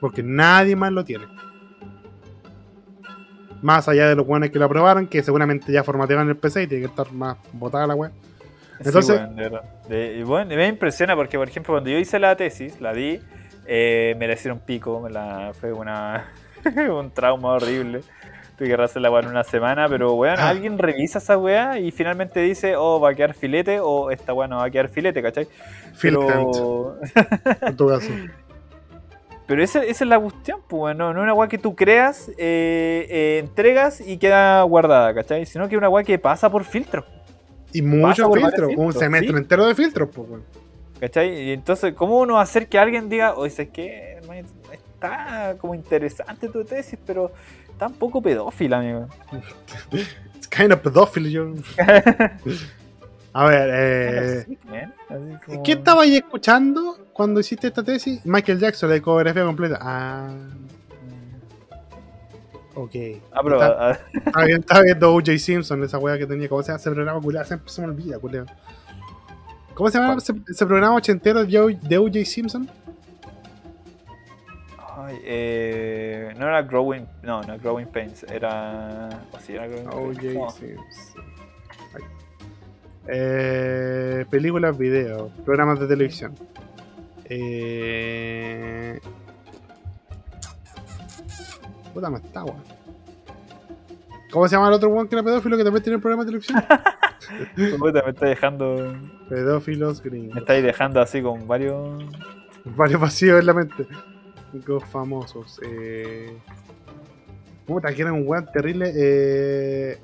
Porque 0.00 0.22
nadie 0.22 0.74
más 0.76 0.92
lo 0.92 1.04
tiene. 1.04 1.26
Más 3.60 3.88
allá 3.88 4.08
de 4.08 4.14
los 4.14 4.26
buenos 4.26 4.50
que 4.50 4.58
lo 4.58 4.64
aprobaron, 4.66 5.06
que 5.08 5.22
seguramente 5.22 5.72
ya 5.72 5.82
formatearon 5.82 6.28
el 6.28 6.36
PC 6.36 6.62
y 6.62 6.66
tiene 6.68 6.84
que 6.84 6.90
estar 6.90 7.12
más 7.12 7.36
botada 7.52 7.86
la 7.86 7.94
web. 7.96 8.12
Entonces- 8.78 9.16
Sí, 9.18 9.22
bueno, 9.34 9.60
de. 9.88 9.94
De- 9.96 10.18
y 10.18 10.22
bueno, 10.22 10.54
me 10.54 10.68
impresiona 10.68 11.16
porque, 11.16 11.36
por 11.36 11.48
ejemplo, 11.48 11.74
cuando 11.74 11.90
yo 11.90 11.98
hice 11.98 12.18
la 12.20 12.36
tesis, 12.36 12.80
la 12.80 12.92
di, 12.92 13.20
eh, 13.66 14.14
me 14.18 14.28
la 14.28 14.34
hicieron 14.34 14.60
pico, 14.60 15.00
me 15.00 15.10
la, 15.10 15.52
fue 15.58 15.72
una, 15.72 16.28
un 16.96 17.10
trauma 17.10 17.48
horrible. 17.54 18.00
Tuve 18.58 18.74
que 18.74 18.82
hacer 18.82 19.00
la 19.00 19.10
weá 19.10 19.22
en 19.22 19.28
una 19.28 19.44
semana, 19.44 19.88
pero 19.88 20.14
weón, 20.14 20.36
Ah. 20.38 20.48
alguien 20.48 20.78
revisa 20.78 21.18
esa 21.18 21.38
weá 21.38 21.78
y 21.78 21.92
finalmente 21.92 22.40
dice, 22.40 22.74
oh, 22.76 22.98
va 22.98 23.10
a 23.10 23.14
quedar 23.14 23.34
filete 23.34 23.78
o 23.80 24.10
esta 24.10 24.34
weá 24.34 24.48
no 24.48 24.56
va 24.56 24.64
a 24.64 24.70
quedar 24.70 24.88
filete, 24.88 25.22
¿cachai? 25.22 25.46
Pero, 26.02 26.96
en 27.62 27.76
tu 27.76 27.88
caso. 27.88 28.10
pero 29.46 29.62
esa, 29.62 29.82
esa 29.84 30.04
es 30.04 30.08
la 30.10 30.18
cuestión, 30.18 30.60
pues, 30.68 30.96
no, 30.96 31.14
no 31.14 31.20
es 31.20 31.22
una 31.22 31.34
weá 31.34 31.48
que 31.48 31.58
tú 31.58 31.76
creas, 31.76 32.28
eh, 32.30 33.06
eh, 33.08 33.38
entregas 33.38 34.00
y 34.00 34.18
queda 34.18 34.60
guardada, 34.62 35.14
¿cachai? 35.14 35.46
Sino 35.46 35.68
que 35.68 35.76
es 35.76 35.78
una 35.78 35.88
weá 35.88 36.02
que 36.04 36.18
pasa 36.18 36.50
por 36.50 36.64
filtro. 36.64 37.04
Y 37.72 37.80
muchos 37.82 38.28
filtros, 38.34 38.70
un 38.70 38.76
filtros, 38.76 38.94
semestre 38.98 39.30
sí. 39.32 39.36
entero 39.38 39.66
de 39.66 39.74
filtros, 39.76 40.08
pues, 40.12 40.28
weón. 40.28 40.44
¿Cachai? 40.98 41.42
Y 41.42 41.52
entonces, 41.52 41.94
¿cómo 41.94 42.18
uno 42.18 42.34
va 42.34 42.40
a 42.40 42.42
hacer 42.42 42.66
que 42.66 42.76
alguien 42.76 43.08
diga, 43.08 43.34
oye, 43.34 43.50
¿sabes 43.50 43.70
qué? 43.72 44.14
hermanito? 44.20 44.48
Está 44.72 45.54
como 45.60 45.76
interesante 45.76 46.48
tu 46.48 46.64
tesis, 46.64 46.98
pero 47.06 47.30
está 47.78 47.86
un 47.86 47.94
poco 47.94 48.20
pedófila, 48.20 48.78
amigo. 48.80 49.06
It's 50.36 50.48
kind 50.48 50.72
of 50.72 50.80
pedófilo, 50.80 51.28
yo. 51.28 51.54
A 53.32 53.44
ver, 53.46 53.70
eh. 53.72 54.58
Como- 55.46 55.62
¿Qué 55.62 55.72
estaba 55.72 56.02
ahí 56.02 56.16
escuchando 56.16 57.06
cuando 57.12 57.38
hiciste 57.38 57.68
esta 57.68 57.84
tesis? 57.84 58.20
Michael 58.24 58.58
Jackson, 58.58 58.88
la 58.88 58.96
discografía 58.96 59.44
completa. 59.44 59.78
Ah, 59.80 60.30
ok. 62.74 62.94
Ah, 63.32 63.40
pero, 63.44 63.62
Está- 63.62 63.90
ah, 63.90 63.98
estaba, 64.12 64.44
viendo, 64.44 64.60
estaba 64.60 64.82
viendo 64.82 65.12
O.J. 65.14 65.38
Simpson, 65.38 65.84
esa 65.84 65.98
weá 65.98 66.18
que 66.18 66.26
tenía. 66.26 66.48
¿Cómo 66.48 66.62
se 66.62 66.68
llama 66.72 66.78
ese 66.80 66.90
programa? 66.90 67.20
Siempre 67.44 67.70
se 67.72 67.80
me 67.80 67.86
olvida, 67.88 68.18
culiao. 68.18 68.46
¿Cómo 69.74 69.88
se 69.90 69.98
llama 69.98 70.14
ese, 70.18 70.34
ese 70.48 70.66
programa 70.66 70.96
ochentero 70.96 71.44
de 71.44 71.98
O.J. 71.98 72.24
Simpson? 72.24 72.68
Ay, 75.08 75.20
eh, 75.24 76.34
no 76.38 76.46
era 76.46 76.62
Growing, 76.62 77.06
no, 77.22 77.42
no 77.42 77.58
Growing 77.58 77.86
Pains, 77.86 78.24
era, 78.24 79.08
o 79.32 79.38
sí, 79.40 79.54
era 79.54 79.66
Growing. 79.66 80.34
No. 80.34 80.48
Ay. 81.94 82.02
Eh, 83.08 84.26
películas, 84.30 84.76
videos, 84.76 85.32
programas 85.44 85.80
de 85.80 85.86
televisión. 85.86 86.34
Eh... 87.24 89.00
Puta, 91.94 92.10
me 92.10 92.18
está, 92.18 92.44
weón. 92.44 92.62
¿Cómo 94.30 94.46
se 94.46 94.56
llama 94.56 94.68
el 94.68 94.74
otro 94.74 94.90
weón 94.90 95.08
que 95.08 95.14
era 95.14 95.22
pedófilo 95.22 95.56
que 95.56 95.64
también 95.64 95.82
tiene 95.82 95.96
un 95.96 96.02
programa 96.02 96.24
de 96.24 96.28
televisión? 96.28 96.62
Puta, 97.78 98.02
me 98.04 98.10
estáis 98.10 98.30
dejando. 98.30 98.94
Pedófilos 99.28 100.04
Me 100.04 100.10
gringos. 100.10 100.36
estáis 100.36 100.62
dejando 100.62 101.00
así 101.00 101.22
con 101.22 101.46
varios. 101.48 102.04
Varios 102.64 103.00
vacíos 103.00 103.40
en 103.40 103.46
la 103.46 103.54
mente. 103.54 103.86
Gringos 104.52 104.84
famosos. 104.84 105.60
Eh... 105.62 106.36
Puta, 107.66 107.92
que 107.92 108.02
era 108.02 108.12
un 108.12 108.26
weón 108.26 108.46
terrible. 108.52 108.92
Eh... 108.94 109.98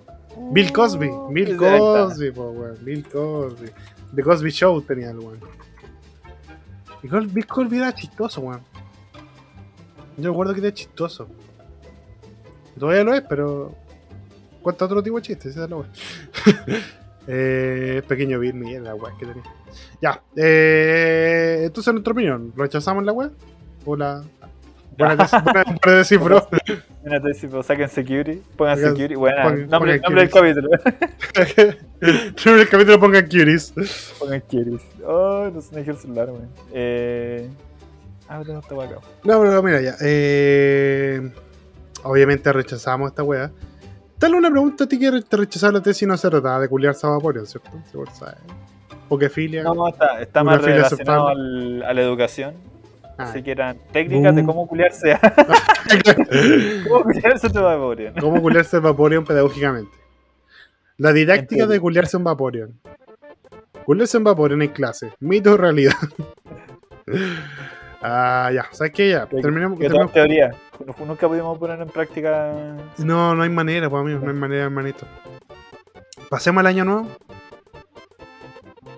Bill 0.53 0.73
Cosby. 0.73 1.11
Bill 1.31 1.49
Ahí 1.49 1.55
está. 1.55 1.79
Cosby, 1.79 2.31
po, 2.31 2.51
weón. 2.51 2.79
Bill 2.83 3.09
Cosby. 3.09 3.71
The 4.15 4.23
Cosby 4.23 4.51
Show 4.51 4.81
tenía 4.83 5.11
el 5.11 5.19
weón. 5.19 5.41
Bill 7.03 7.47
Cosby 7.47 7.79
era 7.79 7.95
chistoso, 7.95 8.41
weón. 8.41 8.61
Yo 10.17 10.31
recuerdo 10.31 10.55
que 10.55 10.61
era 10.61 10.73
chistoso. 10.73 11.29
Todavía 12.79 13.05
lo 13.05 13.15
es, 13.15 13.23
pero. 13.23 13.75
Cuenta 14.63 14.87
otro 14.87 15.03
tipo 15.03 15.17
de 15.17 15.23
chistes, 15.23 15.53
esa 15.53 15.65
es 15.65 15.71
la 15.71 15.77
weón. 15.77 15.91
eh, 17.27 18.03
pequeño 18.07 18.39
Bill 18.39 18.55
Miguel, 18.55 18.85
la 18.85 18.95
weón 18.95 19.17
que 19.19 19.27
tenía. 19.27 19.45
Ya. 20.01 20.23
Eh, 20.37 21.63
entonces, 21.65 21.89
en 21.89 21.95
nuestra 21.95 22.13
opinión, 22.13 22.53
¿rechazamos 22.57 23.05
la 23.05 23.13
weón? 23.13 23.35
¿O 23.85 23.97
la.? 23.97 24.23
Buena, 24.97 25.17
buena, 25.17 25.65
buena 25.83 25.99
descifro. 25.99 26.49
Mira, 27.05 27.21
te 27.21 27.27
decía, 27.29 27.49
pues, 27.51 27.67
saquen 27.67 27.89
security, 27.89 28.41
pongan 28.57 28.79
security. 28.79 29.17
Bueno, 29.17 29.37
pongan- 29.43 29.67
nombre, 29.69 30.01
pongan 30.01 30.03
nombre 30.03 30.21
del 30.23 30.31
capítulo. 30.31 30.69
Primero 32.37 32.63
el 32.63 32.69
capítulo 32.69 33.01
pongan 33.01 33.25
cuties. 33.25 33.75
pongan 34.21 34.41
quieres. 34.43 34.83
Oh, 35.05 35.51
no 35.53 35.61
se 35.61 35.75
me 35.75 35.81
el 35.81 35.97
celular, 35.97 36.31
weón. 36.31 36.49
Eh. 36.73 37.51
Ah, 38.29 38.41
tengo 38.47 38.61
esta 38.61 38.73
weá 38.77 38.89
acá. 38.89 39.01
No, 39.25 39.41
pero 39.41 39.63
mira 39.65 39.81
ya. 39.81 39.97
Eh, 40.01 41.29
obviamente 42.05 42.53
rechazamos 42.53 43.09
esta 43.11 43.25
wea. 43.25 43.51
Dale 44.17 44.37
una 44.37 44.49
pregunta 44.49 44.85
a 44.85 44.87
ti 44.87 44.97
que 44.97 45.11
te 45.23 45.37
rechazaba 45.37 45.73
la 45.73 45.83
tesis 45.83 46.03
y 46.03 46.07
no 46.07 46.17
se 46.17 46.31
trataba 46.31 46.61
de 46.61 46.69
culiar 46.69 46.95
Vaporeon, 47.03 47.47
¿cierto? 47.47 47.69
Seguro 47.91 48.13
sabes. 48.15 48.37
Pokefilia. 49.09 49.65
No, 49.65 49.89
está, 49.89 50.21
está 50.21 50.43
Una 50.43 50.53
más 50.53 50.63
relacionado 50.63 51.29
al- 51.29 51.83
a 51.83 51.93
la 51.93 52.01
educación. 52.01 52.55
Ah. 53.17 53.25
Así 53.25 53.43
que 53.43 53.53
eran 53.53 53.79
técnicas 53.93 54.35
de 54.35 54.45
cómo 54.45 54.67
culiarse. 54.67 55.17
¿Cómo 56.89 57.05
culiarse 57.05 57.49
te 57.51 57.59
va 57.61 57.75
a 57.75 57.79
morir? 57.79 58.13
¿Cómo 58.21 58.41
culiarse 58.43 58.77
el 58.77 58.83
Vaporeon 58.83 59.25
pedagógicamente? 59.25 59.97
La 60.99 61.13
didáctica 61.13 61.43
Entiendo. 61.65 61.73
de 61.73 61.81
culiarse 61.81 62.17
un 62.17 62.25
Vaporeon. 62.25 62.81
Culiarse 63.85 64.19
un 64.19 64.25
Vaporeon 64.25 64.63
en 64.63 64.69
clase. 64.69 65.13
Mito 65.21 65.53
o 65.55 65.57
realidad. 65.57 65.95
ah, 68.03 68.51
ya. 68.53 68.67
¿Sabes 68.73 68.93
qué? 68.93 69.11
Ya. 69.11 69.23
Que- 69.27 69.37
todo 69.37 69.41
terminemos- 69.43 69.81
en 69.81 70.09
teoría. 70.09 70.51
Nu- 70.85 71.07
Nunca 71.07 71.29
pudimos 71.29 71.59
poner 71.59 71.81
en 71.81 71.89
práctica. 71.89 72.53
No, 72.99 73.35
no 73.35 73.43
hay 73.43 73.51
manera, 73.51 73.89
pues 73.89 74.01
amigo, 74.01 74.21
no 74.21 74.31
hay 74.31 74.37
manera, 74.37 74.65
hermanito. 74.65 75.07
Pasemos 76.31 76.61
al 76.61 76.67
año 76.67 76.85
nuevo. 76.85 77.09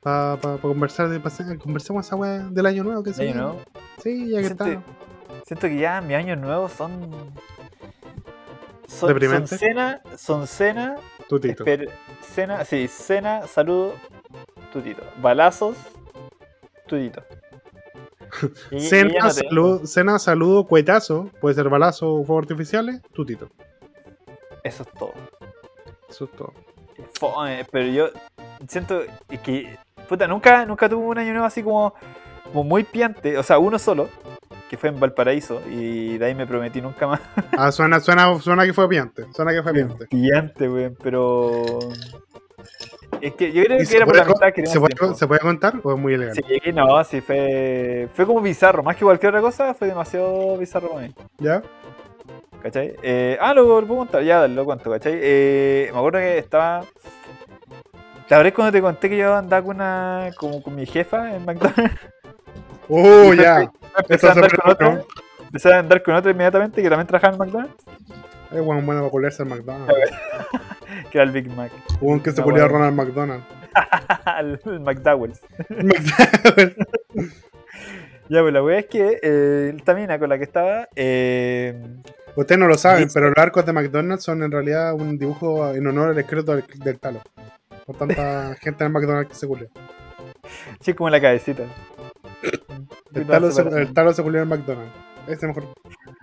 Para 0.07 0.59
conversar, 0.59 1.09
de, 1.09 1.19
pase- 1.19 1.59
conversemos 1.59 2.07
esa 2.07 2.15
weá 2.15 2.39
del 2.39 2.65
año 2.67 2.85
nuevo 2.85 3.03
que 3.03 3.13
se 3.13 3.35
nuevo. 3.35 3.61
Sí, 4.01 4.31
ya 4.31 4.39
que 4.39 4.45
Siento, 4.47 4.65
está. 4.65 4.83
siento 5.45 5.67
que 5.67 5.79
ya 5.79 6.01
mis 6.01 6.15
años 6.17 6.39
nuevos 6.39 6.71
son. 6.71 7.11
Son, 8.87 9.09
¿Deprimente? 9.09 9.49
son 9.49 9.59
cena, 9.59 10.01
son 10.17 10.47
cena, 10.47 10.95
Tutito. 11.29 11.65
esper- 11.65 11.91
cena, 12.21 12.65
sí, 12.65 12.87
cena, 12.87 13.49
saludo, 13.49 13.95
tutito. 14.73 15.03
Balazos, 15.21 15.77
tutito. 16.87 17.25
Y- 18.71 18.77
y 18.77 18.81
Cena, 18.81 19.25
no 19.25 19.31
saludo, 19.31 19.87
cena, 19.87 20.19
saludo, 20.21 20.65
cuetazo. 20.69 21.31
Puede 21.41 21.57
ser 21.57 21.69
balazo 21.69 22.13
o 22.15 22.25
fuegos 22.25 22.45
artificiales. 22.45 23.03
Tutito. 23.13 23.49
Eso 24.63 24.85
es 24.85 24.93
todo. 24.93 25.15
Eso 26.09 26.25
es 26.27 26.31
todo. 26.31 26.53
Fome, 27.19 27.67
pero 27.73 27.87
yo 27.89 28.09
siento 28.69 29.01
que. 29.43 29.77
Puta, 30.09 30.27
nunca, 30.27 30.65
nunca 30.65 30.89
tuve 30.89 31.05
un 31.05 31.19
año 31.19 31.33
nuevo 31.33 31.47
así 31.47 31.63
como, 31.63 31.95
como 32.45 32.65
muy 32.65 32.85
piante. 32.85 33.37
O 33.39 33.43
sea, 33.43 33.59
uno 33.59 33.79
solo, 33.79 34.09
que 34.71 34.77
fue 34.77 34.91
en 34.91 35.01
Valparaíso. 35.01 35.61
Y 35.69 36.19
de 36.19 36.27
ahí 36.27 36.35
me 36.35 36.47
prometí 36.47 36.81
nunca 36.81 37.07
más. 37.07 37.21
Ah, 37.57 37.73
suena, 37.73 38.01
suena, 38.01 38.39
suena 38.41 38.65
que 38.65 38.73
fue 38.73 38.89
piante. 38.89 39.27
Suena 39.33 39.53
que 39.53 39.63
fue 39.63 39.73
piante. 39.73 40.07
Piante, 40.07 40.69
weón, 40.69 40.97
pero. 41.03 41.79
Es 43.21 43.35
que 43.35 43.51
yo 43.53 43.65
creo 43.65 43.77
¿Y 43.77 43.81
que 43.81 43.87
se 43.87 43.97
era 43.97 44.05
por 44.05 44.15
puede 44.15 44.29
la 44.29 44.35
mitad 44.35 44.53
que 44.53 44.67
¿Se 44.67 44.79
puede. 44.79 45.15
¿Se 45.15 45.27
puede 45.27 45.41
contar 45.41 45.75
o 45.83 45.93
es 45.93 45.99
muy 45.99 46.15
ilegal? 46.15 46.35
Sí, 46.35 46.73
no, 46.73 47.05
sí, 47.05 47.21
fue. 47.21 48.09
Fue 48.15 48.27
como 48.27 48.41
bizarro. 48.41 48.83
Más 48.83 48.97
que 48.97 49.05
cualquier 49.05 49.31
otra 49.31 49.41
cosa, 49.41 49.75
fue 49.75 49.89
demasiado 49.89 50.57
bizarro 50.59 50.91
para 50.91 51.07
mí. 51.07 51.15
¿Ya? 51.39 51.63
¿Cachai? 52.63 52.97
Eh, 53.03 53.39
ah, 53.41 53.55
lo, 53.55 53.81
lo 53.81 53.87
puedo 53.87 54.01
contar, 54.01 54.23
ya 54.23 54.47
lo 54.49 54.65
cuento, 54.65 54.91
¿cachai? 54.91 55.15
Eh, 55.17 55.89
me 55.93 55.99
acuerdo 55.99 56.19
que 56.19 56.39
estaba. 56.39 56.85
¿Te 58.29 58.35
acuerdas 58.35 58.53
cuando 58.55 58.73
te 58.73 58.81
conté 58.83 59.09
que 59.09 59.17
yo 59.19 59.35
andaba 59.35 59.63
con 59.65 59.77
una. 59.77 60.31
como 60.37 60.63
con 60.63 60.75
mi 60.75 60.85
jefa 60.87 61.35
en 61.35 61.45
McDonald's? 61.45 62.01
¡Oh, 62.89 63.33
Y 63.33 63.37
ya! 63.39 63.71
Empecé 63.99 64.29
a 64.29 64.33
andar 64.33 64.57
con 64.57 64.71
otra. 64.73 65.03
Empecé 65.45 65.73
a 65.73 65.79
andar 65.79 66.03
con 66.03 66.15
otra 66.15 66.31
inmediatamente 66.31 66.83
que 66.83 66.89
también 66.89 67.07
trabajaba 67.07 67.35
en 67.35 67.39
McDonald's, 67.39 67.85
Es 68.53 68.65
bueno, 68.65 68.83
bueno 68.83 69.01
para 69.03 69.11
culiarse 69.11 69.43
al 69.43 69.49
McDonald's. 69.49 69.95
que 71.11 71.19
era 71.19 71.25
el 71.25 71.31
Big 71.31 71.49
Mac. 71.51 71.71
Hubo 72.01 72.21
que 72.23 72.33
se 72.33 72.41
Ah, 72.41 72.45
culió 72.45 72.65
a 72.65 72.69
bueno. 72.69 72.79
Ronald 72.87 72.97
McDonald. 72.97 73.45
el, 74.41 74.61
el 74.73 74.81
McDowell's. 74.81 75.41
McDonald's. 75.71 76.77
Ya, 78.29 78.43
pues 78.43 78.53
la 78.53 78.63
wea 78.63 78.81
es 78.81 78.87
que 78.87 79.21
eh, 79.23 79.77
mina 79.95 80.19
con 80.19 80.29
la 80.29 80.37
que 80.39 80.45
estaba. 80.45 80.89
Eh, 80.97 81.81
Ustedes 82.35 82.59
no 82.59 82.67
lo 82.67 82.77
saben, 82.77 83.09
pero 83.15 83.29
los 83.29 83.39
arcos 83.39 83.65
de 83.65 83.73
McDonald's 83.73 84.25
son 84.25 84.43
en 84.43 84.51
realidad 84.51 84.95
un 84.95 85.17
dibujo 85.17 85.73
en 85.73 85.87
honor 85.87 86.11
al 86.11 86.19
escrito 86.19 86.55
del, 86.55 86.65
del 86.83 86.99
talo. 86.99 87.23
Por 87.87 87.97
tanta 87.97 88.55
gente 88.61 88.85
en 88.85 88.93
McDonald's 88.93 89.31
que 89.31 89.37
se 89.37 89.47
culió. 89.47 89.69
sí, 90.81 90.95
como 90.95 91.09
en 91.09 91.13
la 91.13 91.21
cabecita. 91.21 91.65
El 93.15 93.27
talo, 93.27 93.51
se, 93.51 93.63
el 93.63 93.95
talo 93.95 94.13
se 94.13 94.23
culió 94.23 94.43
en 94.43 94.49
McDonald's. 94.49 94.93
Ese 95.27 95.35
es 95.35 95.43
mejor. 95.43 95.65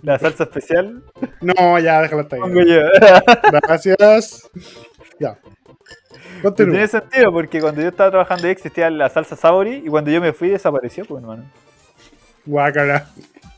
La 0.02 0.20
salsa 0.20 0.44
especial. 0.44 1.04
No, 1.42 1.80
ya, 1.80 2.02
déjalo 2.02 2.22
hasta 2.22 2.36
ahí. 2.38 2.42
Gracias. 3.62 4.50
Ya. 5.20 5.38
Continúa. 6.42 6.74
Tiene 6.74 6.88
sentido 6.88 7.32
porque 7.32 7.62
cuando 7.62 7.82
yo 7.82 7.88
estaba 7.88 8.10
trabajando 8.12 8.46
ahí 8.48 8.52
existía 8.52 8.90
la 8.90 9.10
salsa 9.10 9.36
Sabori 9.36 9.82
y 9.86 9.88
cuando 9.88 10.12
yo 10.12 10.20
me 10.20 10.34
fui 10.34 10.50
desapareció, 10.50 11.06
pues 11.06 11.22
hermano. 11.22 11.44
Guácala. 12.46 13.08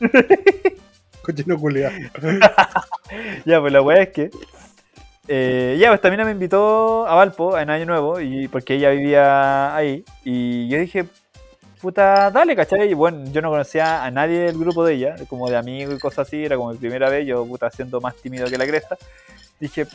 Cochino 1.22 1.58
culiado. 1.58 1.94
Ya, 3.44 3.60
pues 3.60 3.72
la 3.72 3.82
weá 3.82 4.02
es 4.02 4.08
que. 4.08 4.30
Eh, 5.28 5.76
ya, 5.78 5.88
pues 5.88 6.00
también 6.00 6.24
me 6.24 6.32
invitó 6.32 7.06
a 7.06 7.14
Valpo 7.14 7.58
en 7.58 7.70
Año 7.70 7.86
Nuevo 7.86 8.20
y 8.20 8.48
porque 8.48 8.74
ella 8.74 8.90
vivía 8.90 9.74
ahí. 9.74 10.04
Y 10.24 10.68
yo 10.68 10.78
dije, 10.78 11.06
puta, 11.80 12.30
dale, 12.30 12.54
¿cachai? 12.56 12.90
Y 12.90 12.94
bueno, 12.94 13.30
yo 13.32 13.42
no 13.42 13.50
conocía 13.50 14.04
a 14.04 14.10
nadie 14.10 14.40
del 14.40 14.58
grupo 14.58 14.84
de 14.84 14.94
ella, 14.94 15.16
como 15.28 15.50
de 15.50 15.56
amigo 15.56 15.92
y 15.92 15.98
cosas 15.98 16.28
así, 16.28 16.44
era 16.44 16.56
como 16.56 16.72
mi 16.72 16.78
primera 16.78 17.08
vez, 17.10 17.26
yo, 17.26 17.44
puta, 17.46 17.70
siendo 17.70 18.00
más 18.00 18.16
tímido 18.16 18.46
que 18.48 18.58
la 18.58 18.66
cresta. 18.66 18.96
Dije, 19.60 19.86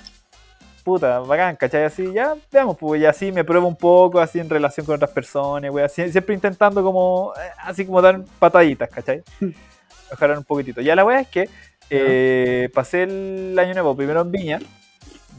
puta, 0.83 1.19
bacán, 1.19 1.55
¿cachai? 1.55 1.85
Así, 1.85 2.11
ya, 2.13 2.35
veamos, 2.51 2.77
pues, 2.77 3.01
y 3.01 3.05
así 3.05 3.31
me 3.31 3.43
pruebo 3.43 3.67
un 3.67 3.75
poco, 3.75 4.19
así 4.19 4.39
en 4.39 4.49
relación 4.49 4.85
con 4.85 4.95
otras 4.95 5.11
personas, 5.11 5.71
wey, 5.71 5.85
así, 5.85 6.11
siempre 6.11 6.35
intentando 6.35 6.83
como, 6.83 7.33
eh, 7.37 7.51
así 7.59 7.85
como 7.85 8.01
dar 8.01 8.21
pataditas, 8.39 8.89
¿cachai? 8.89 9.23
Mejorar 10.11 10.37
un 10.37 10.43
poquitito. 10.43 10.81
Ya 10.81 10.95
la 10.95 11.05
weá 11.05 11.21
es 11.21 11.27
que 11.29 11.49
eh, 11.89 12.69
pasé 12.73 13.03
el 13.03 13.57
año 13.57 13.73
nuevo 13.73 13.95
primero 13.95 14.21
en 14.21 14.31
Viña, 14.31 14.59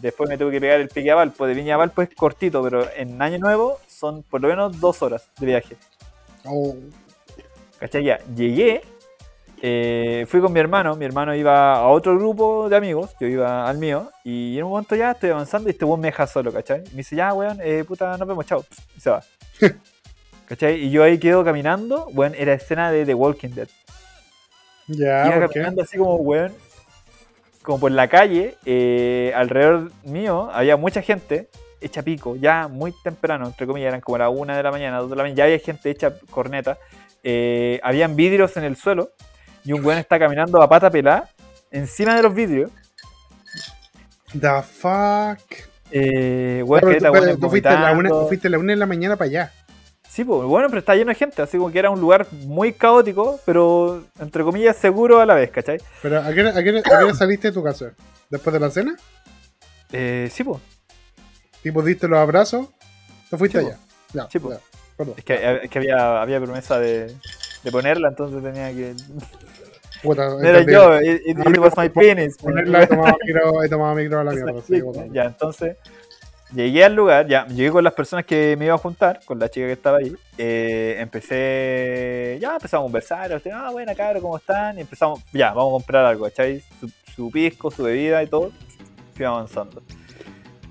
después 0.02 0.28
me 0.28 0.36
tuve 0.36 0.50
que 0.52 0.60
pegar 0.60 0.80
el 0.80 0.88
pique 0.88 1.10
a 1.10 1.14
Valpo. 1.14 1.46
De 1.46 1.54
Viña 1.54 1.74
a 1.74 1.78
Valpo 1.78 2.02
es 2.02 2.10
cortito, 2.14 2.62
pero 2.62 2.86
en 2.94 3.20
año 3.22 3.38
nuevo 3.38 3.78
son 3.86 4.22
por 4.24 4.40
lo 4.42 4.48
menos 4.48 4.78
dos 4.80 5.00
horas 5.02 5.28
de 5.38 5.46
viaje. 5.46 5.76
Oh, 6.44 6.74
¿Cachai? 7.78 8.04
Ya, 8.04 8.18
llegué, 8.34 8.82
eh, 9.60 10.26
fui 10.28 10.40
con 10.40 10.52
mi 10.52 10.60
hermano, 10.60 10.94
mi 10.96 11.04
hermano 11.04 11.34
iba 11.34 11.74
a 11.74 11.86
otro 11.88 12.16
grupo 12.18 12.68
de 12.68 12.76
amigos, 12.76 13.10
yo 13.20 13.26
iba 13.28 13.68
al 13.68 13.78
mío, 13.78 14.10
y 14.24 14.58
en 14.58 14.64
un 14.64 14.70
momento 14.70 14.94
ya 14.96 15.12
estoy 15.12 15.30
avanzando 15.30 15.68
y 15.68 15.72
este 15.72 15.84
weón 15.84 16.00
me 16.00 16.08
deja 16.08 16.26
solo, 16.26 16.52
¿cachai? 16.52 16.80
Me 16.90 16.98
dice, 16.98 17.16
ya, 17.16 17.32
weón, 17.32 17.58
eh, 17.62 17.84
puta, 17.84 18.16
nos 18.18 18.26
vemos, 18.28 18.44
chao. 18.46 18.64
Y 18.96 19.00
se 19.00 19.10
va. 19.10 19.22
¿Cachai? 20.46 20.74
Y 20.84 20.90
yo 20.90 21.02
ahí 21.04 21.18
quedo 21.18 21.44
caminando, 21.44 22.06
weón, 22.12 22.34
era 22.36 22.52
escena 22.54 22.90
de 22.90 23.06
The 23.06 23.14
Walking 23.14 23.50
Dead. 23.50 23.68
ya, 24.88 25.26
Iba 25.26 25.34
¿por 25.40 25.48
qué? 25.48 25.54
caminando 25.54 25.82
así 25.82 25.96
como, 25.96 26.16
weón, 26.16 26.52
como 27.62 27.80
por 27.80 27.92
la 27.92 28.08
calle, 28.08 28.56
eh, 28.64 29.32
alrededor 29.34 29.92
mío 30.04 30.50
había 30.52 30.76
mucha 30.76 31.02
gente 31.02 31.48
hecha 31.80 32.02
pico, 32.02 32.36
ya 32.36 32.68
muy 32.68 32.92
temprano, 33.02 33.46
entre 33.46 33.66
comillas, 33.66 33.88
eran 33.88 34.00
como 34.00 34.18
la 34.18 34.28
una 34.28 34.56
de 34.56 34.62
la 34.62 34.70
mañana, 34.70 34.98
dos 34.98 35.10
de 35.10 35.16
la 35.16 35.22
mañana, 35.22 35.36
ya 35.36 35.44
había 35.44 35.58
gente 35.58 35.90
hecha 35.90 36.14
corneta, 36.30 36.78
eh, 37.22 37.80
habían 37.82 38.16
vidrios 38.16 38.56
en 38.56 38.64
el 38.64 38.76
suelo 38.76 39.10
y 39.64 39.72
un 39.72 39.84
weón 39.84 39.98
está 39.98 40.18
caminando 40.18 40.60
a 40.62 40.68
pata 40.68 40.90
pelada 40.90 41.28
encima 41.70 42.14
de 42.16 42.22
los 42.22 42.34
vidrios. 42.34 42.70
The 44.38 44.62
fuck. 44.62 45.40
Eh, 45.90 46.62
weón, 46.64 46.80
tú, 46.80 47.40
tú 47.40 47.50
fuiste, 47.50 47.68
a 47.68 47.74
la 47.74 47.92
una, 47.92 47.92
vomitando. 47.92 48.22
tú 48.22 48.28
fuiste 48.28 48.48
a 48.48 48.50
la 48.50 48.58
una 48.58 48.72
de 48.72 48.78
la 48.78 48.86
mañana 48.86 49.16
para 49.16 49.28
allá. 49.28 49.52
Sí, 50.12 50.24
pues, 50.24 50.42
bueno, 50.42 50.68
pero 50.68 50.80
está 50.80 50.94
lleno 50.94 51.08
de 51.08 51.14
gente, 51.14 51.40
así 51.40 51.56
como 51.56 51.72
que 51.72 51.78
era 51.78 51.88
un 51.88 51.98
lugar 51.98 52.26
muy 52.44 52.74
caótico, 52.74 53.40
pero 53.46 54.04
entre 54.20 54.42
comillas 54.44 54.76
seguro 54.76 55.20
a 55.22 55.24
la 55.24 55.34
vez, 55.34 55.50
¿cachai? 55.50 55.80
Pero 56.02 56.18
¿a 56.20 56.30
qué, 56.34 56.42
a 56.42 56.62
qué 56.62 56.82
a 56.84 57.06
qué 57.06 57.14
saliste 57.14 57.48
de 57.48 57.54
tu 57.54 57.62
casa? 57.62 57.94
¿Después 58.28 58.52
de 58.52 58.60
la 58.60 58.70
cena? 58.70 58.94
Eh, 59.90 60.28
sí, 60.30 60.44
pues. 60.44 60.60
Tipo, 61.62 61.80
diste 61.82 62.08
los 62.08 62.18
abrazos, 62.18 62.66
te 63.30 63.38
fuiste 63.38 63.60
Sí, 63.60 63.66
allá. 63.66 64.28
Sí, 64.30 64.38
perdón. 64.38 65.14
Es 65.16 65.24
que, 65.24 65.60
es 65.64 65.70
que 65.70 65.78
había, 65.78 66.20
había 66.20 66.38
promesa 66.42 66.78
de, 66.78 67.06
de 67.62 67.70
ponerla, 67.72 68.08
entonces 68.08 68.42
tenía 68.42 68.70
que. 68.70 68.94
Puta, 70.02 70.28
No 70.28 70.40
era 70.42 70.60
yo, 70.60 71.00
it, 71.00 71.22
it- 71.24 71.38
it 71.38 71.58
was 71.58 71.72
my 71.74 71.88
penis. 71.88 72.36
Ponerla, 72.36 72.82
he 72.82 72.86
tomado 72.86 73.16
micro, 73.24 73.62
he 73.62 73.68
tomado 73.70 73.94
micro 73.94 74.20
a 74.20 74.24
la 74.24 74.32
mierda. 74.32 75.06
ya, 75.14 75.24
entonces 75.24 75.78
llegué 76.54 76.84
al 76.84 76.94
lugar, 76.94 77.26
ya 77.26 77.46
llegué 77.46 77.70
con 77.70 77.84
las 77.84 77.92
personas 77.94 78.24
que 78.24 78.56
me 78.58 78.66
iba 78.66 78.74
a 78.74 78.78
juntar, 78.78 79.20
con 79.24 79.38
la 79.38 79.48
chica 79.48 79.66
que 79.66 79.72
estaba 79.72 79.98
ahí. 79.98 80.14
eh, 80.38 80.96
empecé, 80.98 82.38
ya 82.40 82.54
empezamos 82.54 82.84
a 82.84 82.86
conversar, 82.86 83.34
usted, 83.34 83.50
ah, 83.52 83.70
buena 83.70 83.94
cabros, 83.94 84.22
¿cómo 84.22 84.36
están? 84.36 84.78
Y 84.78 84.82
empezamos, 84.82 85.20
ya, 85.32 85.52
vamos 85.52 85.70
a 85.70 85.72
comprar 85.78 86.04
algo, 86.06 86.24
¿cachai? 86.24 86.62
Su, 86.80 86.90
su 87.14 87.30
pisco, 87.30 87.70
su 87.70 87.82
bebida 87.84 88.22
y 88.22 88.26
todo. 88.26 88.50
Fui 89.14 89.24
avanzando. 89.24 89.82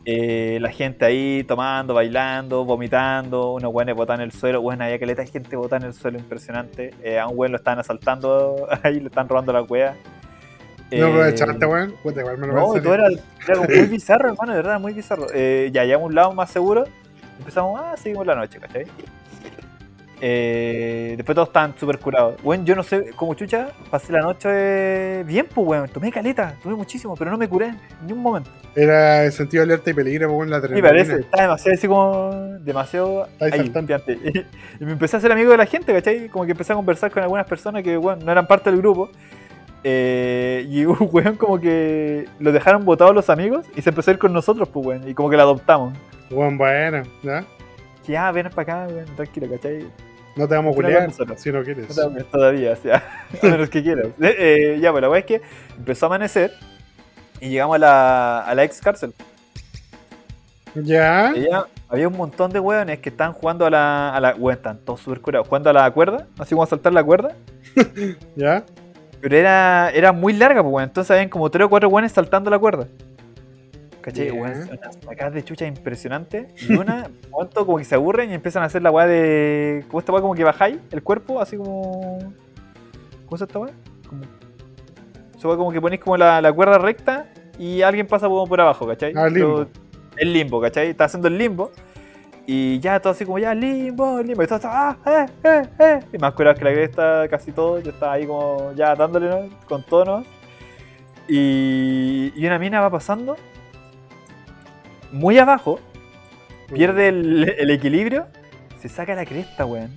Eh, 0.04 0.58
la 0.60 0.72
gente 0.72 1.06
ahí 1.06 1.44
tomando, 1.44 1.94
bailando, 1.94 2.66
vomitando, 2.66 3.54
unos 3.54 3.72
güeyes 3.72 3.96
botan 3.96 4.20
en 4.20 4.26
el 4.26 4.32
suelo, 4.32 4.60
bueno, 4.60 4.84
había 4.84 4.98
caleta 4.98 5.22
de 5.22 5.28
gente 5.28 5.56
botada 5.56 5.86
en 5.86 5.88
el 5.88 5.94
suelo, 5.94 6.18
impresionante. 6.18 6.94
Eh, 7.04 7.20
a 7.20 7.28
un 7.28 7.36
güey 7.36 7.52
lo 7.52 7.58
estaban 7.58 7.80
asaltando, 7.80 8.68
ahí 8.84 9.00
le 9.00 9.08
están 9.08 9.30
robando 9.30 9.54
la 9.54 9.62
wea. 9.62 9.96
No 10.92 11.08
Eh, 11.08 11.10
aprovechaste, 11.10 11.66
weón. 11.66 11.94
Puta, 12.04 12.20
igual 12.22 12.38
me 12.38 12.48
lo 12.48 12.54
no, 12.54 12.78
y 12.78 12.82
todo 12.82 12.94
era, 12.94 13.08
era 13.48 13.62
muy 13.62 13.86
bizarro, 13.90 14.30
hermano, 14.30 14.52
de 14.52 14.58
verdad, 14.58 14.80
muy 14.80 14.94
bizarro. 14.94 15.28
Eh, 15.34 15.70
ya 15.72 15.84
llegamos 15.84 16.06
a 16.06 16.08
un 16.08 16.16
lado 16.16 16.34
más 16.34 16.52
seguro, 16.52 16.86
empezamos, 17.40 17.80
ah, 17.82 17.96
seguimos 17.98 18.26
la 18.26 18.36
noche, 18.36 18.60
¿cachai? 18.60 18.86
Eh, 20.24 21.16
después 21.18 21.34
todos 21.34 21.50
estaban 21.50 21.74
súper 21.80 21.98
curados. 21.98 22.36
Bueno, 22.44 22.64
yo 22.64 22.76
no 22.76 22.84
sé, 22.84 23.10
como 23.16 23.34
chucha, 23.34 23.70
pasé 23.90 24.14
la 24.14 24.22
noche 24.22 24.50
eh, 24.52 25.24
bien, 25.26 25.48
pues, 25.52 25.68
weón. 25.68 25.90
Tomé 25.90 26.12
caleta, 26.12 26.56
tomé 26.62 26.76
muchísimo, 26.76 27.16
pero 27.16 27.32
no 27.32 27.38
me 27.40 27.50
curé 27.50 27.74
ni 28.06 28.14
un 28.14 28.20
momento. 28.20 28.52
Era 28.76 29.26
el 29.26 29.32
sentido 29.32 29.66
de 29.66 29.74
alerta 29.74 29.90
y 29.90 29.94
peligro, 29.94 30.32
weón, 30.32 30.52
la 30.52 30.60
Me 30.60 30.82
parece, 30.82 31.22
estaba 31.22 31.42
demasiado 31.42 31.76
así 31.76 31.88
como, 31.88 32.30
demasiado 32.60 33.28
ahí, 33.40 33.70
piante. 33.70 34.20
Y 34.80 34.86
me 34.86 34.92
empecé 34.92 35.16
a 35.16 35.20
hacer 35.20 35.32
amigo 35.32 35.52
de 35.52 35.58
la 35.58 35.66
gente, 35.66 35.92
¿cachai? 35.92 36.30
Como 36.30 36.46
que 36.46 36.52
empecé 36.52 36.74
a 36.74 36.76
conversar 36.76 37.10
con 37.10 37.24
algunas 37.24 37.48
personas 37.48 37.82
que, 37.82 37.98
bueno, 37.98 38.24
no 38.24 38.32
eran 38.32 38.46
parte 38.46 38.70
del 38.70 38.80
grupo. 38.80 39.10
Eh, 39.84 40.66
y 40.70 40.86
un 40.86 40.98
weón 41.12 41.36
como 41.38 41.60
que 41.60 42.28
lo 42.40 42.52
dejaron 42.52 42.86
botados 42.86 43.16
los 43.16 43.30
amigos 43.30 43.66
y 43.76 43.82
se 43.82 43.90
empezó 43.90 44.12
a 44.12 44.14
ir 44.14 44.20
con 44.20 44.34
nosotros, 44.34 44.68
pues, 44.70 44.86
weón. 44.86 45.08
Y 45.08 45.14
como 45.14 45.30
que 45.30 45.38
lo 45.38 45.44
adoptamos. 45.44 45.98
Weón, 46.30 46.58
bueno, 46.58 47.04
¿ya? 47.24 47.44
Que 48.06 48.14
ya, 48.14 48.32
ven 48.32 48.50
para 48.50 48.86
acá, 48.86 48.94
weón, 48.94 49.06
tranquilo, 49.16 49.50
¿cachai? 49.50 49.86
No 50.36 50.48
te 50.48 50.56
vamos 50.56 50.74
a 50.74 50.76
culiar 50.76 51.12
si 51.36 51.52
no 51.52 51.64
quieres. 51.64 51.90
No 51.90 51.96
te 51.96 52.02
hables 52.02 52.26
todavía, 52.32 52.72
o 52.72 52.76
sea, 52.76 53.04
a 53.44 53.46
menos 53.46 53.70
que 53.70 53.84
quieras. 53.84 54.08
Eh, 54.22 54.36
eh, 54.38 54.80
ya, 54.80 54.92
pues 54.92 55.02
la 55.02 55.10
weá 55.10 55.20
es 55.20 55.26
que 55.26 55.42
empezó 55.78 56.06
a 56.06 56.08
amanecer 56.08 56.54
y 57.40 57.50
llegamos 57.50 57.76
a 57.76 57.80
la, 57.80 58.40
a 58.42 58.56
la 58.56 58.64
ex 58.64 58.80
cárcel. 58.80 59.14
Ya 60.76 61.34
había 61.90 62.08
un 62.08 62.16
montón 62.16 62.52
de 62.52 62.60
weones 62.62 63.00
que 63.00 63.10
estaban 63.10 63.34
jugando 63.34 63.66
a 63.66 63.70
la. 63.70 64.16
A 64.16 64.20
la 64.22 64.36
weón, 64.36 64.56
están 64.56 64.78
todos 64.78 65.02
súper 65.02 65.20
curados, 65.20 65.48
jugando 65.48 65.70
a 65.70 65.74
la 65.74 65.92
cuerda, 65.92 66.28
así 66.40 66.52
como 66.52 66.64
a 66.64 66.68
saltar 66.68 66.94
la 66.94 67.04
cuerda. 67.04 67.36
¿Ya? 68.38 68.64
Pero 69.22 69.36
era, 69.38 69.90
era 69.92 70.12
muy 70.12 70.34
larga, 70.34 70.62
pues, 70.64 70.74
weón. 70.74 70.90
Entonces 70.90 71.12
habían 71.12 71.30
como 71.30 71.50
tres 71.52 71.66
o 71.66 71.70
cuatro 71.70 71.90
weones 71.90 72.12
saltando 72.12 72.50
la 72.50 72.58
cuerda. 72.60 72.88
¿Cachai? 74.02 74.32
Weón, 74.32 74.68
unas 74.70 74.96
sacadas 75.06 75.34
de 75.34 75.44
chucha 75.44 75.66
impresionantes. 75.68 76.48
Y 76.68 76.74
una, 76.76 77.06
un 77.26 77.30
momento 77.30 77.66
como 77.66 77.78
que 77.78 77.84
se 77.86 77.94
aburren 77.96 78.32
y 78.32 78.34
empiezan 78.34 78.64
a 78.64 78.66
hacer 78.66 78.82
la 78.82 78.90
weá 78.92 79.06
de. 79.06 79.86
¿Cómo 79.90 80.00
esta 80.00 80.12
weá? 80.12 80.22
Como 80.22 80.34
que 80.34 80.44
bajáis 80.44 80.78
el 80.92 81.04
cuerpo, 81.04 81.40
así 81.40 81.56
como. 81.58 82.18
¿Cómo 83.26 83.36
es 83.36 83.42
esta 83.42 83.60
weá? 83.60 83.74
Como. 84.10 84.24
Esa 85.38 85.48
weá 85.48 85.58
como 85.58 85.72
que 85.72 85.80
ponéis 85.80 86.02
como 86.02 86.18
la, 86.18 86.42
la 86.42 86.52
cuerda 86.52 86.80
recta 86.80 87.28
y 87.60 87.84
alguien 87.84 88.08
pasa 88.08 88.28
como 88.28 88.48
por 88.48 88.60
abajo, 88.60 88.88
¿cachai? 88.88 89.14
Ah, 89.16 89.28
el 89.28 89.34
limbo. 89.36 89.56
Pero- 89.68 89.70
El 90.18 90.34
limbo, 90.34 90.60
¿cachai? 90.62 90.90
Está 90.90 91.06
haciendo 91.06 91.28
el 91.28 91.38
limbo. 91.38 91.72
Y 92.48 92.80
ya 92.80 93.00
todo 93.00 93.14
así 93.14 93.24
como 93.26 93.40
ya, 93.40 93.54
limbo, 93.54 94.22
limbo. 94.22 94.44
Y 94.44 94.48
todo 94.48 94.60
ah, 94.64 94.98
eh, 95.06 95.26
eh, 95.44 95.62
eh. 95.80 96.00
Y 96.14 96.18
más 96.18 96.34
curados 96.34 96.60
que 96.60 96.66
la 96.66 96.74
cresta, 96.74 97.28
casi 97.30 97.52
todo. 97.52 97.80
Yo 97.80 97.92
estaba 97.92 98.14
ahí 98.14 98.26
como 98.26 98.74
ya 98.76 98.96
dándole 98.96 99.30
¿no? 99.30 99.50
con 99.68 99.84
tonos. 99.84 100.26
Y, 101.28 102.34
y 102.36 102.46
una 102.46 102.60
mina 102.60 102.82
va 102.82 102.90
pasando 102.90 103.38
muy 105.12 105.38
abajo, 105.38 105.80
pierde 106.74 107.10
el, 107.10 107.56
el 107.58 107.70
equilibrio, 107.70 108.28
se 108.80 108.90
saca 108.90 109.14
la 109.14 109.26
cresta, 109.26 109.66
weón. 109.66 109.92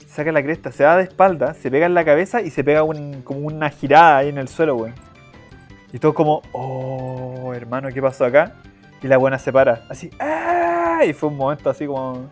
Se 0.00 0.16
saca 0.16 0.32
la 0.32 0.42
cresta, 0.42 0.72
se 0.72 0.82
da 0.84 0.96
de 0.96 1.04
espalda, 1.04 1.54
se 1.54 1.70
pega 1.70 1.86
en 1.86 1.94
la 1.94 2.04
cabeza 2.04 2.40
y 2.42 2.50
se 2.50 2.62
pega 2.64 2.82
un- 2.82 3.22
como 3.22 3.40
una 3.40 3.70
girada 3.70 4.18
ahí 4.18 4.28
en 4.28 4.38
el 4.38 4.48
suelo, 4.48 4.76
weón. 4.76 4.94
Y 5.92 5.98
todo 5.98 6.14
como, 6.14 6.42
oh, 6.52 7.52
hermano, 7.54 7.88
¿qué 7.92 8.00
pasó 8.00 8.24
acá? 8.24 8.54
Y 9.02 9.08
la 9.08 9.18
buena 9.18 9.38
se 9.38 9.52
para, 9.52 9.82
así, 9.90 10.10
¡ah! 10.20 10.61
Y 11.04 11.12
fue 11.12 11.28
un 11.28 11.36
momento 11.36 11.70
así 11.70 11.86
como. 11.86 12.28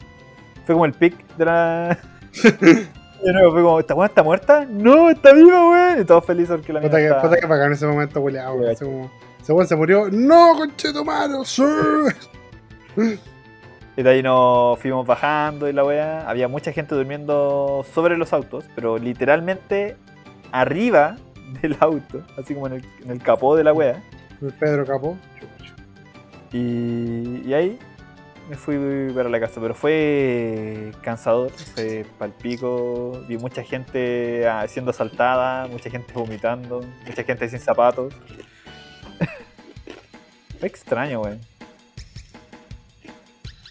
Fue 0.65 0.75
como 0.75 0.85
el 0.85 0.93
pic 0.93 1.15
de 1.37 1.45
la. 1.45 1.99
De 3.23 3.35
nuevo, 3.35 3.53
fue 3.53 3.63
como, 3.63 3.81
¿esta 3.81 3.93
buena 3.93 4.09
está 4.09 4.23
muerta? 4.23 4.67
No, 4.67 5.11
está 5.11 5.35
viva, 5.35 5.69
weón. 5.69 6.01
Y 6.01 6.05
todos 6.07 6.25
felices 6.25 6.57
porque 6.57 6.73
la 6.73 6.81
Puta 6.81 6.97
que, 6.97 7.07
está- 7.09 7.37
que 7.37 7.47
bacán 7.47 7.71
ese 7.73 7.87
momento, 7.87 8.21
weón. 8.21 8.63
Sí, 8.63 8.67
Así 8.71 8.85
como, 8.87 9.11
Ese 9.43 9.53
weón 9.53 9.67
se 9.69 9.77
murió. 9.77 10.09
¡No, 10.11 10.55
conchetumano! 10.57 11.45
¡Sí! 11.45 11.63
Y 13.97 14.03
de 14.03 14.09
ahí 14.09 14.23
nos 14.23 14.79
fuimos 14.79 15.07
bajando 15.07 15.69
y 15.69 15.73
la 15.75 15.85
weá. 15.85 16.27
Había 16.27 16.49
mucha 16.49 16.73
gente 16.73 16.95
durmiendo 16.95 17.85
sobre 17.93 18.17
los 18.17 18.33
autos, 18.33 18.65
pero 18.75 18.97
literalmente 18.97 19.97
arriba 20.53 21.17
del 21.61 21.77
auto, 21.81 22.23
así 22.41 22.55
como 22.55 22.69
en 22.69 22.75
el, 22.75 22.85
en 23.05 23.11
el 23.11 23.19
capó 23.23 23.57
de 23.57 23.65
la 23.65 23.73
weá. 23.75 24.01
El 24.41 24.53
Pedro 24.55 24.87
Capó. 24.87 25.19
Y, 26.53 27.43
y 27.47 27.53
ahí 27.55 27.79
me 28.51 28.57
fui 28.57 29.13
para 29.15 29.29
la 29.29 29.39
casa, 29.39 29.61
pero 29.61 29.75
fue 29.77 30.91
cansador, 31.03 31.51
fue 31.53 32.05
palpico. 32.19 33.25
Vi 33.29 33.39
mucha 33.39 33.63
gente 33.63 34.45
ah, 34.49 34.67
siendo 34.67 34.91
asaltada, 34.91 35.69
mucha 35.69 35.89
gente 35.89 36.13
vomitando, 36.13 36.81
mucha 37.07 37.23
gente 37.23 37.49
sin 37.49 37.61
zapatos. 37.61 38.13
fue 40.59 40.67
extraño. 40.69 41.23
Eso 41.29 41.39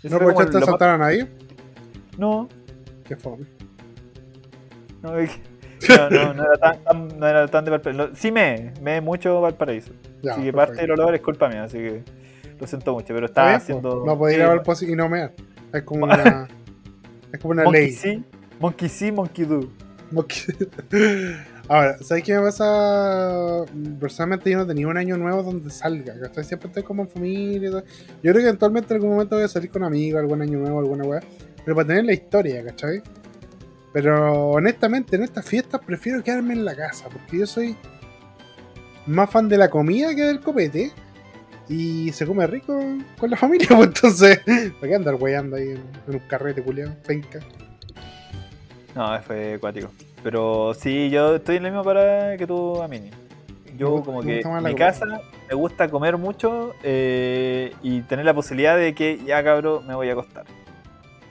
¿No 0.03 0.15
aprovechaste 0.15 0.57
a 0.57 0.59
lo 0.61 0.65
más- 0.65 0.65
saltar 0.69 0.89
a 0.91 0.97
nadie? 0.97 1.27
No, 2.17 2.47
Qué 3.05 3.17
fome. 3.17 3.45
No, 5.01 5.11
no, 5.11 6.09
no, 6.09 6.33
no 6.35 6.43
era 6.43 6.57
tan, 6.57 6.83
tan- 6.85 7.19
no 7.19 7.27
era 7.27 7.47
tan 7.49 7.65
de 7.65 7.71
Valparaíso. 7.71 8.15
Sí 8.15 8.31
me, 8.31 8.71
me 8.81 9.01
mucho 9.01 9.41
Valparaíso. 9.41 9.91
Así 10.29 10.41
que 10.43 10.53
parte 10.53 10.75
del 10.81 10.91
olor 10.91 11.15
es 11.15 11.21
culpa 11.21 11.49
mía, 11.49 11.63
así 11.63 11.79
que 11.79 12.03
lo 12.59 12.67
siento 12.67 12.93
mucho, 12.93 13.13
pero 13.13 13.25
estaba 13.25 13.55
haciendo... 13.55 14.03
No 14.05 14.17
podía 14.17 14.35
ir 14.35 14.41
sí, 14.41 14.45
a 14.45 14.49
Valpo 14.49 14.73
y 14.81 14.95
no 14.95 15.09
mear. 15.09 15.33
Es 15.73 15.83
como 15.83 16.03
una. 16.05 16.47
es 17.31 17.39
como 17.39 17.51
una 17.51 17.63
Monkey 17.63 17.81
ley. 17.81 17.91
sí, 17.91 18.23
Monkey 18.59 18.89
sí, 18.89 19.11
Monkey 19.11 19.45
do. 19.45 19.69
Ok. 20.15 20.33
Ahora, 21.69 21.97
¿sabes 21.99 22.23
qué 22.23 22.33
me 22.33 22.41
pasa? 22.41 23.63
Personalmente 23.99 24.49
yo 24.49 24.57
no 24.57 24.65
tenía 24.65 24.87
un 24.87 24.97
año 24.97 25.17
nuevo 25.17 25.43
donde 25.43 25.69
salga, 25.69 26.19
¿cachai? 26.19 26.43
Siempre 26.43 26.69
estoy 26.69 26.81
como 26.81 27.03
en 27.03 27.09
familia 27.09 27.67
y 27.67 27.71
todo. 27.71 27.83
Yo 28.23 28.31
creo 28.31 28.33
que 28.33 28.41
eventualmente 28.41 28.91
en 28.91 28.95
algún 28.95 29.11
momento 29.11 29.35
voy 29.35 29.45
a 29.45 29.47
salir 29.47 29.69
con 29.69 29.83
amigos, 29.83 30.19
algún 30.19 30.41
año 30.41 30.57
nuevo, 30.57 30.79
alguna 30.79 31.03
weá. 31.03 31.21
Pero 31.63 31.75
para 31.75 31.87
tener 31.87 32.05
la 32.05 32.13
historia, 32.13 32.65
¿cachai? 32.65 33.03
Pero 33.93 34.49
honestamente 34.49 35.15
en 35.15 35.23
estas 35.23 35.45
fiestas 35.45 35.79
prefiero 35.85 36.23
quedarme 36.23 36.53
en 36.55 36.65
la 36.65 36.75
casa, 36.75 37.07
porque 37.07 37.37
yo 37.37 37.45
soy 37.45 37.77
más 39.05 39.29
fan 39.29 39.47
de 39.47 39.57
la 39.57 39.69
comida 39.69 40.15
que 40.15 40.23
del 40.23 40.39
copete. 40.39 40.91
Y 41.69 42.11
se 42.13 42.25
come 42.25 42.47
rico 42.47 42.79
con 43.19 43.29
la 43.29 43.37
familia, 43.37 43.67
pues 43.75 43.87
entonces, 43.87 44.39
¿para 44.79 44.87
qué 44.89 44.95
andar 44.95 45.15
weyando 45.15 45.55
ahí 45.55 45.69
en, 45.69 45.77
en 46.07 46.13
un 46.15 46.19
carrete 46.27 46.61
culiado? 46.63 46.93
Penca. 47.05 47.39
No, 48.95 49.19
fue 49.21 49.53
acuático. 49.53 49.91
Pero 50.23 50.73
sí, 50.73 51.09
yo 51.09 51.35
estoy 51.35 51.57
en 51.57 51.63
la 51.63 51.69
misma 51.69 51.83
parada 51.83 52.35
que 52.37 52.47
tú, 52.47 52.81
Amini. 52.81 53.11
Yo 53.77 53.91
gusta- 53.91 54.05
como 54.07 54.21
que 54.21 54.39
en 54.39 54.43
la 54.43 54.49
mi 54.61 54.71
comida. 54.71 54.75
casa 54.77 55.05
me 55.47 55.55
gusta 55.55 55.87
comer 55.89 56.17
mucho 56.17 56.73
eh, 56.83 57.71
y 57.81 58.01
tener 58.01 58.25
la 58.25 58.33
posibilidad 58.33 58.75
de 58.75 58.93
que 58.93 59.19
ya 59.25 59.43
cabrón 59.43 59.87
me 59.87 59.95
voy 59.95 60.09
a 60.09 60.13
acostar. 60.13 60.45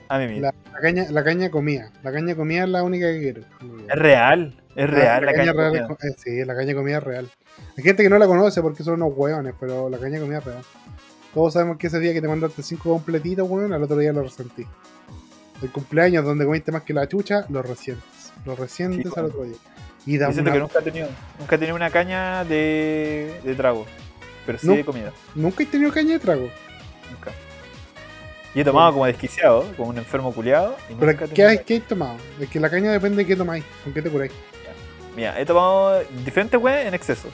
A 0.07 0.17
mí 0.17 0.25
mismo. 0.25 0.41
La, 0.41 0.53
la 0.73 0.79
caña, 0.79 1.05
la 1.11 1.23
caña 1.23 1.51
comida. 1.51 1.91
La 2.01 2.11
caña 2.11 2.33
comida 2.35 2.63
es 2.63 2.69
la 2.69 2.81
única 2.81 3.05
que 3.11 3.19
quiero. 3.19 3.41
Es 3.87 3.95
real, 3.95 4.55
es 4.75 4.89
real 4.89 5.25
la, 5.25 5.33
caña 5.33 5.53
real 5.53 5.67
comida. 5.87 5.97
es- 6.01 6.05
eh, 6.11 6.15
sí, 6.17 6.45
la 6.45 6.55
caña 6.55 6.73
comida 6.73 6.97
es 6.97 7.03
real. 7.03 7.29
Hay 7.77 7.83
gente 7.83 8.03
que 8.03 8.09
no 8.09 8.17
la 8.17 8.27
conoce 8.27 8.61
porque 8.61 8.83
son 8.83 8.95
unos 9.01 9.13
hueones, 9.15 9.53
pero 9.59 9.89
la 9.89 9.97
caña 9.97 10.19
comida 10.19 10.39
es 10.39 10.43
real. 10.45 10.63
Todos 11.33 11.53
sabemos 11.53 11.77
que 11.77 11.87
ese 11.87 11.99
día 11.99 12.13
que 12.13 12.21
te 12.21 12.27
mandaste 12.27 12.63
cinco 12.63 12.91
completitos, 12.91 13.47
weón, 13.49 13.71
al 13.73 13.83
otro 13.83 13.97
día 13.97 14.11
lo 14.11 14.23
resentí. 14.23 14.65
El 15.61 15.69
cumpleaños 15.71 16.25
donde 16.25 16.45
comiste 16.45 16.71
más 16.71 16.83
que 16.83 16.93
la 16.93 17.07
chucha, 17.07 17.45
lo 17.49 17.61
resientes. 17.61 18.31
Lo 18.45 18.55
resientes 18.55 19.11
Sí, 19.13 19.19
al 19.19 19.25
otro 19.25 19.43
día. 19.43 19.55
Y 20.05 20.17
da 20.17 20.29
una- 20.29 20.51
que 20.51 20.59
nunca 20.59 20.79
he 20.79 20.81
tenido, 20.83 21.07
nunca 21.39 21.55
he 21.55 21.59
tenido 21.59 21.75
una 21.75 21.89
caña 21.89 22.43
de, 22.45 23.39
de 23.43 23.55
trago, 23.55 23.85
pero 24.45 24.57
sí 24.57 24.67
No. 24.67 24.73
de 24.73 24.85
comida. 24.85 25.11
Nunca 25.35 25.63
he 25.63 25.65
tenido 25.65 25.91
caña 25.91 26.13
de 26.13 26.19
trago. 26.19 26.49
Nunca. 27.11 27.31
Y 28.55 28.61
he 28.61 28.63
tomado 28.65 28.93
como 28.93 29.05
desquiciado, 29.05 29.65
como 29.77 29.89
un 29.89 29.97
enfermo 29.99 30.33
culiado. 30.33 30.75
Y 30.89 30.95
Pero 30.95 31.11
nunca 31.11 31.27
¿qué, 31.27 31.43
caña. 31.43 31.61
¿qué 31.63 31.77
has 31.77 31.87
tomado? 31.87 32.15
Es 32.39 32.49
que 32.49 32.59
la 32.59 32.69
caña 32.69 32.91
depende 32.91 33.17
de 33.17 33.27
qué 33.27 33.35
tomáis, 33.35 33.63
con 33.83 33.93
qué 33.93 34.01
te 34.01 34.09
curáis. 34.09 34.31
Mira, 35.15 35.39
he 35.39 35.45
tomado 35.45 36.01
diferentes 36.25 36.59
weas 36.59 36.87
en 36.87 36.93
exceso. 36.93 37.27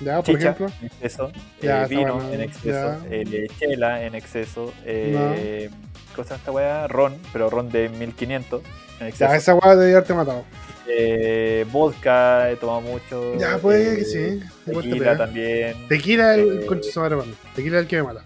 Ya, 0.00 0.16
por 0.16 0.24
chicha 0.24 0.50
ejemplo. 0.50 0.66
en 0.80 0.86
exceso, 0.86 1.32
Ya, 1.60 1.82
eh, 1.84 1.86
vino 1.88 2.18
no- 2.18 2.32
en 2.32 2.40
exceso, 2.40 2.96
eh, 3.10 3.46
chela 3.58 4.04
en 4.04 4.14
exceso, 4.14 4.72
eh, 4.84 5.70
cosa 6.14 6.36
esta 6.36 6.52
weá, 6.52 6.86
ron, 6.86 7.16
pero 7.32 7.50
ron 7.50 7.68
de 7.70 7.88
1500 7.88 8.62
en 9.00 9.06
exceso. 9.08 9.30
Ya, 9.30 9.36
esa 9.36 9.54
weá 9.54 9.74
debe 9.76 9.92
haberte 9.92 10.14
matado. 10.14 10.44
Eh, 10.86 11.66
vodka, 11.70 12.50
he 12.50 12.56
tomado 12.56 12.80
mucho. 12.80 13.34
Ya, 13.38 13.56
eh, 13.56 13.94
que 13.98 14.04
sí. 14.04 14.40
Igual 14.66 14.84
te 14.84 14.90
Tequila 14.90 15.16
también. 15.16 15.88
Tequila 15.88 16.34
es 16.34 16.40
el 16.40 16.62
Eh, 16.62 16.66
concha. 16.66 16.90
Tequila 17.54 17.78
el 17.80 17.86
que 17.86 17.96
me 17.96 18.02
mata. 18.04 18.22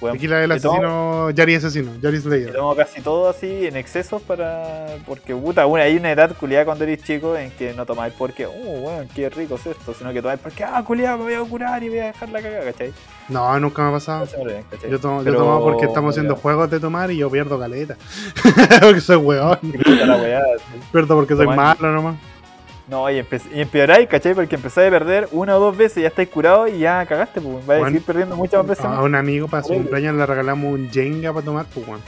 Weón, 0.00 0.14
Tequila 0.16 0.38
es 0.38 0.44
el 0.44 0.52
he 0.52 0.60
tomado- 0.60 1.24
asesino, 1.26 1.30
Yari 1.30 1.54
asesino, 1.54 1.90
Yari 2.00 2.20
Slayer. 2.20 2.52
tomado 2.52 2.76
casi 2.76 3.00
todo 3.00 3.28
así 3.28 3.66
en 3.66 3.76
exceso 3.76 4.18
para. 4.20 4.86
Porque 5.06 5.34
puta, 5.34 5.66
una, 5.66 5.82
hay 5.82 5.96
una 5.96 6.10
edad 6.12 6.36
culiada 6.36 6.64
cuando 6.64 6.84
eres 6.84 7.02
chico 7.02 7.36
en 7.36 7.50
que 7.52 7.72
no 7.74 7.86
tomáis 7.86 8.12
porque, 8.16 8.46
oh, 8.46 8.52
weón, 8.52 9.08
qué 9.14 9.28
rico 9.30 9.54
es 9.56 9.66
esto, 9.66 9.94
sino 9.94 10.12
que 10.12 10.20
tomáis 10.22 10.40
porque, 10.40 10.64
ah, 10.64 10.82
culiada, 10.84 11.16
me 11.16 11.24
voy 11.24 11.34
a 11.34 11.40
curar 11.40 11.82
y 11.82 11.88
voy 11.88 11.98
a 11.98 12.06
dejar 12.06 12.28
la 12.30 12.42
cagada, 12.42 12.64
¿cachai? 12.64 12.92
No, 13.28 13.58
nunca 13.60 13.82
me 13.82 13.88
ha 13.88 13.92
pasado. 13.92 14.26
Yo 14.90 15.00
tomo, 15.00 15.18
yo 15.20 15.24
Pero, 15.24 15.38
tomo 15.38 15.62
porque 15.62 15.86
estamos 15.86 16.10
haciendo 16.14 16.36
juegos 16.36 16.68
de 16.70 16.78
tomar 16.80 17.10
y 17.10 17.16
yo 17.16 17.30
pierdo 17.30 17.58
caleta. 17.58 17.96
porque 18.82 19.00
soy 19.00 19.16
weón. 19.16 19.58
y 19.62 19.78
puta 19.78 20.06
la 20.06 20.16
weá, 20.16 20.42
sí. 20.58 20.80
Pierdo 20.92 21.14
porque 21.16 21.34
soy 21.36 21.46
malo 21.46 21.92
nomás. 21.92 22.16
No, 22.86 23.10
y, 23.10 23.14
empe- 23.18 23.40
y 23.54 23.60
empeoráis, 23.62 24.06
¿cachai? 24.08 24.34
Porque 24.34 24.56
empezáis 24.56 24.88
a 24.88 24.90
perder 24.90 25.28
una 25.32 25.56
o 25.56 25.60
dos 25.60 25.74
veces 25.76 26.02
ya 26.02 26.08
estáis 26.08 26.28
curados 26.28 26.68
y 26.70 26.78
ya 26.80 27.04
cagaste, 27.06 27.40
pues. 27.40 27.64
Vais 27.66 27.82
a 27.82 27.86
seguir 27.86 28.02
perdiendo 28.02 28.36
muchas 28.36 28.58
más 28.60 28.66
veces. 28.68 28.84
A 28.84 29.00
un 29.02 29.14
amigo 29.14 29.48
para 29.48 29.62
su 29.62 29.72
cumpleaños 29.72 30.14
le 30.14 30.26
regalamos 30.26 30.72
un 30.74 30.90
Jenga 30.90 31.32
para 31.32 31.44
tomar, 31.44 31.66
pues 31.72 31.86
weón. 31.88 32.00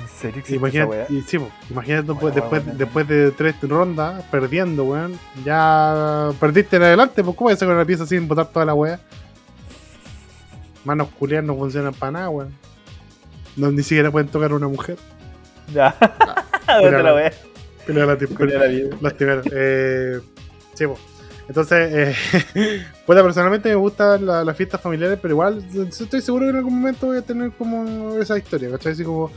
¿En 0.00 0.08
serio 0.08 0.42
esa 0.44 0.54
Imagínate, 0.54 1.06
y, 1.12 1.22
sí, 1.22 1.38
pues, 1.40 1.50
imagínate 1.70 2.06
después, 2.06 2.20
Bueno, 2.20 2.34
después, 2.34 2.64
bueno. 2.64 2.78
después 2.78 3.08
de 3.08 3.30
tres 3.32 3.54
rondas 3.62 4.24
perdiendo, 4.30 4.84
weón. 4.84 5.18
Ya 5.44 6.30
perdiste 6.38 6.76
en 6.76 6.82
adelante, 6.84 7.24
pues 7.24 7.36
¿cómo 7.36 7.50
vas 7.50 7.56
a 7.56 7.60
sacar 7.60 7.74
una 7.74 7.84
pieza 7.84 8.06
sin 8.06 8.28
botar 8.28 8.46
toda 8.46 8.64
la 8.64 8.74
weá? 8.74 9.00
Manos 10.84 11.08
culiadas 11.18 11.44
no 11.44 11.56
funcionan 11.56 11.94
para 11.94 12.12
nada, 12.12 12.28
weón. 12.30 12.54
No, 13.56 13.72
ni 13.72 13.82
siquiera 13.82 14.10
pueden 14.12 14.28
tocar 14.28 14.52
a 14.52 14.54
una 14.54 14.68
mujer. 14.68 14.96
Ya. 15.74 15.96
¿Dónde 16.80 17.02
la 17.02 17.14
weá? 17.14 17.32
Pelea 17.88 18.06
la 18.06 18.16
tip- 18.18 18.36
Culia 18.36 18.58
la 18.58 18.66
vida. 18.66 18.96
Lastimero. 19.00 19.42
Eh, 19.50 20.20
sí, 20.74 20.86
po. 20.86 20.96
Entonces, 21.48 22.14
eh, 22.44 22.82
pues 23.06 23.22
personalmente 23.22 23.68
me 23.70 23.74
gustan 23.74 24.24
la- 24.26 24.44
las 24.44 24.56
fiestas 24.56 24.80
familiares, 24.80 25.18
pero 25.20 25.32
igual 25.34 25.64
estoy 25.74 26.20
seguro 26.20 26.44
que 26.44 26.50
en 26.50 26.56
algún 26.56 26.74
momento 26.78 27.06
voy 27.06 27.16
a 27.18 27.22
tener 27.22 27.50
como 27.52 28.14
esa 28.18 28.36
historia, 28.36 28.70
¿cachai? 28.70 28.92
Así 28.92 29.02
como, 29.02 29.30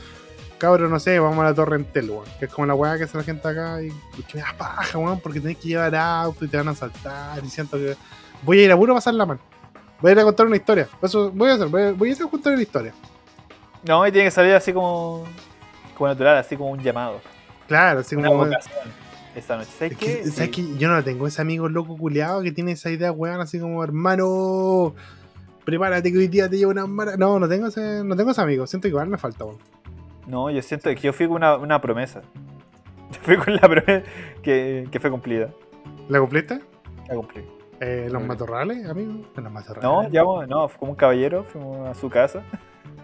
cabrón, 0.58 0.90
no 0.90 1.00
sé, 1.00 1.18
vamos 1.18 1.38
a 1.40 1.44
la 1.44 1.54
Torre 1.54 1.78
weón. 1.78 2.24
Que 2.38 2.44
es 2.44 2.52
como 2.52 2.66
la 2.66 2.74
weá 2.74 2.98
que 2.98 3.04
hace 3.04 3.16
la 3.16 3.24
gente 3.24 3.48
acá 3.48 3.82
y, 3.82 3.86
y 3.88 4.22
que 4.28 4.36
me 4.36 4.42
da 4.42 4.54
paja, 4.58 4.98
weón, 4.98 5.18
porque 5.20 5.40
tenés 5.40 5.56
que 5.56 5.68
llevar 5.68 5.94
auto 5.96 6.44
y 6.44 6.48
te 6.48 6.56
van 6.58 6.68
a 6.68 6.74
saltar 6.74 7.42
y 7.42 7.48
siento 7.48 7.78
que 7.78 7.96
voy 8.42 8.60
a 8.60 8.64
ir 8.64 8.72
a 8.72 8.76
puro 8.76 8.94
pasar 8.94 9.14
la 9.14 9.24
mano. 9.24 9.40
Voy 10.02 10.10
a 10.10 10.12
ir 10.12 10.18
a 10.20 10.24
contar 10.24 10.46
una 10.46 10.56
historia. 10.56 10.88
Eso 11.00 11.30
voy 11.30 11.48
a 11.48 11.54
hacer, 11.54 11.68
voy 11.68 11.82
a, 11.82 11.92
voy 11.92 12.10
a 12.10 12.12
ir 12.12 12.22
a 12.22 12.26
contar 12.26 12.52
una 12.52 12.62
historia. 12.62 12.92
No, 13.84 14.06
y 14.06 14.12
tiene 14.12 14.26
que 14.26 14.30
salir 14.32 14.52
así 14.52 14.72
como. 14.72 15.24
Como 15.96 16.08
natural, 16.08 16.36
así 16.38 16.56
como 16.56 16.70
un 16.70 16.80
llamado. 16.82 17.20
Claro, 17.72 18.00
así 18.00 18.16
Una 18.16 18.28
como... 18.28 18.44
Esa 19.34 19.56
noche. 19.56 19.70
¿Sabes 19.78 19.92
Es 19.92 19.98
que, 19.98 20.06
qué? 20.06 20.12
¿sabes 20.30 20.34
Sí. 20.34 20.50
que 20.50 20.78
yo 20.78 20.88
no 20.90 21.02
tengo 21.02 21.26
ese 21.26 21.40
amigo 21.40 21.66
loco 21.68 21.96
culiado 21.96 22.42
que 22.42 22.52
tiene 22.52 22.72
esa 22.72 22.90
idea, 22.90 23.10
weón, 23.12 23.40
así 23.40 23.58
como, 23.58 23.82
hermano, 23.82 24.94
prepárate 25.64 26.12
que 26.12 26.18
hoy 26.18 26.28
día 26.28 26.50
te 26.50 26.58
llevo 26.58 26.70
una 26.72 26.86
mara. 26.86 27.16
No, 27.16 27.38
no 27.38 27.48
tengo 27.48 27.68
ese, 27.68 28.04
no 28.04 28.14
tengo 28.14 28.32
ese 28.32 28.42
amigo, 28.42 28.66
siento 28.66 28.84
que 28.84 28.90
igual 28.90 29.08
me 29.08 29.16
falta, 29.16 29.46
weón. 29.46 29.56
No, 30.26 30.50
yo 30.50 30.60
siento 30.60 30.90
que 30.90 30.96
yo 31.00 31.14
fui 31.14 31.26
con 31.26 31.36
una, 31.36 31.56
una 31.56 31.80
promesa. 31.80 32.20
Yo 33.12 33.18
fui 33.22 33.36
con 33.36 33.54
la 33.54 33.60
promesa 33.60 34.02
que, 34.42 34.86
que 34.90 35.00
fue 35.00 35.10
cumplida. 35.10 35.48
¿La 36.08 36.18
cumpliste? 36.20 36.60
La 37.08 37.14
cumplí. 37.14 37.42
Eh, 37.80 38.08
¿Los 38.10 38.22
matorrales, 38.24 38.86
amigo? 38.88 39.12
En 39.36 39.44
los 39.44 39.52
matorrales. 39.52 39.82
No, 39.82 40.08
llamamos, 40.10 40.46
no, 40.48 40.68
fue 40.68 40.78
como 40.78 40.92
un 40.92 40.96
caballero, 40.96 41.44
fuimos 41.44 41.88
a 41.88 41.94
su 41.94 42.08
casa. 42.08 42.42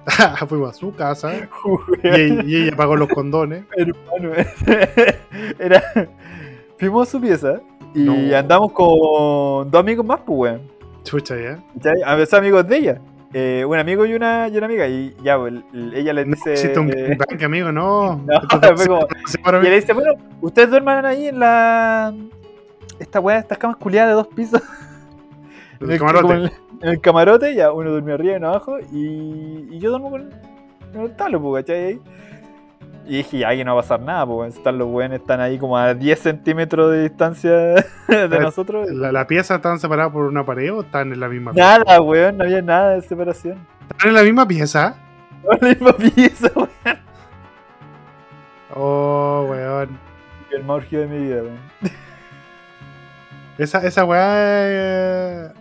Fuimos 0.49 0.71
a 0.71 0.73
su 0.75 0.95
casa 0.95 1.33
y, 1.35 2.09
ella- 2.09 2.43
y 2.45 2.57
ella 2.57 2.77
pagó 2.77 2.97
los 2.97 3.09
condones. 3.09 3.65
Hermano, 3.77 4.33
era. 5.59 5.83
Fuimos 6.79 7.09
a 7.09 7.11
su 7.11 7.21
pieza 7.21 7.61
y 7.95 8.01
No. 8.05 8.37
andamos 8.37 8.73
con 8.73 9.71
dos 9.71 9.81
amigos 9.81 10.07
más, 10.07 10.21
pues, 10.25 10.39
weón. 10.39 10.61
Chucha, 11.05 11.35
ya. 11.37 11.59
A 12.07 12.15
veces 12.15 12.35
amigos 12.35 12.67
de 12.69 12.77
ella. 12.77 13.01
Eh, 13.35 13.63
un 13.67 13.77
amigo 13.79 14.07
y 14.07 14.15
una, 14.15 14.49
y 14.49 14.57
una 14.57 14.67
amiga. 14.67 14.87
Y 14.89 15.15
ya, 15.23 15.37
pues, 15.39 15.53
el- 15.75 15.95
ella 15.95 16.13
No 16.15 16.25
dice. 16.25 16.53
existe 16.53 16.79
un 16.79 16.89
gangbang, 17.19 17.45
amigo, 17.45 17.73
no. 17.73 18.17
No, 18.17 18.41
como- 18.49 19.59
y 19.61 19.65
le 19.65 19.77
dice, 19.81 19.93
bueno, 19.93 20.13
ustedes 20.41 20.71
duerman 20.71 21.05
ahí 21.05 21.29
en 21.29 21.39
la. 21.41 22.15
Esta 22.99 23.21
weá, 23.21 23.39
estas 23.39 23.59
camas 23.59 23.77
culiadas 23.77 24.11
de 24.11 24.15
dos 24.15 24.29
pisos. 24.29 24.63
El 25.81 25.99
camarote. 25.99 26.51
En 26.81 26.89
el, 26.89 26.95
en 26.95 27.01
camarote, 27.01 27.55
ya 27.55 27.73
uno 27.73 27.91
durmió 27.91 28.15
arriba 28.15 28.35
y 28.35 28.37
uno 28.37 28.49
abajo. 28.49 28.79
Y, 28.93 29.69
y 29.71 29.79
yo 29.79 29.91
duermo 29.91 30.11
con 30.11 30.31
con 30.93 31.03
el 31.03 31.17
talo, 31.17 31.41
pues, 31.41 31.65
¿cachai? 31.65 31.85
Ahí. 31.85 32.01
Y 33.07 33.17
dije, 33.19 33.39
ya, 33.39 33.65
no 33.65 33.75
va 33.75 33.81
a 33.81 33.83
pasar 33.83 34.01
nada, 34.01 34.27
pues, 34.27 34.57
están 34.57 34.77
los 34.77 34.89
weones, 34.89 35.21
están 35.21 35.41
ahí 35.41 35.59
como 35.59 35.79
a 35.79 35.95
10 35.95 36.19
centímetros 36.19 36.93
de 36.93 37.05
distancia 37.05 37.53
de 38.09 38.41
nosotros. 38.41 38.91
¿La, 38.91 39.13
la 39.13 39.27
pieza 39.27 39.57
estaban 39.57 39.79
separadas 39.79 40.13
por 40.13 40.25
una 40.25 40.45
pared 40.45 40.73
o 40.75 40.83
están 40.83 41.13
en 41.13 41.21
la 41.21 41.29
misma 41.29 41.53
Nada, 41.55 42.01
weón, 42.03 42.37
no 42.37 42.45
había 42.45 42.61
nada 42.61 42.95
de 42.95 43.03
separación. 43.03 43.59
¿Están 43.91 44.09
en 44.09 44.15
la 44.15 44.23
misma 44.23 44.47
pieza? 44.47 44.97
No 45.45 45.51
la 45.53 45.69
misma 45.69 45.93
pieza, 45.93 46.51
weón. 46.57 46.99
Oh, 48.75 49.47
weón. 49.49 49.99
El 50.51 50.65
más 50.65 50.91
de 50.91 51.07
mi 51.07 51.19
vida, 51.19 51.43
weón. 51.43 51.59
Esa, 53.57 53.79
esa 53.87 54.05
weá 54.05 54.35
eh, 54.35 55.53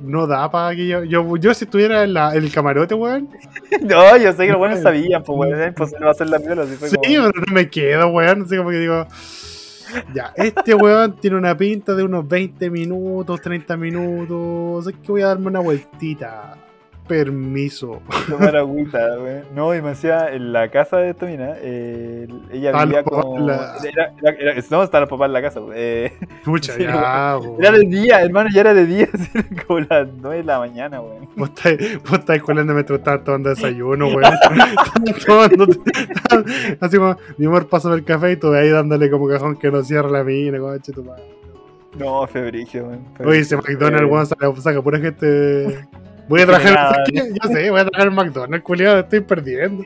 no 0.00 0.26
da 0.26 0.50
para 0.50 0.74
que 0.74 0.86
yo, 0.86 1.04
yo. 1.04 1.36
Yo 1.36 1.54
si 1.54 1.64
estuviera 1.64 2.04
en, 2.04 2.14
la, 2.14 2.34
en 2.34 2.44
el 2.44 2.52
camarote, 2.52 2.94
weón. 2.94 3.28
No, 3.82 4.16
yo 4.16 4.32
sé 4.32 4.46
que 4.46 4.52
los 4.52 4.60
weones 4.60 4.82
sabían, 4.82 5.22
pues, 5.22 5.38
weón, 5.38 5.54
era 5.54 5.68
imposible 5.68 6.08
hacer 6.10 6.28
la 6.28 6.38
piola, 6.38 6.62
así 6.62 6.74
fue 6.74 6.88
Sí, 6.88 6.96
como... 6.96 7.08
pero 7.08 7.30
no 7.46 7.54
me 7.54 7.70
quedo, 7.70 8.08
weón. 8.08 8.42
Así 8.42 8.56
como 8.56 8.70
que 8.70 8.78
digo. 8.78 9.06
Ya, 10.14 10.32
este 10.36 10.74
weón 10.74 11.16
tiene 11.16 11.36
una 11.36 11.56
pinta 11.56 11.94
de 11.94 12.04
unos 12.04 12.26
20 12.28 12.70
minutos, 12.70 13.40
30 13.40 13.76
minutos. 13.76 14.86
Es 14.86 14.94
que 14.94 15.12
voy 15.12 15.22
a 15.22 15.26
darme 15.26 15.48
una 15.48 15.60
vueltita. 15.60 16.56
Permiso. 17.10 18.00
Tomar 18.28 18.56
agüita, 18.56 18.98
weón. 19.18 19.42
No, 19.54 19.74
y 19.74 19.82
me 19.82 19.90
decía, 19.90 20.32
en 20.32 20.52
la 20.52 20.70
casa 20.70 20.98
de 20.98 21.10
esta 21.10 21.26
mina, 21.26 21.54
eh, 21.58 22.26
ella 22.52 22.84
vivía 22.84 23.02
como... 23.02 23.38
la- 23.46 23.74
Era, 23.84 24.12
era, 24.22 24.36
era- 24.38 24.54
no, 24.70 24.82
estaban 24.84 25.00
los 25.02 25.10
papás 25.10 25.26
en 25.26 25.32
la 25.32 25.42
casa, 25.42 25.60
weón. 25.60 25.72
Eh, 25.76 26.12
Pucha, 26.44 26.72
Sí, 26.76 26.84
ya, 26.84 27.36
weón. 27.38 27.56
era 27.62 27.72
de 27.72 27.86
día, 27.86 28.20
hermano, 28.22 28.48
ya 28.54 28.60
era 28.60 28.74
de 28.74 28.86
día, 28.86 29.08
como 29.66 29.80
las 29.80 30.08
9 30.20 30.36
de 30.38 30.44
la 30.44 30.58
mañana, 30.60 31.00
weón. 31.00 31.28
Vos 31.36 31.50
estáis, 31.58 32.42
colando 32.42 32.72
mientras 32.74 32.98
estás 33.00 33.24
tomando 33.24 33.50
desayuno. 33.50 34.06
Estás 34.20 35.24
tomando- 35.26 35.66
Así 36.80 36.96
como, 36.96 37.16
mi 37.38 37.46
amor, 37.46 37.68
pásame 37.68 37.96
el 37.96 38.04
café 38.04 38.32
y 38.32 38.36
tú 38.36 38.52
ahí 38.52 38.68
dándole 38.70 39.10
como 39.10 39.28
cajón 39.28 39.56
que 39.56 39.70
no 39.70 39.82
cierra 39.82 40.08
la 40.08 40.22
mina, 40.24 40.58
coche, 40.58 40.92
tu 40.92 41.02
madre. 41.04 41.24
No, 41.98 42.24
febrigio, 42.28 42.84
weón. 42.84 43.00
Oye, 43.28 43.40
ese. 43.40 43.56
McDonald's, 43.56 44.08
weón, 44.40 44.56
saca 44.62 44.80
pura 44.80 44.98
gente. 45.00 45.86
Voy 46.30 46.40
a 46.42 46.46
trabajar. 46.46 46.96
Yo 47.12 47.22
sé, 47.52 47.70
voy 47.70 47.80
a 47.80 47.84
trabajar 47.84 48.06
en 48.06 48.14
McDonald's, 48.14 48.64
culiado, 48.64 49.00
estoy 49.00 49.20
perdiendo. 49.20 49.84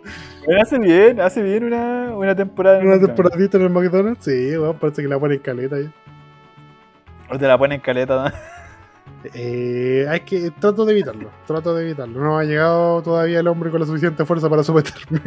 hace 0.61 0.79
bien, 0.79 1.19
hace 1.21 1.43
bien 1.43 1.65
una, 1.65 2.15
una 2.15 2.37
temporada. 2.37 2.79
Una 2.81 3.01
temporadita 3.01 3.57
en 3.57 3.65
el 3.65 3.71
McDonald's, 3.71 4.25
sí, 4.25 4.57
weón, 4.57 4.79
parece 4.79 5.01
que 5.03 5.09
la 5.09 5.19
ponen 5.19 5.39
caleta 5.39 5.81
ya. 5.81 5.91
O 7.31 7.39
te 7.39 7.49
la 7.49 7.57
ponen 7.57 7.81
caleta, 7.81 8.25
¿no? 8.29 8.37
Eh, 9.33 10.05
hay 10.07 10.21
que, 10.21 10.51
trato 10.51 10.85
de 10.85 10.93
evitarlo, 10.93 11.31
trato 11.47 11.75
de 11.75 11.85
evitarlo. 11.85 12.21
No 12.21 12.37
ha 12.39 12.45
llegado 12.45 13.01
todavía 13.03 13.41
el 13.41 13.49
hombre 13.49 13.71
con 13.71 13.81
la 13.81 13.87
suficiente 13.87 14.23
fuerza 14.27 14.51
para 14.51 14.63
someterme. 14.63 15.21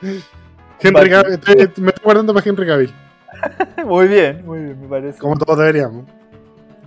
Henry 0.80 0.92
Vale. 0.94 1.10
Cavill, 1.10 1.32
estoy- 1.34 1.56
me 1.82 1.88
estoy 1.90 2.04
guardando 2.04 2.32
para 2.32 2.48
Henry 2.48 2.66
Cavill, 2.66 2.94
Muy 3.86 4.06
bien, 4.08 4.46
muy 4.46 4.60
bien, 4.60 4.80
me 4.80 4.86
parece. 4.88 5.18
como 5.18 5.36
todos 5.36 5.58
deberíamos. 5.58 6.06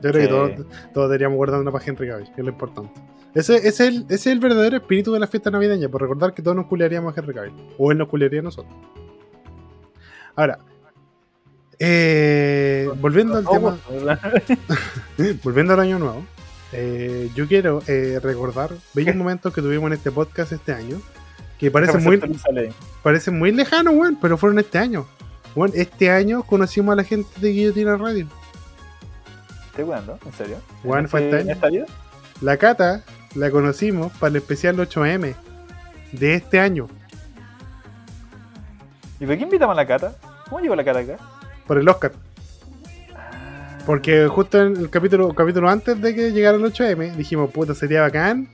Yo 0.02 0.12
creo 0.12 0.14
Sí. 0.14 0.20
que 0.22 0.28
todos, 0.28 0.52
todos 0.94 1.10
deberíamos 1.10 1.36
guardar 1.36 1.64
para 1.66 1.84
Henry 1.86 2.08
Cavill, 2.08 2.26
que 2.28 2.42
es 2.42 2.46
lo 2.46 2.50
importante. 2.52 3.02
Ese, 3.36 3.56
ese 3.58 3.68
es 3.68 3.80
el, 3.80 4.04
ese 4.06 4.16
es 4.16 4.28
el 4.28 4.40
verdadero 4.40 4.78
espíritu 4.78 5.12
de 5.12 5.20
la 5.20 5.28
fiesta 5.28 5.50
navideña, 5.50 5.90
por 5.90 6.02
recordar 6.02 6.34
que 6.34 6.42
todos 6.42 6.56
nos 6.56 6.68
culearíamos 6.68 7.16
a 7.18 7.20
Henry 7.20 7.34
Cavill. 7.34 7.54
O 7.78 7.92
él 7.92 7.98
nos 7.98 8.08
culearía 8.08 8.40
a 8.42 8.44
nosotros. 8.44 8.74
Ahora, 10.36 10.60
eh, 11.80 12.90
volviendo 13.00 13.38
al 13.38 13.46
tema, 13.46 13.78
volviendo 15.44 15.74
al 15.74 15.80
año 15.80 16.00
nuevo, 16.00 16.26
eh, 16.72 17.30
yo 17.36 17.48
quiero 17.48 17.82
eh, 17.88 18.20
recordar 18.22 18.72
bellos 18.94 19.16
momentos 19.16 19.54
que 19.54 19.62
tuvimos 19.62 19.88
en 19.88 19.94
este 19.94 20.12
podcast 20.12 20.52
este 20.52 20.74
año, 20.74 21.02
que 21.60 21.70
parecen 21.72 22.04
muy, 22.04 22.20
parecen 23.04 23.38
muy 23.38 23.52
lejanos, 23.52 23.94
weón, 23.96 24.18
pero 24.22 24.38
fueron 24.38 24.60
este 24.60 24.78
año. 24.78 25.06
Weón, 25.56 25.72
este 25.76 26.10
año 26.10 26.44
conocimos 26.44 26.94
a 26.94 26.96
la 26.96 27.04
gente 27.04 27.30
de 27.40 27.50
Guillotina 27.50 27.96
Radio. 27.98 28.28
¿Estoy 29.68 29.86
jugando? 29.86 30.20
¿En 30.26 30.34
serio? 30.34 30.58
Weón, 30.84 31.02
¿En 31.02 31.10
fue 31.10 31.24
este- 31.26 31.38
este 31.38 31.42
¿En 31.42 31.48
año. 31.50 31.54
esta 31.56 31.70
vida? 31.70 31.86
La 32.42 32.58
Cata 32.58 33.04
la 33.36 33.52
conocimos 33.52 34.12
para 34.14 34.30
el 34.32 34.36
especial 34.38 34.78
8M 34.78 35.36
de 36.12 36.34
este 36.36 36.60
año, 36.60 36.88
¿Y 39.20 39.26
por 39.26 39.38
qué 39.38 39.44
invitamos 39.44 39.74
a 39.74 39.82
la 39.82 39.88
cata? 39.88 40.16
¿Cómo 40.50 40.60
llegó 40.60 40.76
la 40.76 40.84
cata 40.84 41.00
acá? 41.00 41.18
por 41.66 41.78
el 41.78 41.88
Oscar. 41.88 42.12
Ah, 43.16 43.78
Porque 43.86 44.28
justo 44.28 44.62
en 44.62 44.76
el 44.76 44.90
capítulo, 44.90 45.34
capítulo 45.34 45.70
antes 45.70 46.02
de 46.02 46.14
que 46.14 46.34
llegara 46.34 46.58
el 46.58 46.64
8M, 46.64 47.16
dijimos, 47.16 47.50
puta, 47.52 47.74
sería 47.74 48.02
bacán 48.02 48.50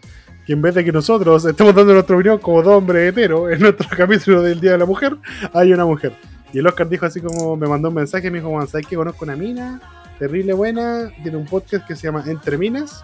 que 0.45 0.53
en 0.53 0.61
vez 0.61 0.76
de 0.76 0.85
que 0.85 0.91
nosotros 0.91 1.43
estemos 1.45 1.73
dando 1.73 1.93
nuestra 1.93 2.15
opinión 2.15 2.38
como 2.38 2.61
dos 2.61 2.76
hombres 2.77 3.10
heteros 3.10 3.51
en 3.51 3.60
nuestro 3.61 3.88
capítulo 3.97 4.43
del 4.43 4.60
Día 4.61 4.73
de 4.73 4.77
la 4.77 4.85
Mujer, 4.85 5.18
hay 5.53 5.73
una 5.73 5.85
mujer. 5.85 6.14
Y 6.53 6.60
el 6.60 6.68
Oscar 6.68 6.88
dijo 6.88 7.07
así 7.07 7.19
como, 7.19 7.56
me 7.56 7.68
mandó 7.68 7.89
un 7.89 7.95
mensaje, 7.95 8.30
me 8.30 8.38
dijo, 8.38 8.51
Juan, 8.51 8.68
¿sabes 8.68 8.85
que 8.85 8.95
conozco 8.95 9.26
una 9.26 9.35
mina? 9.35 9.81
Terrible 10.19 10.53
buena, 10.53 11.10
tiene 11.23 11.38
un 11.38 11.45
podcast 11.45 11.88
que 11.88 11.95
se 11.95 12.03
llama 12.03 12.23
Entre 12.27 12.60
Minas, 12.60 13.03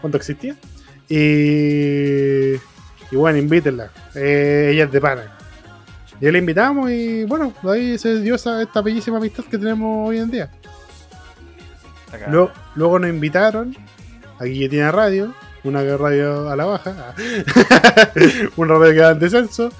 cuando 0.00 0.16
existía. 0.18 0.56
Y, 1.08 2.54
y 2.54 3.16
bueno, 3.16 3.38
invítenla. 3.38 3.90
Eh, 4.14 4.70
ella 4.72 4.84
es 4.84 4.92
de 4.92 5.00
pana. 5.00 5.38
Y 6.20 6.30
la 6.30 6.38
invitamos 6.38 6.90
y 6.90 7.24
bueno, 7.24 7.52
ahí 7.62 7.96
se 7.96 8.20
dio 8.20 8.34
esa, 8.34 8.60
esta 8.60 8.82
bellísima 8.82 9.18
amistad 9.18 9.44
que 9.44 9.56
tenemos 9.56 10.08
hoy 10.08 10.18
en 10.18 10.30
día. 10.30 10.50
Luego, 12.28 12.50
luego 12.74 12.98
nos 12.98 13.10
invitaron 13.10 13.76
a 14.38 14.44
Guillotina 14.44 14.90
Radio, 14.90 15.32
una 15.62 15.82
radio 15.96 16.48
a 16.50 16.56
la 16.56 16.64
baja, 16.64 17.14
una 18.56 18.74
radio 18.74 18.92
que 18.94 19.00
va 19.00 19.10
en 19.10 19.18
descenso, 19.18 19.70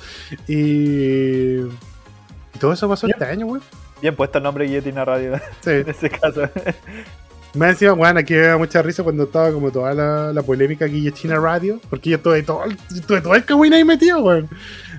y, 0.47 1.61
y 1.61 2.59
todo 2.61 2.73
eso 2.73 2.89
pasó 2.89 3.07
este 3.07 3.25
año, 3.25 3.47
weón. 3.47 3.63
Bien 4.01 4.15
puesto 4.15 4.39
el 4.39 4.45
nombre 4.45 4.67
Guillotina 4.67 5.05
Radio 5.05 5.37
Sí. 5.63 5.71
en 5.71 5.89
ese 5.89 6.11
caso. 6.11 6.43
Más 7.59 7.71
encima, 7.71 7.93
weón, 7.95 8.17
aquí 8.17 8.35
me 8.35 8.43
da 8.43 8.57
mucha 8.57 8.81
risa 8.83 9.03
cuando 9.03 9.25
estaba 9.25 9.51
como 9.51 9.73
toda 9.73 9.93
la, 9.93 10.33
la 10.33 10.43
polémica 10.43 10.87
Guillotina 10.87 11.41
Radio, 11.41 11.81
porque 11.91 12.11
yo 12.11 12.17
estuve 12.17 12.45
todo, 12.45 12.63
estuve 12.95 13.21
todo 13.21 13.35
el 13.35 13.45
cagüín 13.45 13.73
ahí 13.75 13.85
metido, 13.85 14.21
weón. 14.23 14.49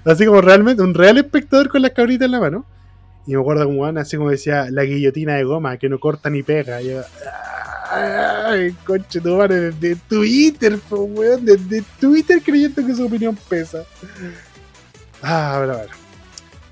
Así 0.04 0.26
como 0.26 0.42
realmente, 0.42 0.84
un 0.84 0.94
real 0.94 1.18
espectador 1.18 1.70
con 1.70 1.82
las 1.82 1.92
cabritas 1.92 2.26
en 2.26 2.32
la 2.34 2.42
mano. 2.42 2.66
Y 3.26 3.34
me 3.34 3.40
acuerdo 3.40 3.64
como, 3.64 3.86
así 3.86 4.18
como 4.18 4.30
decía, 4.30 4.68
la 4.72 4.84
guillotina 4.84 5.36
de 5.36 5.46
goma, 5.46 5.78
que 5.78 5.88
no 5.88 6.00
corta 6.00 6.30
ni 6.30 6.44
pega. 6.44 6.82
Y 6.82 6.90
yo, 6.90 7.02
ay, 7.92 8.76
conche 8.84 9.22
tu 9.22 9.38
madre, 9.38 9.72
desde 9.72 9.96
Twitter, 10.10 10.78
po, 10.90 10.98
weón, 11.04 11.46
desde 11.46 11.82
Twitter 11.98 12.42
creyendo 12.44 12.86
que 12.86 12.94
su 12.94 13.06
opinión 13.06 13.38
pesa. 13.48 13.86
Ah, 15.22 15.56
bueno, 15.60 15.78
bueno. 15.78 15.94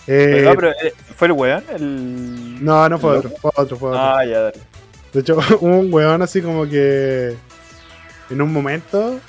Eh, 0.09 0.31
Pero, 0.35 0.55
pero, 0.55 0.69
eh, 0.71 0.93
¿Fue 1.15 1.27
el 1.27 1.31
weón? 1.31 1.63
El... 1.69 2.63
no, 2.63 2.89
no 2.89 2.97
fue 2.97 3.11
¿El 3.11 3.17
otro, 3.19 3.29
fue 3.41 3.51
otro, 3.55 3.77
fue 3.77 3.89
otro. 3.89 4.01
Ah, 4.01 4.25
ya, 4.25 4.39
dale. 4.39 4.66
De 5.17 5.21
hecho, 5.21 5.39
un 5.61 5.91
weón 5.91 6.21
así 6.21 6.43
como 6.43 6.69
que 6.69 7.35
en 8.29 8.39
un 8.39 8.53
momento, 8.53 9.19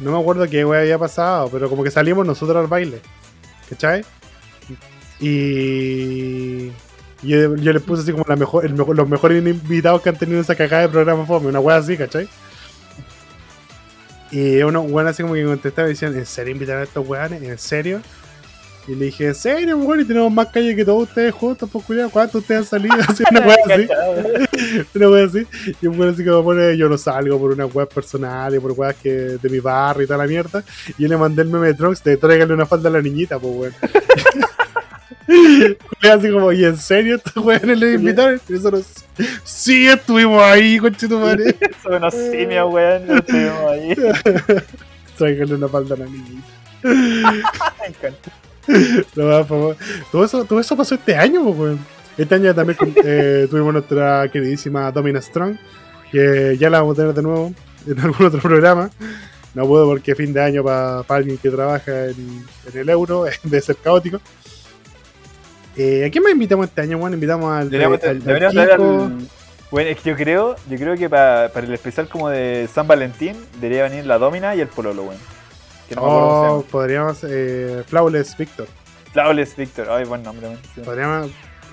no 0.00 0.10
me 0.10 0.18
acuerdo 0.18 0.48
qué 0.48 0.64
weón 0.64 0.82
había 0.82 0.98
pasado, 0.98 1.48
pero 1.48 1.70
como 1.70 1.84
que 1.84 1.92
salimos 1.92 2.26
nosotros 2.26 2.56
al 2.56 2.66
baile. 2.66 3.00
¿Cachai? 3.70 4.04
Y 5.20 6.70
yo, 7.22 7.54
yo 7.54 7.72
le 7.72 7.78
puse 7.78 8.02
así 8.02 8.10
como 8.10 8.24
la 8.26 8.34
mejor, 8.34 8.66
el 8.66 8.74
mejor, 8.74 8.96
los 8.96 9.08
mejores 9.08 9.46
invitados 9.46 10.02
que 10.02 10.08
han 10.08 10.18
tenido 10.18 10.40
esa 10.40 10.56
cagada 10.56 10.82
de 10.82 10.88
programa 10.88 11.24
fome, 11.24 11.46
una 11.46 11.60
weá 11.60 11.76
así, 11.76 11.96
¿cachai? 11.96 12.28
Y 14.32 14.60
uno 14.62 14.80
weón 14.80 15.06
así 15.06 15.22
como 15.22 15.34
que 15.34 15.44
contestaba 15.44 15.86
y 15.86 15.92
decían, 15.92 16.16
¿en 16.16 16.26
serio 16.26 16.52
invitar 16.52 16.78
a 16.78 16.82
estos 16.82 17.06
weones? 17.06 17.40
¿En 17.44 17.58
serio? 17.58 18.00
Y 18.88 18.94
le 18.94 19.04
dije, 19.06 19.26
¿en 19.26 19.34
serio, 19.34 19.76
weón? 19.76 20.00
Y 20.00 20.04
tenemos 20.06 20.32
más 20.32 20.46
calle 20.48 20.74
que 20.74 20.82
todos 20.82 21.02
ustedes 21.02 21.34
juntos, 21.34 21.68
pues 21.70 21.84
cuidado, 21.84 22.08
¿cuántos 22.08 22.40
ustedes 22.40 22.60
han 22.60 22.66
salido? 22.66 22.94
Así, 23.08 23.22
una 23.30 23.40
weá 23.40 23.56
así. 23.66 23.86
Una 24.94 25.10
wea 25.10 25.24
así. 25.26 25.46
Y 25.82 25.86
un 25.86 26.00
weón 26.00 26.14
así 26.14 26.24
que 26.24 26.30
me 26.30 26.42
pone, 26.42 26.74
yo 26.76 26.88
no 26.88 26.96
salgo 26.96 27.38
por 27.38 27.52
una 27.52 27.66
web 27.66 27.86
personal 27.88 28.54
y 28.54 28.58
por 28.58 28.72
weas 28.72 28.96
que 28.96 29.10
de 29.10 29.48
mi 29.50 29.60
barrio 29.60 30.04
y 30.04 30.06
toda 30.06 30.16
la 30.18 30.26
mierda. 30.26 30.64
Y 30.96 31.02
yo 31.02 31.08
le 31.08 31.18
mandé 31.18 31.42
el 31.42 31.48
meme 31.48 31.66
de 31.66 31.74
Trunks 31.74 32.02
de 32.02 32.16
tráigale 32.16 32.54
una 32.54 32.64
falda 32.64 32.88
a 32.88 32.92
la 32.92 33.02
niñita, 33.02 33.38
pues 33.38 33.54
weón. 33.54 33.74
Así 36.10 36.30
como, 36.30 36.50
¿y 36.52 36.64
en 36.64 36.78
serio 36.78 37.16
estos 37.16 37.44
weones 37.44 37.78
le 37.78 37.92
invitaron? 37.92 38.40
Y 38.48 38.52
nosotros, 38.54 38.86
sí, 39.44 39.86
estuvimos 39.86 40.42
ahí, 40.42 40.78
conchetumare. 40.78 41.54
Son 41.82 41.92
unos 41.94 42.14
simios, 42.14 42.72
weón. 42.72 43.18
Estuvimos 43.18 43.70
ahí. 43.70 43.94
Tráigale 45.18 45.54
una 45.56 45.68
falda 45.68 45.94
a 45.94 45.98
la 45.98 46.06
niñita. 46.06 46.48
Me 46.82 47.88
encanta. 47.88 48.32
No, 49.16 49.24
por 49.24 49.46
favor. 49.46 49.76
Todo 50.12 50.24
eso, 50.24 50.44
todo 50.44 50.60
eso 50.60 50.76
pasó 50.76 50.94
este 50.94 51.16
año, 51.16 51.42
weón. 51.42 51.78
Este 52.16 52.34
año 52.34 52.54
también 52.54 52.78
eh, 53.04 53.46
tuvimos 53.50 53.72
nuestra 53.72 54.28
queridísima 54.30 54.90
Domina 54.92 55.20
Strong, 55.22 55.56
que 56.12 56.56
ya 56.58 56.68
la 56.70 56.80
vamos 56.80 56.94
a 56.98 57.02
tener 57.02 57.14
de 57.14 57.22
nuevo 57.22 57.52
en 57.86 58.00
algún 58.00 58.26
otro 58.26 58.40
programa. 58.40 58.90
No 59.54 59.66
puedo 59.66 59.86
porque 59.86 60.14
fin 60.14 60.32
de 60.32 60.42
año 60.42 60.62
para 60.62 61.02
alguien 61.08 61.38
que 61.38 61.48
trabaja 61.50 62.06
en, 62.06 62.44
en 62.72 62.78
el 62.80 62.88
euro 62.90 63.24
debe 63.44 63.60
ser 63.62 63.76
caótico. 63.76 64.20
Eh, 65.76 66.04
¿A 66.06 66.10
quién 66.10 66.24
más 66.24 66.32
invitamos 66.32 66.66
este 66.66 66.80
año, 66.80 66.98
weón? 66.98 67.14
Invitamos 67.14 67.50
al, 67.52 67.70
Deberíamos, 67.70 68.02
al- 68.02 68.08
al 68.10 68.22
deberíamos. 68.24 69.12
Bueno, 69.70 69.90
es 69.90 69.98
que 70.00 70.10
yo 70.10 70.16
creo, 70.16 70.56
yo 70.68 70.76
creo 70.76 70.96
que 70.96 71.08
pa- 71.10 71.50
para 71.52 71.66
el 71.66 71.74
especial 71.74 72.08
como 72.08 72.28
de 72.30 72.68
San 72.72 72.86
Valentín 72.88 73.36
debería 73.60 73.84
venir 73.84 74.06
la 74.06 74.18
Domina 74.18 74.56
y 74.56 74.60
el 74.60 74.68
Pololo, 74.68 75.02
weón. 75.04 75.18
Que 75.88 75.94
no 75.96 76.02
Oh, 76.04 76.64
podríamos. 76.70 77.18
Eh, 77.22 77.82
Flawless 77.86 78.36
Victor. 78.36 78.66
Flawless 79.12 79.56
Victor. 79.56 79.88
Ay, 79.90 80.04
buen 80.04 80.22
nombre. 80.22 80.56
Sí. 80.74 80.80
Podríamos. 80.82 81.30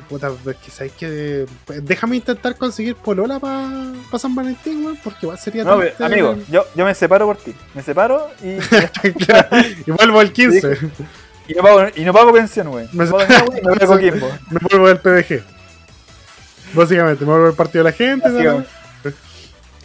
Puta, 0.09 0.29
es 0.45 0.57
que 0.57 0.71
que. 0.91 1.45
Déjame 1.81 2.17
intentar 2.17 2.55
conseguir 2.57 2.95
Polola 2.95 3.39
para 3.39 4.19
San 4.19 4.35
Valentín, 4.35 4.85
weón, 4.85 4.99
porque 5.03 5.27
sería 5.37 5.63
No, 5.63 5.79
triste. 5.79 6.03
amigo, 6.03 6.35
yo, 6.49 6.63
yo 6.75 6.85
me 6.85 6.93
separo 6.93 7.25
por 7.25 7.37
ti. 7.37 7.55
Me 7.73 7.81
separo 7.81 8.29
y, 8.43 8.57
y 9.87 9.91
vuelvo 9.91 10.19
al 10.19 10.31
15. 10.31 10.77
y, 11.47 11.53
no, 11.55 11.63
pago, 11.63 11.81
y 11.95 12.01
no 12.05 12.13
pago 12.13 12.31
pensión, 12.33 12.67
weón. 12.67 12.87
Me 12.91 13.05
No 13.05 13.17
me 13.17 14.59
vuelvo 14.69 14.87
al 14.87 14.99
PDG. 14.99 15.43
Básicamente, 16.73 17.25
me 17.25 17.31
vuelvo 17.31 17.47
al 17.47 17.53
partido 17.55 17.83
de 17.83 17.89
la 17.91 17.95
gente. 17.97 18.29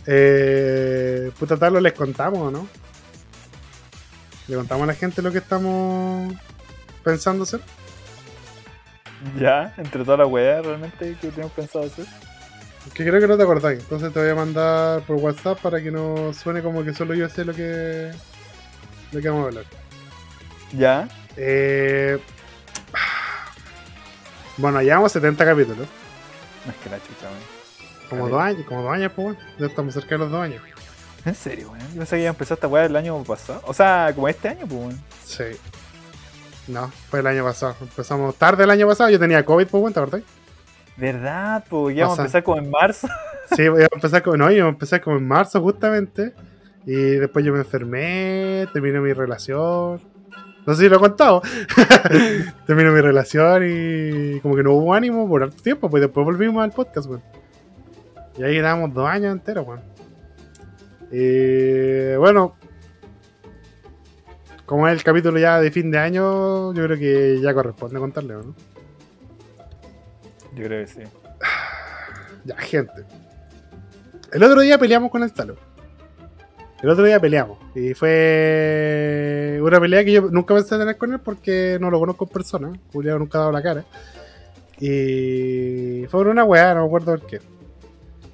Eh, 0.06 1.30
puta, 1.38 1.56
tal 1.56 1.82
les 1.82 1.92
contamos, 1.92 2.52
¿no? 2.52 2.66
Le 4.50 4.56
contamos 4.56 4.82
a 4.82 4.86
la 4.86 4.94
gente 4.94 5.22
lo 5.22 5.30
que 5.30 5.38
estamos 5.38 6.34
pensando 7.04 7.44
hacer. 7.44 7.60
Ya, 9.38 9.72
entre 9.76 10.02
todas 10.02 10.18
las 10.18 10.28
weas 10.28 10.66
realmente 10.66 11.16
que 11.20 11.28
tenemos 11.28 11.52
pensado 11.52 11.84
hacer. 11.84 12.04
Que 12.92 13.06
creo 13.06 13.20
que 13.20 13.28
no 13.28 13.36
te 13.36 13.44
acordáis. 13.44 13.78
Entonces 13.78 14.12
te 14.12 14.18
voy 14.18 14.28
a 14.28 14.34
mandar 14.34 15.02
por 15.02 15.18
WhatsApp 15.18 15.60
para 15.60 15.80
que 15.80 15.92
no 15.92 16.32
suene 16.32 16.62
como 16.62 16.82
que 16.82 16.92
solo 16.92 17.14
yo 17.14 17.28
sé 17.28 17.44
lo 17.44 17.54
que, 17.54 18.10
lo 19.12 19.20
que 19.20 19.28
vamos 19.28 19.44
a 19.44 19.48
hablar. 19.50 19.64
Ya. 20.72 21.08
Eh, 21.36 22.18
bueno, 24.56 24.82
llevamos 24.82 25.12
70 25.12 25.44
capítulos. 25.44 25.86
No 26.66 26.72
es 26.72 26.78
que 26.78 26.90
la 26.90 26.96
chucha. 26.96 27.28
Como 28.08 28.28
dos 28.28 28.42
años, 28.42 28.66
como 28.66 28.82
dos 28.82 28.92
años, 28.92 29.12
pues 29.14 29.26
bueno. 29.26 29.40
Ya 29.60 29.66
estamos 29.66 29.94
cerca 29.94 30.16
de 30.16 30.18
los 30.18 30.30
dos 30.32 30.42
años. 30.42 30.60
En 31.24 31.34
serio, 31.34 31.70
weón. 31.70 31.86
Yo 31.92 31.98
pensé 31.98 32.16
que 32.16 32.22
iba 32.22 32.30
a 32.30 32.32
empezar 32.32 32.56
esta 32.56 32.68
wea 32.68 32.84
el 32.86 32.96
año 32.96 33.22
pasado. 33.24 33.60
O 33.66 33.74
sea, 33.74 34.12
como 34.14 34.28
este 34.28 34.48
año, 34.48 34.66
pues, 34.66 34.72
weón. 34.72 35.00
Sí. 35.24 35.44
No, 36.68 36.88
fue 37.10 37.20
el 37.20 37.26
año 37.26 37.44
pasado. 37.44 37.76
Empezamos 37.80 38.34
tarde 38.36 38.64
el 38.64 38.70
año 38.70 38.86
pasado. 38.86 39.10
Yo 39.10 39.18
tenía 39.18 39.44
COVID, 39.44 39.66
pues 39.66 39.80
bueno, 39.80 40.00
¿verdad? 40.00 40.22
¿Verdad? 40.96 41.64
Pues 41.68 41.96
íbamos 41.96 42.14
a 42.14 42.16
Pasa. 42.16 42.22
empezar 42.22 42.42
como 42.42 42.58
en 42.58 42.70
marzo. 42.70 43.08
Sí, 43.56 43.68
voy 43.68 43.82
a 43.82 43.88
empezar 43.92 44.22
como, 44.22 44.36
no, 44.36 44.48
yo 44.52 44.66
a 44.66 44.68
empezar 44.68 45.00
como 45.00 45.16
en 45.16 45.26
marzo 45.26 45.60
justamente. 45.60 46.34
Y 46.86 46.94
después 46.94 47.44
yo 47.44 47.52
me 47.52 47.58
enfermé, 47.58 48.68
terminé 48.72 49.00
mi 49.00 49.12
relación. 49.12 50.00
No 50.64 50.74
sé 50.74 50.82
si 50.84 50.88
lo 50.88 50.96
he 50.96 51.00
contado. 51.00 51.42
terminé 52.66 52.90
mi 52.90 53.00
relación 53.00 53.64
y 53.66 54.38
como 54.38 54.54
que 54.54 54.62
no 54.62 54.74
hubo 54.74 54.94
ánimo 54.94 55.28
por 55.28 55.42
harto 55.42 55.60
tiempo, 55.60 55.90
pues 55.90 56.00
después 56.00 56.24
volvimos 56.24 56.62
al 56.62 56.70
podcast, 56.70 57.08
weón. 57.08 57.22
Y 58.38 58.44
ahí 58.44 58.54
quedamos 58.54 58.94
dos 58.94 59.08
años 59.08 59.32
enteros, 59.32 59.66
weón. 59.66 59.80
Y 61.12 62.14
bueno, 62.16 62.54
como 64.66 64.86
es 64.86 64.94
el 64.94 65.02
capítulo 65.02 65.38
ya 65.38 65.60
de 65.60 65.70
fin 65.72 65.90
de 65.90 65.98
año, 65.98 66.72
yo 66.72 66.84
creo 66.84 66.96
que 66.96 67.40
ya 67.40 67.52
corresponde 67.52 67.98
contarle, 67.98 68.34
¿no? 68.34 68.54
Yo 70.54 70.64
creo 70.64 70.84
que 70.84 70.86
sí. 70.86 71.00
Ya, 72.44 72.56
gente. 72.56 73.04
El 74.32 74.42
otro 74.42 74.60
día 74.60 74.78
peleamos 74.78 75.10
con 75.10 75.22
el 75.22 75.32
Talo. 75.32 75.56
El 76.82 76.88
otro 76.88 77.04
día 77.04 77.20
peleamos. 77.20 77.58
Y 77.74 77.92
fue 77.94 79.58
una 79.60 79.80
pelea 79.80 80.04
que 80.04 80.12
yo 80.12 80.22
nunca 80.30 80.54
pensé 80.54 80.78
tener 80.78 80.96
con 80.96 81.12
él 81.12 81.20
porque 81.20 81.76
no 81.80 81.90
lo 81.90 81.98
conozco 81.98 82.24
en 82.24 82.30
persona. 82.30 82.72
Julián 82.92 83.18
nunca 83.18 83.38
ha 83.38 83.40
dado 83.40 83.52
la 83.52 83.62
cara. 83.62 83.84
Y 84.78 86.06
fue 86.08 86.20
una 86.22 86.44
weá, 86.44 86.74
no 86.74 86.82
me 86.82 86.86
acuerdo 86.86 87.18
por 87.18 87.26
qué. 87.26 87.40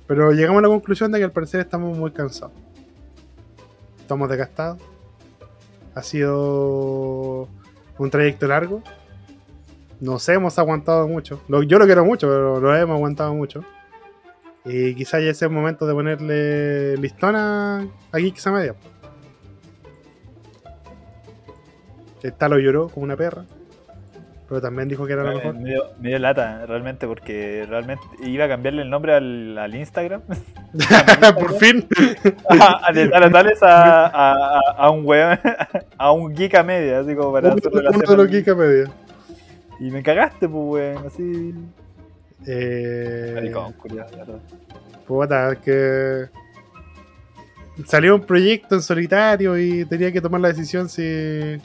Pero 0.06 0.32
llegamos 0.32 0.60
a 0.60 0.62
la 0.62 0.68
conclusión 0.68 1.10
de 1.10 1.18
que 1.18 1.24
al 1.24 1.32
parecer 1.32 1.60
estamos 1.60 1.96
muy 1.96 2.12
cansados. 2.12 2.65
Estamos 4.06 4.28
desgastados. 4.28 4.78
Ha 5.96 6.02
sido 6.04 7.48
un 7.98 8.08
trayecto 8.08 8.46
largo. 8.46 8.80
Nos 10.00 10.28
hemos 10.28 10.60
aguantado 10.60 11.08
mucho. 11.08 11.42
Lo- 11.48 11.64
Yo 11.64 11.76
lo 11.80 11.86
quiero 11.86 12.04
mucho, 12.04 12.28
pero 12.28 12.60
lo 12.60 12.76
hemos 12.76 12.94
aguantado 12.94 13.34
mucho. 13.34 13.64
Y 14.64 14.94
quizás 14.94 15.24
ya 15.24 15.34
sea 15.34 15.48
el 15.48 15.54
momento 15.54 15.88
de 15.88 15.94
ponerle 15.94 16.96
listona 16.98 17.84
a 18.12 18.18
Geeks 18.18 18.46
a 18.46 18.52
Media. 18.52 18.74
El 22.22 22.32
Talo 22.34 22.58
lloró 22.60 22.88
como 22.88 23.02
una 23.02 23.16
perra. 23.16 23.44
Pero 24.48 24.60
también 24.60 24.88
dijo 24.88 25.06
que 25.06 25.12
era 25.12 25.24
lo 25.24 25.30
Me, 25.30 25.34
mejor. 25.34 25.54
me 25.56 25.70
dio, 25.70 25.82
me 25.98 26.08
dio 26.10 26.18
lata, 26.20 26.66
realmente, 26.66 27.06
porque 27.08 27.66
realmente 27.68 28.04
iba 28.22 28.44
a 28.44 28.48
cambiarle 28.48 28.82
el 28.82 28.90
nombre 28.90 29.14
al, 29.14 29.58
al 29.58 29.74
Instagram. 29.74 30.22
Por 31.38 31.54
fin. 31.58 31.86
a, 32.48 32.92
tal 32.92 33.24
a 33.24 33.30
tales 33.30 33.62
a, 33.62 34.06
a, 34.06 34.32
a, 34.32 34.60
a 34.78 34.90
un 34.90 35.04
weón, 35.04 35.38
a 35.98 36.12
un 36.12 36.32
geek 36.34 36.54
a 36.54 36.62
media, 36.62 37.00
así 37.00 37.16
como 37.16 37.32
para 37.32 37.48
hacer 37.48 37.62
uno 37.66 37.80
de 37.80 37.82
relación. 37.90 38.16
los 38.18 38.30
Wikipedia. 38.30 38.90
Y 39.80 39.90
me 39.90 40.02
cagaste, 40.02 40.48
pues 40.48 40.64
weón, 40.64 41.06
así. 41.06 41.54
Eh, 42.46 43.32
Maricón, 43.34 43.74
la 43.94 44.06
puta, 45.06 45.56
que 45.56 46.26
salió 47.84 48.14
un 48.14 48.22
proyecto 48.22 48.76
en 48.76 48.82
solitario 48.82 49.58
y 49.58 49.84
tenía 49.86 50.12
que 50.12 50.20
tomar 50.20 50.40
la 50.40 50.48
decisión 50.48 50.88
si, 50.88 51.58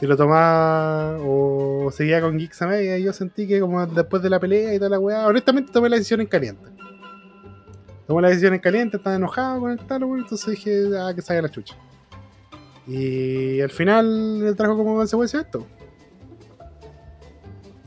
si 0.00 0.06
lo 0.06 0.16
tomaba 0.16 1.18
o 1.20 1.90
seguía 1.92 2.22
con 2.22 2.38
Geeks 2.38 2.62
a 2.62 2.66
media. 2.66 2.98
Yo 2.98 3.12
sentí 3.12 3.46
que 3.46 3.60
como 3.60 3.86
después 3.86 4.22
de 4.22 4.30
la 4.30 4.40
pelea 4.40 4.74
y 4.74 4.78
toda 4.78 4.88
la 4.88 4.98
weá, 4.98 5.26
honestamente 5.26 5.70
tomé 5.70 5.90
la 5.90 5.96
decisión 5.96 6.22
en 6.22 6.26
caliente. 6.26 6.70
Tomé 8.06 8.22
la 8.22 8.28
decisión 8.28 8.54
en 8.54 8.60
caliente, 8.60 8.96
estaba 8.96 9.16
enojado 9.16 9.60
con 9.60 9.72
el 9.72 10.04
weón, 10.04 10.20
entonces 10.20 10.50
dije, 10.52 10.88
ah, 10.98 11.12
que 11.14 11.20
salga 11.20 11.42
la 11.42 11.50
chucha. 11.50 11.76
Y 12.86 13.60
al 13.60 13.70
final 13.70 14.54
trajo 14.56 14.74
como 14.74 14.96
consecuencia 14.96 15.40
esto. 15.40 15.66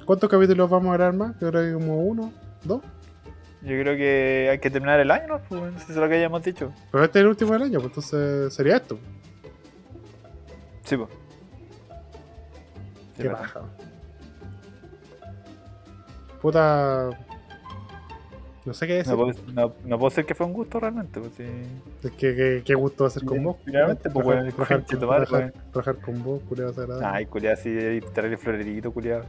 ¿Cuántos 0.06 0.30
capítulos 0.30 0.70
vamos 0.70 0.94
a 0.94 0.98
grabar 0.98 1.16
más? 1.16 1.40
Yo 1.40 1.50
creo 1.50 1.64
que 1.64 1.74
como 1.74 2.04
uno, 2.04 2.32
dos. 2.64 2.84
Yo 3.64 3.70
creo 3.80 3.98
que 3.98 4.50
hay 4.52 4.60
que 4.60 4.70
terminar 4.70 5.00
el 5.00 5.10
año, 5.10 5.28
¿no? 5.28 5.42
Pues, 5.50 5.62
si 5.78 5.84
eso 5.84 5.94
es 5.94 5.98
lo 5.98 6.08
que 6.08 6.16
hayamos 6.16 6.44
dicho. 6.44 6.72
Pero 6.92 7.06
este 7.06 7.20
es 7.20 7.24
el 7.24 7.30
último 7.30 7.54
del 7.54 7.64
año, 7.64 7.80
pues 7.80 7.86
entonces 7.86 8.54
sería 8.54 8.76
esto. 8.76 9.00
Sí, 10.84 10.96
pues. 10.96 11.23
Qué 13.18 13.30
paja. 13.30 13.62
Puta. 16.42 17.10
No 18.66 18.74
sé 18.74 18.88
qué 18.88 18.94
decir. 18.94 19.12
No 19.12 19.18
puedo, 19.18 19.34
no, 19.54 19.74
no 19.86 20.00
puedo 20.00 20.10
decir 20.10 20.26
que 20.26 20.36
fue 20.36 20.46
un 20.46 20.54
gusto 20.54 20.80
realmente, 20.80 21.20
pues 21.20 21.34
sí. 21.36 21.44
Es 22.04 22.12
que, 22.12 22.34
que- 22.36 22.62
qué 22.64 22.74
gusto 22.76 23.06
hacer 23.06 23.24
con 23.26 23.38
Sí, 23.40 23.44
vos. 23.44 23.58
finalmente, 23.66 24.10
pues, 24.10 24.26
trabajar, 24.26 24.44
weón, 24.44 24.54
trabajar, 24.56 24.78
con, 24.86 25.00
tu 25.00 25.06
madre, 25.08 25.26
trabajar- 25.26 25.54
trabajar 25.72 25.96
con 25.98 26.24
vos, 26.24 26.42
culiado 26.48 26.70
desagradable. 26.72 27.08
Ay, 27.08 27.26
culiado, 27.26 27.54
así, 27.60 27.78
traerle 28.14 28.38
florerito, 28.38 28.92
culiado. 28.94 29.26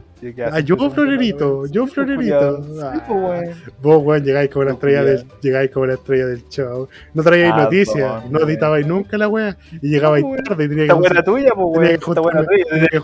Ah, 0.51 0.59
yo 0.61 0.77
florerito, 0.89 1.65
yo 1.67 1.85
florerito. 1.85 2.63
Sí, 2.63 2.79
Ah. 2.81 3.03
pues, 3.05 3.19
weón. 3.21 3.55
Vos, 3.81 4.03
weón, 4.03 4.23
llegáis 4.23 4.49
como 4.49 4.63
la 4.65 4.71
estrella 4.71 5.03
del, 5.03 5.25
llegáis 5.41 5.71
como 5.71 5.85
la 5.85 5.93
estrella 5.95 6.25
del 6.27 6.47
show. 6.49 6.87
No 7.13 7.21
traíais 7.23 7.53
Ah, 7.53 7.63
noticias, 7.63 8.29
no 8.31 8.39
editabais 8.39 8.87
nunca 8.87 9.17
la 9.17 9.27
wea. 9.27 9.57
Y 9.81 9.89
llegabais 9.89 10.23
tarde 10.47 10.63
y 10.65 10.69
tenía 10.69 10.83
Esta 10.83 10.93
que 10.95 10.99
buena 10.99 11.23
tuya, 11.23 11.51
pues, 11.53 11.67
weón. 11.77 11.85
Esta 11.85 12.21
buena 12.21 12.45
tuya. 12.45 12.65
que. 12.89 12.99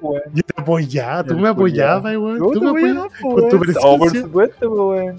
Pues. 0.00 0.22
Yo 0.34 0.42
te 0.42 0.60
apoyaba, 0.60 1.24
tú 1.24 1.38
me 1.38 1.48
apoyabas, 1.48 2.16
weón. 2.16 2.38
Tú 2.38 2.60
me 2.60 2.70
apoyaba, 2.70 3.04
apoyabas. 3.04 3.12
pues, 3.20 3.34
con 3.34 3.48
tu 3.48 3.56
weón. 3.56 3.60
presencia. 3.60 3.88
Oh, 3.90 3.98
por 3.98 4.10
supuesto, 4.16 4.68
pues, 4.68 4.80
weón. 4.80 5.11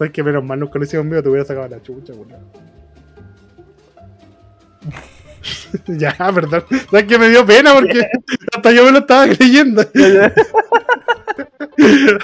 Sabes 0.00 0.14
que 0.14 0.22
menos 0.22 0.42
mal 0.42 0.58
nos 0.58 0.70
conocíamos 0.70 1.06
mío, 1.06 1.22
te 1.22 1.28
hubiera 1.28 1.44
sacado 1.44 1.68
la 1.68 1.82
chucha, 1.82 2.14
weón. 2.14 2.30
ya, 5.98 6.16
perdón. 6.34 6.64
Sabes 6.90 7.04
que 7.04 7.18
me 7.18 7.28
dio 7.28 7.44
pena 7.44 7.74
porque 7.74 8.00
hasta 8.56 8.72
yo 8.72 8.86
me 8.86 8.92
lo 8.92 9.00
estaba 9.00 9.26
creyendo. 9.26 9.82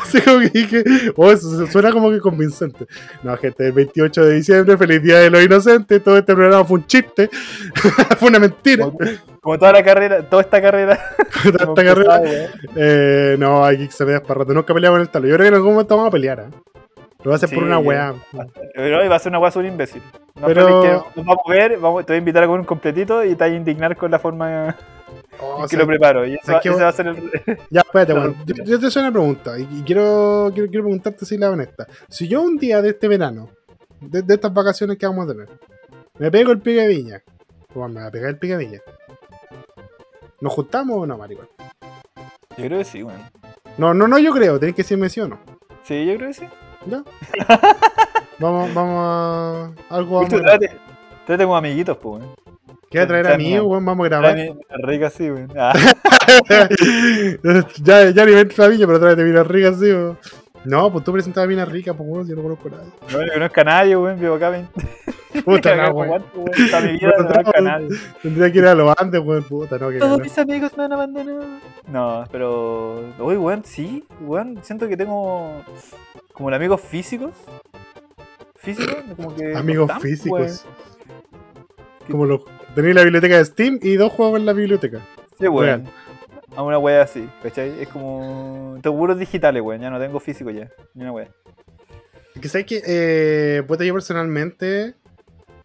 Así 0.03 0.23
como 0.23 0.39
que 0.39 0.49
dije, 0.49 0.85
oh, 1.17 1.31
eso 1.31 1.67
suena 1.67 1.93
como 1.93 2.11
que 2.11 2.19
convincente. 2.19 2.87
No, 3.23 3.37
gente, 3.37 3.67
el 3.67 3.73
28 3.73 4.25
de 4.25 4.35
diciembre, 4.37 4.79
feliz 4.79 5.03
día 5.03 5.19
de 5.19 5.29
los 5.29 5.45
inocentes. 5.45 6.03
Todo 6.03 6.17
este 6.17 6.35
programa 6.35 6.65
fue 6.65 6.79
un 6.79 6.87
chiste, 6.87 7.29
fue 8.19 8.31
una 8.31 8.39
mentira. 8.39 8.87
Como, 8.87 8.99
como 9.43 9.59
toda 9.59 9.73
la 9.73 9.85
carrera, 9.85 10.23
toda 10.23 10.41
esta 10.41 10.63
carrera. 10.63 10.99
Toda 11.43 11.69
esta 11.69 11.85
carrera. 11.85 12.21
weón. 12.21 12.51
Eh, 12.75 13.37
no, 13.39 13.63
hay 13.63 13.87
que 13.87 13.93
se 13.93 14.07
me 14.07 14.19
para 14.21 14.41
rato. 14.41 14.55
Nunca 14.55 14.73
peleamos 14.73 14.97
con 14.97 15.03
el 15.03 15.11
talo. 15.11 15.27
Yo 15.29 15.35
creo 15.35 15.45
que 15.45 15.49
en 15.49 15.55
algún 15.57 15.73
momento 15.73 15.95
vamos 15.95 16.09
a 16.09 16.13
pelear. 16.13 16.41
¿eh? 16.41 16.76
Lo 17.27 17.31
va 17.31 17.35
a 17.35 17.37
hacer 17.39 17.51
por 17.53 17.65
una 17.65 17.81
weá. 17.81 18.15
Pero 18.73 19.11
va 19.11 19.17
a 19.17 19.19
ser 19.19 19.31
una 19.33 19.41
weá 19.41 19.51
súper 19.51 19.67
imbécil. 19.67 20.01
No, 20.37 20.47
Pero- 20.47 20.81
que 20.81 20.89
nos 21.17 21.27
vamos 21.27 21.43
a 21.45 21.51
ver, 21.51 21.77
vamos, 21.77 22.07
te 22.07 22.13
voy 22.13 22.15
a 22.15 22.19
invitar 22.19 22.45
a 22.45 22.47
comer 22.47 22.61
un 22.61 22.67
completito 22.67 23.25
y 23.25 23.31
te 23.31 23.43
vas 23.43 23.51
a 23.51 23.55
indignar 23.57 23.97
con 23.97 24.13
la 24.13 24.21
forma 24.21 24.77
Oh, 25.41 25.61
en 25.63 25.69
que 25.69 25.77
lo 25.77 25.89
preparo. 25.89 26.25
Y 26.25 26.35
eso, 26.35 26.43
¿sabes 26.45 26.63
qué? 26.63 26.69
ese 26.69 26.83
va 26.85 26.89
a 26.89 26.93
ser 26.93 27.09
el. 27.09 27.17
Ya, 27.71 27.81
espérate, 27.81 28.15
No, 28.15 28.21
weón. 28.21 28.37
Yo, 28.47 28.55
yo 28.65 28.79
te 28.79 28.87
hago 28.87 29.01
una 29.01 29.11
pregunta 29.11 29.59
y, 29.59 29.63
y 29.73 29.83
quiero, 29.83 30.53
quiero, 30.55 30.69
quiero 30.71 30.85
preguntarte 30.85 31.27
si 31.27 31.37
la 31.37 31.51
honesta. 31.51 31.89
Si 32.09 32.29
yo 32.29 32.43
un 32.43 32.59
día 32.59 32.81
de 32.81 32.91
este 32.91 33.09
verano, 33.09 33.51
de, 34.01 34.23
de 34.23 34.35
estas 34.35 34.55
vacaciones 34.55 34.97
que 34.97 35.07
vamos 35.07 35.25
a 35.29 35.33
tener, 35.33 35.49
me 36.21 36.31
pego 36.31 36.53
el 36.53 36.61
pique 36.61 36.81
de 36.83 36.87
viña, 36.89 37.23
weón, 37.75 37.93
me 37.93 38.03
va 38.03 38.07
a 38.07 38.11
pegar 38.13 38.31
el 38.31 38.39
pique 38.39 38.57
de 38.57 38.65
viña. 38.65 38.81
¿Nos 40.41 40.53
juntamos 40.53 40.97
o 40.99 41.07
no, 41.07 41.19
maricón? 41.19 41.49
Yo 42.57 42.65
creo 42.67 42.79
que 42.79 42.85
sí, 42.85 43.03
weón. 43.03 43.19
No, 43.79 43.93
no, 43.95 44.07
no, 44.07 44.17
yo 44.21 44.31
creo, 44.33 44.61
tenés 44.61 44.77
que 44.77 44.83
decirme 44.85 45.09
sí 45.09 45.19
o 45.21 45.27
no. 45.27 45.41
Sí, 45.83 46.07
yo 46.07 46.15
creo 46.17 46.29
que 46.29 46.35
sí. 46.35 46.47
¿Ya? 46.87 47.03
vamos, 48.39 48.73
vamos 48.75 48.97
a. 48.99 49.71
Algo 49.95 50.23
vamos 50.23 50.33
a. 50.33 50.59
tráete 51.27 51.45
como 51.45 51.57
amiguitos, 51.57 51.97
pues, 51.97 52.23
weón. 52.23 52.35
¿Qué 52.91 53.01
a 53.01 53.07
traer 53.07 53.27
una- 53.27 53.63
weón? 53.63 53.85
Vamos 53.85 54.07
a 54.07 54.09
grabar. 54.09 54.37
Rica 54.83 55.13
weón. 55.19 55.53
Ah, 55.57 55.73
ya, 57.83 58.11
ya 58.11 58.27
ni 58.27 58.33
ven 58.33 58.49
la 58.57 58.69
viña, 58.69 58.87
pero 58.87 59.01
tráete 59.01 59.25
minas 59.25 59.47
ricas, 59.47 59.79
sí, 59.79 59.87
weón. 59.87 60.19
No, 60.65 60.91
pues 60.93 61.05
tú 61.05 61.13
presentabas 61.13 61.49
minas 61.49 61.69
ricas, 61.69 61.95
pues 61.97 62.09
weón, 62.09 62.27
yo 62.29 62.35
no 62.37 62.43
conozco 62.43 62.69
a 62.69 62.71
nadie. 62.73 62.91
no, 63.13 63.25
yo 63.27 63.33
conozco 63.35 63.61
a 63.61 63.65
nadie, 63.65 63.97
weón. 63.97 64.21
Vivo 64.21 64.35
acá 64.35 64.51
20. 64.51 64.73
Puta 65.45 65.91
weón. 65.93 66.25
mi 66.35 66.93
vida 66.93 67.13
no 67.19 67.27
conozco 67.29 67.53
a 67.57 67.61
nadie. 67.61 67.89
Tendría 68.23 68.53
que 68.53 68.59
ir 68.59 68.67
a 68.67 68.75
los 68.75 68.95
Andes, 68.99 69.21
weón, 69.25 69.43
puta, 69.45 69.79
no, 69.79 69.91
que 69.91 69.99
Todos 69.99 70.21
mis 70.21 70.37
amigos 70.39 70.77
me 70.77 70.85
han 70.85 70.93
abandonado. 70.93 71.45
No, 71.89 72.25
pero. 72.31 73.01
Uy, 73.19 73.37
weón, 73.37 73.65
sí, 73.65 74.05
weón. 74.21 74.59
Siento 74.63 74.89
que 74.89 74.97
tengo. 74.97 75.63
Como 76.37 76.51
amigos 76.51 76.83
físicos. 76.83 77.33
Físicos, 78.57 78.97
como 79.17 79.35
que. 79.35 79.57
Amigos 79.57 79.89
están, 79.89 80.03
físicos. 80.03 80.67
Como 82.11 82.27
los. 82.27 82.43
Tenéis 82.75 82.95
la 82.95 83.05
biblioteca 83.05 83.39
de 83.39 83.45
Steam 83.47 83.79
y 83.81 83.95
dos 83.95 84.13
juegos 84.13 84.39
en 84.39 84.45
la 84.45 84.53
biblioteca. 84.53 85.01
Sí, 85.39 85.49
weón. 85.49 85.85
A 86.55 86.63
una 86.63 86.79
wea 86.79 87.03
así, 87.03 87.27
¿cachai? 87.43 87.81
Es 87.81 87.89
como. 87.89 88.79
Tengo 88.83 88.99
puros 88.99 89.19
digitales, 89.19 89.63
weón. 89.63 89.81
Ya 89.81 89.89
no 89.89 89.99
tengo 89.99 90.21
físico 90.21 90.51
ya. 90.51 90.71
Ni 90.93 91.05
una 91.05 91.13
wea. 91.13 91.29
Es 92.35 92.41
que 92.43 92.49
sabes 92.51 92.67
que, 92.67 92.83
eh, 92.87 93.63
puta, 93.63 93.85
yo 93.85 93.95
personalmente. 93.95 94.95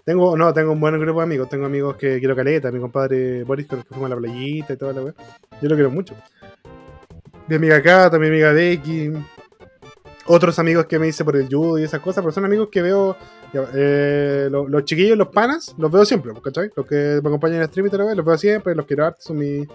Tengo, 0.05 0.37
no, 0.37 0.53
tengo 0.53 0.71
un 0.71 0.79
buen 0.79 0.97
grupo 0.97 1.19
de 1.19 1.25
amigos. 1.25 1.49
Tengo 1.49 1.65
amigos 1.65 1.97
que 1.97 2.19
quiero 2.19 2.33
caleta. 2.33 2.71
Mi 2.71 2.79
compadre 2.79 3.43
Boris, 3.43 3.67
con 3.67 3.79
el 3.79 3.83
que 3.83 3.89
fuimos 3.89 4.09
a 4.09 4.15
la 4.15 4.21
playita 4.21 4.71
y 4.71 4.77
toda 4.77 4.93
la 4.93 5.01
weá. 5.01 5.13
Yo 5.61 5.67
lo 5.67 5.75
quiero 5.75 5.91
mucho. 5.91 6.15
Mi 7.49 7.57
amiga 7.57 7.81
Cata, 7.81 8.17
mi 8.17 8.27
amiga 8.27 8.53
Becky. 8.53 9.11
Otros 10.27 10.59
amigos 10.59 10.85
que 10.85 10.99
me 10.99 11.07
hice 11.07 11.25
por 11.25 11.35
el 11.35 11.47
judo 11.47 11.79
y 11.79 11.83
esas 11.83 11.99
cosas, 11.99 12.21
pero 12.23 12.31
son 12.31 12.45
amigos 12.45 12.69
que 12.71 12.81
veo. 12.81 13.17
eh, 13.73 14.47
lo- 14.51 14.67
los 14.69 14.85
chiquillos, 14.85 15.17
los 15.17 15.27
panas, 15.29 15.73
los 15.77 15.91
veo 15.91 16.05
siempre, 16.05 16.31
¿cachai? 16.43 16.69
Los 16.75 16.85
que 16.85 17.19
me 17.21 17.27
acompañan 17.29 17.57
en 17.57 17.61
el 17.63 17.67
stream 17.67 17.87
y 17.87 17.89
todo, 17.89 18.15
los 18.15 18.25
veo 18.25 18.37
siempre, 18.37 18.75
los 18.75 18.85
quiero 18.85 19.05
harto, 19.05 19.21
son 19.21 19.37
mi, 19.39 19.67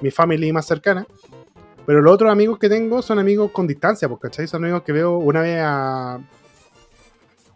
mi 0.00 0.10
family 0.10 0.52
más 0.52 0.66
cercana. 0.66 1.06
Pero 1.86 2.00
los 2.00 2.14
otros 2.14 2.30
amigos 2.30 2.58
que 2.58 2.68
tengo 2.68 3.02
son 3.02 3.18
amigos 3.18 3.50
con 3.50 3.66
distancia, 3.66 4.08
¿cachai? 4.20 4.46
Son 4.46 4.62
amigos 4.62 4.82
que 4.82 4.92
veo 4.92 5.18
una 5.18 5.40
vez 5.40 5.58
a. 5.62 6.18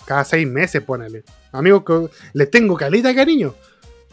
cada 0.06 0.24
seis 0.24 0.48
meses, 0.48 0.82
ponele. 0.82 1.22
Amigos 1.52 1.82
que 1.84 2.08
les 2.32 2.50
tengo 2.50 2.76
calita 2.76 3.14
cariño. 3.14 3.54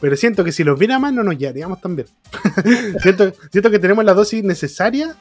Pero 0.02 0.16
siento 0.18 0.44
que 0.44 0.52
si 0.52 0.64
los 0.64 0.78
viera 0.78 1.00
más 1.00 1.14
no 1.14 1.24
nos 1.24 1.38
llevaríamos 1.38 1.80
tan 1.82 1.96
bien. 1.96 2.08
siento, 3.02 3.32
siento 3.52 3.72
que 3.72 3.80
tenemos 3.80 4.04
la 4.06 4.14
dosis 4.14 4.44
necesaria 4.44 5.16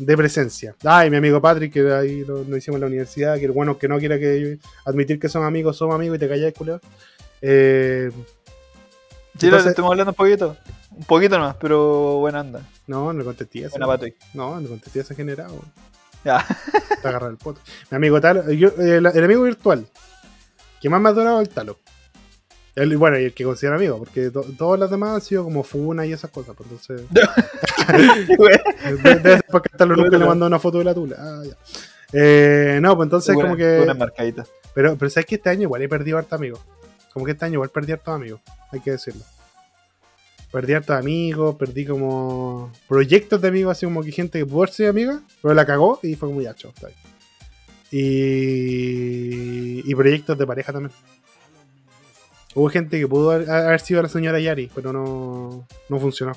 de 0.00 0.16
presencia. 0.16 0.74
Ay, 0.84 1.10
mi 1.10 1.16
amigo 1.18 1.40
Patrick, 1.40 1.72
que 1.72 1.92
ahí 1.92 2.24
lo, 2.24 2.42
lo 2.44 2.56
hicimos 2.56 2.76
en 2.76 2.80
la 2.80 2.86
universidad, 2.86 3.38
que 3.38 3.44
el 3.44 3.52
bueno 3.52 3.78
que 3.78 3.86
no 3.88 3.98
quiera 3.98 4.18
que 4.18 4.58
admitir 4.84 5.18
que 5.20 5.28
somos 5.28 5.46
amigos, 5.46 5.76
somos 5.76 5.94
amigos 5.94 6.16
y 6.16 6.20
te 6.20 6.28
callas, 6.28 6.52
culero. 6.54 6.80
Eh, 7.42 8.10
Sí, 9.38 9.46
Entonces- 9.46 9.70
estamos 9.70 9.92
hablando 9.92 10.10
un 10.10 10.16
poquito. 10.16 10.56
Un 10.90 11.04
poquito 11.04 11.38
nomás, 11.38 11.56
pero 11.58 12.18
buena 12.18 12.40
anda. 12.40 12.60
no, 12.88 13.12
no 13.12 13.24
contesté 13.24 13.60
eso. 13.60 13.78
Buena 13.78 13.94
ahí. 14.04 14.14
No, 14.34 14.60
no 14.60 14.68
contesté 14.68 15.00
esa 15.00 15.14
generado. 15.14 15.58
Ya. 16.24 16.44
Te 17.00 17.08
agarra 17.08 17.28
el 17.28 17.36
poto. 17.38 17.60
Mi 17.90 17.96
amigo 17.96 18.20
Talo, 18.20 18.50
yo, 18.52 18.68
el, 18.76 19.06
el 19.06 19.24
amigo 19.24 19.42
virtual 19.44 19.86
que 20.82 20.90
más 20.90 21.00
me 21.00 21.08
ha 21.08 21.12
durado 21.12 21.40
es 21.40 21.48
el 21.48 21.54
Talo. 21.54 21.78
El, 22.80 22.96
bueno, 22.96 23.18
y 23.18 23.24
el 23.24 23.32
que 23.34 23.44
considera 23.44 23.76
amigo, 23.76 23.98
porque 23.98 24.30
to- 24.30 24.44
todos 24.56 24.78
los 24.78 24.90
demás 24.90 25.14
han 25.16 25.20
sido 25.20 25.44
como 25.44 25.62
Funa 25.62 26.06
y 26.06 26.12
esas 26.12 26.30
cosas. 26.30 26.54
pues, 26.56 26.68
entonces, 26.70 27.02
de- 29.02 29.14
debe 29.16 29.40
porque 29.50 29.68
Talo 29.76 29.96
nunca 29.96 30.16
le 30.18 30.24
mandó 30.26 30.46
una 30.46 30.58
foto 30.58 30.78
de 30.78 30.84
la 30.84 30.94
tula. 30.94 31.16
Ah, 31.18 31.42
ya. 31.44 31.56
Eh, 32.12 32.78
no, 32.82 32.96
pues 32.96 33.06
entonces, 33.06 33.34
como 33.34 33.56
que. 33.56 33.80
Una 33.82 33.94
marcadita. 33.94 34.44
Pero, 34.74 34.96
pero 34.96 35.10
sabes 35.10 35.26
que 35.26 35.34
este 35.36 35.50
año 35.50 35.62
igual 35.62 35.82
he 35.82 35.88
perdido 35.88 36.18
harto 36.18 36.34
amigos. 36.36 36.60
Como 37.12 37.24
que 37.26 37.32
este 37.32 37.44
año 37.44 37.54
igual 37.54 37.70
perdí 37.70 37.92
hartos 37.92 38.14
amigos, 38.14 38.40
hay 38.72 38.80
que 38.80 38.92
decirlo. 38.92 39.22
Perdí 40.52 40.72
hartos 40.74 40.96
amigos, 40.96 41.56
perdí 41.56 41.84
como 41.86 42.72
proyectos 42.88 43.40
de 43.40 43.48
amigos, 43.48 43.72
así 43.72 43.86
como 43.86 44.02
que 44.02 44.10
gente 44.12 44.38
que 44.38 44.46
pudo 44.46 44.66
ser 44.68 44.88
amiga, 44.88 45.20
pero 45.42 45.54
la 45.54 45.64
cagó 45.66 45.98
y 46.02 46.14
fue 46.16 46.28
como 46.28 46.40
ya, 46.40 46.54
chao, 46.54 46.72
está 46.74 46.86
bien. 46.88 46.98
Y, 47.92 49.82
y 49.90 49.94
proyectos 49.94 50.36
de 50.38 50.46
pareja 50.46 50.72
también. 50.72 50.92
Hubo 52.54 52.68
gente 52.68 52.98
que 52.98 53.06
pudo 53.06 53.30
haber, 53.30 53.80
sido 53.80 54.02
la 54.02 54.08
señora 54.08 54.40
Yari, 54.40 54.70
pero 54.74 54.92
no, 54.92 55.66
no 55.88 56.00
funcionó. 56.00 56.32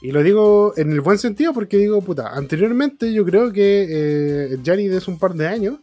Y 0.00 0.12
lo 0.12 0.22
digo 0.22 0.74
en 0.76 0.92
el 0.92 1.00
buen 1.00 1.18
sentido 1.18 1.52
porque 1.52 1.78
digo, 1.78 2.00
puta, 2.02 2.28
anteriormente 2.28 3.12
yo 3.12 3.24
creo 3.24 3.52
que 3.52 3.86
eh, 3.88 4.58
Jared 4.64 4.92
es 4.92 5.08
un 5.08 5.18
par 5.18 5.34
de 5.34 5.48
años, 5.48 5.76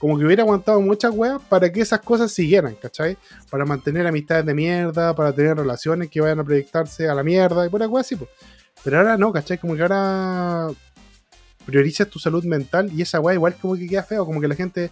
como 0.00 0.18
que 0.18 0.24
hubiera 0.24 0.42
aguantado 0.42 0.80
muchas 0.80 1.14
weas 1.14 1.40
para 1.48 1.70
que 1.70 1.82
esas 1.82 2.00
cosas 2.00 2.32
siguieran, 2.32 2.74
¿cachai? 2.74 3.18
Para 3.50 3.66
mantener 3.66 4.06
amistades 4.06 4.46
de 4.46 4.54
mierda, 4.54 5.14
para 5.14 5.32
tener 5.32 5.56
relaciones 5.56 6.08
que 6.08 6.20
vayan 6.20 6.40
a 6.40 6.44
proyectarse 6.44 7.08
a 7.08 7.14
la 7.14 7.22
mierda 7.22 7.66
y 7.66 7.68
pura 7.68 7.86
wea 7.86 8.00
así, 8.00 8.16
pues. 8.16 8.30
Pero 8.82 8.98
ahora 8.98 9.18
no, 9.18 9.30
¿cachai? 9.30 9.58
Como 9.58 9.76
que 9.76 9.82
ahora 9.82 10.68
priorizas 11.66 12.08
tu 12.08 12.18
salud 12.18 12.42
mental 12.44 12.90
y 12.92 13.02
esa 13.02 13.20
wea 13.20 13.34
igual 13.34 13.54
como 13.60 13.76
que 13.76 13.86
queda 13.86 14.02
feo, 14.02 14.24
como 14.24 14.40
que 14.40 14.48
la 14.48 14.54
gente 14.54 14.90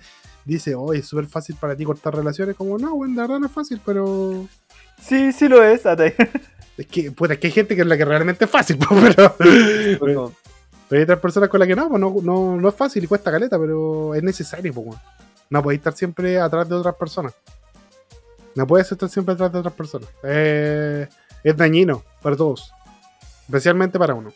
dice, 0.55 0.75
oh, 0.75 0.93
es 0.93 1.07
súper 1.07 1.27
fácil 1.27 1.57
para 1.61 1.77
ti 1.77 1.85
cortar 1.85 2.15
relaciones, 2.15 2.57
como 2.57 2.79
no, 2.79 2.95
bueno, 2.97 3.15
la 3.15 3.23
verdad 3.23 3.41
no 3.41 3.47
es 3.47 3.53
fácil, 3.53 3.81
pero... 3.85 4.47
Sí, 5.01 5.33
sí 5.33 5.49
lo 5.49 5.63
es. 5.63 5.83
Es 6.79 6.87
que, 6.87 7.11
puta, 7.11 7.35
es 7.35 7.41
que 7.41 7.49
hay 7.49 7.53
gente 7.53 7.75
que 7.75 7.81
es 7.83 7.87
la 7.89 7.97
que 7.97 8.05
realmente 8.05 8.45
es 8.45 8.51
fácil, 8.51 8.79
pero... 8.89 9.35
pero 9.37 10.33
hay 10.91 11.03
otras 11.03 11.19
personas 11.19 11.49
con 11.49 11.59
las 11.59 11.67
que 11.67 11.75
no, 11.75 11.89
pues 11.89 12.01
no, 12.01 12.15
no, 12.23 12.57
no 12.57 12.69
es 12.69 12.75
fácil 12.75 13.03
y 13.03 13.09
cuesta 13.09 13.33
caleta, 13.33 13.59
pero 13.59 14.15
es 14.15 14.23
necesario, 14.23 14.73
pues, 14.73 14.87
weón. 14.87 15.01
No 15.51 15.63
podéis 15.63 15.81
estar 15.81 15.93
siempre 15.95 16.39
atrás 16.39 16.69
de 16.69 16.77
otras 16.77 16.95
personas. 16.95 17.35
No 18.55 18.67
puedes 18.67 18.91
estar 18.91 19.09
siempre 19.09 19.35
atrás 19.35 19.53
de 19.53 19.59
otras 19.59 19.75
personas. 19.75 20.09
Eh, 20.23 21.09
es 21.43 21.57
dañino 21.57 22.05
para 22.23 22.37
todos. 22.37 22.73
Especialmente 23.47 23.99
para 23.99 24.15
uno. 24.15 24.33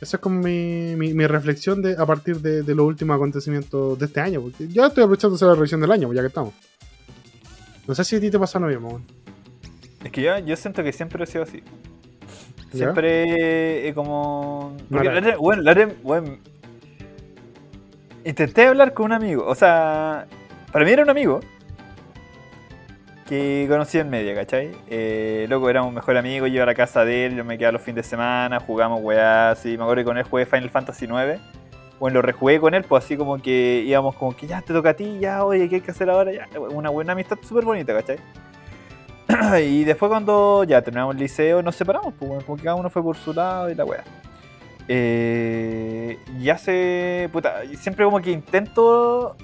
Esa 0.00 0.16
es 0.16 0.20
como 0.20 0.40
mi, 0.40 0.94
mi, 0.96 1.12
mi 1.12 1.26
reflexión 1.26 1.82
de, 1.82 1.94
a 1.98 2.06
partir 2.06 2.40
de, 2.40 2.62
de 2.62 2.74
los 2.74 2.86
últimos 2.86 3.16
acontecimientos 3.16 3.98
de 3.98 4.06
este 4.06 4.20
año. 4.20 4.40
Porque 4.40 4.66
ya 4.68 4.86
estoy 4.86 5.04
aprovechando 5.04 5.36
hacer 5.36 5.48
la 5.48 5.54
revisión 5.54 5.80
del 5.80 5.92
año, 5.92 6.12
ya 6.12 6.22
que 6.22 6.28
estamos. 6.28 6.54
No 7.86 7.94
sé 7.94 8.04
si 8.04 8.16
a 8.16 8.20
ti 8.20 8.30
te 8.30 8.38
pasa 8.38 8.58
lo 8.58 8.68
mismo. 8.68 9.02
Es 10.02 10.10
que 10.10 10.22
yo, 10.22 10.38
yo 10.38 10.56
siento 10.56 10.82
que 10.82 10.92
siempre 10.92 11.22
he 11.22 11.26
sido 11.26 11.44
así. 11.44 11.62
Siempre 12.72 13.88
he 13.88 13.94
como. 13.94 14.76
Porque 14.90 15.10
la 15.10 15.56
la 15.56 15.92
bueno, 16.02 16.38
intenté 18.24 18.66
hablar 18.66 18.94
con 18.94 19.06
un 19.06 19.12
amigo. 19.12 19.44
O 19.46 19.54
sea, 19.54 20.26
para 20.72 20.84
mí 20.84 20.92
era 20.92 21.02
un 21.02 21.10
amigo 21.10 21.40
que 23.30 23.66
conocí 23.68 23.96
en 23.96 24.10
media, 24.10 24.34
¿cachai? 24.34 24.72
Eh, 24.88 25.46
loco, 25.48 25.70
éramos 25.70 25.94
mejor 25.94 26.16
amigos. 26.16 26.48
Yo 26.48 26.56
iba 26.56 26.64
a 26.64 26.66
la 26.66 26.74
casa 26.74 27.04
de 27.04 27.26
él, 27.26 27.36
yo 27.36 27.44
me 27.44 27.56
quedaba 27.56 27.74
los 27.74 27.82
fines 27.82 28.04
de 28.04 28.10
semana, 28.10 28.58
jugamos 28.58 29.00
weá, 29.02 29.52
así. 29.52 29.78
Me 29.78 29.84
acuerdo 29.84 30.00
que 30.00 30.04
con 30.04 30.18
él 30.18 30.24
jugué 30.24 30.46
Final 30.46 30.68
Fantasy 30.68 31.04
IX. 31.04 31.40
Bueno, 32.00 32.14
lo 32.14 32.22
rejugué 32.22 32.58
con 32.58 32.74
él, 32.74 32.82
pues 32.82 33.04
así 33.04 33.16
como 33.16 33.38
que 33.38 33.84
íbamos 33.86 34.16
como 34.16 34.36
que 34.36 34.48
ya 34.48 34.62
te 34.62 34.72
toca 34.72 34.90
a 34.90 34.94
ti, 34.94 35.18
ya, 35.20 35.44
oye, 35.44 35.68
¿qué 35.68 35.76
hay 35.76 35.80
que 35.80 35.92
hacer 35.92 36.10
ahora? 36.10 36.32
Ya, 36.32 36.48
una 36.58 36.90
buena 36.90 37.12
amistad 37.12 37.38
súper 37.40 37.64
bonita, 37.64 37.94
¿cachai? 37.94 38.18
y 39.64 39.84
después 39.84 40.08
cuando 40.08 40.64
ya 40.64 40.82
terminamos 40.82 41.14
el 41.14 41.20
liceo 41.20 41.62
nos 41.62 41.76
separamos, 41.76 42.12
pues 42.18 42.42
como 42.44 42.60
cada 42.60 42.74
uno 42.74 42.90
fue 42.90 43.02
por 43.02 43.16
su 43.16 43.32
lado 43.32 43.70
y 43.70 43.76
la 43.76 43.84
weá. 43.84 44.02
Eh, 44.88 46.18
y 46.40 46.48
hace. 46.48 47.28
Puta, 47.32 47.62
siempre 47.78 48.04
como 48.04 48.20
que 48.20 48.32
intento 48.32 49.36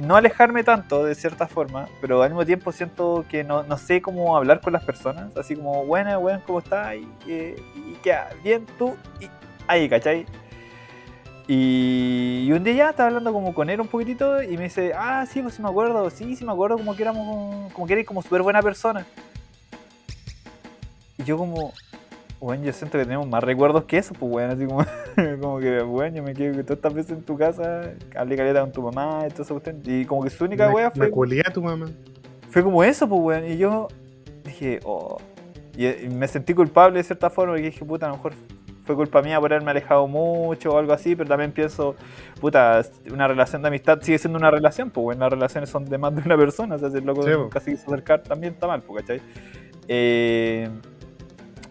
no 0.00 0.16
alejarme 0.16 0.64
tanto 0.64 1.04
de 1.04 1.14
cierta 1.14 1.46
forma, 1.46 1.88
pero 2.00 2.22
al 2.22 2.30
mismo 2.30 2.46
tiempo 2.46 2.72
siento 2.72 3.24
que 3.28 3.44
no, 3.44 3.62
no 3.64 3.76
sé 3.76 4.00
cómo 4.00 4.36
hablar 4.36 4.60
con 4.60 4.72
las 4.72 4.84
personas, 4.84 5.36
así 5.36 5.56
como, 5.56 5.84
buena, 5.84 6.16
buena, 6.18 6.42
¿cómo 6.46 6.60
estás? 6.60 6.96
Y, 6.96 7.54
queda 8.02 8.30
bien 8.42 8.66
tú, 8.78 8.96
y 9.20 9.28
ahí, 9.66 9.88
¿cachai? 9.88 10.26
Y, 11.46 12.44
y 12.46 12.52
un 12.52 12.62
día 12.62 12.74
ya 12.74 12.90
estaba 12.90 13.08
hablando 13.08 13.32
como 13.32 13.54
con 13.54 13.70
él 13.70 13.80
un 13.80 13.88
poquitito 13.88 14.42
y 14.42 14.56
me 14.56 14.64
dice, 14.64 14.92
ah, 14.94 15.26
sí, 15.26 15.42
pues 15.42 15.54
sí 15.54 15.62
me 15.62 15.68
acuerdo, 15.68 16.10
sí, 16.10 16.36
sí 16.36 16.44
me 16.44 16.52
acuerdo 16.52 16.76
como 16.76 16.94
que 16.94 17.02
éramos, 17.02 17.72
como 17.72 17.86
que 17.86 17.94
eres 17.94 18.06
como 18.06 18.22
súper 18.22 18.42
buena 18.42 18.62
persona. 18.62 19.06
Y 21.16 21.24
yo 21.24 21.36
como, 21.36 21.72
bueno, 22.40 22.64
yo 22.64 22.72
siento 22.72 22.98
que 22.98 23.04
tenemos 23.04 23.26
más 23.28 23.42
recuerdos 23.42 23.84
que 23.84 23.98
eso, 23.98 24.14
pues 24.14 24.30
bueno, 24.30 24.52
así 24.52 24.64
como, 24.66 24.84
como 25.40 25.58
que, 25.58 25.80
bueno, 25.82 26.16
yo 26.16 26.22
me 26.22 26.34
quedo 26.34 26.52
todas 26.62 26.76
estas 26.78 26.94
veces 26.94 27.12
en 27.12 27.22
tu 27.22 27.36
casa, 27.36 27.90
hablé 28.16 28.36
caleta 28.36 28.60
con 28.60 28.72
tu 28.72 28.82
mamá 28.82 29.24
y 29.26 29.30
todo 29.30 29.42
eso, 29.42 29.62
y 29.84 30.04
como 30.04 30.22
que 30.22 30.30
su 30.30 30.44
única 30.44 30.68
Me- 30.68 30.74
wea 30.74 30.90
Me 30.90 30.96
fue, 30.96 31.10
culié 31.10 31.42
a 31.46 31.52
tu 31.52 31.62
mamá. 31.62 31.86
fue 32.50 32.62
como 32.62 32.82
eso, 32.84 33.08
pues 33.08 33.20
weón, 33.20 33.50
y 33.50 33.56
yo 33.56 33.88
dije, 34.44 34.80
oh, 34.84 35.18
y, 35.76 35.86
y 35.86 36.08
me 36.10 36.28
sentí 36.28 36.54
culpable 36.54 36.98
de 36.98 37.04
cierta 37.04 37.28
forma, 37.30 37.52
porque 37.54 37.66
dije, 37.66 37.84
puta, 37.84 38.06
a 38.06 38.10
lo 38.10 38.16
mejor 38.16 38.32
fue 38.84 38.96
culpa 38.96 39.20
mía 39.20 39.38
por 39.38 39.52
haberme 39.52 39.70
alejado 39.72 40.06
mucho 40.08 40.70
o 40.70 40.78
algo 40.78 40.92
así, 40.94 41.14
pero 41.14 41.28
también 41.28 41.52
pienso, 41.52 41.94
puta, 42.40 42.80
una 43.12 43.28
relación 43.28 43.60
de 43.62 43.68
amistad 43.68 43.98
sigue 44.00 44.16
siendo 44.16 44.38
una 44.38 44.50
relación, 44.50 44.90
pues 44.90 45.04
bueno, 45.04 45.20
las 45.24 45.32
relaciones 45.32 45.68
son 45.70 45.84
de 45.84 45.98
más 45.98 46.14
de 46.14 46.22
una 46.22 46.36
persona, 46.38 46.76
o 46.76 46.78
sea, 46.78 46.90
si 46.90 46.96
el 46.98 47.04
loco 47.04 47.22
Sí, 47.22 47.30
se 47.60 47.70
quiso 47.72 47.86
acercar 47.88 48.22
también 48.22 48.54
está 48.54 48.66
mal, 48.66 48.80
pues, 48.82 49.02
¿cachai? 49.02 49.20
Eh, 49.88 50.68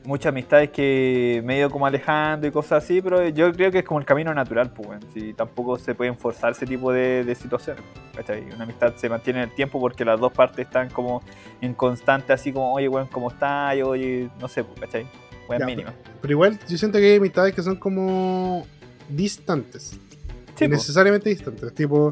muchas 0.07 0.29
amistades 0.29 0.69
que 0.69 1.41
me 1.43 1.55
he 1.55 1.57
ido 1.59 1.69
como 1.69 1.85
alejando 1.85 2.47
y 2.47 2.51
cosas 2.51 2.83
así, 2.83 3.01
pero 3.01 3.27
yo 3.27 3.51
creo 3.51 3.71
que 3.71 3.79
es 3.79 3.83
como 3.83 3.99
el 3.99 4.05
camino 4.05 4.33
natural, 4.33 4.71
pues, 4.71 4.87
weón. 4.87 5.01
Si 5.13 5.33
tampoco 5.33 5.77
se 5.77 5.93
pueden 5.95 6.17
forzar 6.17 6.53
ese 6.53 6.65
tipo 6.65 6.93
de, 6.93 7.25
de 7.25 7.35
situaciones, 7.35 7.83
¿cachai? 8.15 8.49
Una 8.55 8.63
amistad 8.63 8.95
se 8.95 9.09
mantiene 9.09 9.43
en 9.43 9.49
el 9.49 9.55
tiempo 9.55 9.81
porque 9.81 10.05
las 10.05 10.17
dos 10.17 10.31
partes 10.31 10.65
están 10.65 10.89
como 10.89 11.21
en 11.59 11.73
constante, 11.73 12.31
así 12.31 12.53
como, 12.53 12.73
oye, 12.73 12.87
weón, 12.87 13.07
¿cómo 13.07 13.29
estás? 13.29 13.75
Oye, 13.83 14.29
no 14.39 14.47
sé, 14.47 14.63
pues, 14.63 14.79
¿cachai? 14.79 15.07
Weón 15.49 15.65
mínima. 15.65 15.93
Pero 16.21 16.31
igual 16.31 16.57
yo 16.67 16.77
siento 16.77 16.97
que 16.99 17.11
hay 17.11 17.17
amistades 17.17 17.53
que 17.53 17.61
son 17.61 17.75
como 17.75 18.65
distantes. 19.09 19.99
Sí, 20.55 20.69
necesariamente 20.69 21.29
distantes. 21.29 21.73
Tipo, 21.73 22.11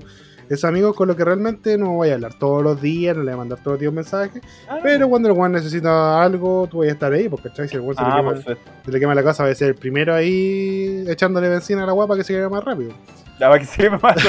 esos 0.50 0.66
amigos 0.66 0.96
con 0.96 1.08
los 1.08 1.18
que 1.18 1.26
realmente 1.26 1.78
no 1.78 1.94
voy 1.94 2.10
a 2.10 2.16
hablar 2.16 2.34
todos 2.36 2.64
los 2.64 2.82
días, 2.82 3.16
no 3.16 3.24
le 3.24 3.32
voy 3.32 3.36
a 3.36 3.38
mandar 3.38 3.60
todos 3.60 3.74
los 3.74 3.80
días 3.80 3.94
mensajes. 3.94 4.42
Ah, 4.70 4.80
Pero 4.84 5.10
cuando 5.10 5.30
el 5.30 5.38
weón 5.38 5.52
necesita 5.52 6.22
algo, 6.24 6.68
tú 6.70 6.80
vas 6.80 6.90
a 6.90 6.92
estar 6.92 7.12
ahí, 7.12 7.30
porque 7.30 7.50
¿cachai? 7.50 7.68
si 7.68 7.76
el 7.76 7.82
weón 7.82 7.96
se, 7.96 8.04
ah, 8.04 8.58
se 8.86 8.92
le 8.92 9.00
quema 9.00 9.16
la 9.16 9.24
casa, 9.24 9.44
va 9.44 9.50
a 9.50 9.56
ser 9.56 9.70
el 9.70 9.76
primero 9.76 10.14
ahí 10.14 11.04
echándole 11.08 11.50
benzina 11.50 11.84
a 11.84 11.86
la 11.86 11.92
guapa 11.94 12.16
que 12.16 12.24
se 12.24 12.34
quede 12.34 12.50
más 12.50 12.64
rápido. 12.64 12.92
Ya 13.40 13.50
va 13.50 13.60
que 13.60 13.66
sí 13.66 13.82
me 13.84 13.92
mata. 13.92 14.22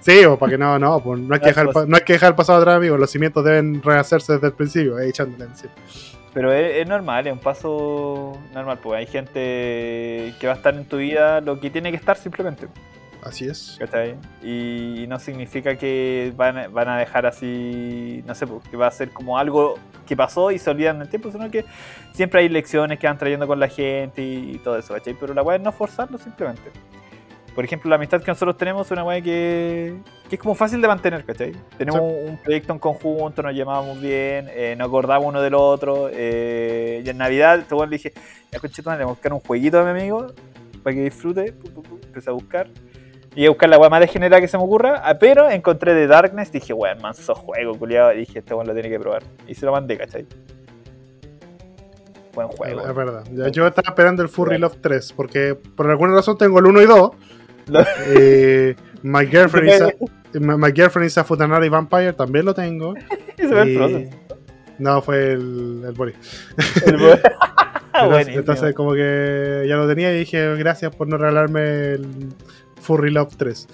Sí, 0.00 0.24
o 0.24 0.38
para 0.38 0.50
que 0.50 0.58
no, 0.58 0.78
no, 0.78 1.00
pues 1.02 1.20
no 1.20 1.34
hay 1.34 1.40
que 1.40 1.46
dejar, 1.46 1.66
no 1.88 1.96
hay 1.96 2.02
que 2.02 2.12
dejar 2.14 2.30
el 2.30 2.36
pasado 2.36 2.58
atrás, 2.60 2.76
amigos. 2.76 2.98
Los 2.98 3.10
cimientos 3.10 3.44
deben 3.44 3.82
rehacerse 3.82 4.34
desde 4.34 4.48
el 4.48 4.52
principio, 4.52 4.98
echándole 4.98 5.44
encima. 5.44 5.72
Pero 6.34 6.52
es, 6.52 6.76
es 6.76 6.88
normal, 6.88 7.26
es 7.26 7.32
un 7.32 7.38
paso 7.38 8.38
normal, 8.54 8.78
pues 8.82 8.98
hay 8.98 9.06
gente 9.06 10.34
que 10.40 10.46
va 10.46 10.54
a 10.54 10.56
estar 10.56 10.74
en 10.74 10.86
tu 10.86 10.96
vida 10.96 11.40
lo 11.40 11.60
que 11.60 11.70
tiene 11.70 11.90
que 11.90 11.96
estar 11.96 12.16
simplemente. 12.16 12.68
Así 13.22 13.46
es. 13.46 13.76
¿cachai? 13.78 14.16
Y, 14.42 15.04
y 15.04 15.06
no 15.06 15.18
significa 15.18 15.76
que 15.76 16.32
van 16.36 16.58
a, 16.58 16.68
van 16.68 16.88
a 16.88 16.98
dejar 16.98 17.24
así, 17.26 18.22
no 18.26 18.34
sé, 18.34 18.46
que 18.70 18.76
va 18.76 18.88
a 18.88 18.90
ser 18.90 19.10
como 19.10 19.38
algo 19.38 19.76
que 20.06 20.16
pasó 20.16 20.50
y 20.50 20.58
se 20.58 20.68
olvidan 20.70 20.96
en 20.96 21.02
el 21.02 21.08
tiempo, 21.08 21.30
sino 21.30 21.48
que 21.50 21.64
siempre 22.12 22.40
hay 22.40 22.48
lecciones 22.48 22.98
que 22.98 23.06
van 23.06 23.18
trayendo 23.18 23.46
con 23.46 23.60
la 23.60 23.68
gente 23.68 24.22
y, 24.22 24.58
todo 24.58 24.76
eso, 24.76 24.94
¿cachai? 24.94 25.14
Pero 25.14 25.34
la 25.34 25.42
weá 25.42 25.56
es 25.56 25.62
no 25.62 25.70
forzarlo 25.72 26.18
simplemente. 26.18 26.70
Por 27.54 27.64
ejemplo, 27.64 27.90
la 27.90 27.96
amistad 27.96 28.20
que 28.22 28.30
nosotros 28.30 28.56
tenemos 28.56 28.86
es 28.86 28.90
una 28.92 29.04
weá 29.04 29.20
que, 29.20 29.94
que 30.28 30.36
es 30.36 30.40
como 30.40 30.54
fácil 30.54 30.80
de 30.80 30.88
mantener, 30.88 31.24
¿cachai? 31.24 31.52
Tenemos 31.78 32.00
un, 32.00 32.30
un 32.30 32.36
proyecto 32.38 32.72
en 32.72 32.78
conjunto, 32.80 33.42
nos 33.42 33.54
llevábamos 33.54 34.00
bien, 34.00 34.48
eh, 34.50 34.74
nos 34.76 34.88
acordamos 34.88 35.28
uno 35.28 35.40
del 35.40 35.54
otro. 35.54 36.08
eh, 36.12 37.02
y 37.04 37.08
en 37.08 37.18
Navidad, 37.18 37.60
este 37.60 37.74
weón 37.74 37.90
le 37.90 37.98
dije, 37.98 38.12
ya 38.50 38.58
conchetumare, 38.58 38.98
le 38.98 39.04
voy 39.04 39.12
a 39.12 39.14
buscar 39.14 39.32
un 39.32 39.40
jueguito 39.40 39.78
a 39.78 39.84
mi 39.84 39.90
amigo 39.90 40.26
para 40.82 40.96
que 40.96 41.04
disfrute. 41.04 41.54
Empecé 42.06 42.30
a 42.30 42.32
buscar. 42.32 42.68
Y 43.34 43.46
a 43.46 43.48
buscar 43.48 43.68
la 43.70 43.78
weá 43.78 43.88
más 43.88 44.00
degenerada 44.00 44.40
que 44.40 44.48
se 44.48 44.58
me 44.58 44.64
ocurra, 44.64 45.00
ah, 45.04 45.18
pero 45.18 45.48
encontré 45.48 45.94
de 45.94 46.06
Darkness, 46.06 46.52
dije, 46.52 46.72
weón, 46.74 46.98
manso 47.00 47.34
juego, 47.34 47.78
culiado. 47.78 48.10
Dije, 48.10 48.40
este 48.40 48.52
weón 48.52 48.66
lo 48.66 48.74
tiene 48.74 48.90
que 48.90 49.00
probar. 49.00 49.22
Y 49.48 49.54
se 49.54 49.64
lo 49.64 49.72
mandé, 49.72 49.96
¿cachai? 49.96 50.26
Buen 52.34 52.48
juego. 52.48 52.86
Es 52.86 52.94
verdad. 52.94 53.24
Ya, 53.32 53.48
yo 53.48 53.66
estaba 53.66 53.88
esperando 53.90 54.22
el 54.22 54.28
Furry 54.28 54.58
Love 54.58 54.76
3, 54.80 55.12
porque 55.14 55.54
por 55.54 55.90
alguna 55.90 56.14
razón 56.14 56.36
tengo 56.38 56.58
el 56.58 56.66
1 56.66 56.82
y 56.82 56.86
2. 56.86 57.10
Lo- 57.68 57.84
Eh, 58.08 58.74
my, 59.02 59.26
girlfriend 59.26 59.68
is 59.68 59.80
a, 59.80 60.38
my, 60.40 60.72
girlfriend 60.72 61.06
is 61.06 61.18
a 61.18 61.24
Futanari 61.24 61.68
Vampire, 61.68 62.12
también 62.12 62.44
lo 62.44 62.54
tengo. 62.54 62.94
Y 63.38 63.42
se 63.42 63.54
ve 63.54 63.62
el. 63.62 64.10
No, 64.78 65.00
fue 65.00 65.32
el, 65.32 65.82
el 65.86 65.92
Boris. 65.92 66.16
El 66.86 66.96
buen- 66.98 67.20
Entonces, 67.94 68.36
entonces, 68.36 68.74
como 68.74 68.94
que 68.94 69.64
ya 69.68 69.76
lo 69.76 69.86
tenía 69.86 70.12
y 70.14 70.18
dije, 70.18 70.54
gracias 70.56 70.94
por 70.94 71.06
no 71.08 71.18
regalarme 71.18 71.92
el 71.92 72.06
Furry 72.82 73.10
Love 73.10 73.36
3. 73.36 73.68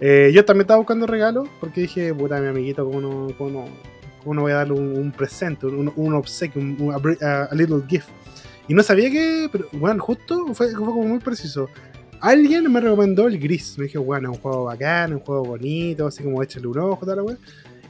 Eh, 0.00 0.30
yo 0.34 0.44
también 0.44 0.62
estaba 0.62 0.78
buscando 0.78 1.06
regalos 1.06 1.48
porque 1.60 1.82
dije, 1.82 2.12
puta, 2.12 2.40
mi 2.40 2.48
amiguito, 2.48 2.84
¿cómo 2.84 3.00
no, 3.00 3.28
cómo 3.38 3.50
no, 3.50 3.64
cómo 4.22 4.34
no 4.34 4.42
voy 4.42 4.52
a 4.52 4.56
darle 4.56 4.74
un, 4.74 5.12
presente, 5.12 5.66
un, 5.66 6.14
obsequio, 6.14 6.60
un, 6.60 6.94
little 7.52 7.82
gift? 7.88 8.08
Y 8.68 8.74
no 8.74 8.82
sabía 8.82 9.10
que, 9.10 9.48
pero 9.50 9.66
bueno, 9.72 10.02
justo 10.02 10.52
fue, 10.54 10.72
como 10.72 11.02
muy 11.02 11.18
preciso. 11.18 11.68
Alguien 12.20 12.70
me 12.72 12.80
recomendó 12.80 13.28
el 13.28 13.38
gris. 13.38 13.78
Me 13.78 13.84
dije, 13.84 13.98
bueno, 13.98 14.30
es 14.30 14.36
un 14.36 14.42
juego 14.42 14.64
bacán, 14.64 15.12
un 15.12 15.20
juego 15.20 15.44
bonito, 15.44 16.06
así 16.06 16.24
como 16.24 16.42
échale 16.42 16.66
un 16.66 16.78
ojo, 16.78 17.06
tal, 17.06 17.20
wea. 17.20 17.36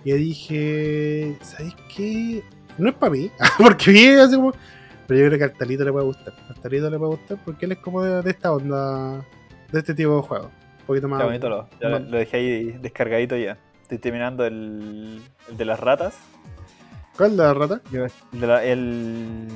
Y 0.04 0.12
dije, 0.12 1.36
¿sabes 1.42 1.74
qué? 1.94 2.44
No 2.78 2.90
es 2.90 2.94
para 2.94 3.12
mí, 3.12 3.30
porque 3.58 3.90
vi 3.90 4.08
así 4.08 4.36
como. 4.36 4.52
Pero 5.06 5.20
yo 5.20 5.26
creo 5.26 5.38
que 5.38 5.44
al 5.44 5.52
Talito 5.52 5.84
le 5.84 5.92
puede 5.92 6.04
gustar. 6.04 6.34
Al 6.48 6.60
Talito 6.60 6.90
le 6.90 6.98
puede 6.98 7.10
gustar 7.12 7.38
porque 7.44 7.66
él 7.66 7.72
es 7.72 7.78
como 7.78 8.02
de 8.02 8.30
esta 8.30 8.52
onda, 8.52 9.24
de 9.72 9.78
este 9.78 9.94
tipo 9.94 10.16
de 10.16 10.22
juego. 10.22 10.50
Un 10.80 10.86
poquito 10.86 11.08
más. 11.08 11.18
Ya 11.20 11.24
bonito 11.26 11.48
lo, 11.48 11.68
ya 11.80 11.88
lo, 11.88 12.00
más- 12.00 12.08
lo 12.08 12.16
dejé 12.18 12.36
ahí 12.36 12.64
descargadito 12.80 13.36
ya. 13.36 13.58
Estoy 13.82 13.98
terminando 13.98 14.44
el, 14.44 15.22
el 15.48 15.56
de 15.56 15.64
las 15.64 15.78
ratas. 15.80 16.14
¿Cuál 17.16 17.30
es 17.32 17.36
la 17.36 17.54
rata? 17.54 17.80
El 17.92 18.40
de 18.40 18.46
la- 18.46 18.64
el- 18.64 19.48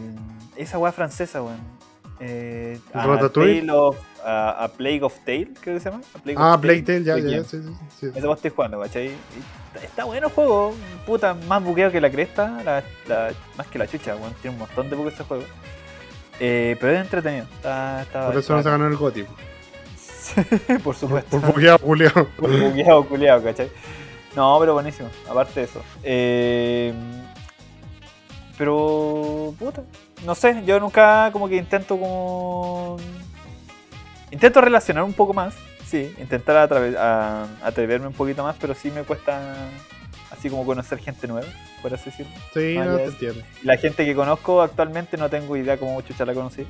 esa 0.56 0.78
weá 0.78 0.92
francesa, 0.92 1.42
weón. 1.42 1.58
Eh, 2.20 2.78
a, 2.92 3.06
Ratatouille. 3.06 3.60
Tale 3.60 3.72
of- 3.72 3.96
a, 4.24 4.64
a 4.64 4.68
Plague 4.68 5.02
of 5.02 5.14
Tale, 5.24 5.48
creo 5.60 5.74
que 5.76 5.80
se 5.80 5.90
llama. 5.90 6.02
A 6.14 6.18
Plague 6.18 6.36
of 6.38 6.42
Ah, 6.44 6.58
Plague 6.60 6.82
Tale, 6.82 7.02
ya, 7.04 7.16
ya, 7.16 7.22
Game. 7.24 7.44
sí, 7.44 7.62
sí, 7.62 7.70
sí. 7.98 8.06
Ese 8.14 8.26
vos 8.26 8.36
estoy 8.36 8.50
jugando, 8.50 8.78
¿cachai? 8.80 9.10
Está, 9.72 9.86
está 9.86 10.04
bueno 10.04 10.26
el 10.26 10.32
juego, 10.32 10.74
puta, 11.06 11.32
más 11.48 11.62
buqueado 11.64 11.90
que 11.92 12.00
la 12.00 12.10
cresta, 12.10 12.62
la, 12.64 12.82
la- 13.08 13.30
más 13.56 13.66
que 13.68 13.78
la 13.78 13.86
chucha, 13.86 14.16
weón. 14.16 14.34
Tiene 14.42 14.54
un 14.56 14.60
montón 14.60 14.90
de 14.90 14.96
buques 14.96 15.14
ese 15.14 15.24
juego. 15.24 15.44
Eh, 16.40 16.76
pero 16.80 16.92
es 16.92 17.00
entretenido. 17.00 17.44
Está, 17.56 18.02
está, 18.02 18.26
Por 18.26 18.36
eso 18.38 18.54
no 18.56 18.62
se 18.62 18.70
ganó 18.70 18.86
el 18.86 18.96
GOTY. 18.96 19.26
Por 20.84 20.94
supuesto. 20.96 21.30
Por 21.40 21.52
bugueado, 21.52 21.78
Julián. 21.78 22.12
Por 22.36 22.50
bugueado, 22.50 23.04
culiado, 23.06 23.42
¿cachai? 23.42 23.70
No, 24.36 24.56
pero 24.60 24.74
buenísimo, 24.74 25.08
aparte 25.28 25.60
de 25.60 25.66
eso. 25.66 25.82
Eh, 26.02 26.92
pero, 28.56 29.54
puta, 29.58 29.82
no 30.24 30.34
sé, 30.34 30.62
yo 30.66 30.78
nunca 30.80 31.30
como 31.32 31.48
que 31.48 31.56
intento 31.56 31.98
como... 31.98 32.96
Intento 34.30 34.60
relacionar 34.60 35.02
un 35.02 35.12
poco 35.14 35.34
más, 35.34 35.54
sí, 35.86 36.14
intentar 36.20 36.72
a- 36.72 37.46
atreverme 37.62 38.06
un 38.06 38.12
poquito 38.12 38.44
más, 38.44 38.54
pero 38.60 38.74
sí 38.74 38.90
me 38.92 39.02
cuesta 39.02 39.40
así 40.30 40.48
como 40.48 40.64
conocer 40.64 40.98
gente 40.98 41.26
nueva, 41.26 41.48
por 41.82 41.92
así 41.92 42.10
decirlo. 42.10 42.32
Sí, 42.54 42.76
no 42.78 42.96
te 42.96 43.04
entiendo. 43.06 43.42
La 43.64 43.76
gente 43.76 44.04
que 44.04 44.14
conozco 44.14 44.62
actualmente 44.62 45.16
no 45.16 45.28
tengo 45.28 45.56
idea 45.56 45.76
cómo 45.78 46.00
chucha 46.02 46.24
la 46.24 46.34
conocí. 46.34 46.64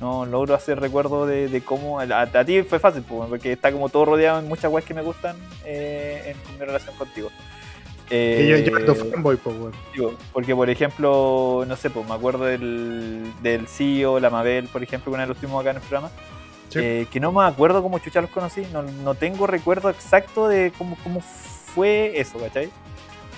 No 0.00 0.26
logro 0.26 0.54
hacer 0.54 0.80
recuerdo 0.80 1.26
de, 1.26 1.48
de 1.48 1.60
cómo. 1.62 2.00
A, 2.00 2.22
a 2.22 2.44
ti 2.44 2.62
fue 2.62 2.78
fácil, 2.78 3.02
porque 3.02 3.52
está 3.52 3.70
como 3.72 3.88
todo 3.88 4.04
rodeado 4.06 4.40
en 4.40 4.48
muchas 4.48 4.70
weas 4.70 4.84
que 4.84 4.94
me 4.94 5.02
gustan 5.02 5.36
eh, 5.64 6.34
en, 6.34 6.58
mi 6.58 6.64
relación 6.64 6.96
contigo. 6.96 7.30
Y 8.10 8.48
yo, 8.48 8.56
yo 8.58 8.78
Eh, 8.78 9.10
fanboy, 9.12 9.36
pues, 9.36 9.56
porque, 10.32 10.54
por 10.54 10.68
ejemplo, 10.68 11.64
no 11.66 11.76
sé, 11.76 11.88
pues 11.90 12.06
me 12.06 12.14
acuerdo 12.14 12.44
del, 12.44 13.32
del 13.42 13.66
CEO, 13.66 14.20
la 14.20 14.28
Mabel, 14.30 14.68
por 14.68 14.82
ejemplo, 14.82 15.10
que 15.10 15.14
una 15.14 15.22
vez 15.22 15.28
los 15.28 15.38
tuvimos 15.38 15.60
acá 15.60 15.70
en 15.70 15.76
el 15.76 15.82
programa. 15.82 16.10
Sí. 16.68 16.80
eh, 16.82 17.06
que 17.10 17.20
no 17.20 17.30
me 17.30 17.44
acuerdo 17.44 17.82
cómo 17.82 17.98
chucha 18.00 18.20
los 18.20 18.30
conocí, 18.30 18.66
no, 18.72 18.82
no 18.82 19.14
tengo 19.14 19.46
recuerdo 19.46 19.90
exacto 19.90 20.48
de 20.48 20.72
cómo, 20.76 20.96
cómo 21.04 21.20
fue 21.20 22.18
eso, 22.18 22.38
¿cachai? 22.38 22.68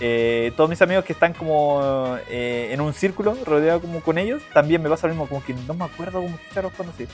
Eh, 0.00 0.52
todos 0.56 0.68
mis 0.68 0.82
amigos 0.82 1.04
que 1.04 1.14
están 1.14 1.32
como 1.32 2.18
eh, 2.28 2.68
en 2.70 2.80
un 2.82 2.92
círculo 2.92 3.36
rodeado 3.46 3.80
como 3.80 4.00
con 4.02 4.18
ellos, 4.18 4.42
también 4.52 4.82
me 4.82 4.90
pasa 4.90 5.06
lo 5.06 5.14
mismo, 5.14 5.26
como 5.26 5.42
que 5.42 5.54
no 5.54 5.74
me 5.74 5.84
acuerdo 5.84 6.20
cómo 6.22 6.38
los 6.62 6.72
conocí. 6.72 7.06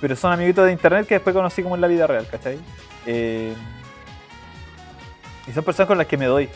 Pero 0.00 0.14
son 0.16 0.32
amiguitos 0.32 0.64
de 0.66 0.72
internet 0.72 1.06
que 1.06 1.14
después 1.14 1.34
conocí 1.34 1.62
como 1.62 1.74
en 1.74 1.80
la 1.80 1.88
vida 1.88 2.06
real, 2.06 2.26
¿cachai? 2.30 2.58
Eh, 3.06 3.52
y 5.48 5.52
son 5.52 5.64
personas 5.64 5.88
con 5.88 5.98
las 5.98 6.06
que 6.06 6.16
me 6.16 6.26
doy, 6.26 6.48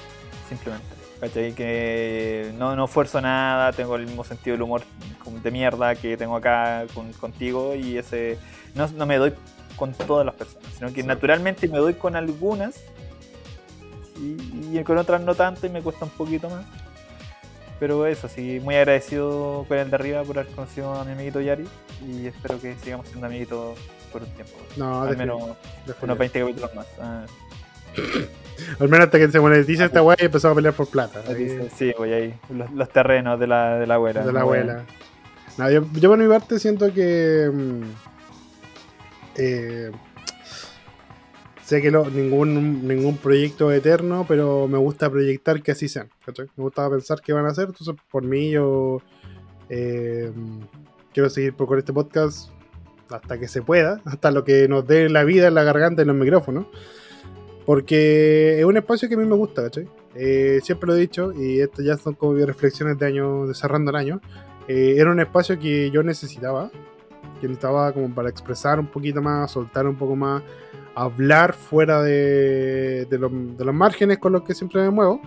simplemente. 0.48 0.86
¿Cachai? 1.20 1.52
Que 1.52 2.52
no, 2.59 2.77
no 2.77 2.85
esfuerzo 2.85 3.20
nada, 3.20 3.73
tengo 3.73 3.97
el 3.97 4.06
mismo 4.06 4.24
sentido 4.24 4.55
del 4.55 4.62
humor 4.62 4.82
de 5.43 5.51
mierda 5.51 5.94
que 5.94 6.16
tengo 6.16 6.36
acá 6.36 6.85
con- 6.93 7.12
contigo 7.15 7.74
y 7.74 7.97
ese 7.97 8.39
no, 8.74 8.86
no 8.89 9.06
me 9.06 9.16
doy 9.16 9.32
con 9.77 9.93
todas 9.94 10.24
las 10.27 10.35
personas, 10.35 10.69
sino 10.77 10.93
que 10.93 11.01
Sí. 11.02 11.06
naturalmente 11.06 11.66
me 11.66 11.78
doy 11.78 11.94
con 11.94 12.15
algunas 12.15 12.74
y, 14.25 14.79
y 14.79 14.85
con 14.85 14.99
otras 14.99 15.21
no 15.21 15.35
tanto 15.35 15.67
y 15.67 15.71
me 15.71 15.83
cuesta 15.83 16.05
un 16.05 16.11
poquito 16.13 16.49
más. 16.51 16.65
Pero 17.81 18.07
eso, 18.07 18.29
sí, 18.29 18.61
muy 18.63 18.77
agradecido 18.77 19.65
con 19.69 19.79
el 19.79 19.91
de 19.91 19.97
arriba 19.97 20.23
por 20.23 20.39
haber 20.39 20.53
conocido 20.55 20.95
a 20.95 21.05
mi 21.05 21.13
amiguito 21.13 21.41
Yari 21.41 21.67
y 22.07 22.27
espero 22.27 22.61
que 22.61 22.75
sigamos 22.77 23.07
siendo 23.09 23.27
amiguitos 23.27 23.77
por 24.13 24.23
un 24.23 24.29
tiempo. 24.31 24.53
No, 24.77 25.03
Al 25.03 25.17
menos 25.17 25.43
unos 26.01 26.19
20 26.19 26.41
capítulos 26.41 26.75
más. 26.75 26.87
Ah, 27.01 27.25
Al 28.81 28.89
menos 28.89 29.07
hasta 29.07 29.19
que 29.19 29.29
se 29.31 29.41
monetice 29.41 29.85
esta 29.85 30.03
weá 30.03 30.17
y 30.21 30.25
empezó 30.27 30.51
a 30.51 30.55
pelear 30.55 30.75
por 30.75 30.87
plata. 30.89 31.21
Ahí- 31.29 31.69
sí, 31.77 31.93
voy 31.99 32.13
ahí. 32.13 32.35
Los, 32.51 32.71
los 32.73 32.89
terrenos 32.89 33.39
de 33.41 33.49
la, 33.49 33.79
de 33.79 33.87
la 33.87 33.95
abuela. 33.95 34.25
de 34.25 34.33
la 34.33 34.41
abuela. 34.43 34.85
No, 35.59 35.69
yo, 35.71 35.85
yo 35.95 36.09
por 36.11 36.19
mi 36.19 36.29
parte 36.29 36.59
siento 36.61 36.93
que. 36.95 37.51
mm, 37.53 37.83
eh, 39.37 39.91
sé 41.65 41.81
que 41.81 41.91
ningún, 41.91 42.86
ningún 42.86 43.16
proyecto 43.16 43.73
eterno, 43.73 44.24
pero 44.28 44.69
me 44.69 44.78
gusta 44.78 45.11
proyectar 45.11 45.62
que 45.62 45.73
así 45.73 45.89
sean. 45.89 46.11
¿cachai? 46.24 46.47
Me 46.57 46.65
gusta 46.65 46.89
pensar 46.91 47.20
que 47.20 47.32
van 47.32 47.47
a 47.47 47.55
ser. 47.55 47.66
Entonces, 47.66 47.95
por 48.11 48.23
mí, 48.23 48.51
yo 48.51 49.01
eh, 49.69 50.31
quiero 51.12 51.31
seguir 51.31 51.55
con 51.55 51.78
este 51.78 51.93
podcast 51.93 52.51
hasta 53.11 53.39
que 53.39 53.49
se 53.49 53.62
pueda, 53.62 54.01
hasta 54.05 54.31
lo 54.31 54.45
que 54.45 54.69
nos 54.69 54.86
dé 54.86 55.09
la 55.09 55.24
vida 55.24 55.49
en 55.49 55.55
la 55.55 55.62
garganta 55.62 56.03
y 56.03 56.05
los 56.05 56.16
micrófonos. 56.16 56.66
Porque 57.65 58.59
es 58.59 58.65
un 58.65 58.77
espacio 58.77 59.09
que 59.09 59.15
a 59.15 59.19
mí 59.19 59.24
me 59.24 59.36
gusta, 59.36 59.62
¿cachai? 59.62 59.89
Eh, 60.15 60.61
siempre 60.62 60.86
lo 60.86 60.95
he 60.95 61.01
dicho, 61.01 61.32
y 61.32 61.61
esto 61.61 61.82
ya 61.82 61.97
son 61.97 62.15
como 62.15 62.35
reflexiones 62.35 62.99
de 62.99 63.07
año, 63.07 63.47
de 63.47 63.55
cerrando 63.55 63.91
el 63.91 63.97
año. 63.97 64.20
Eh, 64.69 64.97
era 64.99 65.11
un 65.11 65.19
espacio 65.19 65.59
que 65.59 65.91
yo 65.91 66.03
necesitaba, 66.03 66.70
que 67.41 67.49
necesitaba 67.49 67.91
como 67.93 68.15
para 68.15 68.28
expresar 68.28 68.78
un 68.78 68.86
poquito 68.86 69.23
más, 69.23 69.51
soltar 69.51 69.86
un 69.86 69.97
poco 69.97 70.15
más, 70.15 70.43
hablar 70.95 71.55
fuera 71.55 72.03
de, 72.03 73.07
los, 73.11 73.75
márgenes 73.75 74.19
con 74.19 74.33
los 74.33 74.43
que 74.43 74.55
siempre 74.55 74.83
me 74.83 74.91
muevo. 74.91 75.21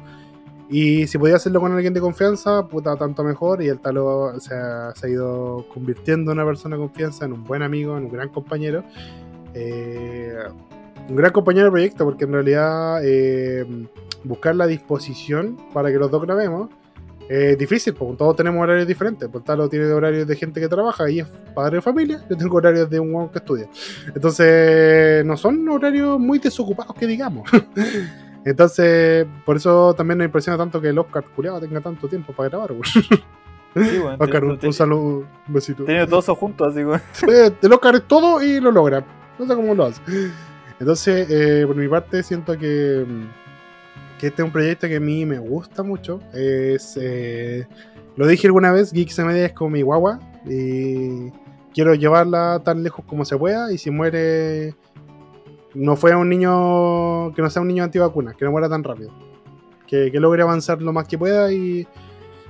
Y 0.70 1.08
si 1.08 1.18
podía 1.18 1.38
hacerlo 1.38 1.62
con 1.62 1.72
alguien 1.72 1.94
de 1.94 2.02
confianza, 2.02 2.68
puta, 2.68 2.96
tanto 2.98 3.24
mejor. 3.24 3.62
Y 3.62 3.70
el 3.70 3.80
talo 3.80 4.24
o 4.36 4.40
sea, 4.40 4.94
se 4.96 5.08
ha 5.08 5.10
ido 5.10 5.66
convirtiendo 5.74 6.32
en 6.32 6.40
una 6.40 6.46
persona 6.46 6.76
de 6.76 6.82
confianza, 6.82 7.26
en 7.26 7.34
un 7.34 7.44
buen 7.44 7.62
amigo, 7.62 7.98
en 7.98 8.06
un 8.06 8.12
gran 8.12 8.30
compañero. 8.30 8.84
Eh, 9.54 10.36
un 11.10 11.16
gran 11.16 11.32
compañero 11.32 11.66
de 11.66 11.72
proyecto, 11.72 12.04
porque 12.04 12.26
en 12.26 12.34
realidad 12.34 13.00
eh, 13.04 13.66
buscar 14.26 14.56
la 14.56 14.68
disposición 14.68 15.58
para 15.74 15.90
que 15.90 15.98
los 15.98 16.12
dos 16.12 16.22
grabemos 16.22 16.70
es 17.30 17.58
difícil, 17.58 17.94
porque 17.94 18.18
todos 18.18 18.36
tenemos 18.36 18.62
horarios 18.62 18.88
diferentes. 18.88 19.28
Por 19.30 19.44
Talo 19.44 19.68
tiene 19.68 19.86
horarios 19.88 20.28
de 20.28 20.36
gente 20.36 20.60
que 20.60 20.68
trabaja 20.68 21.10
y 21.10 21.20
es 21.20 21.28
padre 21.54 21.78
de 21.78 21.82
familia. 21.82 22.24
Yo 22.30 22.38
tengo 22.38 22.58
horarios 22.58 22.90
de 22.90 23.00
un 23.00 23.14
hueón 23.14 23.30
que 23.30 23.40
estudia. 23.40 23.70
Entonces, 24.14 25.26
no 25.26 25.36
son 25.36 25.68
horarios 25.68 26.20
muy 26.20 26.40
desocupados 26.40 26.96
que 26.96 27.08
digamos. 27.08 27.50
Entonces, 28.46 29.28
por 29.46 29.58
eso 29.58 29.94
también 29.94 30.20
me 30.20 30.26
impresiona 30.26 30.58
tanto 30.58 30.80
que 30.80 30.90
el 30.90 30.98
Oscar 30.98 31.26
culiado 31.36 31.60
tenga 31.60 31.82
tanto 31.82 32.08
tiempo 32.08 32.32
para 32.34 32.50
grabar. 32.50 32.74
güey. 32.74 32.90
Sí, 32.94 34.00
bueno, 34.00 34.18
Oscar, 34.20 34.44
un, 34.46 34.74
saludo, 34.74 35.26
un 35.48 35.54
besito. 35.54 35.84
Tenido 35.84 36.08
todos 36.08 36.26
esos 36.26 36.38
juntos, 36.38 36.68
así 36.70 36.84
güey. 36.84 37.00
Eh, 37.30 37.52
el 37.62 37.74
Oscar 37.74 37.96
es 37.96 38.04
todo 38.08 38.42
y 38.42 38.62
lo 38.62 38.72
logra. 38.72 39.04
No 39.38 39.46
sé 39.46 39.54
cómo 39.54 39.76
lo 39.76 39.86
hace. 39.86 40.02
Entonces, 40.80 41.28
eh, 41.30 41.66
por 41.68 41.76
mi 41.76 41.88
parte, 41.88 42.24
siento 42.24 42.58
que, 42.58 43.06
mm, 43.06 43.47
que 44.20 44.28
este 44.28 44.42
es 44.42 44.46
un 44.46 44.52
proyecto 44.52 44.88
que 44.88 44.98
a 44.98 45.00
mí 45.00 45.26
me 45.26 45.40
gusta 45.40 45.84
mucho. 45.84 46.20
Es, 46.34 46.98
eh, 47.00 47.68
lo 48.16 48.28
dije 48.28 48.48
alguna 48.48 48.72
vez, 48.72 48.92
Geeks 48.92 49.20
Media 49.20 49.46
es 49.46 49.54
como 49.54 49.72
mi 49.72 49.82
guagua. 49.82 50.20
Y 50.46 51.32
quiero 51.74 51.94
llevarla 51.94 52.62
tan 52.64 52.84
lejos 52.84 53.06
como 53.06 53.26
se 53.26 53.38
pueda. 53.38 53.72
Y 53.72 53.78
si 53.78 53.92
muere, 53.92 54.76
no 55.74 55.96
fue 55.96 56.16
un 56.16 56.30
niño, 56.30 57.34
que 57.34 57.42
no 57.42 57.50
sea 57.50 57.62
un 57.62 57.68
niño 57.68 57.84
antivacuna, 57.84 58.34
que 58.34 58.46
no 58.46 58.52
muera 58.52 58.70
tan 58.70 58.84
rápido. 58.84 59.12
Que, 59.86 60.12
que 60.12 60.20
logre 60.20 60.42
avanzar 60.42 60.82
lo 60.82 60.92
más 60.92 61.08
que 61.08 61.18
pueda 61.18 61.52
y, 61.52 61.88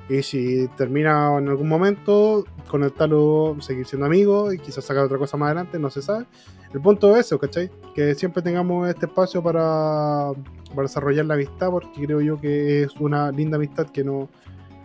y 0.09 0.23
si 0.23 0.67
termina 0.77 1.37
en 1.37 1.49
algún 1.49 1.67
momento, 1.67 2.45
conectarlo, 2.69 3.57
seguir 3.59 3.85
siendo 3.85 4.05
amigos 4.05 4.53
y 4.53 4.59
quizás 4.59 4.85
sacar 4.85 5.03
otra 5.03 5.17
cosa 5.17 5.37
más 5.37 5.47
adelante, 5.47 5.77
no 5.79 5.89
se 5.89 6.01
sabe. 6.01 6.25
El 6.73 6.81
punto 6.81 7.15
es 7.15 7.25
eso, 7.25 7.39
¿cachai? 7.39 7.69
Que 7.95 8.13
siempre 8.15 8.41
tengamos 8.41 8.89
este 8.89 9.05
espacio 9.05 9.41
para, 9.41 10.31
para 10.69 10.81
desarrollar 10.83 11.25
la 11.25 11.35
amistad, 11.35 11.69
porque 11.69 12.05
creo 12.05 12.21
yo 12.21 12.39
que 12.39 12.83
es 12.83 12.95
una 12.99 13.31
linda 13.31 13.57
amistad 13.57 13.87
que 13.87 14.03
no, 14.03 14.29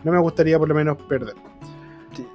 no 0.03 0.11
me 0.11 0.19
gustaría 0.19 0.57
por 0.57 0.67
lo 0.67 0.75
menos 0.75 0.97
perder. 1.03 1.35
Sí. 2.15 2.25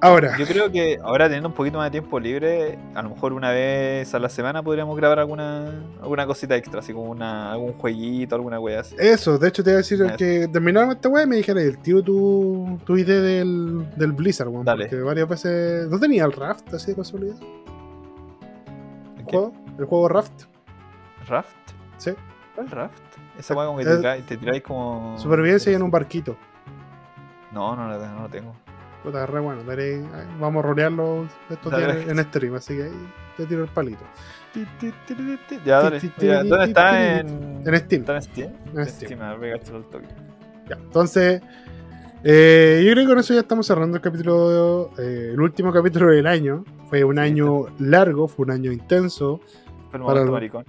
Ahora, 0.00 0.38
Yo 0.38 0.46
creo 0.46 0.70
que 0.70 0.98
ahora 1.02 1.26
teniendo 1.26 1.48
un 1.48 1.54
poquito 1.54 1.78
más 1.78 1.88
de 1.88 2.00
tiempo 2.00 2.18
libre, 2.18 2.78
a 2.94 3.02
lo 3.02 3.10
mejor 3.10 3.32
una 3.32 3.50
vez 3.50 4.14
a 4.14 4.18
la 4.18 4.28
semana 4.28 4.62
podríamos 4.62 4.96
grabar 4.96 5.18
alguna 5.18 5.84
alguna 6.00 6.26
cosita 6.26 6.56
extra, 6.56 6.80
así 6.80 6.92
como 6.92 7.10
una, 7.10 7.52
algún 7.52 7.72
jueguito, 7.74 8.34
alguna 8.36 8.58
wea 8.58 8.80
así. 8.80 8.94
eso, 8.98 9.38
de 9.38 9.48
hecho 9.48 9.62
te 9.62 9.70
iba 9.70 9.74
a 9.74 9.78
decir 9.78 10.00
que 10.16 10.48
terminaron 10.48 10.92
esta 10.92 11.08
web 11.08 11.26
y 11.26 11.28
me 11.28 11.36
dijeron, 11.36 11.62
el 11.62 11.78
tío, 11.78 12.02
tu, 12.02 12.78
tu 12.84 12.96
idea 12.96 13.20
del, 13.20 13.86
del 13.96 14.12
Blizzard, 14.12 14.48
weón, 14.48 14.64
porque 14.64 14.96
varias 15.00 15.28
veces... 15.28 15.88
¿No 15.88 15.98
tenía 15.98 16.24
el 16.24 16.32
Raft 16.32 16.72
así 16.72 16.92
de 16.92 16.96
casualidad? 16.96 17.36
¿El 19.28 19.38
juego? 19.38 19.52
¿El 19.78 19.84
juego 19.84 20.08
Raft? 20.08 20.44
¿Raft? 21.26 21.56
Sí. 21.96 22.12
¿Cuál 22.54 22.70
Raft? 22.70 22.98
Esa 23.38 23.54
wea 23.54 23.66
como 23.66 23.78
que 23.78 23.84
te, 23.84 23.96
tiráis, 23.96 24.26
te 24.26 24.36
tiráis 24.36 24.62
como. 24.62 25.16
Supervivencia 25.18 25.70
y 25.72 25.74
en 25.74 25.82
un 25.82 25.90
barquito. 25.90 26.36
No, 27.52 27.74
no, 27.76 27.88
no, 27.88 27.98
no 27.98 28.22
lo 28.22 28.28
tengo. 28.28 28.54
Puta, 29.02 29.24
re 29.26 29.40
bueno. 29.40 29.62
daré- 29.62 30.02
vamos 30.40 30.64
a 30.64 30.66
rolearlo 30.68 31.28
estos 31.48 31.76
días 31.76 32.08
en 32.08 32.18
stream, 32.24 32.54
así 32.56 32.76
que 32.76 32.82
ahí 32.84 33.12
te 33.36 33.46
tiro 33.46 33.62
el 33.62 33.68
palito. 33.70 34.02
Ya, 35.64 35.80
dale. 35.82 36.00
¿Dónde 36.48 36.64
está? 36.64 37.18
En, 37.20 37.62
En 37.64 37.76
Steam. 37.76 38.00
¿Está 38.02 38.16
en 38.16 38.22
Steam? 38.22 38.52
En 38.72 38.78
En 38.80 38.86
Steam. 38.86 39.06
Steam, 39.12 39.22
a 39.22 39.30
ver, 39.34 39.40
pegárselo 39.40 39.78
al 39.78 39.84
toque. 39.84 40.08
Ya, 40.68 40.74
entonces, 40.76 41.40
eh, 42.24 42.82
yo 42.84 42.92
creo 42.92 43.04
que 43.04 43.08
con 43.10 43.18
eso 43.18 43.34
ya 43.34 43.40
estamos 43.40 43.66
cerrando 43.66 43.96
el 43.96 44.02
capítulo, 44.02 44.90
eh, 44.98 45.30
el 45.32 45.40
último 45.40 45.72
capítulo 45.72 46.08
del 46.10 46.26
año. 46.26 46.64
Fue 46.88 47.04
un 47.04 47.16
Sí, 47.16 47.20
año 47.20 47.66
largo, 47.78 48.28
fue 48.28 48.44
un 48.46 48.50
año 48.52 48.72
intenso. 48.72 49.40
Fue 49.90 50.00
Para 50.00 50.04
momento 50.04 50.32
maricón. 50.32 50.64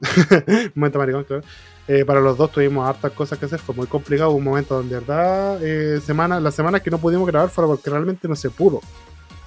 momento 0.74 0.98
maricón, 0.98 1.24
claro. 1.24 1.42
Eh, 1.86 2.04
para 2.04 2.20
los 2.20 2.36
dos 2.38 2.50
tuvimos 2.50 2.88
hartas 2.88 3.12
cosas 3.12 3.38
que 3.38 3.44
hacer, 3.46 3.58
fue 3.60 3.74
muy 3.74 3.86
complicado. 3.86 4.30
Hubo 4.30 4.38
un 4.38 4.44
momento 4.44 4.74
donde, 4.76 4.94
de 4.94 5.00
verdad, 5.00 5.58
eh, 5.62 6.00
semana, 6.00 6.40
las 6.40 6.54
semanas 6.54 6.80
que 6.82 6.90
no 6.90 6.98
pudimos 6.98 7.26
grabar 7.26 7.50
fueron 7.50 7.76
porque 7.76 7.90
realmente 7.90 8.28
no 8.28 8.34
se 8.36 8.50
pudo. 8.50 8.80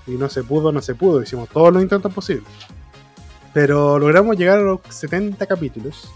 y 0.05 0.11
no 0.11 0.29
se 0.29 0.43
pudo, 0.43 0.71
no 0.71 0.81
se 0.81 0.95
pudo. 0.95 1.21
Hicimos 1.21 1.49
todos 1.49 1.73
los 1.73 1.81
intentos 1.83 2.13
posibles. 2.13 2.45
Pero 3.53 3.97
logramos 3.99 4.37
llegar 4.37 4.59
a 4.59 4.61
los 4.61 4.79
70 4.89 5.45
capítulos, 5.47 6.11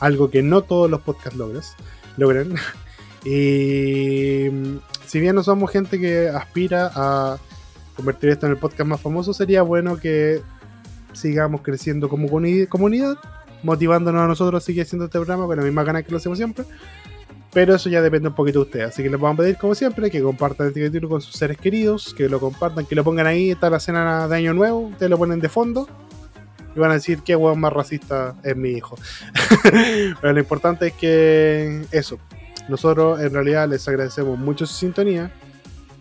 algo 0.00 0.30
que 0.30 0.42
no 0.42 0.62
todos 0.62 0.90
los 0.90 1.00
podcasts 1.02 1.36
logras, 1.38 1.76
logran. 2.16 2.54
y 3.24 4.48
mm, 4.50 4.78
si 5.06 5.20
bien 5.20 5.34
no 5.34 5.42
somos 5.42 5.70
gente 5.70 5.98
que 5.98 6.28
aspira 6.28 6.90
a 6.94 7.38
convertir 7.96 8.30
esto 8.30 8.46
en 8.46 8.52
el 8.52 8.58
podcast 8.58 8.88
más 8.88 9.00
famoso, 9.00 9.32
sería 9.32 9.62
bueno 9.62 9.96
que 9.96 10.40
sigamos 11.12 11.60
creciendo 11.62 12.08
como 12.08 12.28
comuni- 12.28 12.68
comunidad, 12.68 13.16
motivándonos 13.62 14.22
a 14.22 14.26
nosotros 14.26 14.62
a 14.62 14.66
seguir 14.66 14.82
haciendo 14.82 15.06
este 15.06 15.18
programa 15.18 15.46
con 15.46 15.56
la 15.56 15.62
misma 15.62 15.84
ganas 15.84 16.04
que 16.04 16.10
lo 16.10 16.16
hacemos 16.18 16.38
siempre. 16.38 16.64
Pero 17.52 17.76
eso 17.76 17.88
ya 17.88 18.02
depende 18.02 18.28
un 18.28 18.34
poquito 18.34 18.58
de 18.58 18.64
ustedes. 18.64 18.88
Así 18.88 19.02
que 19.04 19.08
les 19.08 19.20
vamos 19.20 19.38
a 19.38 19.42
pedir, 19.42 19.56
como 19.56 19.76
siempre, 19.76 20.10
que 20.10 20.20
compartan 20.20 20.66
este 20.66 20.80
capítulo 20.80 21.08
con 21.08 21.20
sus 21.20 21.36
seres 21.36 21.56
queridos, 21.56 22.12
que 22.12 22.28
lo 22.28 22.40
compartan, 22.40 22.84
que 22.84 22.96
lo 22.96 23.04
pongan 23.04 23.28
ahí. 23.28 23.52
Está 23.52 23.70
la 23.70 23.78
cena 23.78 24.26
de 24.26 24.36
Año 24.36 24.54
Nuevo, 24.54 24.88
ustedes 24.88 25.08
lo 25.08 25.16
ponen 25.18 25.38
de 25.38 25.48
fondo. 25.48 25.88
Y 26.74 26.80
van 26.80 26.90
a 26.90 26.94
decir 26.94 27.20
qué 27.24 27.36
hueón 27.36 27.60
más 27.60 27.72
racista 27.72 28.34
es 28.42 28.56
mi 28.56 28.70
hijo. 28.70 28.96
Pero 30.20 30.32
lo 30.32 30.40
importante 30.40 30.88
es 30.88 30.94
que 30.94 31.84
eso. 31.92 32.18
Nosotros 32.68 33.20
en 33.20 33.32
realidad 33.32 33.68
les 33.68 33.86
agradecemos 33.88 34.38
mucho 34.38 34.66
su 34.66 34.74
sintonía. 34.74 35.30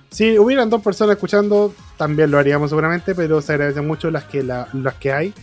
Si 0.10 0.38
hubieran 0.38 0.70
dos 0.70 0.82
personas 0.82 1.16
escuchando, 1.16 1.74
también 1.98 2.30
lo 2.32 2.38
haríamos 2.38 2.70
seguramente, 2.70 3.16
pero 3.16 3.42
se 3.42 3.54
agradecen 3.54 3.88
mucho 3.88 4.12
las 4.12 4.26
que, 4.26 4.44
la- 4.44 4.68
las 4.74 4.94
que 4.96 5.12
hay, 5.12 5.34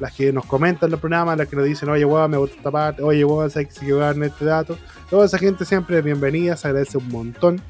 las 0.00 0.12
que 0.12 0.32
nos 0.32 0.46
comentan 0.46 0.90
los 0.90 0.98
programas, 0.98 1.36
las 1.36 1.46
que 1.46 1.56
nos 1.56 1.64
dicen, 1.66 1.88
oye, 1.90 2.04
weón, 2.04 2.30
me 2.30 2.38
gusta 2.38 2.56
esta 2.56 2.70
parte, 2.70 3.02
oye, 3.02 3.24
que 3.66 3.70
se 3.70 3.86
en 3.86 4.22
este 4.24 4.44
dato. 4.46 4.78
Toda 5.10 5.26
esa 5.26 5.38
gente 5.38 5.64
siempre 5.64 6.00
bienvenida, 6.02 6.56
se 6.56 6.68
agradece 6.68 6.98
un 6.98 7.08
montón. 7.10 7.60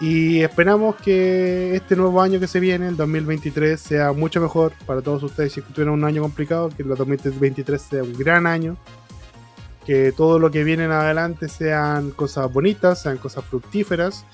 Y 0.00 0.40
esperamos 0.42 0.96
que 0.96 1.74
este 1.74 1.96
nuevo 1.96 2.20
año 2.20 2.40
que 2.40 2.46
se 2.46 2.60
viene, 2.60 2.88
el 2.88 2.96
2023, 2.96 3.80
sea 3.80 4.12
mucho 4.12 4.40
mejor 4.40 4.72
para 4.86 5.02
todos 5.02 5.22
ustedes. 5.22 5.52
Si 5.52 5.60
tuvieron 5.60 5.94
un 5.94 6.04
año 6.04 6.22
complicado, 6.22 6.68
que 6.68 6.82
el 6.82 6.88
2023 6.88 7.80
sea 7.80 8.02
un 8.02 8.12
gran 8.12 8.46
año. 8.46 8.76
Que 9.86 10.12
todo 10.12 10.38
lo 10.38 10.50
que 10.50 10.64
viene 10.64 10.84
en 10.84 10.92
adelante 10.92 11.48
sean 11.48 12.10
cosas 12.10 12.52
bonitas, 12.52 13.02
sean 13.02 13.18
cosas 13.18 13.44
fructíferas. 13.44 14.24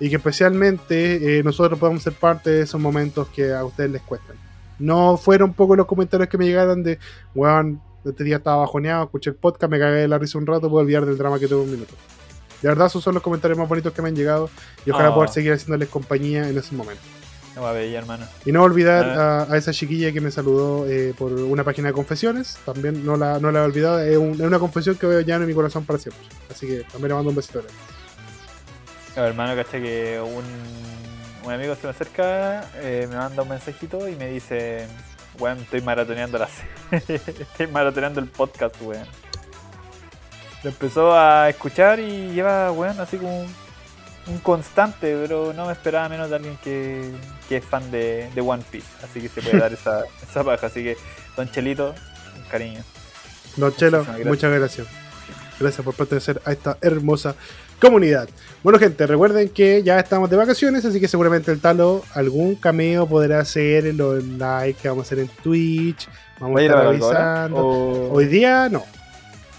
Y 0.00 0.10
que 0.10 0.16
especialmente 0.16 1.38
eh, 1.38 1.42
nosotros 1.42 1.78
podamos 1.78 2.02
ser 2.02 2.12
parte 2.12 2.50
de 2.50 2.62
esos 2.62 2.80
momentos 2.80 3.28
que 3.28 3.52
a 3.52 3.64
ustedes 3.64 3.90
les 3.90 4.02
cuestan. 4.02 4.36
No 4.78 5.16
fueron 5.16 5.54
pocos 5.54 5.76
los 5.76 5.86
comentarios 5.86 6.28
que 6.28 6.38
me 6.38 6.44
llegaron 6.46 6.84
de, 6.84 6.98
weón, 7.34 7.80
este 8.04 8.22
día 8.22 8.36
estaba 8.36 8.58
bajoneado, 8.58 9.04
escuché 9.04 9.30
el 9.30 9.36
podcast, 9.36 9.70
me 9.70 9.78
cagué 9.78 9.96
de 10.02 10.08
la 10.08 10.18
risa 10.18 10.38
un 10.38 10.46
rato, 10.46 10.70
puedo 10.70 10.82
olvidar 10.82 11.04
del 11.04 11.18
drama 11.18 11.38
que 11.40 11.48
tuve 11.48 11.62
un 11.62 11.70
minuto. 11.72 11.94
De 12.62 12.68
verdad, 12.68 12.86
esos 12.86 13.02
son 13.02 13.14
los 13.14 13.22
comentarios 13.22 13.58
más 13.58 13.68
bonitos 13.68 13.92
que 13.92 14.00
me 14.02 14.08
han 14.08 14.14
llegado 14.16 14.48
y 14.86 14.90
ojalá 14.90 15.10
Oh. 15.10 15.14
poder 15.16 15.30
seguir 15.30 15.52
haciéndoles 15.52 15.88
compañía 15.88 16.48
en 16.48 16.56
esos 16.56 16.72
momentos. 16.72 17.04
No 17.58 17.64
va 17.64 17.70
a 17.70 17.72
ver, 17.72 17.92
hermano. 17.92 18.24
Y 18.46 18.52
no 18.52 18.62
olvidar 18.62 19.04
Ah. 19.18 19.46
a, 19.50 19.52
a 19.52 19.56
esa 19.56 19.72
chiquilla 19.72 20.12
que 20.12 20.20
me 20.20 20.30
saludó 20.30 20.86
eh, 20.88 21.12
por 21.18 21.32
una 21.32 21.64
página 21.64 21.88
de 21.88 21.92
confesiones, 21.92 22.56
también 22.64 23.04
no 23.04 23.16
la, 23.16 23.40
no 23.40 23.50
la 23.50 23.58
he 23.58 23.62
olvidado, 23.62 23.98
es, 23.98 24.16
un- 24.16 24.34
es 24.34 24.40
una 24.40 24.60
confesión 24.60 24.94
que 24.94 25.06
voy 25.06 25.16
a 25.16 25.22
llevar 25.22 25.42
en 25.42 25.48
mi 25.48 25.54
corazón 25.54 25.84
para 25.84 25.98
siempre. 25.98 26.24
Así 26.48 26.68
que 26.68 26.82
también 26.84 27.08
le 27.08 27.14
mando 27.14 27.30
un 27.30 27.34
besito. 27.36 27.58
grande. 27.58 27.74
No, 29.16 29.24
hermano, 29.24 29.56
caché 29.56 29.82
que 29.82 30.20
un, 30.20 30.44
un 31.44 31.52
amigo 31.52 31.74
se 31.74 31.82
me 31.84 31.90
acerca, 31.90 32.70
eh, 32.76 33.08
me 33.10 33.16
manda 33.16 33.42
un 33.42 33.48
mensajito 33.48 34.08
y 34.08 34.14
me 34.14 34.28
dice, 34.30 34.86
weón, 35.40 35.58
estoy 35.58 35.80
maratoneando 35.80 36.38
la 36.38 36.48
estoy 36.92 37.66
maratoneando 37.66 38.20
el 38.20 38.28
podcast, 38.28 38.76
weón. 38.82 39.06
Lo 40.62 40.70
empezó 40.70 41.12
a 41.12 41.48
escuchar 41.48 41.98
y 41.98 42.30
lleva, 42.32 42.70
weón, 42.70 43.00
así 43.00 43.16
como 43.16 43.44
un, 44.30 44.38
constante, 44.38 45.16
pero 45.20 45.52
no 45.52 45.66
me 45.66 45.72
esperaba 45.72 46.08
menos 46.08 46.28
de 46.30 46.36
alguien 46.36 46.58
que, 46.62 47.10
que 47.48 47.56
es 47.58 47.64
fan 47.64 47.90
de, 47.90 48.28
de 48.34 48.40
One 48.40 48.62
Piece. 48.70 48.86
Así 49.04 49.20
que 49.20 49.28
se 49.28 49.42
puede 49.42 49.58
dar 49.58 49.72
esa, 49.72 50.02
esa 50.30 50.44
paja. 50.44 50.66
Así 50.66 50.82
que, 50.82 50.96
Don 51.36 51.50
Chelito, 51.50 51.94
un 52.36 52.42
cariño. 52.50 52.82
Don 53.56 53.74
Chelo, 53.74 54.04
gracias. 54.04 54.26
muchas 54.26 54.52
gracias. 54.52 54.86
Gracias 55.60 55.84
por 55.84 55.94
pertenecer 55.94 56.40
a 56.44 56.52
esta 56.52 56.78
hermosa 56.80 57.34
comunidad. 57.80 58.28
Bueno, 58.62 58.78
gente, 58.78 59.06
recuerden 59.06 59.48
que 59.48 59.82
ya 59.82 59.98
estamos 59.98 60.30
de 60.30 60.36
vacaciones, 60.36 60.84
así 60.84 61.00
que 61.00 61.08
seguramente 61.08 61.50
el 61.50 61.60
Talo 61.60 62.04
algún 62.14 62.54
cameo 62.54 63.06
podrá 63.08 63.40
hacer 63.40 63.86
en 63.86 63.96
los 63.96 64.22
likes 64.22 64.80
que 64.82 64.88
vamos 64.88 65.04
a 65.04 65.06
hacer 65.06 65.18
en 65.20 65.28
Twitch. 65.42 66.08
Vamos 66.38 66.56
¿Va 66.56 66.60
a 66.60 66.64
estar 66.64 66.78
a 66.78 66.88
algo 66.90 67.06
ahora? 67.06 67.42
avisando. 67.44 67.66
O- 67.66 68.12
Hoy 68.12 68.26
día 68.26 68.68
no. 68.68 68.84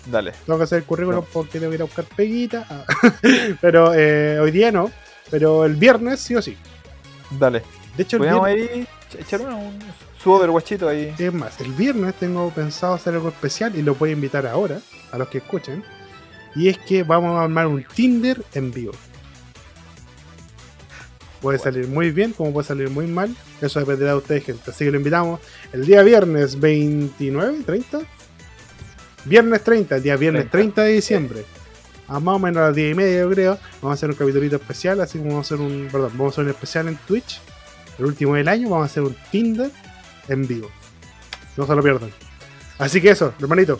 Dale. 0.10 0.34
Tengo 0.46 0.58
que 0.58 0.64
hacer 0.64 0.80
el 0.80 0.84
currículum 0.86 1.22
No. 1.22 1.28
porque 1.32 1.60
tengo 1.60 1.70
que 1.70 1.76
ir 1.76 1.82
a 1.82 1.86
buscar 1.86 2.06
peguita. 2.06 2.66
Ah. 2.70 2.86
Pero 3.62 3.94
eh, 3.94 4.40
hoy 4.40 4.52
día 4.52 4.72
no. 4.72 4.92
Pero 5.30 5.66
el 5.66 5.76
viernes 5.76 6.20
sí 6.20 6.36
o 6.36 6.42
sí. 6.42 6.58
Dale. 7.32 7.62
De 7.96 8.04
hecho, 8.04 8.16
el 8.18 8.22
Podríamos 8.22 8.46
viernes, 8.48 8.88
ch- 9.12 9.20
echar 9.22 9.42
un, 9.42 9.78
su 10.24 10.32
overwatchito 10.32 10.88
ahí. 10.88 11.14
es 11.18 11.34
más, 11.34 11.60
el 11.62 11.72
viernes 11.74 12.16
tengo 12.16 12.50
pensado 12.52 12.94
hacer 12.94 13.14
algo 13.14 13.30
especial 13.30 13.76
y 13.76 13.82
lo 13.82 13.96
voy 13.96 14.10
a 14.12 14.14
invitar 14.14 14.48
ahora 14.48 14.80
a 15.12 15.18
los 15.18 15.28
que 15.28 15.40
escuchen. 15.40 15.84
Y 16.56 16.68
es 16.70 16.78
que 16.80 17.04
vamos 17.04 17.38
a 17.38 17.44
armar 17.44 17.68
un 17.68 17.84
Tinder 17.84 18.42
en 18.54 18.72
vivo. 18.72 18.94
Puede 21.42 21.58
salir 21.60 21.88
muy 21.88 22.12
bien, 22.12 22.34
como 22.34 22.52
puede 22.52 22.68
salir 22.68 22.90
muy 22.90 23.08
mal. 23.08 23.34
Eso 23.62 23.80
dependerá 23.80 24.12
de 24.12 24.18
ustedes, 24.18 24.44
gente. 24.44 24.72
Así 24.72 24.84
que 24.86 24.92
lo 24.92 24.98
invitamos 24.98 25.40
el 25.72 25.86
día 25.86 26.02
viernes 26.02 26.60
29, 26.60 27.60
30. 27.66 28.00
Viernes 29.30 29.64
30, 29.64 29.96
el 29.98 30.04
día 30.04 30.16
viernes 30.18 30.50
30 30.52 30.82
de 30.84 30.92
diciembre. 30.94 31.46
A 32.08 32.20
más 32.20 32.36
o 32.36 32.40
menos 32.40 32.58
a 32.62 32.68
las 32.68 32.76
10 32.76 32.92
y 32.92 32.96
media, 32.96 33.20
yo 33.22 33.30
creo. 33.30 33.58
Vamos 33.82 33.92
a 33.92 33.94
hacer 33.94 34.10
un 34.10 34.16
capitulito 34.16 34.56
especial, 34.56 35.00
así 35.02 35.20
como 35.20 35.32
vamos 35.32 35.52
a 35.52 35.56
hacer 35.56 35.66
un. 35.66 35.88
Perdón, 35.92 36.12
vamos 36.14 36.32
a 36.32 36.34
hacer 36.34 36.44
un 36.46 36.50
especial 36.50 36.88
en 36.88 36.96
Twitch. 37.08 37.40
El 38.00 38.06
último 38.06 38.36
del 38.36 38.48
año, 38.48 38.70
vamos 38.70 38.84
a 38.84 38.86
hacer 38.92 39.04
un 39.04 39.16
Tinder 39.32 39.70
en 40.28 40.48
vivo. 40.48 40.72
No 41.58 41.68
se 41.68 41.76
lo 41.76 41.84
pierdan. 41.84 42.10
Así 42.80 43.00
que 43.02 43.12
eso, 43.12 43.34
hermanito. 43.40 43.80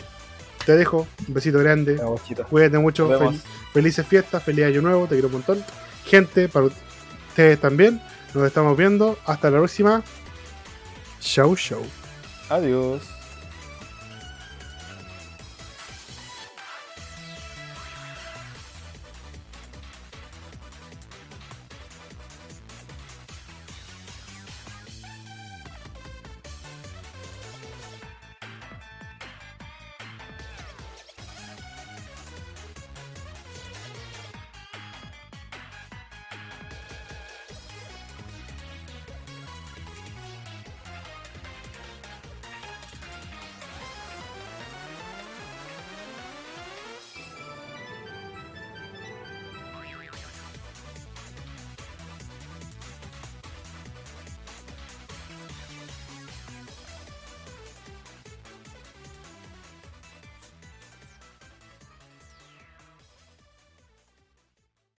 Te 0.66 0.76
dejo. 0.76 1.08
Un 1.26 1.34
besito 1.34 1.58
grande. 1.58 1.96
Cuídate 2.44 2.78
mucho. 2.78 3.08
Fel- 3.32 3.40
felices 3.72 4.06
fiestas, 4.06 4.42
feliz 4.42 4.66
año 4.66 4.82
nuevo. 4.82 5.04
Te 5.06 5.14
quiero 5.14 5.26
un 5.28 5.32
montón. 5.32 5.64
Gente, 6.06 6.48
para 6.48 6.66
ustedes 6.66 7.58
también. 7.60 8.00
Nos 8.34 8.46
estamos 8.46 8.76
viendo. 8.76 9.18
Hasta 9.26 9.50
la 9.50 9.58
próxima. 9.58 10.02
Show, 11.20 11.56
show. 11.56 11.82
Adiós. 12.48 13.02